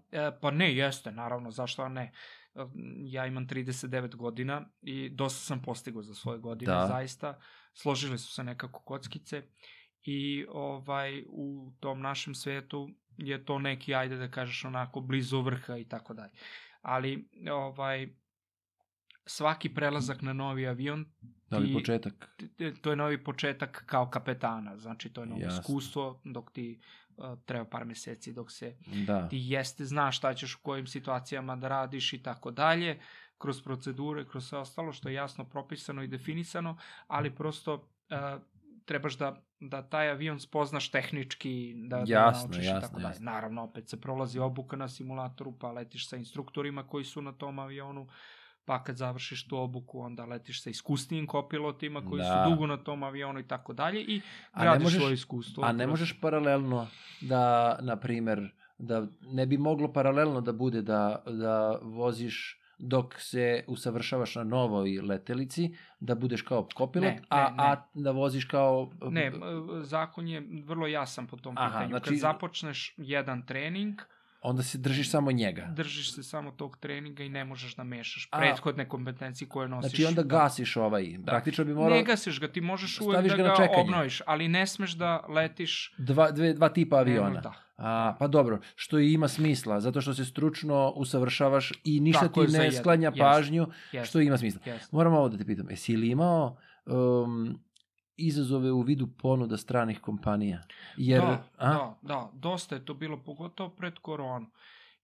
pa 0.41 0.51
ne, 0.51 0.77
jeste, 0.77 1.13
naravno, 1.13 1.51
zašto 1.51 1.89
ne? 1.89 2.13
E, 2.57 2.67
Ja 3.01 3.27
imam 3.27 3.47
39 3.47 4.15
godina 4.17 4.69
i 4.83 5.09
dosta 5.11 5.41
sam 5.41 5.63
postigao 5.63 6.03
za 6.03 6.15
svoje 6.15 6.39
godine, 6.39 6.73
Da. 6.73 6.87
zaista. 6.87 7.39
Složile 7.75 8.19
su 8.19 8.33
se 8.33 8.45
nekako 8.45 8.81
kockice 8.81 9.43
i 10.03 10.47
ovaj 10.49 11.25
u 11.29 11.73
tom 11.81 12.01
našem 12.01 12.35
svetu 12.35 12.89
je 13.11 13.45
to 13.45 13.59
neki, 13.59 13.95
ajde 13.95 14.17
da 14.17 14.29
kažeš, 14.29 14.65
onako 14.65 15.01
blizu 15.01 15.41
vrha 15.41 15.77
i 15.77 15.85
tako 15.85 16.15
dalje. 16.15 16.33
Ali 16.83 17.29
ovaj 17.53 18.09
svaki 19.27 19.69
prelazak 19.71 20.23
na 20.23 20.33
novi 20.33 20.67
avion 20.67 21.07
li 21.51 21.67
ti- 21.67 21.73
početak? 21.75 22.37
t- 22.57 22.75
to 22.75 22.91
je 22.91 22.97
novi 22.97 23.25
početak 23.25 23.83
kao 23.87 24.11
kapetana, 24.11 24.77
znači 24.77 25.09
to 25.11 25.21
je 25.21 25.27
novo 25.27 25.41
Jasno. 25.41 25.61
iskustvo 25.61 26.21
dok 26.25 26.53
ti 26.53 26.81
treba 27.45 27.65
par 27.65 27.85
meseci 27.85 28.33
dok 28.33 28.53
se 28.53 28.77
Da. 29.07 29.29
ti 29.29 29.37
jeste 29.41 29.85
znaš 29.85 30.17
šta 30.17 30.35
ćeš 30.35 30.55
u 30.55 30.59
kojim 30.63 30.87
situacijama 30.87 31.57
da 31.57 31.69
radiš 31.69 32.13
i 32.13 32.23
tako 32.23 32.51
dalje, 32.51 33.01
kroz 33.39 33.63
procedure, 33.63 34.29
kroz 34.29 34.49
sve 34.49 34.59
ostalo 34.59 34.93
što 34.93 35.09
je 35.09 35.15
jasno 35.15 35.45
propisano 35.45 36.03
i 36.03 36.09
definisano, 36.09 36.77
ali 37.07 37.35
prosto 37.35 37.75
uh, 37.75 38.43
trebaš 38.85 39.19
da, 39.19 39.43
da 39.61 39.83
taj 39.83 40.11
avion 40.11 40.41
spoznaš 40.41 40.91
tehnički, 40.91 41.75
da, 41.77 41.97
da 41.97 42.05
Jasno, 42.07 42.43
naučiš 42.43 42.65
i 42.65 42.67
jasno, 42.67 42.81
tako 42.81 43.01
dalje. 43.01 43.11
jasno. 43.11 43.25
Naravno, 43.25 43.63
opet 43.63 43.89
se 43.89 44.01
prolazi 44.01 44.39
obuka 44.39 44.77
na 44.77 44.89
simulatoru, 44.89 45.59
pa 45.59 45.73
letiš 45.73 46.09
sa 46.09 46.17
instruktorima 46.17 46.87
koji 46.87 47.05
su 47.05 47.23
na 47.23 47.33
tom 47.33 47.59
avionu, 47.59 48.09
pa 48.67 48.83
kad 48.83 48.97
završiš 48.97 49.45
tu 49.45 49.57
obuku, 49.59 50.01
onda 50.01 50.25
letiš 50.25 50.63
sa 50.63 50.71
iskusnijim 50.71 51.27
kopilotima 51.27 52.03
koji 52.03 52.19
Da. 52.19 52.45
su 52.45 52.51
dugo 52.51 52.67
na 52.67 52.77
tom 52.79 53.03
avionu 53.03 53.41
i 53.41 53.45
tako 53.45 53.73
dalje 53.73 54.01
i 54.03 54.21
gradiš 54.55 54.85
možeš- 54.85 54.99
svoje 54.99 55.15
iskustvo. 55.15 55.65
A 55.65 55.73
ne 55.73 55.79
kroz- 55.79 55.91
možeš 55.91 56.21
paralelno 56.21 56.87
da, 57.21 57.45
na 57.81 57.97
primer, 57.97 58.49
da 58.79 59.07
ne 59.23 59.47
bi 59.47 59.59
moglo 59.59 59.93
paralelno 59.93 60.41
da 60.41 60.53
bude 60.55 60.83
da, 60.83 61.23
da 61.27 61.55
voziš 61.83 62.41
dok 62.79 63.15
se 63.17 63.45
usavršavaš 63.69 64.35
na 64.35 64.45
novoj 64.45 65.01
letelici, 65.01 65.71
da 66.01 66.15
budeš 66.15 66.43
kao 66.43 66.69
kopilot, 66.75 67.07
Ne, 67.07 67.15
ne, 67.15 67.23
a, 67.29 67.41
ne. 67.43 67.55
a 67.59 67.77
da 67.95 68.11
voziš 68.13 68.45
kao... 68.45 68.91
Ne, 69.03 69.33
zakon 69.83 70.29
je 70.29 70.43
vrlo 70.63 70.87
jasan 70.87 71.27
po 71.27 71.37
tom 71.37 71.55
Aha, 71.59 71.69
pitanju. 71.69 71.89
znači- 71.89 72.05
Kad 72.05 72.19
započneš 72.19 72.95
jedan 72.97 73.47
trening, 73.47 73.95
Onda 74.49 74.63
se 74.63 74.79
držiš 74.79 75.11
samo 75.11 75.33
njega. 75.33 75.67
držiš 75.77 76.15
se 76.15 76.23
samo 76.23 76.51
tog 76.51 76.77
treninga 76.77 77.23
i 77.23 77.29
ne 77.29 77.45
možeš 77.45 77.77
da 77.77 77.85
mešaš 77.85 78.29
A- 78.31 78.39
prethodne 78.39 78.89
kompetencije 78.89 79.49
koje 79.49 79.69
nosiš. 79.69 79.91
Znači 79.91 80.05
onda 80.05 80.23
gasiš 80.23 80.77
ovaj. 80.77 81.19
Praktično 81.27 81.65
bi 81.65 81.75
morao 81.75 81.97
Ne 81.97 82.05
gasiš 82.05 82.41
ga, 82.41 82.49
ti 82.49 82.61
možeš 82.61 83.01
uvek 83.01 83.29
da 83.29 83.37
ga 83.37 83.43
ga, 83.43 83.69
obnoviš, 83.77 84.23
ali 84.27 84.49
ne 84.49 84.67
smeš 84.67 84.93
da 84.93 85.25
letiš... 85.29 85.95
dva, 85.99 86.31
dve, 86.31 86.53
dva 86.55 86.69
tipa 86.69 86.97
Ne, 86.97 87.01
aviona. 87.01 87.41
da. 87.41 87.53
A, 87.77 88.17
pa 88.19 88.27
dobro, 88.27 88.59
što 88.75 88.99
i 88.99 89.13
ima 89.13 89.29
smisla, 89.29 89.81
zato 89.81 90.01
što 90.01 90.15
se 90.15 90.25
stručno 90.25 90.93
usavršavaš 90.97 91.73
i 91.85 92.01
ništa 92.01 92.21
Tako 92.21 92.47
ti 92.47 92.53
ne 92.53 92.73
sklanja 92.73 93.09
jest, 93.09 93.19
pažnju, 93.19 93.67
Jeste, 93.93 94.09
što 94.09 94.21
ima 94.21 94.39
smisla. 94.39 94.61
jeste. 94.65 94.97
Moram 94.97 95.13
ovo 95.13 95.29
da 95.29 95.39
te 95.39 95.45
pitam, 95.45 95.67
jesi 95.71 95.97
li 95.97 96.09
imao 96.09 96.57
um, 96.87 97.59
izazove 98.17 98.73
u 98.73 98.81
vidu 98.81 99.07
ponuda 99.19 99.57
stranih 99.57 100.01
kompanija? 100.01 100.63
Jer, 100.97 101.21
da, 101.21 101.49
a? 101.59 101.69
da, 101.69 101.99
da, 102.03 102.31
dosta 102.35 102.75
je 102.75 102.85
to 102.85 102.95
bilo, 102.95 103.23
pogotovo 103.25 103.71
pred 103.71 103.99
koronu. 103.99 104.47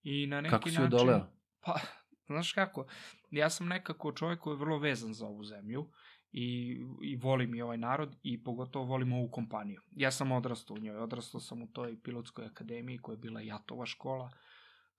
I 0.03 0.27
na 0.27 0.41
neki 0.41 0.51
Kako 0.51 0.69
si 0.69 0.75
način... 0.75 0.95
odoleo? 0.95 1.27
Pa, 1.65 1.79
znaš 2.27 2.51
kako, 2.53 2.85
ja 3.31 3.49
sam 3.49 3.67
nekako 3.67 4.11
čovjek 4.11 4.39
koji 4.39 4.53
je 4.53 4.59
vrlo 4.59 4.79
vezan 4.79 5.13
za 5.13 5.25
ovu 5.25 5.43
zemlju 5.43 5.89
i, 6.31 6.77
i 7.03 7.15
volim 7.15 7.55
i 7.55 7.61
ovaj 7.61 7.77
narod 7.77 8.15
i 8.23 8.43
pogotovo 8.43 8.85
volim 8.85 9.13
ovu 9.13 9.29
kompaniju. 9.31 9.81
Ja 9.91 10.11
sam 10.11 10.31
odrastao 10.31 10.75
u 10.75 10.79
njoj, 10.79 10.97
odrastao 10.97 11.41
sam 11.41 11.61
u 11.61 11.67
toj 11.67 12.01
pilotskoj 12.01 12.45
akademiji 12.45 12.97
koja 12.97 13.13
je 13.13 13.17
bila 13.17 13.41
Jatova 13.41 13.85
škola, 13.85 14.31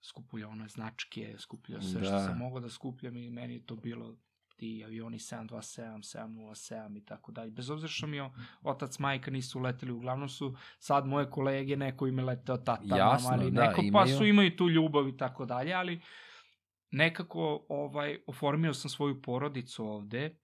skupljao 0.01 0.51
one 0.51 0.67
značke, 0.67 1.35
skupljao 1.39 1.81
sve 1.81 2.03
što 2.03 2.11
Da. 2.11 2.25
sam 2.25 2.37
mogao 2.37 2.59
da 2.59 2.69
skupljam 2.69 3.17
i 3.17 3.29
meni 3.29 3.53
je 3.53 3.65
to 3.65 3.75
bilo 3.75 4.15
ti 4.55 4.83
avioni 4.85 5.19
727, 5.19 6.03
707 6.03 6.97
i 6.97 7.05
tako 7.05 7.31
dalje. 7.31 7.51
Bez 7.51 7.69
obzira 7.69 7.89
što 7.89 8.07
mi 8.07 8.17
je 8.17 8.29
otac, 8.61 8.99
majka 8.99 9.31
nisu 9.31 9.59
leteli, 9.59 9.91
uglavnom 9.91 10.29
su 10.29 10.55
sad 10.79 11.07
moje 11.07 11.29
kolege, 11.29 11.75
neko 11.75 12.07
im 12.07 12.17
je 12.17 12.25
leteo 12.25 12.57
tata, 12.57 12.97
Jasno, 12.97 13.29
mama 13.29 13.43
ili 13.43 13.51
da, 13.51 13.61
neko, 13.61 13.75
pa 13.75 13.81
imaju. 13.81 14.17
su 14.17 14.25
imaju 14.25 14.55
tu 14.55 14.69
ljubav 14.69 15.07
i 15.07 15.17
tako 15.17 15.45
dalje, 15.45 15.73
ali 15.73 16.01
nekako 16.91 17.65
ovaj 17.69 18.19
oformio 18.27 18.73
sam 18.73 18.89
svoju 18.89 19.21
porodicu 19.21 19.85
ovde 19.85 20.37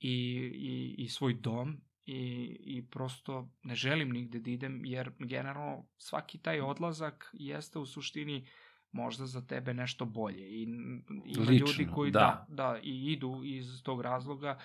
i, 0.00 0.14
i, 0.54 0.94
i 0.98 1.08
svoj 1.08 1.34
dom 1.34 1.80
i, 2.06 2.56
i 2.60 2.86
prosto 2.90 3.48
ne 3.62 3.74
želim 3.74 4.10
nigde 4.10 4.40
da 4.40 4.50
idem 4.50 4.84
jer 4.84 5.10
generalno 5.18 5.86
svaki 5.98 6.38
taj 6.38 6.60
odlazak 6.60 7.30
jeste 7.32 7.78
u 7.78 7.86
suštini 7.86 8.46
možda 8.92 9.26
za 9.26 9.40
tebe 9.42 9.74
nešto 9.74 10.04
bolje 10.04 10.48
i 10.50 10.62
ima 10.62 11.00
Lično, 11.40 11.66
ljudi 11.68 11.86
koji 11.86 12.10
da. 12.10 12.46
da. 12.48 12.54
da 12.72 12.78
i 12.78 13.12
idu 13.12 13.40
iz 13.44 13.82
tog 13.82 14.00
razloga 14.00 14.58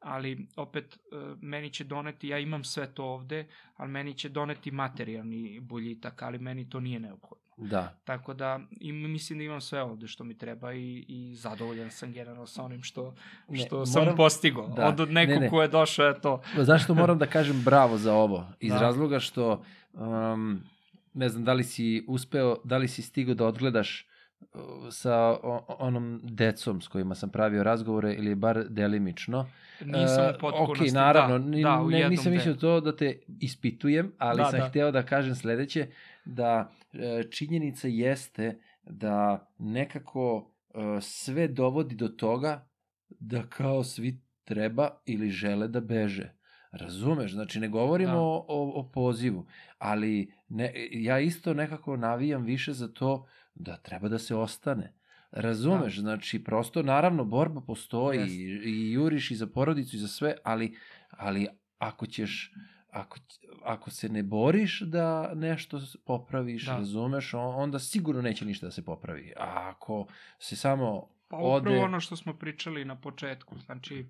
ali 0.00 0.46
opet 0.56 0.94
e, 0.94 0.98
meni 1.40 1.70
će 1.70 1.84
doneti, 1.84 2.28
ja 2.28 2.38
imam 2.38 2.64
sve 2.64 2.86
to 2.86 3.04
ovde, 3.04 3.46
ali 3.76 3.90
meni 3.90 4.14
će 4.14 4.28
doneti 4.28 4.70
materijalni 4.70 5.60
boljitak, 5.60 6.22
ali 6.22 6.38
meni 6.38 6.70
to 6.70 6.80
nije 6.80 7.00
neophodno. 7.00 7.44
Da. 7.58 7.98
Tako 8.04 8.34
da 8.34 8.60
im, 8.72 9.10
mislim 9.10 9.38
da 9.38 9.44
imam 9.44 9.60
sve 9.60 9.82
ovde 9.82 10.06
što 10.06 10.24
mi 10.24 10.38
treba 10.38 10.72
i, 10.72 11.04
i 11.08 11.34
zadovoljan 11.36 11.90
sam 11.90 12.12
generalno 12.12 12.46
sa 12.46 12.62
onim 12.62 12.82
što, 12.82 13.14
Ne, 13.48 13.58
što 13.58 13.86
sam 13.86 14.02
moram- 14.02 14.16
postigao. 14.16 14.68
da, 14.68 14.88
Od, 14.88 15.00
od 15.00 15.10
nekog 15.10 15.34
ne, 15.34 15.40
ne. 15.40 15.50
ko 15.50 15.62
je 15.62 15.68
došao, 15.68 16.10
eto, 16.10 16.42
Zašto 16.56 16.94
moram 16.94 17.18
da 17.18 17.26
kažem 17.26 17.62
bravo 17.62 17.98
za 17.98 18.14
ovo? 18.14 18.46
Iz 18.60 18.70
Da. 18.70 18.80
razloga 18.80 19.20
što, 19.20 19.62
um, 19.92 20.60
ne 21.14 21.28
znam, 21.28 21.44
da 21.44 21.52
li 21.52 21.64
si 21.64 22.04
uspeo, 22.08 22.56
da 22.64 22.76
li 22.76 22.88
si 22.88 23.02
stigao 23.02 23.34
da 23.34 23.46
odgledaš 23.46 24.06
sa 24.90 25.14
o- 25.32 25.76
onom 25.78 26.20
decom 26.24 26.80
s 26.80 26.88
kojima 26.88 27.14
sam 27.14 27.30
pravio 27.30 27.62
razgovore 27.62 28.14
ili 28.14 28.34
bar 28.34 28.64
delimično. 28.64 29.48
Nisam 29.80 30.24
E, 30.24 30.30
u 30.30 30.38
potpunosti, 30.40 30.84
Ok, 30.84 30.92
naravno, 30.92 31.38
da, 31.38 31.62
da, 31.62 31.80
u 31.80 31.90
ne, 31.90 32.08
nisam 32.08 32.32
mislio 32.32 32.54
to 32.54 32.80
da 32.80 32.96
te 32.96 33.18
ispitujem, 33.40 34.12
ali 34.18 34.38
Da, 34.38 34.44
sam 34.44 34.60
da. 34.60 34.68
hteo 34.68 34.90
da 34.90 35.02
kažem 35.02 35.34
sledeće, 35.34 35.86
da 36.24 36.72
e, 36.92 37.22
činjenica 37.30 37.88
jeste 37.88 38.58
da 38.82 39.46
nekako 39.58 40.50
sve 41.00 41.48
dovodi 41.48 41.94
do 41.94 42.08
toga 42.08 42.68
da 43.10 43.42
kao 43.42 43.84
svi 43.84 44.20
treba 44.44 44.90
ili 45.06 45.30
žele 45.30 45.68
da 45.68 45.80
beže. 45.80 46.32
Razumeš? 46.72 47.32
Znači, 47.32 47.60
ne 47.60 47.68
govorimo 47.68 48.12
Da. 48.12 48.18
o, 48.18 48.44
o, 48.74 48.82
pozivu, 48.84 49.46
ali 49.78 50.32
ne, 50.48 50.72
ja 50.90 51.20
isto 51.20 51.54
nekako 51.54 51.96
navijam 51.96 52.42
više 52.42 52.72
za 52.72 52.88
to 52.88 53.26
da 53.54 53.76
treba 53.76 54.08
da 54.08 54.18
se 54.18 54.34
ostane. 54.34 54.94
Razumeš? 55.30 55.98
Znači, 55.98 56.44
prosto, 56.44 56.82
naravno, 56.82 57.24
borba 57.24 57.60
postoji 57.60 58.20
i, 58.20 58.60
i 58.64 58.92
juriš 58.92 59.30
i 59.30 59.36
za 59.36 59.46
porodicu 59.46 59.96
i 59.96 60.00
za 60.00 60.08
sve, 60.08 60.34
ali, 60.44 60.76
ali 61.10 61.48
ako 61.78 62.06
ćeš, 62.06 62.52
ako, 62.90 63.18
ako 63.64 63.90
se 63.90 64.08
ne 64.08 64.22
boriš 64.22 64.80
da 64.80 65.32
nešto 65.34 65.80
popraviš, 66.06 66.66
Da. 66.66 66.76
razumeš, 66.76 67.34
on- 67.34 67.54
onda 67.54 67.78
sigurno 67.78 68.22
neće 68.22 68.44
ništa 68.44 68.66
da 68.66 68.72
se 68.72 68.84
popravi. 68.84 69.32
A 69.36 69.70
ako 69.70 70.06
se 70.38 70.56
samo 70.56 71.08
Pa 71.28 71.36
upravo 71.36 71.52
ode... 71.54 71.78
ono 71.78 72.00
što 72.00 72.16
smo 72.16 72.34
pričali 72.34 72.84
na 72.84 72.96
početku, 72.96 73.58
znači 73.58 74.06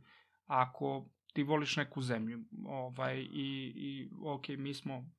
ako 0.47 1.07
ti 1.33 1.43
voliš 1.43 1.77
neku 1.77 2.03
zemlju 2.03 2.45
ovaj, 2.67 3.21
i, 3.21 3.73
i 3.77 4.11
ok, 4.23 4.49
mi 4.49 4.75
smo 4.75 5.11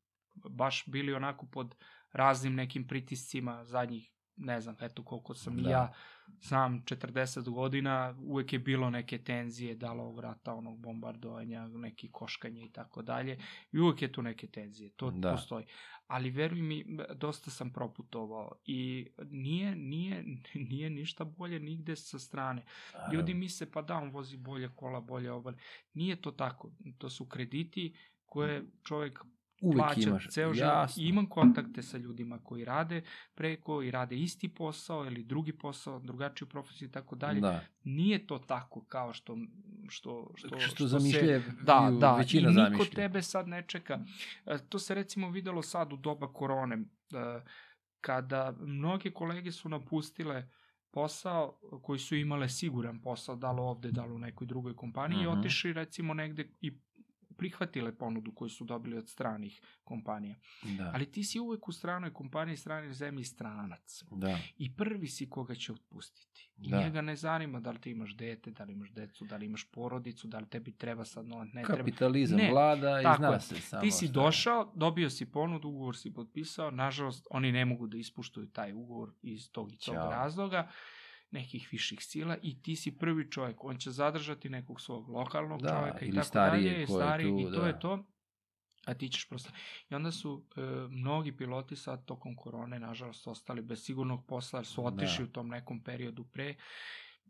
baš 0.49 0.83
bili 0.87 1.13
onako 1.13 1.45
pod 1.45 1.75
raznim 2.11 2.55
nekim 2.55 2.87
pritiscima 2.87 3.65
zadnjih, 3.65 4.11
ne 4.35 4.61
znam, 4.61 4.75
eto 4.81 5.03
koliko 5.03 5.35
sam 5.35 5.57
Da. 5.57 5.69
ja 5.69 5.93
sam 6.39 6.81
40 6.85 7.49
godina, 7.49 8.15
uvek 8.19 8.53
je 8.53 8.59
bilo 8.59 8.89
neke 8.89 9.17
tenzije, 9.17 9.75
dalo 9.75 10.03
ovog 10.03 10.19
rata, 10.19 10.53
onog 10.53 10.79
bombardovanja, 10.79 11.67
neki 11.67 12.11
koškanje 12.11 12.65
i 12.65 12.71
tako 12.71 13.01
dalje. 13.01 13.37
I 13.71 13.79
uvek 13.79 14.01
je 14.01 14.11
tu 14.11 14.21
neke 14.21 14.47
tenzije, 14.47 14.89
to 14.89 15.11
Da. 15.11 15.31
postoji. 15.31 15.65
Ali 16.07 16.29
veruj 16.29 16.61
mi, 16.61 16.85
dosta 17.15 17.51
sam 17.51 17.73
proputovao 17.73 18.51
i 18.65 19.07
nije, 19.29 19.75
nije, 19.75 20.23
nije 20.69 20.89
ništa 20.89 21.23
bolje 21.23 21.59
nigde 21.59 21.95
sa 21.95 22.19
strane. 22.19 22.63
Ljudi 23.13 23.33
misle 23.33 23.71
pa 23.71 23.81
da, 23.81 23.95
on 23.95 24.09
vozi 24.09 24.37
bolje 24.37 24.69
kola, 24.75 25.01
bolje 25.01 25.31
obale. 25.31 25.57
Nije 25.93 26.21
to 26.21 26.31
tako. 26.31 26.71
To 26.97 27.09
su 27.09 27.25
krediti 27.25 27.95
koje 28.25 28.63
čovjek 28.83 29.19
Uvek 29.61 29.77
plaća 29.77 30.01
imaš, 30.01 30.27
ceo 30.27 30.53
život. 30.53 30.89
I 30.97 31.03
imam 31.03 31.25
kontakte 31.27 31.81
sa 31.81 31.97
ljudima 31.97 32.39
koji 32.39 32.65
rade 32.65 33.01
preko 33.35 33.81
i 33.81 33.91
rade 33.91 34.17
isti 34.17 34.49
posao 34.49 35.05
ili 35.05 35.23
drugi 35.23 35.53
posao, 35.53 35.99
drugačiju 35.99 36.47
profesiju 36.47 36.87
i 36.87 36.91
tako 36.91 37.15
dalje. 37.15 37.41
Da. 37.41 37.61
Nije 37.83 38.27
to 38.27 38.39
tako 38.39 38.83
kao 38.83 39.13
što 39.13 39.37
što 39.89 40.31
Što, 40.35 40.47
što, 40.47 40.59
što 40.59 40.75
se- 40.77 40.87
zamišljaju 40.89 41.41
da, 41.61 41.91
da, 41.91 42.15
većina 42.15 42.43
i 42.43 42.53
niko 42.53 42.63
zamišlja. 42.63 42.95
tebe 42.95 43.21
sad 43.21 43.47
ne 43.47 43.63
čeka. 43.63 43.99
E, 44.45 44.57
To 44.59 44.79
se 44.79 44.95
recimo 44.95 45.29
videlo 45.29 45.61
sad 45.61 45.93
u 45.93 45.97
doba 45.97 46.27
korone, 46.29 46.75
e, 46.75 47.41
kada 48.01 48.53
mnoge 48.59 49.11
kolege 49.11 49.51
su 49.51 49.69
napustile 49.69 50.49
posao 50.91 51.51
koji 51.81 51.99
su 51.99 52.15
imale 52.15 52.49
siguran 52.49 53.01
posao, 53.01 53.35
da 53.35 53.51
li 53.51 53.59
ovde, 53.61 53.91
da 53.91 54.05
li 54.05 54.11
u 54.11 54.19
nekoj 54.19 54.47
drugoj 54.47 54.75
kompaniji, 54.75 55.17
Mhm. 55.19 55.27
i 55.27 55.39
otišli 55.39 55.73
recimo 55.73 56.13
negde 56.13 56.49
i 56.61 56.71
prihvatile 57.41 57.91
ponudu 57.93 58.31
koju 58.31 58.49
su 58.49 58.63
dobili 58.65 58.97
od 58.97 59.09
stranih 59.09 59.61
kompanija. 59.83 60.35
Da, 60.77 60.91
Ali 60.93 61.05
ti 61.05 61.23
si 61.23 61.39
uvek 61.39 61.67
u 61.67 61.71
stranoj 61.71 62.13
kompaniji, 62.13 62.57
stranoj 62.57 62.93
zemlji 62.93 63.23
stranac. 63.23 64.03
da. 64.11 64.37
I 64.57 64.75
prvi 64.75 65.07
si 65.07 65.29
koga 65.29 65.55
će 65.55 65.73
otpustiti. 65.73 66.51
I 66.57 66.69
Da. 66.69 66.79
njega 66.79 67.01
ne 67.01 67.15
zanima 67.15 67.59
da 67.59 67.71
li 67.71 67.79
ti 67.79 67.91
imaš 67.91 68.15
dete, 68.15 68.51
da 68.51 68.63
li 68.63 68.73
imaš 68.73 68.91
decu, 68.91 69.25
da 69.25 69.37
li 69.37 69.45
imaš 69.45 69.65
porodicu, 69.65 70.27
da 70.27 70.39
li 70.39 70.45
tebi 70.47 70.71
treba 70.73 71.05
sad 71.05 71.27
novac, 71.27 71.47
ne 71.47 71.63
treba. 71.63 71.77
Kapitalizam 71.77 72.37
Ne, 72.37 72.51
vlada 72.51 72.99
i 72.99 73.03
tako 73.03 73.17
zna 73.17 73.27
je. 73.27 73.39
se 73.39 73.55
samo 73.57 73.81
Ti 73.81 73.91
si 73.91 74.05
šta 74.05 74.13
došao, 74.13 74.71
dobio 74.75 75.09
si 75.09 75.25
ponudu, 75.27 75.69
ugovor 75.69 75.97
si 75.97 76.13
potpisao, 76.13 76.71
nažalost, 76.71 77.27
oni 77.29 77.51
ne 77.51 77.65
mogu 77.65 77.87
da 77.87 77.97
ispuštuju 77.97 78.47
taj 78.47 78.73
ugovor 78.73 79.11
iz 79.21 79.51
tog 79.51 79.73
i 79.73 79.77
tog 79.77 79.95
Ćao. 79.95 80.11
razloga, 80.11 80.69
nekih 81.31 81.69
viših 81.71 81.99
sila 82.01 82.37
i 82.41 82.61
ti 82.61 82.75
si 82.75 82.97
prvi 82.97 83.31
čovjek. 83.31 83.63
On 83.63 83.77
će 83.77 83.91
zadržati 83.91 84.49
nekog 84.49 84.81
svog 84.81 85.09
lokalnog 85.09 85.61
Da, 85.61 85.69
čovjeka 85.69 86.05
i 86.05 86.11
tako 86.11 86.27
starije 86.27 86.73
dalje, 86.73 86.87
stariji, 86.87 87.29
tu, 87.29 87.39
i 87.39 87.43
to 87.43 87.61
da. 87.61 87.67
je 87.67 87.79
to. 87.79 88.05
A 88.85 88.93
ti 88.93 89.09
ćeš 89.09 89.29
prosto... 89.29 89.51
I 89.89 89.95
onda 89.95 90.11
su 90.11 90.45
e, 90.55 90.61
mnogi 90.89 91.37
piloti 91.37 91.75
sad 91.75 92.05
tokom 92.05 92.35
korone, 92.35 92.79
nažalost, 92.79 93.27
ostali 93.27 93.61
bez 93.61 93.83
sigurnog 93.83 94.25
posla, 94.27 94.59
jer 94.59 94.65
su 94.65 94.81
Da. 94.81 94.87
otišli 94.87 95.25
u 95.25 95.31
tom 95.31 95.47
nekom 95.47 95.83
periodu 95.83 96.23
pre. 96.23 96.55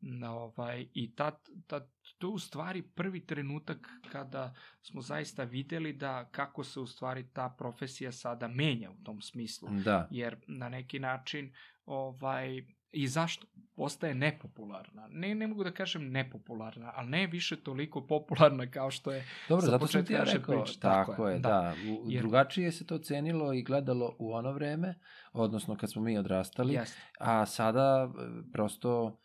Na, 0.04 0.34
ovaj, 0.34 0.88
I 0.94 1.16
tad, 1.16 1.50
tad, 1.68 1.92
to 2.18 2.28
je 2.28 2.32
u 2.32 2.40
stvari 2.40 2.82
prvi 2.82 3.26
trenutak 3.26 3.90
kada 4.12 4.54
smo 4.82 5.02
zaista 5.02 5.44
videli 5.44 5.94
da 5.94 6.30
kako 6.32 6.64
se 6.64 6.80
u 6.80 6.88
stvari 6.88 7.30
ta 7.34 7.56
profesija 7.58 8.12
sada 8.12 8.48
menja 8.48 8.92
u 8.92 9.04
tom 9.04 9.22
smislu. 9.22 9.70
Da, 9.86 10.08
Jer 10.12 10.36
na 10.48 10.70
neki 10.70 11.00
način 11.00 11.54
ovaj, 11.86 12.66
i 12.92 13.08
zašto 13.08 13.48
postaje 13.76 14.16
nepopularna. 14.16 15.08
Ne, 15.10 15.36
ne 15.36 15.48
mogu 15.48 15.64
da 15.64 15.72
kažem 15.72 16.12
nepopularna, 16.12 16.92
ali 16.96 17.10
ne 17.10 17.28
više 17.28 17.64
toliko 17.64 18.08
popularna 18.08 18.72
kao 18.72 18.92
što 18.92 19.12
je 19.12 19.26
dobro, 19.50 19.66
sa 19.66 19.72
zato 19.72 19.88
sam 19.88 20.06
ti 20.06 20.14
ja 20.14 20.24
rekao, 20.24 20.64
priče, 20.64 20.80
tako, 20.80 21.12
tako 21.12 21.28
je, 21.30 21.40
da. 21.40 21.50
da. 21.50 21.76
U, 21.92 22.06
Jer- 22.12 22.22
Drugačije 22.22 22.72
se 22.72 22.86
to 22.86 22.98
cenilo 22.98 23.54
i 23.54 23.64
gledalo 23.64 24.16
u 24.20 24.34
ono 24.34 24.52
vreme, 24.52 25.00
odnosno 25.34 25.78
kad 25.78 25.92
smo 25.92 26.02
mi 26.02 26.18
odrastali, 26.18 26.74
Jeste. 26.74 27.02
a 27.20 27.46
sada 27.46 28.10
e, 28.10 28.52
prosto 28.54 29.18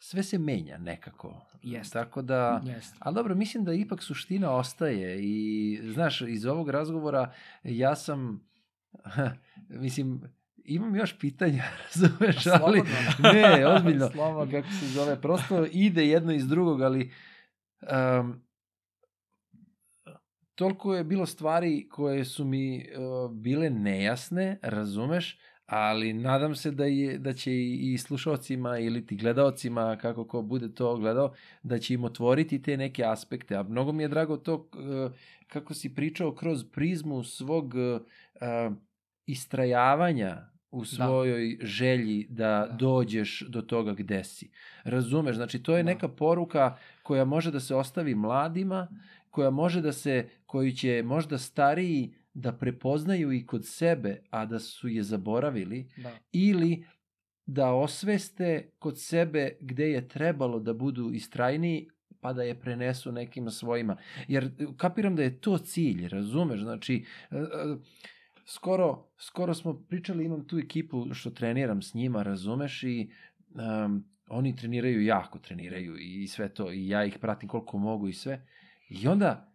sve 0.00 0.22
se 0.22 0.38
menja 0.38 0.78
nekako. 0.78 1.46
Jeste. 1.62 1.92
Tako 1.92 2.22
da, 2.22 2.62
Jeste. 2.64 2.96
ali 2.98 3.14
dobro, 3.14 3.34
mislim 3.34 3.64
da 3.64 3.72
ipak 3.72 4.02
suština 4.02 4.52
ostaje 4.52 5.18
i, 5.22 5.80
znaš, 5.92 6.20
iz 6.20 6.46
ovog 6.46 6.70
razgovora 6.70 7.32
ja 7.62 7.96
sam, 7.96 8.48
mislim, 9.68 10.22
imam 10.66 10.96
još 10.96 11.18
pitanja, 11.18 11.62
razumeš, 11.84 12.46
ali, 12.46 12.82
Slobodno. 13.16 13.32
ne, 13.32 13.66
ozbiljno, 13.66 14.08
kako 14.52 14.68
se 14.80 14.86
zove, 14.86 15.20
prosto 15.20 15.66
ide 15.72 16.06
jedno 16.06 16.32
iz 16.32 16.48
drugog, 16.48 16.82
ali 16.82 17.12
um, 18.20 18.42
toliko 20.54 20.94
je 20.94 21.04
bilo 21.04 21.26
stvari 21.26 21.88
koje 21.88 22.24
su 22.24 22.44
mi 22.44 22.78
uh, 22.78 23.30
bile 23.30 23.70
nejasne, 23.70 24.58
razumeš, 24.62 25.38
ali 25.66 26.12
nadam 26.12 26.54
se 26.54 26.70
da 26.70 26.84
je 26.84 27.18
da 27.18 27.32
će 27.32 27.52
i 27.54 27.98
slušaocima 27.98 28.78
ili 28.78 29.06
ti 29.06 29.16
gledaocima 29.16 29.98
kako 30.00 30.26
ko 30.26 30.42
bude 30.42 30.74
to 30.74 30.96
gledao 30.96 31.34
da 31.62 31.78
će 31.78 31.94
im 31.94 32.04
otvoriti 32.04 32.62
te 32.62 32.76
neke 32.76 33.04
aspekte 33.04 33.56
a 33.56 33.62
mnogo 33.62 33.92
mi 33.92 34.02
je 34.02 34.08
drago 34.08 34.36
to 34.36 34.54
uh, 34.54 35.12
kako 35.46 35.74
si 35.74 35.94
pričao 35.94 36.34
kroz 36.34 36.64
prizmu 36.64 37.22
svog 37.22 37.74
uh, 37.74 38.72
istrajavanja 39.26 40.55
u 40.76 40.84
svojoj 40.84 41.58
želji 41.62 42.26
da, 42.30 42.66
Da. 42.70 42.76
dođeš 42.78 43.44
do 43.48 43.62
toga 43.62 43.92
gde 43.92 44.24
si. 44.24 44.50
Razumeš? 44.84 45.36
Znači, 45.36 45.62
to 45.62 45.76
je 45.76 45.82
Da. 45.82 45.86
neka 45.86 46.08
poruka 46.08 46.76
koja 47.02 47.24
može 47.24 47.50
da 47.50 47.60
se 47.60 47.74
ostavi 47.74 48.14
mladima, 48.14 48.88
koja 49.30 49.50
može 49.50 49.80
da 49.80 49.92
se, 49.92 50.28
koju 50.46 50.72
će 50.72 51.02
možda 51.04 51.38
stariji 51.38 52.14
da 52.34 52.52
prepoznaju 52.52 53.32
i 53.32 53.46
kod 53.46 53.66
sebe, 53.66 54.22
a 54.30 54.46
da 54.46 54.58
su 54.58 54.88
je 54.88 55.02
zaboravili, 55.02 55.88
Da. 55.96 56.10
ili 56.32 56.84
da 57.46 57.72
osveste 57.72 58.70
kod 58.78 59.00
sebe 59.00 59.56
gde 59.60 59.90
je 59.90 60.08
trebalo 60.08 60.60
da 60.60 60.72
budu 60.74 61.10
istrajniji, 61.12 61.88
pa 62.20 62.32
da 62.32 62.42
je 62.42 62.60
prenesu 62.60 63.12
nekim 63.12 63.50
svojima. 63.50 63.96
Jer 64.28 64.50
kapiram 64.76 65.16
da 65.16 65.22
je 65.22 65.40
to 65.40 65.58
cilj, 65.58 66.08
razumeš? 66.08 66.60
Znači, 66.60 67.04
e, 67.30 67.36
e, 67.36 67.76
skoro, 68.46 69.06
skoro 69.18 69.54
smo 69.54 69.74
pričali, 69.74 70.24
imam 70.24 70.46
tu 70.46 70.58
ekipu 70.58 71.14
što 71.14 71.30
treniram 71.30 71.82
s 71.82 71.94
njima, 71.94 72.22
razumeš, 72.22 72.82
i 72.82 73.10
um, 73.54 74.04
oni 74.28 74.56
treniraju 74.56 75.04
jako, 75.04 75.38
treniraju 75.38 75.96
i 75.98 76.28
sve 76.28 76.48
to, 76.48 76.72
i 76.72 76.88
ja 76.88 77.04
ih 77.04 77.18
pratim 77.20 77.48
koliko 77.48 77.78
mogu 77.78 78.08
i 78.08 78.12
sve. 78.12 78.46
I 78.88 79.08
onda 79.08 79.52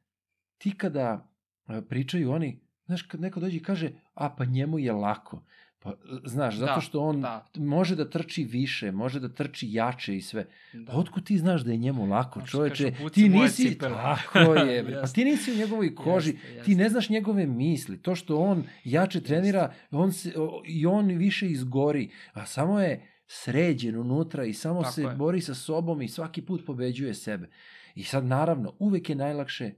ti 0.57 0.77
kada 0.77 1.30
e, 1.68 1.81
pričaju 1.89 2.31
oni, 2.31 2.59
znaš, 2.85 3.01
kad 3.01 3.22
neko 3.22 3.39
dođe 3.39 3.57
i 3.57 3.63
kaže, 3.63 3.91
a 4.13 4.30
pa 4.30 4.45
njemu 4.45 4.80
je 4.80 4.91
lako. 4.91 5.43
Pa, 5.81 5.93
znaš, 6.25 6.55
zato 6.55 6.75
Da, 6.75 6.81
što 6.81 6.99
on 7.01 7.21
da. 7.21 7.49
može 7.55 7.95
da 7.95 8.09
trči 8.09 8.43
više, 8.43 8.91
može 8.91 9.19
da 9.19 9.29
trči 9.29 9.67
jače 9.69 10.17
i 10.17 10.21
sve. 10.21 10.45
Da. 10.73 10.85
Pa 10.85 10.97
otkud 10.97 11.23
ti 11.23 11.37
znaš 11.37 11.61
da 11.61 11.71
je 11.71 11.77
njemu 11.77 12.05
lako, 12.05 12.39
Znači, 12.39 12.51
čoveče? 12.51 12.91
Ti 13.13 13.29
nisi, 13.29 13.77
tako 13.77 14.39
je, 14.53 14.83
bre, 14.83 14.93
pa 15.01 15.07
ti 15.07 15.25
nisi 15.25 15.51
u 15.51 15.57
njegovoj 15.57 15.95
koži, 15.95 16.29
Jeste, 16.29 16.47
jeste. 16.47 16.63
ti 16.63 16.75
ne 16.75 16.89
znaš 16.89 17.09
njegove 17.09 17.45
misli. 17.45 17.97
To 17.99 18.15
što 18.15 18.37
on 18.37 18.63
jače 18.83 19.21
trenira, 19.21 19.73
on 19.91 20.11
se, 20.11 20.33
o, 20.37 20.63
i 20.65 20.85
on 20.85 21.07
više 21.07 21.47
izgori, 21.47 22.09
a 22.33 22.45
samo 22.45 22.79
je 22.79 23.07
sređen 23.27 23.97
unutra 23.97 24.45
i 24.45 24.53
samo 24.53 24.81
Tako 24.81 24.93
se 24.93 25.01
je. 25.01 25.09
bori 25.09 25.41
sa 25.41 25.55
sobom 25.55 26.01
i 26.01 26.07
svaki 26.07 26.41
put 26.41 26.65
pobeđuje 26.65 27.13
sebe. 27.13 27.49
I 27.95 28.03
sad, 28.03 28.25
naravno, 28.25 28.73
uvek 28.79 29.09
je 29.09 29.15
najlakše 29.15 29.71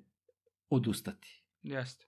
odustati. 0.69 1.43
Jeste. 1.61 2.05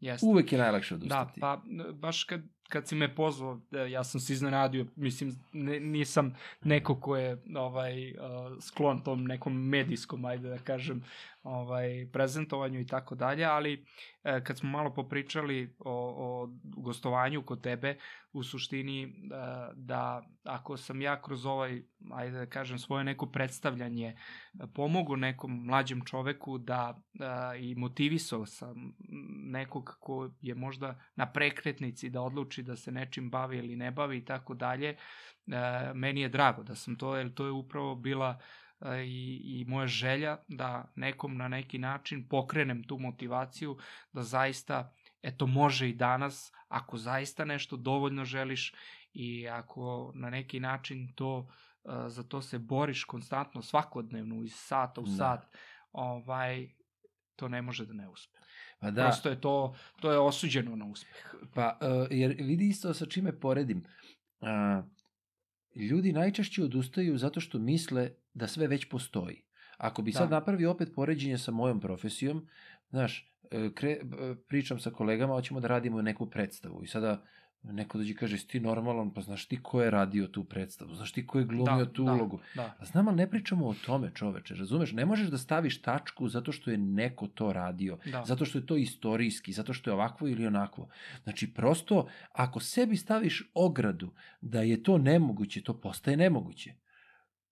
Jeste. 0.00 0.26
Uvek 0.26 0.52
je 0.52 0.58
najlakše 0.58 0.94
Da, 0.94 0.96
odustati. 0.96 1.40
pa 1.40 1.62
n- 1.66 1.92
baš 1.92 2.24
kad 2.24 2.40
kad 2.68 2.88
si 2.88 2.94
me 2.94 3.14
pozvao, 3.14 3.60
e, 3.72 3.90
ja 3.90 4.04
sam 4.04 4.20
se 4.20 4.32
iznenadio, 4.32 4.86
mislim, 4.96 5.38
ne, 5.52 5.80
nisam 5.80 6.34
neko 6.64 7.00
ko 7.00 7.16
je 7.16 7.42
ovaj, 7.56 8.10
uh, 8.10 8.18
sklon 8.60 9.02
tom 9.02 9.24
nekom 9.24 9.68
medijskom, 9.68 10.24
ajde 10.24 10.48
da 10.48 10.58
kažem, 10.58 11.04
ovaj, 11.46 12.08
prezentovanju 12.12 12.80
i 12.80 12.86
tako 12.86 13.14
dalje, 13.14 13.44
ali 13.44 13.86
e, 14.24 14.44
kad 14.44 14.58
smo 14.58 14.70
malo 14.70 14.94
popričali 14.94 15.76
o, 15.78 16.14
o 16.16 16.48
gostovanju 16.62 17.42
kod 17.42 17.62
tebe, 17.62 17.96
u 18.32 18.42
suštini 18.42 19.02
e, 19.02 19.08
da 19.74 20.22
ako 20.44 20.76
sam 20.76 21.02
ja 21.02 21.22
kroz 21.22 21.46
ovaj, 21.46 21.82
ajde 22.12 22.38
da 22.38 22.46
kažem, 22.46 22.78
svoje 22.78 23.04
neko 23.04 23.26
predstavljanje 23.26 24.06
e, 24.08 24.16
pomogu 24.74 25.16
nekom 25.16 25.64
mlađem 25.66 26.04
čoveku 26.04 26.58
da 26.58 27.00
e, 27.14 27.58
i 27.58 27.74
motivisao 27.74 28.46
sam 28.46 28.92
nekog 29.50 29.96
ko 30.00 30.30
je 30.40 30.54
možda 30.54 31.00
na 31.14 31.32
prekretnici 31.32 32.10
da 32.10 32.22
odluči 32.22 32.62
da 32.62 32.76
se 32.76 32.92
nečim 32.92 33.30
bavi 33.30 33.58
ili 33.58 33.76
ne 33.76 33.90
bavi 33.90 34.18
i 34.18 34.24
tako 34.24 34.54
dalje, 34.54 34.88
e, 34.88 34.96
meni 35.94 36.20
je 36.20 36.28
drago 36.28 36.62
da 36.62 36.74
sam 36.74 36.96
to, 36.96 37.16
jer 37.16 37.34
to 37.34 37.44
je 37.44 37.52
upravo 37.52 37.94
bila 37.94 38.38
i, 39.06 39.40
i 39.44 39.64
moja 39.68 39.86
želja 39.86 40.36
da 40.48 40.92
nekom 40.94 41.36
na 41.36 41.48
neki 41.48 41.78
način 41.78 42.28
pokrenem 42.28 42.84
tu 42.84 42.98
motivaciju 42.98 43.76
da 44.12 44.22
zaista 44.22 44.94
eto 45.22 45.46
može 45.46 45.88
i 45.88 45.94
danas 45.94 46.52
ako 46.68 46.98
zaista 46.98 47.44
nešto 47.44 47.76
dovoljno 47.76 48.24
želiš 48.24 48.74
i 49.12 49.48
ako 49.48 50.12
na 50.14 50.30
neki 50.30 50.60
način 50.60 51.12
to 51.14 51.48
za 52.06 52.22
to 52.22 52.42
se 52.42 52.58
boriš 52.58 53.04
konstantno 53.04 53.62
svakodnevno 53.62 54.42
iz 54.42 54.52
sata 54.54 55.00
u 55.00 55.04
da. 55.04 55.10
sat 55.10 55.46
ovaj 55.92 56.68
to 57.36 57.48
ne 57.48 57.62
može 57.62 57.86
da 57.86 57.92
ne 57.92 58.08
uspe. 58.08 58.38
Pa 58.80 58.90
da. 58.90 59.02
Prosto 59.02 59.28
je 59.28 59.40
to, 59.40 59.76
to 60.00 60.12
je 60.12 60.18
osuđeno 60.18 60.76
na 60.76 60.86
uspeh. 60.86 61.34
Pa, 61.54 61.78
uh, 61.80 62.06
jer 62.10 62.36
vidi 62.38 62.68
isto 62.68 62.94
sa 62.94 63.06
čime 63.06 63.40
poredim. 63.40 63.84
Uh, 64.40 64.84
ljudi 65.74 66.12
najčešće 66.12 66.64
odustaju 66.64 67.18
zato 67.18 67.40
što 67.40 67.58
misle 67.58 68.10
da 68.36 68.46
sve 68.46 68.66
već 68.66 68.88
postoji. 68.88 69.42
Ako 69.76 70.02
bi 70.02 70.12
da. 70.12 70.18
sad 70.18 70.30
napravio 70.30 70.70
opet 70.70 70.92
poređenje 70.94 71.38
sa 71.38 71.50
mojom 71.50 71.80
profesijom, 71.80 72.46
znaš, 72.90 73.32
e, 73.50 73.70
kre, 73.74 73.90
e, 73.90 74.34
pričam 74.48 74.78
sa 74.78 74.90
kolegama, 74.90 75.34
hoćemo 75.34 75.60
da 75.60 75.68
radimo 75.68 76.02
neku 76.02 76.30
predstavu 76.30 76.84
i 76.84 76.86
sada 76.86 77.22
neko 77.62 77.98
dođe 77.98 78.12
i 78.12 78.16
kaže, 78.16 78.46
ti 78.46 78.60
normalan, 78.60 79.10
pa 79.14 79.20
znaš 79.20 79.46
ti 79.48 79.58
ko 79.62 79.82
je 79.82 79.90
radio 79.90 80.26
tu 80.26 80.44
predstavu, 80.44 80.94
znaš 80.94 81.12
ti 81.12 81.26
ko 81.26 81.38
je 81.38 81.44
glumio 81.44 81.84
da, 81.84 81.92
tu 81.92 82.04
da, 82.04 82.12
ulogu. 82.12 82.40
Da. 82.54 82.74
Pa 82.78 82.84
znam, 82.84 83.08
ali 83.08 83.16
ne 83.16 83.30
pričamo 83.30 83.68
o 83.68 83.74
tome, 83.86 84.10
čoveče, 84.14 84.54
razumeš? 84.54 84.92
Ne 84.92 85.06
možeš 85.06 85.28
da 85.28 85.38
staviš 85.38 85.82
tačku 85.82 86.28
zato 86.28 86.52
što 86.52 86.70
je 86.70 86.78
neko 86.78 87.26
to 87.26 87.52
radio, 87.52 87.98
da. 88.04 88.24
zato 88.26 88.44
što 88.44 88.58
je 88.58 88.66
to 88.66 88.76
istorijski, 88.76 89.52
zato 89.52 89.72
što 89.72 89.90
je 89.90 89.94
ovakvo 89.94 90.28
ili 90.28 90.46
onakvo. 90.46 90.88
Znači, 91.24 91.54
prosto, 91.54 92.08
ako 92.32 92.60
sebi 92.60 92.96
staviš 92.96 93.50
ogradu 93.54 94.12
da 94.40 94.62
je 94.62 94.82
to 94.82 94.98
nemoguće, 94.98 95.62
to 95.62 95.80
postaje 95.80 96.16
nemoguće. 96.16 96.74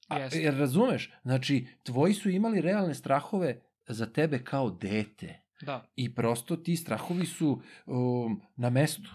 A, 0.09 0.18
jer 0.18 0.59
razumeš, 0.59 1.12
znači, 1.22 1.66
tvoji 1.82 2.14
su 2.14 2.31
imali 2.31 2.60
realne 2.60 2.94
strahove 2.94 3.60
za 3.86 4.06
tebe 4.06 4.39
kao 4.39 4.70
dete. 4.70 5.40
Da. 5.60 5.86
I 5.97 6.14
prosto 6.14 6.56
ti 6.56 6.76
strahovi 6.76 7.26
su 7.26 7.62
um, 7.86 8.40
na 8.56 8.70
mestu. 8.70 9.10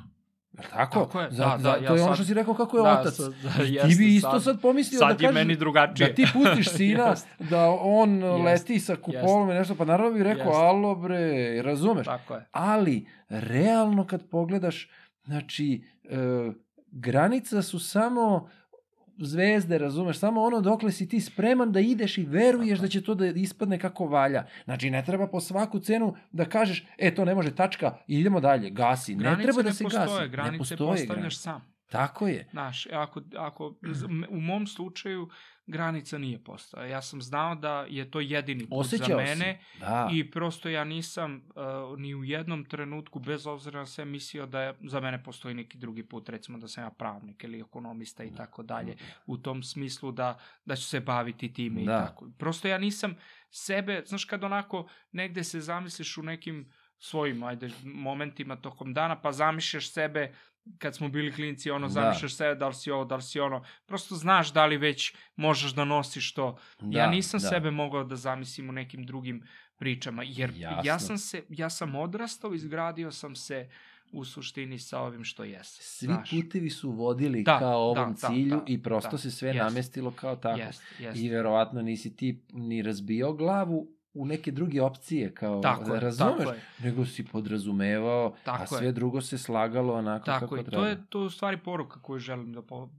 Je 0.58 0.64
tako? 0.70 1.00
Tako 1.00 1.22
je, 1.22 1.32
za, 1.32 1.44
da, 1.46 1.58
da, 1.58 1.80
da. 1.80 1.88
to 1.88 1.96
je 1.96 2.04
ono 2.04 2.16
što 2.16 2.24
si 2.24 2.34
rekao 2.34 2.54
kako 2.54 2.78
je 2.78 2.84
da, 2.84 3.00
otac. 3.00 3.16
Sad, 3.16 3.34
da, 3.44 3.64
jeste, 3.64 3.90
ti 3.90 3.96
bi 3.96 4.16
isto 4.16 4.32
sad, 4.32 4.44
sad 4.44 4.62
pomislio 4.62 5.00
sad 5.00 5.10
da 5.10 5.16
kažeš, 5.16 5.34
meni 5.34 5.56
drugačije. 5.56 6.10
da 6.10 6.16
ti 6.16 6.26
pustiš 6.34 6.70
sina, 6.70 7.16
da 7.52 7.70
on 7.70 8.22
jest, 8.22 8.46
leti 8.46 8.80
sa 8.80 8.96
kupolom 8.96 9.50
i 9.50 9.54
nešto, 9.54 9.76
pa 9.76 9.86
naravno 9.86 10.18
bi 10.18 10.24
rekao, 10.24 10.48
jest. 10.48 10.60
alo 10.60 10.96
bre, 10.96 11.62
razumeš? 11.62 12.06
Tako 12.06 12.36
je. 12.36 12.46
Ali, 12.52 13.08
realno 13.30 14.08
kad 14.08 14.30
pogledaš, 14.30 14.90
znači, 15.24 15.84
e, 16.04 16.18
granica 16.92 17.62
su 17.62 17.80
samo 17.80 18.50
zvezde, 19.20 19.78
razumeš, 19.78 20.20
samo 20.20 20.42
ono 20.42 20.62
dokle 20.62 20.92
si 20.92 21.08
ti 21.08 21.22
spreman 21.22 21.72
da 21.72 21.80
ideš 21.80 22.18
i 22.18 22.26
veruješ 22.26 22.80
da 22.80 22.88
će 22.88 23.02
to 23.02 23.16
da 23.16 23.26
ispadne 23.26 23.80
kako 23.80 24.06
valja. 24.06 24.46
Znači, 24.66 24.90
ne 24.90 25.04
treba 25.06 25.28
po 25.28 25.42
svaku 25.42 25.80
cenu 25.80 26.16
da 26.32 26.46
kažeš, 26.46 26.86
e, 26.98 27.16
to 27.16 27.26
ne 27.26 27.36
može 27.36 27.56
tačka, 27.56 27.98
idemo 28.08 28.40
dalje, 28.40 28.70
gasi. 28.70 29.16
Granice 29.16 29.38
ne 29.38 29.44
treba 29.44 29.62
da 29.62 29.74
se 29.74 29.84
postoje, 29.84 30.06
gasi. 30.06 30.30
Granice 30.30 30.52
ne 30.52 30.58
postoje, 30.58 30.78
postavljaš 30.78 31.18
granice. 31.18 31.36
sam. 31.36 31.79
Tako 31.90 32.28
je. 32.28 32.48
Znaš, 32.52 32.88
ako, 32.92 33.22
ako 33.36 33.76
u 34.30 34.40
mom 34.42 34.68
slučaju 34.68 35.30
granica 35.70 36.18
nije 36.18 36.44
postala. 36.44 36.86
Ja 36.86 37.02
sam 37.02 37.22
znao 37.22 37.56
da 37.56 37.86
je 37.90 38.12
to 38.12 38.20
jedini 38.20 38.70
put 38.70 38.80
Osećao 38.80 39.08
za 39.08 39.16
mene 39.16 39.60
Da. 39.80 40.10
i 40.14 40.32
prosto 40.32 40.70
ja 40.70 40.84
nisam 40.84 41.36
uh, 41.36 42.00
ni 42.00 42.16
u 42.16 42.24
jednom 42.24 42.66
trenutku, 42.66 43.20
bez 43.20 43.48
obzira 43.48 43.80
na 43.80 43.86
sve, 43.86 44.06
mislio 44.06 44.46
da 44.46 44.62
je, 44.62 44.74
za 44.82 45.00
mene 45.00 45.24
postoji 45.24 45.56
neki 45.56 45.78
drugi 45.78 46.04
put, 46.04 46.30
recimo 46.30 46.58
da 46.58 46.68
sam 46.68 46.84
ja 46.84 46.90
pravnik 46.90 47.44
ili 47.44 47.60
ekonomista 47.60 48.24
i 48.24 48.36
tako 48.36 48.64
dalje, 48.64 48.96
u 49.26 49.38
tom 49.38 49.64
smislu 49.64 50.12
da, 50.12 50.40
da 50.66 50.76
ću 50.76 50.84
se 50.84 51.00
baviti 51.00 51.54
time 51.54 51.84
da. 51.84 51.92
i 51.92 52.08
tako. 52.08 52.30
Prosto 52.38 52.68
ja 52.68 52.78
nisam 52.78 53.16
sebe, 53.50 54.04
znaš 54.06 54.26
kad 54.26 54.44
onako 54.44 54.88
negde 55.12 55.44
se 55.44 55.62
zamisliš 55.62 56.18
u 56.18 56.24
nekim 56.24 56.72
svojim 57.00 57.44
ajde, 57.44 57.70
momentima 57.84 58.56
tokom 58.56 58.94
dana, 58.94 59.22
pa 59.22 59.32
zamišljaš 59.32 59.92
sebe 59.92 60.34
kad 60.78 60.96
smo 60.96 61.10
bili 61.10 61.32
klinci, 61.32 61.72
ono, 61.72 61.88
da. 61.88 61.94
zamišljaš 61.94 62.36
sebe 62.36 62.56
da 62.56 62.68
li 62.68 62.74
si 62.74 62.92
ovo, 62.92 63.06
da 63.06 63.16
li 63.16 63.22
si 63.22 63.40
ono, 63.40 63.64
prosto 63.86 64.16
znaš 64.16 64.54
da 64.54 64.66
li 64.66 64.78
već 64.78 65.14
možeš 65.36 65.72
da 65.72 65.86
nosiš 65.86 66.34
to. 66.34 66.58
Da, 66.80 67.00
ja 67.00 67.10
nisam 67.10 67.40
da. 67.40 67.48
sebe 67.48 67.72
mogao 67.72 68.04
da 68.04 68.16
zamislim 68.16 68.70
u 68.70 68.72
nekim 68.72 69.04
drugim 69.04 69.44
pričama, 69.78 70.24
jer 70.26 70.52
Jasno. 70.56 70.82
ja 70.86 71.00
sam 71.00 71.18
se, 71.18 71.44
ja 71.50 71.70
sam 71.70 71.96
odrastao, 71.96 72.54
izgradio 72.54 73.12
sam 73.12 73.36
se 73.36 73.70
u 74.12 74.26
suštini 74.26 74.80
sa 74.80 75.00
ovim 75.00 75.24
što 75.24 75.44
jesam. 75.44 75.82
Svi 75.82 76.06
znaš. 76.06 76.30
putevi 76.30 76.70
su 76.70 76.92
vodili 76.92 77.44
da, 77.44 77.60
kao 77.60 77.82
ovom 77.82 78.14
da, 78.14 78.22
da 78.22 78.28
cilju 78.28 78.50
da, 78.50 78.56
da, 78.56 78.64
i 78.68 78.84
prosto 78.84 79.12
da, 79.12 79.18
se 79.18 79.32
sve 79.32 79.50
jest, 79.50 79.60
namestilo 79.60 80.12
kao 80.12 80.36
tako. 80.36 80.60
Jest, 80.60 80.84
jest. 81.00 81.20
I 81.20 81.30
verovatno 81.30 81.82
nisi 81.82 82.16
ti 82.16 82.42
ni 82.54 82.82
razbio 82.82 83.34
glavu 83.34 83.99
u 84.14 84.26
neke 84.26 84.52
druge 84.52 84.82
opcije, 84.82 85.34
kao, 85.34 85.62
tako 85.62 85.94
je, 85.94 86.00
razumeš, 86.00 86.38
tako 86.38 86.52
je. 86.52 86.62
nego 86.84 87.06
si 87.06 87.26
podrazumevao, 87.26 88.36
tako 88.44 88.64
a 88.64 88.68
sve 88.68 88.86
je. 88.86 88.92
drugo 88.92 89.22
se 89.22 89.38
slagalo 89.38 89.94
onako 89.94 90.26
tako 90.26 90.40
kako 90.40 90.56
je. 90.56 90.64
treba. 90.64 90.84
To 90.84 90.90
je 90.90 91.06
to 91.10 91.22
u 91.22 91.30
stvari 91.30 91.58
poruka 91.58 92.02
koju 92.02 92.20
želim 92.20 92.54
da 92.54 92.62
po, 92.62 92.90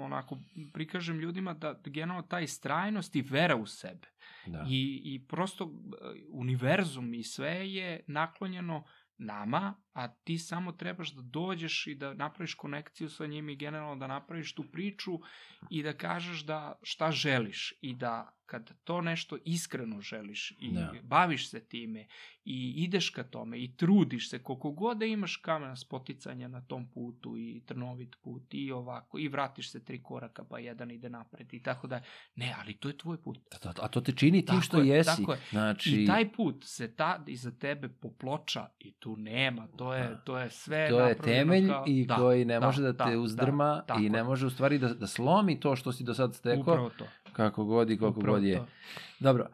onako 0.00 0.38
prikažem 0.72 1.18
ljudima, 1.18 1.54
da, 1.54 1.72
da 1.72 1.90
generalno 1.90 2.22
ta 2.22 2.40
istrajnost 2.40 3.16
i 3.16 3.22
vera 3.22 3.56
u 3.56 3.66
sebe 3.66 4.08
da. 4.46 4.64
I, 4.68 5.02
i 5.04 5.26
prosto 5.28 5.64
uh, 5.64 5.72
univerzum 6.30 7.14
i 7.14 7.22
sve 7.22 7.72
je 7.72 8.00
naklonjeno 8.06 8.84
nama, 9.18 9.74
a 9.98 10.08
ti 10.08 10.38
samo 10.38 10.72
trebaš 10.72 11.10
da 11.10 11.22
dođeš 11.22 11.86
i 11.86 11.94
da 11.94 12.14
napraviš 12.14 12.54
konekciju 12.54 13.08
sa 13.08 13.26
njim 13.26 13.48
i 13.48 13.56
generalno 13.56 13.96
da 13.96 14.06
napraviš 14.06 14.54
tu 14.54 14.64
priču 14.72 15.18
i 15.70 15.82
da 15.82 15.92
kažeš 15.92 16.44
da 16.44 16.78
šta 16.82 17.10
želiš 17.10 17.74
i 17.80 17.94
da 17.94 18.38
kad 18.48 18.70
to 18.84 19.00
nešto 19.00 19.38
iskreno 19.44 20.00
želiš 20.00 20.50
i 20.60 20.72
da. 20.72 20.92
baviš 21.02 21.50
se 21.50 21.60
time 21.60 22.06
i 22.44 22.74
ideš 22.76 23.10
ka 23.10 23.24
tome 23.24 23.58
i 23.58 23.76
trudiš 23.76 24.30
se 24.30 24.42
koliko 24.42 24.70
god 24.70 24.98
da 24.98 25.04
imaš 25.04 25.36
kamena 25.36 25.76
spoticanja 25.76 26.48
na 26.48 26.60
tom 26.60 26.90
putu 26.90 27.36
i 27.36 27.62
trnovit 27.66 28.16
put 28.22 28.54
i 28.54 28.72
ovako 28.72 29.18
i 29.18 29.28
vratiš 29.28 29.70
se 29.70 29.84
tri 29.84 30.02
koraka 30.02 30.44
pa 30.44 30.58
jedan 30.58 30.90
ide 30.90 31.10
napred 31.10 31.54
i 31.54 31.62
tako 31.62 31.86
da 31.86 32.02
ne, 32.34 32.54
ali 32.58 32.74
to 32.74 32.88
je 32.88 32.98
tvoj 32.98 33.22
put. 33.22 33.38
A 33.54 33.58
to, 33.58 33.72
a 33.82 33.88
to 33.88 34.00
te 34.00 34.12
čini 34.12 34.46
tim 34.46 34.60
što 34.60 34.80
je, 34.80 34.88
jesi. 34.88 35.16
Tako 35.16 35.32
je. 35.32 35.40
Znači... 35.50 36.02
I 36.02 36.06
taj 36.06 36.32
put 36.32 36.64
se 36.64 36.94
ta 36.96 37.24
iza 37.26 37.50
tebe 37.50 37.88
poploča 37.88 38.68
i 38.78 38.92
tu 38.92 39.16
nema, 39.16 39.66
to 39.66 39.87
je, 39.94 40.08
da. 40.08 40.16
to 40.16 40.38
je 40.38 40.50
sve 40.50 40.88
To 40.88 41.00
je 41.00 41.18
temelj 41.18 41.68
kao... 41.68 41.84
i 41.86 42.06
da, 42.06 42.16
koji 42.16 42.44
ne 42.44 42.60
da, 42.60 42.66
može 42.66 42.82
da, 42.82 42.92
da 42.92 43.04
te 43.04 43.16
uzdrma 43.16 43.82
da, 43.88 43.94
i 44.00 44.08
ne 44.08 44.24
može 44.24 44.46
u 44.46 44.50
stvari 44.50 44.78
da, 44.78 44.88
da 44.88 45.06
slomi 45.06 45.60
to 45.60 45.76
što 45.76 45.92
si 45.92 46.04
do 46.04 46.14
sad 46.14 46.34
stekao. 46.34 46.60
Upravo 46.60 46.90
to. 46.98 47.04
Kako 47.32 47.64
god 47.64 47.90
i 47.90 47.98
koliko 47.98 48.20
god 48.20 48.44
je. 48.44 48.62
Dobro, 49.20 49.46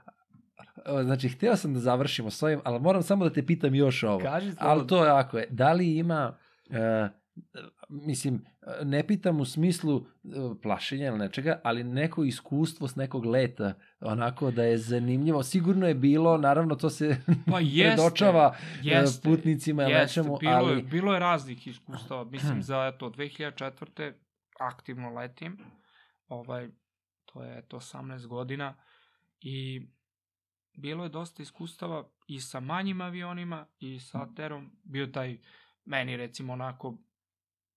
znači, 1.03 1.29
hteo 1.29 1.57
sam 1.57 1.75
da 1.75 1.81
završimo 1.81 2.31
s 2.31 2.43
ovim, 2.43 2.61
ali 2.65 2.81
moram 2.81 3.03
samo 3.03 3.25
da 3.25 3.33
te 3.33 3.47
pitam 3.47 3.75
još 3.75 4.03
ovo. 4.03 4.19
Kaži 4.19 4.53
ali 4.59 4.87
to 4.87 5.05
je 5.05 5.11
ako 5.11 5.39
je. 5.39 5.47
Da 5.51 5.73
li 5.73 5.97
ima, 5.97 6.37
uh, 6.71 6.77
mislim, 7.89 8.45
ne 8.83 9.07
pitam 9.07 9.41
u 9.41 9.45
smislu 9.45 9.97
uh, 9.97 10.05
plašenja 10.63 11.07
ili 11.07 11.19
nečega, 11.19 11.61
ali 11.65 11.85
neko 11.85 12.25
iskustvo 12.25 12.89
s 12.89 12.97
nekog 12.97 13.25
leta, 13.25 13.75
onako 14.01 14.51
da 14.51 14.65
je 14.65 14.79
zanimljivo. 14.79 15.43
Sigurno 15.43 15.89
je 15.89 15.95
bilo, 15.95 16.39
naravno 16.39 16.75
to 16.75 16.91
se 16.91 17.17
pa 17.51 17.61
jeste, 17.61 17.97
predočava 17.97 18.57
jeste, 18.83 19.29
putnicima 19.29 19.83
ili 19.83 19.93
nečemu, 19.93 20.39
bilo 20.41 20.55
ali... 20.55 20.77
Je, 20.77 20.83
bilo 20.83 21.15
je 21.15 21.21
raznih 21.21 21.67
iskustava. 21.67 22.25
Mislim, 22.33 22.63
za 22.63 22.93
to 22.99 23.11
2004. 23.11 24.13
aktivno 24.61 25.11
letim. 25.11 25.59
Ovaj, 26.29 26.69
to 27.25 27.43
je 27.43 27.63
to 27.69 27.77
18 27.77 28.27
godina 28.27 28.75
i 29.41 29.87
bilo 30.77 31.05
je 31.05 31.09
dosta 31.09 31.43
iskustava 31.43 32.09
i 32.27 32.41
sa 32.41 32.61
manjim 32.61 33.01
avionima 33.01 33.67
i 33.79 34.01
sa 34.01 34.27
Terom. 34.37 34.71
Bio 34.85 35.07
taj, 35.07 35.39
meni 35.85 36.17
recimo 36.17 36.53
onako 36.53 36.99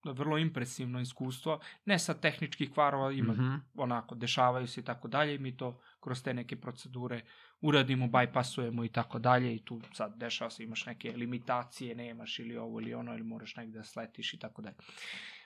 vrlo 0.04 0.38
impresivno 0.38 1.00
iskustvo. 1.02 1.60
Ne 1.86 2.00
sa 2.00 2.14
tehničkih 2.14 2.72
kvarova, 2.72 3.12
ima 3.12 3.34
Mhm. 3.34 3.56
onako, 3.76 4.16
dešavaju 4.16 4.68
se 4.68 4.82
i 4.82 4.84
tako 4.84 5.08
dalje 5.08 5.36
i 5.36 5.40
mi 5.40 5.58
to 5.58 5.80
kroz 6.00 6.24
te 6.24 6.34
neke 6.34 6.56
procedure 6.56 7.22
uradimo, 7.62 8.08
bypassujemo 8.08 8.86
i 8.86 8.90
tako 8.90 9.20
dalje 9.20 9.56
i 9.56 9.66
tu 9.66 9.82
sad 9.94 10.18
dešava 10.18 10.50
se, 10.50 10.64
imaš 10.64 10.86
neke 10.86 11.12
limitacije, 11.12 11.96
nemaš 11.96 12.40
ili 12.40 12.58
ovo 12.58 12.80
ili 12.82 12.94
ono, 12.94 13.14
ili 13.14 13.24
moraš 13.24 13.56
negde 13.56 13.78
da 13.78 13.84
sletiš 13.84 14.34
i 14.34 14.40
tako 14.40 14.62
dalje. 14.62 14.76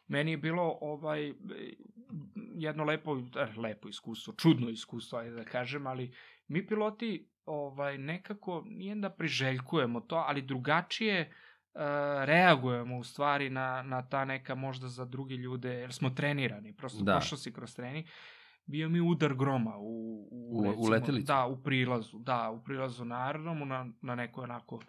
Meni 0.07 0.31
je 0.31 0.37
bilo 0.37 0.77
ovaj 0.81 1.29
e, 1.29 1.33
jedno 2.55 2.83
lepo, 2.83 3.17
eh, 3.35 3.59
lepo 3.59 3.89
iskustvo, 3.89 4.33
čudno 4.33 4.69
iskustvo, 4.69 5.19
ajde 5.19 5.35
da 5.35 5.43
kažem, 5.43 5.87
ali 5.87 6.13
mi 6.47 6.67
piloti 6.67 7.27
ovaj 7.45 7.97
nekako 7.97 8.63
nije 8.67 8.95
da 8.95 9.09
priželjkujemo 9.09 9.99
to, 10.01 10.15
ali 10.15 10.41
drugačije 10.41 11.19
e, 11.19 11.31
reagujemo 12.21 12.97
u 12.97 13.03
stvari 13.03 13.49
na, 13.49 13.81
na 13.83 14.01
ta 14.01 14.25
neka 14.25 14.55
možda 14.55 14.87
za 14.87 15.05
druge 15.05 15.35
ljude, 15.35 15.69
jer 15.69 15.93
smo 15.93 16.09
trenirani, 16.09 16.73
prosto 16.73 16.99
Da. 16.99 17.05
da. 17.05 17.11
prošao 17.13 17.37
si 17.37 17.53
kroz 17.53 17.75
trening. 17.75 18.05
Bio 18.65 18.89
mi 18.89 19.01
udar 19.01 19.33
groma 19.33 19.77
u, 19.77 19.81
u, 19.81 20.49
U- 20.51 20.59
u 20.59 20.63
recimo, 20.63 20.89
letelicu? 20.89 21.25
Da, 21.25 21.45
u 21.45 21.57
prilazu, 21.57 22.19
da, 22.19 22.49
u 22.51 22.63
prilazu 22.63 23.05
na 23.05 23.25
aerodromu, 23.25 23.65
na, 23.65 23.87
na 24.01 24.15
nekoj 24.15 24.43
onako 24.43 24.75
uh, 24.75 24.81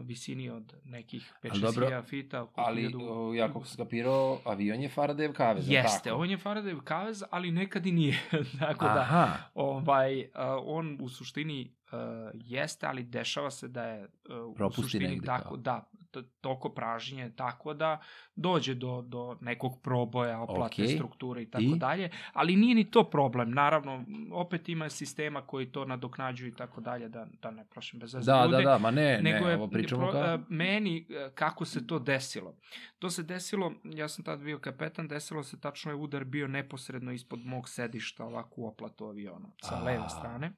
visini 0.00 0.50
od 0.50 0.74
nekih 0.84 1.32
Ali 1.42 1.50
5-6 1.50 1.60
dobro, 1.62 1.86
hiljada 1.86 2.02
fita. 2.02 2.46
Ali, 2.54 2.82
hiljadu- 2.82 3.34
ja 3.34 3.46
kako 3.46 3.60
sam 3.60 3.74
skapirao, 3.74 4.38
avion 4.44 4.80
je 4.80 4.88
Faradayev 4.90 5.32
kavez, 5.32 5.68
Jeste, 5.68 6.08
tako? 6.08 6.16
on 6.16 6.30
je 6.30 6.38
Faradayov 6.38 6.80
kavez, 6.80 7.22
ali 7.30 7.50
nekad 7.50 7.86
i 7.86 7.92
nije. 7.92 8.18
Tako 8.60 8.84
da, 8.84 9.00
Aha, 9.00 9.28
ovaj, 9.54 10.20
uh, 10.20 10.26
on 10.64 10.98
u 11.00 11.08
suštini 11.08 11.60
uh, 11.84 11.98
jeste, 12.34 12.86
ali 12.86 13.02
dešava 13.02 13.50
se 13.50 13.68
da 13.68 13.84
je 13.84 14.02
uh, 14.02 14.08
u 14.42 14.54
Propusti 14.54 14.82
suštini 14.82 15.06
negde 15.06 15.26
tako, 15.26 15.44
kao. 15.44 15.56
da, 15.56 15.88
to, 16.12 16.22
toko 16.22 16.68
pražnje 16.68 17.22
je 17.22 17.36
tako 17.36 17.74
da 17.74 18.00
dođe 18.34 18.74
do, 18.74 19.02
do 19.02 19.36
nekog 19.40 19.80
proboja, 19.82 20.40
oplatne 20.40 20.84
Okej. 20.84 20.94
strukture 20.94 21.42
i 21.42 21.50
tako 21.50 21.76
dalje, 21.76 22.10
ali 22.32 22.56
nije 22.56 22.74
ni 22.74 22.90
to 22.90 23.10
problem, 23.10 23.50
naravno, 23.50 24.04
opet 24.32 24.68
ima 24.68 24.88
sistema 24.88 25.46
koji 25.46 25.72
to 25.72 25.84
nadoknađuju 25.84 26.48
i 26.48 26.54
tako 26.54 26.80
dalje, 26.80 27.08
da, 27.08 27.26
da 27.42 27.50
ne 27.50 27.64
prošlim 27.70 28.00
bez 28.00 28.14
veze 28.14 28.32
da, 28.32 28.44
ljude. 28.44 28.56
da, 28.56 28.62
da, 28.62 28.78
ma 28.78 28.90
ne, 28.90 29.20
nego 29.22 29.46
ne, 29.46 29.54
ovo 29.54 29.68
pričamo 29.68 30.02
pro- 30.02 30.12
kao... 30.12 30.34
e, 30.34 30.38
meni 30.48 31.06
e, 31.10 31.30
kako 31.34 31.64
se 31.64 31.86
to 31.86 31.98
desilo. 31.98 32.54
To 32.98 33.10
se 33.10 33.22
desilo, 33.22 33.72
ja 33.84 34.08
sam 34.08 34.24
tad 34.24 34.40
bio 34.40 34.58
kapetan, 34.58 35.08
desilo 35.08 35.42
se 35.42 35.60
tačno 35.60 35.90
je 35.92 35.96
udar 35.96 36.24
bio 36.24 36.48
neposredno 36.48 37.12
ispod 37.12 37.44
mog 37.44 37.68
sedišta 37.68 38.24
ovako 38.24 38.60
u 38.60 38.66
oplatu 38.66 39.04
aviona 39.04 39.48
sa 39.62 39.76
A. 39.80 39.84
leve 39.84 40.08
strane. 40.08 40.52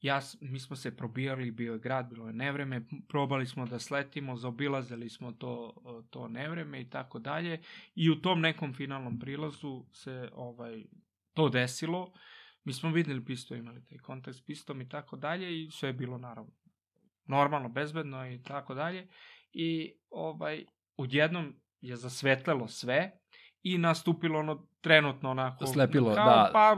Ja, 0.00 0.20
mi 0.40 0.60
smo 0.60 0.76
se 0.76 0.96
probijali, 0.96 1.50
bio 1.50 1.72
je 1.72 1.78
grad, 1.78 2.08
bilo 2.08 2.26
je 2.26 2.32
nevreme, 2.32 2.82
probali 3.08 3.46
smo 3.46 3.66
da 3.66 3.78
sletimo, 3.78 4.36
zaobilazili 4.36 5.10
smo 5.10 5.32
to, 5.32 5.74
to 6.10 6.28
nevreme 6.28 6.80
i 6.80 6.90
tako 6.90 7.18
dalje 7.18 7.60
i 7.94 8.10
u 8.10 8.20
tom 8.20 8.40
nekom 8.40 8.74
finalnom 8.74 9.18
prilazu 9.18 9.84
se 9.92 10.30
ovaj 10.32 10.84
to 11.34 11.48
desilo. 11.48 12.12
Mi 12.64 12.72
smo 12.72 12.90
videli 12.90 13.24
pisto, 13.24 13.54
imali 13.54 13.84
taj 13.84 13.98
kontakt 13.98 14.36
s 14.36 14.44
pistom 14.44 14.80
i 14.80 14.88
tako 14.88 15.16
dalje 15.16 15.62
i 15.62 15.70
sve 15.70 15.88
je 15.88 15.92
bilo 15.92 16.18
naravno 16.18 16.52
normalno, 17.24 17.68
bezbedno 17.68 18.30
i 18.30 18.42
tako 18.42 18.74
dalje. 18.74 19.08
I 19.52 19.92
ovaj, 20.10 20.64
odjednom 20.96 21.54
je 21.80 21.96
zasvetlelo 21.96 22.68
sve 22.68 23.20
i 23.68 23.78
nastupilo 23.78 24.38
ono 24.38 24.66
trenutno 24.80 25.30
onako... 25.30 25.66
Slepilo, 25.66 26.14
kao, 26.14 26.24
da. 26.26 26.50
Pa 26.52 26.76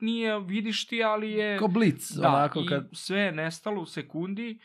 nije, 0.00 0.40
vidiš 0.40 0.86
ti, 0.86 1.02
ali 1.04 1.30
je... 1.32 1.58
Ko 1.58 1.68
blic, 1.68 2.10
da, 2.10 2.28
onako 2.28 2.60
i 2.60 2.66
kad... 2.66 2.88
sve 2.92 3.20
je 3.20 3.32
nestalo 3.32 3.80
u 3.82 3.86
sekundi 3.86 4.58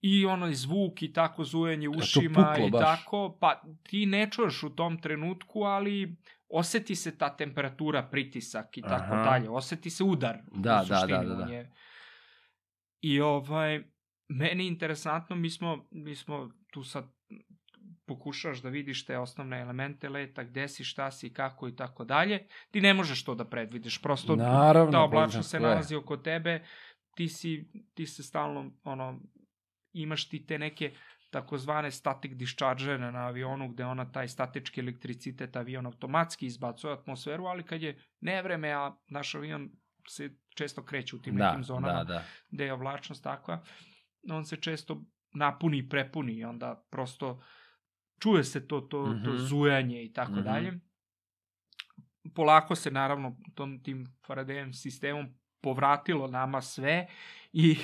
i 0.00 0.26
ono 0.26 0.48
i 0.48 0.54
zvuk 0.54 1.02
i 1.02 1.12
tako 1.12 1.44
zujenje 1.44 1.86
to 1.86 1.98
ušima 1.98 2.34
puklo 2.34 2.66
i 2.66 2.70
baš. 2.70 2.80
tako, 2.82 3.38
pa 3.40 3.62
ti 3.82 4.06
ne 4.06 4.30
čuješ 4.30 4.62
u 4.62 4.70
tom 4.70 5.00
trenutku, 5.00 5.62
ali 5.62 6.16
oseti 6.48 6.94
se 6.94 7.18
ta 7.18 7.36
temperatura, 7.36 8.02
pritisak 8.02 8.78
i 8.78 8.82
tako 8.82 9.14
Aha. 9.14 9.22
dalje, 9.24 9.50
oseti 9.50 9.90
se 9.90 10.04
udar 10.04 10.38
Da, 10.46 10.82
u 10.84 10.88
da, 10.88 10.96
suštini, 10.96 11.18
da, 11.18 11.34
da, 11.34 11.44
da. 11.44 11.52
je- 11.52 11.72
I 13.00 13.20
ovaj, 13.20 13.84
meni 14.28 14.66
interesantno, 14.66 15.36
mi 15.36 15.50
smo, 15.50 15.88
mi 15.90 16.16
smo 16.16 16.50
tu 16.72 16.84
sad 16.84 17.04
pokušaš 18.12 18.62
da 18.62 18.68
vidiš 18.68 19.06
te 19.06 19.18
osnovne 19.18 19.60
elemente 19.60 20.08
leta, 20.08 20.44
gde 20.44 20.68
si, 20.68 20.84
šta 20.84 21.10
si, 21.10 21.32
kako 21.32 21.68
i 21.68 21.76
tako 21.76 22.04
dalje. 22.04 22.46
Ti 22.70 22.80
ne 22.80 22.94
možeš 22.94 23.24
to 23.24 23.34
da 23.34 23.44
predvidiš, 23.44 24.02
prosto 24.02 24.36
Naravno, 24.36 24.92
ta 24.92 25.00
oblačnost 25.00 25.50
se 25.50 25.60
nalazi 25.60 25.96
oko 25.96 26.16
tebe, 26.16 26.62
ti 27.16 27.28
si, 27.28 27.70
ti 27.94 28.06
se 28.06 28.22
stalno, 28.22 28.70
ono, 28.84 29.20
imaš 29.92 30.28
ti 30.28 30.46
te 30.46 30.58
neke 30.58 30.92
takozvane 31.30 31.90
static 31.90 32.32
dischargere 32.36 33.12
na 33.12 33.26
avionu 33.26 33.68
gde 33.68 33.84
ona 33.84 34.04
taj 34.12 34.28
statički 34.28 34.80
elektricitet 34.80 35.56
avion 35.56 35.86
automatski 35.86 36.46
izbacuje 36.46 36.92
atmosferu, 36.92 37.46
ali 37.46 37.62
kad 37.62 37.82
je 37.82 37.96
nevreme, 38.20 38.72
a 38.72 38.92
naš 39.08 39.34
avion 39.34 39.70
se 40.08 40.30
često 40.54 40.84
kreće 40.84 41.16
u 41.16 41.22
tim 41.22 41.36
Da, 41.36 41.48
nekim 41.48 41.64
zonama 41.64 42.04
da, 42.04 42.12
da. 42.12 42.24
gde 42.50 42.64
je 42.64 42.72
oblačnost 42.72 43.24
takva, 43.24 43.62
on 44.30 44.44
se 44.44 44.56
često 44.56 45.02
napuni 45.34 45.78
i 45.78 45.88
prepuni 45.88 46.32
i 46.32 46.44
onda 46.44 46.84
prosto 46.90 47.42
čuje 48.22 48.44
se 48.44 48.60
to, 48.62 48.80
to, 48.80 48.88
to 49.04 49.30
Mhm. 49.30 49.36
zujanje 49.38 50.02
i 50.02 50.12
tako 50.12 50.32
Mhm. 50.32 50.42
dalje. 50.42 50.72
Polako 52.30 52.74
se 52.74 52.90
naravno 52.90 53.36
tom 53.54 53.82
tim 53.82 54.06
Faradayem 54.20 54.72
sistemom 54.72 55.26
povratilo 55.60 56.26
nama 56.26 56.60
sve 56.62 57.06
i, 57.52 57.76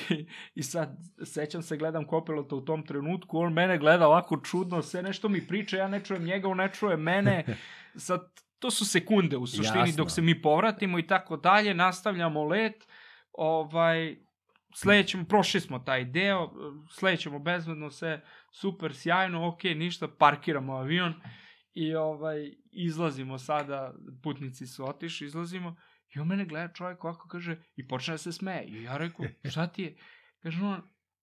i 0.55 0.63
sad 0.63 0.89
sećam 1.25 1.63
se 1.63 1.77
gledam 1.77 2.05
kopilota 2.05 2.57
u 2.57 2.61
tom 2.61 2.83
trenutku, 2.83 3.39
on 3.39 3.53
mene 3.53 3.79
gleda 3.79 4.07
ovako 4.07 4.37
čudno, 4.39 4.83
sve 4.83 5.03
nešto 5.03 5.29
mi 5.29 5.47
priča, 5.47 5.77
ja 5.77 5.89
ne 5.89 6.01
čujem 6.01 6.25
njega, 6.25 6.49
on 6.49 6.57
ne 6.57 6.71
čuje 6.71 6.97
mene, 6.97 7.45
sad 7.97 8.21
to 8.59 8.71
su 8.71 8.85
sekunde 8.85 9.37
u 9.37 9.47
suštini 9.47 9.79
Jasno. 9.81 9.97
dok 9.97 10.11
se 10.11 10.23
mi 10.23 10.43
povratimo 10.43 10.99
i 10.99 11.07
tako 11.07 11.37
dalje, 11.37 11.75
nastavljamo 11.75 12.45
let, 12.45 12.87
ovaj, 13.33 14.17
sledećemo, 14.75 15.25
prošli 15.25 15.61
smo 15.61 15.79
taj 15.79 16.05
deo, 16.05 16.51
sledećemo 16.91 17.39
bezbedno 17.39 17.91
sve, 17.91 18.25
super, 18.53 18.97
sjajno, 18.97 19.49
ok, 19.49 19.65
ništa, 19.65 20.09
parkiramo 20.09 20.73
avion 20.73 21.15
i 21.75 21.95
ovaj, 21.95 22.53
izlazimo 22.73 23.39
sada, 23.39 23.95
putnici 24.23 24.67
su 24.67 24.89
otišli, 24.89 25.27
izlazimo 25.27 25.77
i 26.15 26.19
on 26.19 26.27
mene 26.27 26.45
gleda 26.45 26.73
čovjek 26.73 27.05
ovako 27.05 27.29
kaže 27.29 27.63
i 27.77 27.89
počne 27.89 28.15
da 28.15 28.19
se 28.19 28.33
smeje. 28.33 28.65
I 28.67 28.83
ja 28.83 28.97
rekao, 28.97 29.27
šta 29.51 29.67
ti 29.67 29.83
je? 29.83 29.97
Kaže 30.43 30.65
on, 30.65 30.83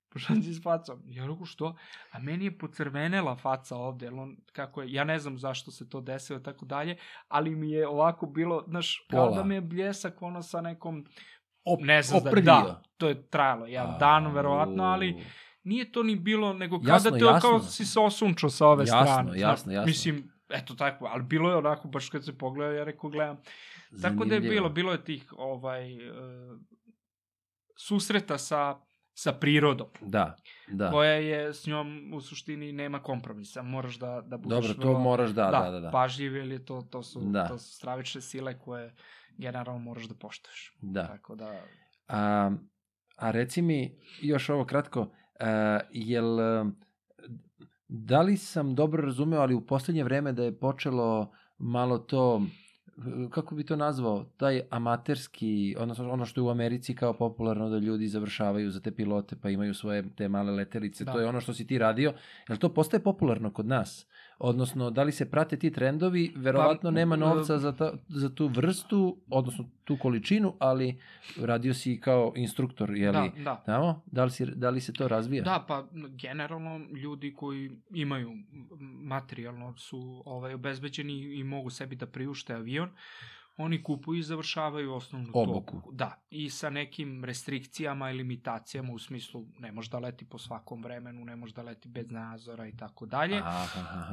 pa 0.10 0.20
šta 0.20 0.34
ti 0.34 0.54
s 0.54 0.64
facom? 0.64 1.02
Ja 1.06 1.26
rekao, 1.28 1.46
što? 1.46 1.76
A 2.12 2.20
meni 2.20 2.46
je 2.46 2.58
pocrvenela 2.58 3.36
faca 3.36 3.76
ovde, 3.76 4.10
on, 4.10 4.38
kako 4.52 4.82
je, 4.82 4.94
ja 4.94 5.04
ne 5.04 5.20
znam 5.20 5.38
zašto 5.38 5.72
se 5.72 5.90
to 5.90 6.02
desilo 6.02 6.40
i 6.40 6.44
tako 6.44 6.66
dalje, 6.66 6.98
ali 7.28 7.56
mi 7.56 7.72
je 7.72 7.88
ovako 7.88 8.26
bilo, 8.26 8.64
znaš, 8.68 9.06
kao 9.10 9.26
Pola. 9.26 9.38
da 9.38 9.44
mi 9.44 9.56
je 9.56 9.62
bljesak 9.62 10.22
ono 10.22 10.42
sa 10.42 10.62
nekom 10.62 11.06
Op, 11.66 11.80
ne 11.82 12.02
znam 12.02 12.24
da, 12.24 12.32
da, 12.34 12.82
to 12.98 13.08
je 13.08 13.22
trajalo 13.24 13.66
jedan 13.66 13.96
dan, 14.00 14.28
verovatno, 14.28 14.84
ali 14.84 15.24
nije 15.64 15.92
to 15.92 16.04
ni 16.04 16.16
bilo, 16.18 16.54
nego 16.54 16.80
kao 16.80 16.90
Jasno, 16.90 17.12
da 17.12 17.18
te 17.18 17.26
jasno. 17.26 17.50
kao 17.50 17.60
si 17.62 17.86
se 17.86 18.00
osunčao 18.00 18.50
sa 18.50 18.68
ove 18.68 18.82
Jasno, 18.84 19.02
strane. 19.04 19.24
znaš. 19.24 19.42
jasno, 19.42 19.72
jasno. 19.72 19.86
Mislim, 19.86 20.32
eto 20.50 20.76
tako, 20.76 21.06
ali 21.06 21.24
bilo 21.24 21.50
je 21.50 21.56
onako, 21.56 21.88
baš 21.88 22.10
kad 22.10 22.26
se 22.26 22.38
pogleda, 22.38 22.72
ja 22.72 22.84
rekao, 22.84 23.10
gledam. 23.10 23.38
Tako 24.02 24.16
da 24.18 24.24
je 24.26 24.30
Zanimljivo. 24.32 24.52
bilo, 24.52 24.70
bilo 24.70 24.92
je 24.92 25.04
tih 25.04 25.34
ovaj, 25.34 25.94
e, 25.94 26.12
susreta 27.78 28.38
sa, 28.38 28.76
sa 29.14 29.32
prirodom, 29.34 29.88
Da, 30.02 30.36
da. 30.68 30.92
koja 30.92 31.12
je 31.12 31.54
s 31.54 31.68
njom 31.68 31.88
u 32.14 32.22
suštini 32.22 32.72
nema 32.74 33.00
kompromisa, 33.00 33.62
moraš 33.64 33.96
da, 33.96 34.22
da 34.22 34.38
budeš 34.38 34.68
Dobro, 34.68 34.74
to 34.76 34.90
vrlo- 34.90 35.00
moraš, 35.00 35.30
da, 35.30 35.46
da, 35.46 35.72
da. 35.72 35.80
da. 35.80 35.92
pažljiv, 35.92 36.36
jer 36.36 36.48
je 36.48 36.66
to, 36.66 36.82
to, 36.82 37.04
su, 37.04 37.20
Da. 37.22 37.48
to 37.48 37.58
su 37.58 37.74
stravične 37.74 38.22
sile 38.22 38.60
koje 38.60 38.96
generalno 39.38 39.80
moraš 39.80 40.04
da 40.04 40.16
poštuješ. 40.16 40.78
da. 40.82 41.08
Tako 41.08 41.36
da, 41.36 41.62
A, 42.08 42.52
a 43.16 43.32
reci 43.32 43.62
mi 43.62 44.00
još 44.22 44.50
ovo 44.50 44.66
kratko, 44.66 45.08
a, 45.40 45.80
jel, 45.92 46.40
a, 46.40 46.72
da 47.88 48.22
li 48.22 48.38
sam 48.38 48.76
dobro 48.76 49.04
razumeo, 49.06 49.42
ali 49.42 49.54
u 49.54 49.66
poslednje 49.66 50.04
vreme 50.04 50.32
da 50.34 50.44
je 50.44 50.60
počelo 50.60 51.32
malo 51.58 51.98
to, 51.98 52.42
kako 53.30 53.56
bi 53.56 53.66
to 53.66 53.76
nazvao, 53.76 54.24
taj 54.38 54.62
amaterski, 54.70 55.76
odnosno 55.80 56.12
ono 56.12 56.26
što 56.26 56.42
je 56.42 56.46
u 56.46 56.50
Americi 56.50 56.96
kao 56.96 57.14
popularno 57.14 57.70
da 57.70 57.78
ljudi 57.78 58.08
završavaju 58.08 58.72
za 58.72 58.80
te 58.82 58.92
pilote 58.96 59.36
pa 59.42 59.50
imaju 59.50 59.74
svoje 59.74 60.16
te 60.16 60.30
male 60.30 60.52
letelice, 60.52 61.06
Da. 61.06 61.14
to 61.14 61.20
je 61.20 61.28
ono 61.28 61.42
što 61.42 61.54
si 61.54 61.68
ti 61.68 61.78
radio, 61.78 62.14
jel 62.50 62.58
to 62.58 62.74
postaje 62.74 63.04
popularno 63.04 63.54
kod 63.54 63.66
nas? 63.68 64.08
Odnosno, 64.40 64.90
da 64.92 65.04
li 65.04 65.12
se 65.12 65.30
prate 65.32 65.58
ti 65.60 65.72
trendovi, 65.72 66.34
verovatno 66.36 66.90
Pa, 66.90 66.96
nema 66.96 67.16
e, 67.16 67.18
novca 67.18 67.58
za, 67.58 67.72
ta, 67.72 67.94
za 68.08 68.36
tu 68.36 68.48
vrstu, 68.48 69.18
odnosno 69.30 69.70
tu 69.84 69.98
količinu, 69.98 70.56
ali 70.60 71.00
radio 71.42 71.74
si 71.74 72.00
kao 72.02 72.34
instruktor, 72.36 72.96
je 72.96 73.12
li? 73.12 73.32
da, 73.36 73.44
da. 73.44 73.64
Tamo? 73.66 74.04
Da 74.06 74.24
li, 74.24 74.32
si, 74.32 74.46
da 74.46 74.70
li 74.70 74.82
se 74.82 74.94
to 74.94 75.08
razvija? 75.08 75.44
Da, 75.44 75.66
pa 75.68 75.88
generalno 75.94 76.86
ljudi 76.92 77.34
koji 77.34 77.72
imaju 77.94 78.32
materijalno 79.04 79.78
su 79.78 80.24
ovaj 80.26 80.54
obezbeđeni 80.54 81.14
i 81.14 81.44
mogu 81.44 81.70
sebi 81.70 81.96
da 81.96 82.06
priušte 82.06 82.54
avion, 82.54 82.90
oni 83.58 83.84
kupuju 83.84 84.20
i 84.20 84.24
završavaju 84.24 84.94
osnovnu 84.94 85.32
Obuku. 85.34 85.76
toku. 85.76 85.92
Da, 85.92 86.22
i 86.30 86.50
sa 86.50 86.70
nekim 86.70 87.24
restrikcijama 87.24 88.12
i 88.12 88.14
limitacijama 88.14 88.94
u 88.94 89.00
smislu 89.00 89.46
ne 89.60 89.72
može 89.72 89.90
da 89.90 90.00
leti 90.00 90.26
po 90.30 90.38
svakom 90.38 90.84
vremenu, 90.84 91.26
ne 91.26 91.36
može 91.36 91.54
da 91.54 91.62
leti 91.62 91.88
bez 91.90 92.12
nadzora 92.12 92.68
i 92.68 92.78
tako 92.78 93.06
dalje. 93.06 93.42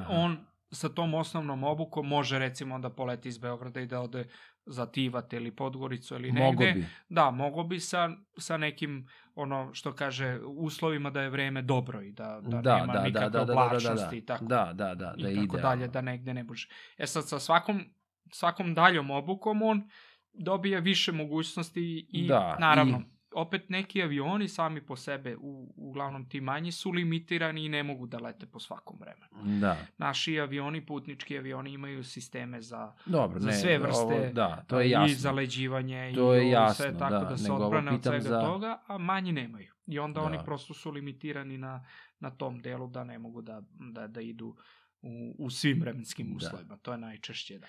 On 0.09 0.39
sa 0.71 0.89
tom 0.89 1.15
osnovnom 1.15 1.65
obukom 1.65 2.09
može 2.09 2.39
recimo 2.39 2.79
da 2.79 2.91
poleti 2.91 3.29
iz 3.29 3.39
Beograda 3.39 3.81
i 3.81 3.87
da 3.87 4.01
ode 4.01 4.25
za 4.67 4.87
Tivat 4.87 5.33
ili 5.33 5.51
Podgoricu 5.51 6.15
ili 6.15 6.33
negde. 6.33 6.45
Mogo 6.45 6.63
bi. 6.65 6.87
Da, 7.09 7.31
mogo 7.31 7.63
bi 7.65 7.81
sa, 7.81 8.11
sa 8.39 8.57
nekim, 8.57 9.09
ono 9.35 9.75
što 9.75 9.93
kaže, 9.95 10.39
uslovima 10.47 11.11
da 11.11 11.23
je 11.23 11.31
vreme 11.31 11.63
dobro 11.63 12.03
i 12.03 12.13
da, 12.13 12.41
da, 12.43 12.61
Da, 12.61 12.77
nema 12.77 12.93
da, 12.93 12.99
da, 12.99 13.05
nikakve 13.05 13.31
da, 13.31 13.39
da, 13.39 13.45
da, 13.45 13.55
da, 13.55 13.65
oblačnosti 13.65 14.11
da. 14.11 14.17
i 14.17 14.21
tako, 14.27 14.45
Da, 14.45 14.73
da, 14.75 14.95
da, 14.95 14.95
da, 14.95 15.31
i 15.31 15.35
tako 15.35 15.57
idealno. 15.57 15.69
dalje, 15.69 15.89
da 15.89 16.01
negde 16.01 16.35
ne 16.35 16.45
može. 16.45 16.69
E 16.99 17.07
sad, 17.07 17.29
sa 17.29 17.39
svakom, 17.39 17.85
svakom 18.33 18.75
daljom 18.75 19.11
obukom 19.11 19.63
on 19.63 19.91
dobije 20.35 20.81
više 20.81 21.13
mogućnosti 21.13 21.83
i 22.11 22.27
Da, 22.29 22.57
naravno, 22.61 22.99
i- 22.99 23.13
opet 23.35 23.69
neki 23.69 24.03
avioni 24.03 24.49
sami 24.49 24.81
po 24.83 24.97
sebe, 24.97 25.37
u, 25.37 25.75
uglavnom 25.79 26.29
ti 26.29 26.41
manji, 26.41 26.73
su 26.73 26.91
limitirani 26.91 27.65
i 27.65 27.69
ne 27.69 27.83
mogu 27.83 28.07
da 28.07 28.19
lete 28.19 28.47
po 28.47 28.61
svakom 28.61 28.99
vremenu. 28.99 29.61
Da, 29.61 29.77
Naši 29.99 30.41
avioni, 30.41 30.81
putnički 30.83 31.39
avioni 31.39 31.73
imaju 31.73 32.05
sisteme 32.05 32.61
za 32.61 32.93
dobro, 33.07 33.41
Za 33.41 33.47
ne, 33.47 33.53
sve 33.53 33.79
vrste, 33.79 34.03
ovo, 34.05 34.33
da, 34.33 34.65
to 34.69 34.81
je 34.81 34.87
i 34.87 34.91
jasno. 34.91 35.17
zaleđivanje 35.17 36.13
To 36.15 36.35
je 36.35 36.41
i 36.41 36.45
ovo 36.45 36.53
jasno, 36.55 36.75
sve 36.77 36.99
tako 36.99 37.15
da, 37.15 37.21
da, 37.21 37.37
se 37.37 37.53
odbrane 37.53 37.93
od 37.93 38.03
svega 38.03 38.21
za- 38.21 38.41
toga, 38.41 38.83
a 38.87 38.99
manji 38.99 39.33
nemaju. 39.33 39.73
I 39.87 39.99
onda 39.99 40.21
Da. 40.21 40.27
oni 40.27 40.39
prosto 40.45 40.75
su 40.75 40.91
limitirani 40.91 41.59
na, 41.59 41.85
na 42.21 42.31
tom 42.31 42.61
delu 42.61 42.87
da 42.89 43.05
ne 43.05 43.19
mogu 43.19 43.43
da, 43.43 43.63
da, 43.73 44.07
da 44.07 44.21
idu 44.21 44.57
u, 45.03 45.35
u 45.39 45.51
svim 45.51 45.81
vremenskim 45.81 46.27
Da. 46.29 46.37
uslovima. 46.37 46.77
To 46.77 46.93
je 46.93 46.99
najčešće, 46.99 47.59
da. 47.59 47.67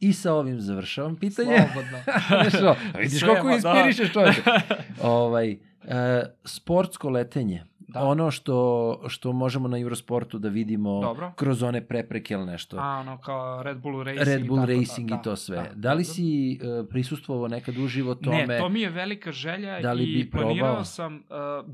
I 0.00 0.12
sa 0.12 0.34
ovim 0.34 0.60
završavam 0.60 1.16
pitanje. 1.16 1.56
Slobodno. 1.72 1.98
Vidiš 2.98 3.18
Sve, 3.18 3.28
koliko 3.28 3.46
ma, 3.46 3.58
da. 3.58 3.72
inspirišeš 3.74 4.12
čovječe. 4.12 4.42
ovaj, 5.02 5.50
e, 5.52 5.56
sportsko 6.44 7.10
letenje. 7.10 7.64
Da. 7.88 8.00
Ono 8.00 8.30
što, 8.30 9.00
što 9.08 9.32
možemo 9.32 9.68
na 9.68 9.78
Eurosportu 9.78 10.38
da 10.38 10.48
vidimo 10.48 11.00
Dobro. 11.02 11.32
kroz 11.36 11.62
one 11.62 11.86
prepreke 11.86 12.34
ili 12.34 12.46
nešto. 12.46 12.76
A, 12.78 12.98
ono, 13.00 13.18
kao 13.18 13.62
Red 13.62 13.78
Bull 13.78 14.02
Racing. 14.02 14.26
Red 14.26 14.44
i 14.44 14.48
Bull 14.48 14.60
tako, 14.60 14.72
Racing 14.72 15.08
da, 15.08 15.14
i 15.14 15.22
to 15.24 15.36
sve. 15.36 15.56
Da, 15.56 15.68
Da, 15.74 15.92
li 15.92 16.02
dobro. 16.02 16.14
si 16.14 16.60
uh, 16.62 16.86
prisustvovao 16.88 17.48
nekad 17.48 17.76
uživo 17.78 18.14
tome? 18.14 18.46
Ne, 18.46 18.58
to 18.58 18.68
mi 18.68 18.80
je 18.80 18.90
velika 18.90 19.32
želja 19.32 19.80
Da 19.80 19.92
li 19.92 20.04
i 20.04 20.16
bi 20.16 20.30
probao? 20.30 20.48
planirao 20.48 20.84
sam, 20.84 21.14
uh, 21.16 21.22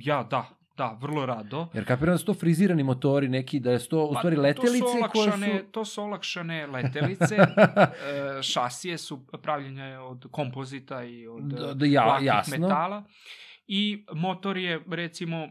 ja, 0.00 0.22
da, 0.22 0.48
da, 0.78 0.98
vrlo 1.00 1.26
rado. 1.26 1.66
Jer 1.74 1.86
kapiram 1.86 2.14
da 2.14 2.18
su 2.18 2.24
to 2.24 2.34
frizirani 2.34 2.82
motori 2.84 3.28
neki, 3.28 3.60
da 3.60 3.70
je 3.70 3.78
to 3.80 4.04
u 4.04 4.12
Pa, 4.12 4.18
stvari 4.18 4.36
letelice 4.38 4.78
to 4.80 4.88
su 4.88 5.08
koje 5.12 5.22
olakšane, 5.24 5.58
su... 5.58 5.64
To 5.66 5.84
su 5.84 6.02
olakšane 6.02 6.66
letelice, 6.68 7.36
e, 7.38 7.44
šasije 8.42 8.98
su 8.98 9.14
pravljene 9.34 9.98
od 10.00 10.26
kompozita 10.30 11.04
i 11.04 11.26
od 11.28 11.42
Da, 11.44 11.56
da, 11.58 11.74
da, 11.74 11.86
ja- 11.86 12.04
lakih 12.04 12.26
jasno. 12.26 12.58
metala. 12.58 13.02
I 13.66 13.82
motor 14.12 14.56
je, 14.56 14.80
recimo, 14.88 15.48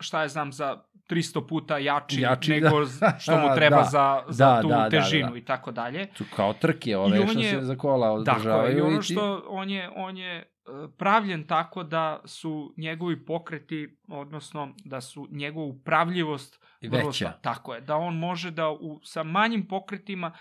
šta 0.00 0.22
je 0.22 0.28
znam, 0.28 0.52
za 0.52 0.76
300 1.04 1.48
puta 1.48 1.78
jači, 1.78 2.20
Jači, 2.20 2.50
nego 2.50 2.68
da. 3.00 3.16
što 3.18 3.38
mu 3.38 3.48
treba 3.56 3.76
Da. 3.76 3.84
za, 3.84 4.22
za 4.28 4.46
Da, 4.46 4.62
tu 4.62 4.68
da, 4.68 4.76
da, 4.76 4.88
težinu 4.90 5.30
da. 5.30 5.36
i 5.36 5.44
tako 5.44 5.72
dalje. 5.72 6.06
Su 6.14 6.24
kao 6.36 6.52
trke 6.54 6.96
ove 6.96 7.26
što 7.28 7.40
je- 7.40 7.50
se 7.50 7.60
za 7.60 7.76
kola 7.76 8.18
Dakle, 8.18 8.32
održavaju. 8.34 8.78
i 8.78 8.80
ono 8.82 9.02
što 9.02 9.44
on 9.48 9.70
je, 9.70 9.90
on 9.96 10.16
je 10.16 10.44
pravljen 10.88 11.46
tako 11.46 11.82
da 11.84 12.20
su 12.24 12.74
njegovi 12.76 13.24
pokreti, 13.24 13.96
odnosno 14.08 14.74
da 14.84 15.00
su 15.00 15.28
njegovu 15.30 15.68
upravljivost 15.70 16.60
vrlo 16.82 16.96
Veća. 16.98 17.12
sta- 17.12 17.40
Tako 17.42 17.74
je, 17.74 17.80
da 17.80 17.96
on 17.96 18.16
može 18.16 18.50
da 18.50 18.70
u, 18.70 19.00
sa 19.02 19.22
manjim 19.22 19.68
pokretima 19.68 20.32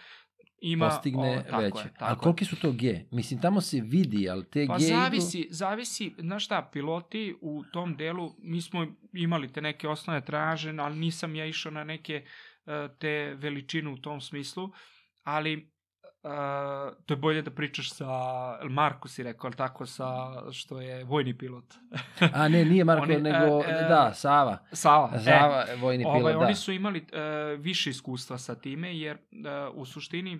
ima... 0.60 0.88
postigne 0.88 1.38
o, 1.40 1.42
tako 1.42 1.58
veće. 1.58 1.78
Je, 1.80 1.84
A 1.86 2.00
tako 2.00 2.12
je. 2.12 2.18
koliki 2.18 2.46
su 2.46 2.56
to 2.56 2.72
G? 2.72 3.06
Mislim, 3.12 3.42
tamo 3.42 3.62
se 3.62 3.82
vidi, 3.82 4.30
ali 4.30 4.46
te 4.46 4.66
Pa 4.68 4.78
G 4.78 4.84
idu... 4.84 4.90
zavisi, 4.90 5.48
zavisi, 5.50 6.16
znaš 6.20 6.46
šta, 6.46 6.70
piloti 6.74 7.36
u 7.42 7.64
tom 7.64 7.96
delu, 7.96 8.36
mi 8.40 8.62
smo 8.62 8.86
imali 9.14 9.54
te 9.54 9.62
neke 9.62 9.88
osnovne 9.88 10.22
traže, 10.22 10.76
ali 10.80 11.00
nisam 11.00 11.36
ja 11.36 11.46
išao 11.46 11.72
na 11.72 11.84
neke 11.84 12.26
e, 12.66 12.88
te 13.00 13.10
veličine 13.36 13.90
u 13.90 13.98
tom 13.98 14.22
smislu, 14.22 14.70
ali 15.24 15.73
Uh, 16.24 16.30
to 17.06 17.14
je 17.14 17.18
bolje 17.18 17.42
da 17.42 17.52
pričaš 17.52 17.94
sa 17.94 18.06
jel 18.62 18.70
Marko 18.70 19.08
si 19.08 19.24
rekao, 19.24 19.48
ali 19.48 19.56
tako 19.56 19.86
sa 19.86 20.08
što 20.52 20.82
je 20.82 21.04
vojni 21.04 21.38
pilot. 21.38 21.74
A 22.34 22.48
ne, 22.48 22.66
nije 22.66 22.84
Marko, 22.84 23.04
Oni, 23.14 23.22
nego, 23.22 23.64
e, 23.68 23.72
e, 23.72 23.88
da, 23.90 24.12
Sava. 24.14 24.58
Sava. 24.72 25.20
Sava, 25.20 25.66
vojni 25.82 26.04
e, 26.04 26.08
ovaj, 26.08 26.20
pilot, 26.20 26.34
da. 26.34 26.40
Oni 26.40 26.56
su 26.56 26.72
imali 26.72 27.00
uh, 27.00 27.60
više 27.60 27.90
iskustva 27.90 28.38
sa 28.38 28.56
time, 28.56 28.98
jer 28.98 29.18
uh, 29.18 29.78
u 29.78 29.86
suštini 29.86 30.40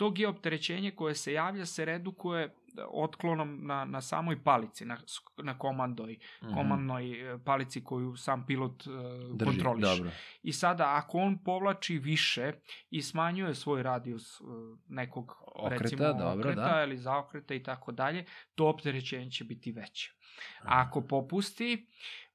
to 0.00 0.10
geopterećenje 0.10 0.90
koje 0.90 1.14
se 1.14 1.32
javlja 1.32 1.66
se 1.66 1.84
redukuje 1.84 2.44
e, 2.44 2.50
otklonom 2.88 3.58
na, 3.62 3.84
na 3.84 4.00
samoj 4.02 4.42
palici, 4.42 4.84
na, 4.84 4.96
na 5.38 5.58
komandoj, 5.58 6.18
Mhm. 6.42 6.54
komandnoj 6.54 7.04
e, 7.24 7.38
palici 7.40 7.82
koju 7.82 8.16
sam 8.16 8.46
pilot 8.46 8.86
uh, 8.86 8.94
Drži, 9.30 9.44
kontroliše. 9.46 9.88
Dobro. 9.88 10.10
I 10.42 10.52
sada, 10.54 10.96
ako 10.96 11.18
on 11.18 11.38
povlači 11.38 11.98
više 11.98 12.52
i 12.90 13.02
smanjuje 13.02 13.54
svoj 13.54 13.82
radijus 13.82 14.40
uh, 14.40 14.48
nekog 14.88 15.36
Okreta, 15.46 15.82
recimo, 15.82 16.02
dobro, 16.04 16.30
okreta 16.40 16.68
da. 16.68 16.84
ili 16.84 16.96
zaokreta 16.98 17.54
i 17.54 17.62
tako 17.62 17.92
dalje, 17.92 18.24
to 18.54 18.66
opterećenje 18.66 19.30
će 19.30 19.44
biti 19.44 19.72
veće. 19.72 20.10
A 20.60 20.80
ako 20.80 21.00
popusti, 21.02 21.86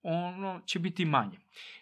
ono 0.04 0.62
će 0.62 0.80
biti 0.80 1.06
manje. 1.06 1.38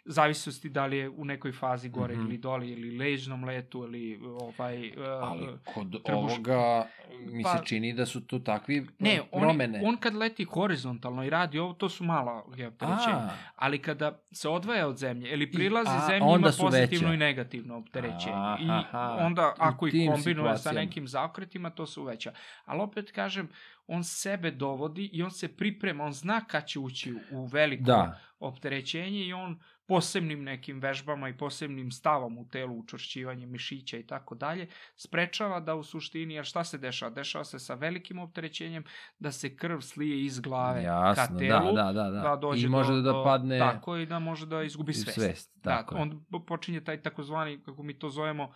Zavisnosti 0.06 0.70
da 0.70 0.86
li 0.86 0.98
je 0.98 1.10
u 1.10 1.26
nekoj 1.26 1.52
fazi 1.54 1.90
gore 1.90 2.14
Mhm. 2.14 2.22
ili 2.22 2.38
dole, 2.38 2.70
ili 2.70 2.98
ležnom 2.98 3.44
letu, 3.44 3.84
ili 3.84 4.20
ovaj... 4.24 4.88
uh, 4.90 4.94
Ali 5.22 5.48
kod 5.66 5.88
trbuš- 5.88 6.14
ovoga 6.14 6.88
mi 7.26 7.44
se 7.44 7.50
Pa- 7.52 7.64
čini 7.64 7.94
da 7.94 8.06
su 8.06 8.22
to 8.22 8.40
takvi 8.44 8.88
Ne, 9.00 9.22
on, 9.32 9.42
promene. 9.42 9.82
on 9.86 9.98
kad 9.98 10.16
leti 10.16 10.44
horizontalno 10.44 11.24
i 11.24 11.30
radi 11.30 11.60
ovo, 11.60 11.74
to 11.74 11.90
su 11.90 12.04
mala 12.04 12.34
opterećenja. 12.68 13.16
A, 13.18 13.30
Ali 13.56 13.80
kada 13.80 14.20
se 14.32 14.50
odvaja 14.50 14.88
od 14.88 14.98
zemlje 14.98 15.32
ili 15.32 15.52
prilazi 15.52 15.90
a, 15.92 16.08
zemlji 16.08 16.28
ima 16.30 16.50
pozitivno 16.60 17.08
veća. 17.08 17.14
i 17.14 17.18
negativno 17.18 17.78
opterećenje. 17.78 18.36
I 18.60 18.70
Aha, 18.70 19.18
onda 19.20 19.54
ako 19.58 19.88
ih 19.88 19.94
kombinuje 20.10 20.58
sa 20.58 20.72
nekim 20.72 21.08
zaokretima, 21.08 21.70
to 21.70 21.86
su 21.86 22.04
veća. 22.04 22.34
Ali 22.66 22.82
opet 22.82 23.12
kažem, 23.12 23.50
on 23.88 24.04
sebe 24.04 24.52
dovodi 24.52 25.10
i 25.14 25.24
on 25.24 25.32
se 25.32 25.48
priprema, 25.48 26.04
on 26.04 26.14
zna 26.14 26.42
kad 26.42 26.66
će 26.66 26.80
ući 26.80 27.14
u 27.32 27.46
veliko 27.46 27.84
da. 27.84 28.20
opterećenje 28.40 29.20
i 29.20 29.34
on 29.34 29.60
posebnim 29.88 30.44
nekim 30.44 30.80
vežbama 30.80 31.30
i 31.30 31.38
posebnim 31.38 31.92
stavom 31.92 32.38
u 32.38 32.48
telu, 32.50 32.80
učvršćivanje 32.80 33.46
mišića 33.46 33.98
i 33.98 34.08
tako 34.08 34.36
dalje, 34.36 34.68
sprečava 34.96 35.60
da 35.60 35.76
u 35.76 35.84
suštini, 35.84 36.34
jer 36.34 36.46
šta 36.46 36.64
se 36.64 36.78
dešava? 36.78 37.12
Dešava 37.12 37.44
se 37.44 37.60
sa 37.60 37.74
velikim 37.74 38.20
opterećenjem 38.20 38.84
da 39.20 39.32
se 39.32 39.56
krv 39.56 39.80
slije 39.80 40.26
iz 40.26 40.40
glave 40.40 40.84
ka 40.84 40.88
Jasno, 40.88 41.40
telu, 41.40 41.74
da, 41.74 41.84
da, 41.84 41.94
da, 41.94 42.10
da. 42.10 42.22
da 42.22 42.36
dođe 42.36 42.66
I 42.66 42.70
može 42.70 42.94
do, 42.94 43.02
da 43.02 43.24
padne 43.24 43.60
Tako 43.60 43.98
i 43.98 44.06
da 44.06 44.20
može 44.20 44.46
da 44.46 44.64
izgubi 44.64 44.94
svest. 44.94 45.20
svest. 45.20 45.62
Tako 45.62 45.94
da, 45.94 46.00
je. 46.00 46.04
on 46.04 46.26
po- 46.32 46.46
počinje 46.46 46.84
taj 46.84 47.02
takozvani, 47.02 47.64
kako 47.64 47.84
mi 47.84 48.00
to 48.00 48.10
zovemo, 48.10 48.54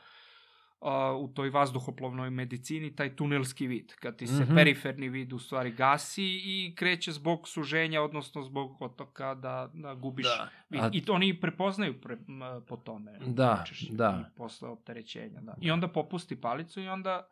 a, 0.81 1.13
u 1.13 1.27
toj 1.27 1.49
vazduhoplovnoj 1.49 2.29
medicini, 2.31 2.95
taj 2.95 3.15
tunelski 3.15 3.67
vid, 3.67 3.93
kad 3.93 4.15
ti 4.15 4.27
se 4.27 4.43
Mhm. 4.43 4.55
periferni 4.55 5.09
vid 5.09 5.33
u 5.33 5.39
stvari 5.39 5.71
gasi 5.71 6.23
i 6.35 6.73
kreće 6.75 7.11
zbog 7.11 7.47
suženja, 7.47 8.01
odnosno 8.01 8.41
zbog 8.41 8.81
otoka 8.81 9.35
da, 9.35 9.69
da 9.73 9.93
gubiš 9.95 10.25
Da. 10.27 10.49
vid. 10.69 10.81
A- 10.81 10.89
I 10.93 11.01
to 11.01 11.13
oni 11.13 11.33
prepoznaju 11.35 12.01
pre, 12.01 12.13
m, 12.17 12.39
po 12.67 12.77
tome. 12.77 13.19
Da, 13.19 13.63
da. 13.89 14.23
i 14.23 14.37
Posle 14.37 14.69
opterećenja, 14.69 15.41
da. 15.41 15.55
I 15.61 15.71
onda 15.71 15.87
popusti 15.87 16.35
palicu 16.37 16.81
i 16.81 16.87
onda 16.87 17.27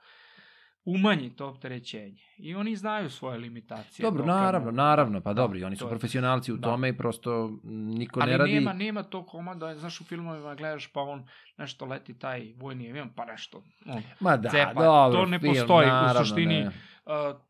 umanji 0.85 1.29
to 1.29 1.47
opterećenje. 1.47 2.21
I 2.37 2.55
oni 2.55 2.75
znaju 2.75 3.09
svoje 3.09 3.37
limitacije. 3.37 4.03
Dobro, 4.03 4.25
naravno, 4.25 4.71
naravno, 4.71 5.21
pa 5.21 5.29
Da, 5.29 5.33
dobro, 5.33 5.59
i 5.59 5.63
oni 5.63 5.75
su 5.75 5.89
profesionalci 5.89 6.53
u 6.53 6.57
da. 6.57 6.61
tome 6.63 6.89
i 6.89 6.97
prosto 6.97 7.59
niko 7.63 8.19
Ali 8.19 8.31
ne 8.31 8.37
radi... 8.37 8.53
nema, 8.53 8.73
nema 8.73 9.03
to 9.03 9.25
komanda, 9.25 9.75
znaš 9.75 10.01
u 10.01 10.03
filmovima 10.03 10.55
gledaš 10.55 10.87
pa 10.87 11.01
on 11.01 11.27
nešto 11.57 11.85
leti 11.85 12.19
taj 12.19 12.53
vojni 12.57 12.89
avion, 12.89 13.09
pa 13.15 13.25
nešto 13.25 13.63
on, 13.85 14.01
Ma 14.19 14.37
da, 14.37 14.49
cepa. 14.49 14.73
dobro, 14.73 15.19
To 15.19 15.25
ne 15.25 15.39
film, 15.39 15.53
postoji 15.55 15.85
u 15.85 15.91
naravno, 15.91 16.19
suštini. 16.19 16.55
ne. 16.55 16.67
uh, 16.67 17.41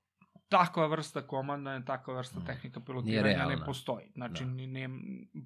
takva 0.49 0.87
vrsta 0.87 1.21
komanda, 1.21 1.81
takva 1.81 2.13
vrsta 2.13 2.39
tehnika 2.45 2.79
pilotiranja 2.79 3.45
ne 3.45 3.65
postoji. 3.65 4.05
Znači, 4.13 4.43
Da. 4.43 4.49
ne, 4.51 4.89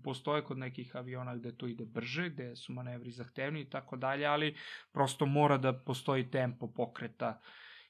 postoje 0.04 0.42
kod 0.44 0.58
nekih 0.58 0.96
aviona 0.96 1.36
gde 1.36 1.52
to 1.52 1.68
ide 1.68 1.86
brže, 1.86 2.30
gde 2.30 2.56
su 2.56 2.74
manevri 2.74 3.12
zahtevni 3.12 3.62
i 3.62 3.70
tako 3.70 3.98
dalje, 3.98 4.26
ali 4.26 4.56
prosto 4.92 5.26
mora 5.26 5.58
da 5.58 5.74
postoji 5.74 6.32
tempo 6.32 6.68
pokreta 6.68 7.40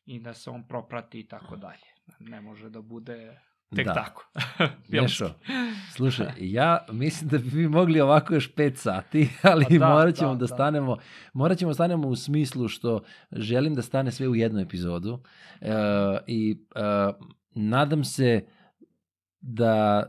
i 0.05 0.19
da 0.19 0.33
se 0.33 0.49
on 0.49 0.67
proprati 0.67 1.19
i 1.19 1.27
tako 1.27 1.55
dalje. 1.55 1.85
Ne 2.19 2.41
može 2.41 2.69
da 2.69 2.81
bude 2.81 3.39
tek 3.75 3.85
Da. 3.85 3.93
tako. 3.93 4.31
Nešo, 4.89 5.25
Filmski. 5.25 5.51
slušaj, 5.95 6.31
ja 6.37 6.85
mislim 6.91 7.29
da 7.29 7.37
bi 7.37 7.51
mi 7.51 7.67
mogli 7.67 8.01
ovako 8.01 8.33
još 8.33 8.53
5 8.55 8.75
sati, 8.75 9.29
ali 9.51 9.65
Pa 9.69 9.77
da, 9.77 9.89
morat 9.89 10.15
ćemo 10.15 10.29
da, 10.29 10.35
da, 10.35 10.39
da. 10.39 10.47
stanemo, 10.47 10.97
morat 11.33 11.57
ćemo 11.57 11.69
da 11.69 11.73
stanemo 11.73 12.07
u 12.07 12.15
smislu 12.15 12.67
što 12.67 13.01
želim 13.31 13.75
da 13.75 13.81
stane 13.81 14.11
sve 14.11 14.27
u 14.27 14.35
jednu 14.35 14.59
epizodu 14.59 15.19
e, 15.61 15.71
i 16.27 16.57
e, 16.75 16.79
nadam 17.55 18.03
se 18.03 18.45
da 19.41 20.03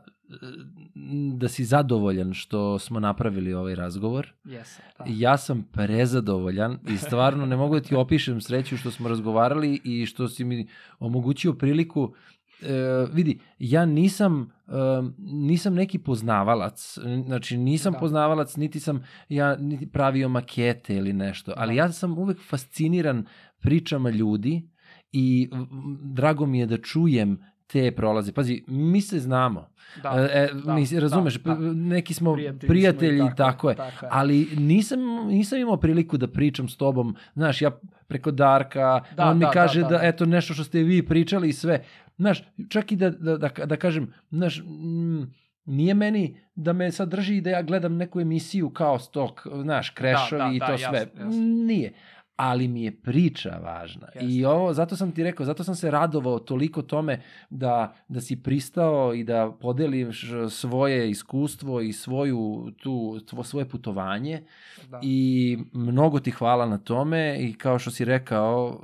da 1.34 1.48
si 1.48 1.64
zadovoljan 1.64 2.34
što 2.34 2.78
smo 2.78 3.00
napravili 3.00 3.54
ovaj 3.54 3.74
razgovor. 3.74 4.32
Jesam, 4.44 4.84
da. 4.98 5.04
Ja 5.08 5.36
sam 5.36 5.62
prezadovoljan 5.72 6.78
i 6.88 6.96
stvarno 6.96 7.46
ne 7.46 7.56
mogu 7.56 7.74
da 7.74 7.80
ti 7.80 7.94
opišem 7.94 8.40
sreću 8.40 8.76
što 8.76 8.90
smo 8.90 9.08
razgovarali 9.08 9.80
i 9.84 10.06
što 10.06 10.28
si 10.28 10.44
mi 10.44 10.68
omogućio 10.98 11.52
priliku 11.52 12.14
e, 12.62 13.06
vidi, 13.12 13.38
ja 13.58 13.86
nisam 13.86 14.52
um, 14.66 15.14
nisam 15.18 15.74
neki 15.74 15.98
poznavalac, 15.98 16.98
znači 17.26 17.56
nisam 17.56 17.92
Da. 17.92 17.98
poznavalac, 17.98 18.56
niti 18.56 18.80
sam 18.80 19.04
ja 19.28 19.56
niti 19.56 19.90
pravio 19.90 20.28
makete 20.28 20.96
ili 20.96 21.12
nešto, 21.12 21.52
ali 21.56 21.76
ja 21.76 21.92
sam 21.92 22.18
uvek 22.18 22.38
fasciniran 22.48 23.26
pričama 23.60 24.10
ljudi 24.10 24.68
i 25.12 25.50
drago 26.02 26.46
mi 26.46 26.58
je 26.58 26.66
da 26.66 26.78
čujem 26.78 27.38
te 27.72 27.90
prolaze. 27.92 28.32
Pazi, 28.32 28.64
mi 28.66 29.00
se 29.00 29.18
znamo. 29.18 29.70
Da, 30.02 30.28
E, 30.32 30.48
da, 30.64 30.74
mi, 30.74 31.00
razumeš, 31.00 31.34
da, 31.34 31.54
da. 31.54 31.72
neki 31.72 32.14
smo 32.14 32.32
Prijatelji 32.32 32.68
prijatelji, 32.68 33.18
smo 33.18 33.28
i 33.28 33.32
i 33.32 33.36
tako, 33.36 33.70
je. 33.70 33.76
tako 33.76 34.06
je. 34.06 34.10
Ali 34.12 34.48
nisam, 34.56 35.00
nisam 35.26 35.58
imao 35.58 35.76
priliku 35.76 36.16
da 36.16 36.28
pričam 36.28 36.68
s 36.68 36.76
tobom, 36.76 37.16
znaš, 37.34 37.62
ja 37.62 37.70
preko 38.06 38.30
Darka, 38.30 39.00
Da, 39.16 39.26
on 39.26 39.38
mi 39.38 39.44
da, 39.44 39.50
kaže 39.50 39.80
da, 39.80 39.88
da, 39.88 39.98
da. 39.98 40.06
eto 40.06 40.26
nešto 40.26 40.54
što 40.54 40.64
ste 40.64 40.82
vi 40.82 41.06
pričali 41.06 41.48
i 41.48 41.52
sve. 41.52 41.84
Znaš, 42.16 42.44
čak 42.68 42.92
i 42.92 42.96
da, 42.96 43.10
da, 43.10 43.36
da, 43.36 43.48
da 43.66 43.76
kažem, 43.76 44.12
znaš, 44.30 44.58
mm, 44.60 45.22
nije 45.64 45.94
meni 45.94 46.40
da 46.54 46.72
me 46.72 46.92
sad 46.92 47.08
drži 47.08 47.40
da 47.40 47.50
ja 47.50 47.62
gledam 47.62 47.96
neku 47.96 48.20
emisiju 48.20 48.70
kao 48.70 48.98
stok, 48.98 49.46
znaš, 49.62 49.90
krešovi 49.90 50.42
da, 50.42 50.50
i 50.54 50.58
da, 50.58 50.66
to 50.66 50.72
jasno, 50.72 50.88
sve. 50.88 50.98
jasno. 50.98 51.40
Nije. 51.42 51.92
Ali 52.42 52.68
mi 52.68 52.82
je 52.82 52.92
priča 52.92 53.60
važna. 53.62 54.08
I 54.20 54.26
Jeste. 54.26 54.48
ovo, 54.48 54.72
zato 54.74 54.96
sam 54.96 55.12
ti 55.12 55.22
rekao, 55.22 55.46
zato 55.46 55.64
sam 55.64 55.74
se 55.74 55.90
radovao 55.90 56.38
toliko 56.38 56.82
tome 56.82 57.22
da, 57.50 57.94
da 58.08 58.20
si 58.20 58.42
pristao 58.42 59.14
i 59.14 59.24
da 59.24 59.52
podeliš 59.60 60.24
svoje 60.50 61.10
iskustvo 61.10 61.80
i 61.80 61.92
svoju, 61.92 62.70
tu, 62.82 63.20
tvo, 63.26 63.44
svoje 63.44 63.68
putovanje 63.68 64.42
Da. 64.90 65.00
i 65.02 65.58
mnogo 65.72 66.20
ti 66.20 66.30
hvala 66.30 66.66
na 66.66 66.78
tome 66.78 67.36
i 67.40 67.52
kao 67.54 67.78
što 67.78 67.90
si 67.90 68.04
rekao, 68.04 68.80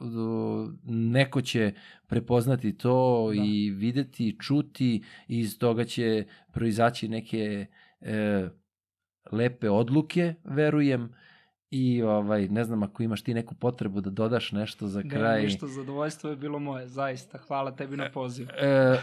neko 0.84 1.40
će 1.40 1.72
prepoznati 2.06 2.78
to 2.78 3.30
Da. 3.36 3.42
i 3.44 3.70
videti, 3.70 4.36
čuti 4.40 5.02
i 5.28 5.38
iz 5.38 5.58
toga 5.58 5.84
će 5.84 6.24
proizaći 6.52 7.08
neke 7.08 7.66
e, 8.00 8.48
lepe 9.32 9.70
odluke, 9.70 10.34
verujem. 10.44 11.12
I 11.78 12.02
ovaj, 12.02 12.48
ne 12.48 12.64
znam 12.64 12.82
ako 12.82 13.02
imaš 13.02 13.22
ti 13.22 13.34
neku 13.34 13.54
potrebu 13.54 14.00
da 14.00 14.10
dodaš 14.10 14.52
nešto 14.52 14.86
za 14.86 15.02
Ne, 15.02 15.10
kraj. 15.10 15.42
ništa, 15.42 15.66
zadovoljstvo 15.66 16.30
je 16.30 16.36
bilo 16.36 16.58
moje, 16.58 16.88
zaista. 16.88 17.38
Hvala 17.38 17.70
tebi 17.70 17.96
na 17.96 18.10
pozivu. 18.10 18.48
E, 18.58 18.96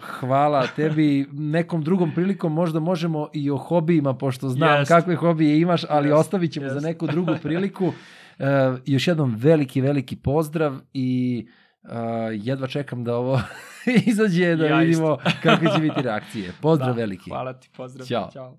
hvala 0.00 0.66
tebi. 0.66 1.26
Nekom 1.32 1.82
drugom 1.82 2.12
prilikom 2.14 2.52
možda 2.52 2.80
možemo 2.80 3.28
i 3.32 3.50
o 3.50 3.56
hobijima, 3.56 4.14
pošto 4.14 4.48
znam 4.48 4.78
Jest. 4.78 4.88
kakve 4.88 5.16
hobije 5.16 5.60
imaš, 5.60 5.82
ali 5.88 6.08
Jest, 6.08 6.20
ostavit 6.20 6.52
ćemo 6.52 6.68
za 6.68 6.74
jest. 6.74 6.86
neku 6.86 7.06
drugu 7.06 7.32
priliku. 7.42 7.92
E, 8.38 8.44
još 8.86 9.08
jednom 9.08 9.34
veliki, 9.36 9.80
veliki 9.80 10.16
pozdrav 10.16 10.78
i 10.92 11.46
e, 11.84 11.88
jedva 12.32 12.66
čekam 12.66 13.04
da 13.04 13.16
ovo 13.16 13.40
izađe, 14.06 14.56
da 14.56 14.66
Ja 14.66 14.76
vidimo 14.76 15.16
kakve 15.42 15.68
će 15.74 15.80
biti 15.80 16.02
reakcije. 16.02 16.52
Pozdrav 16.62 16.94
Da, 16.94 17.00
veliki. 17.00 17.30
Hvala 17.30 17.52
ti, 17.52 17.70
pozdrav. 17.76 18.06
Ćao. 18.06 18.30
Ćao. 18.32 18.58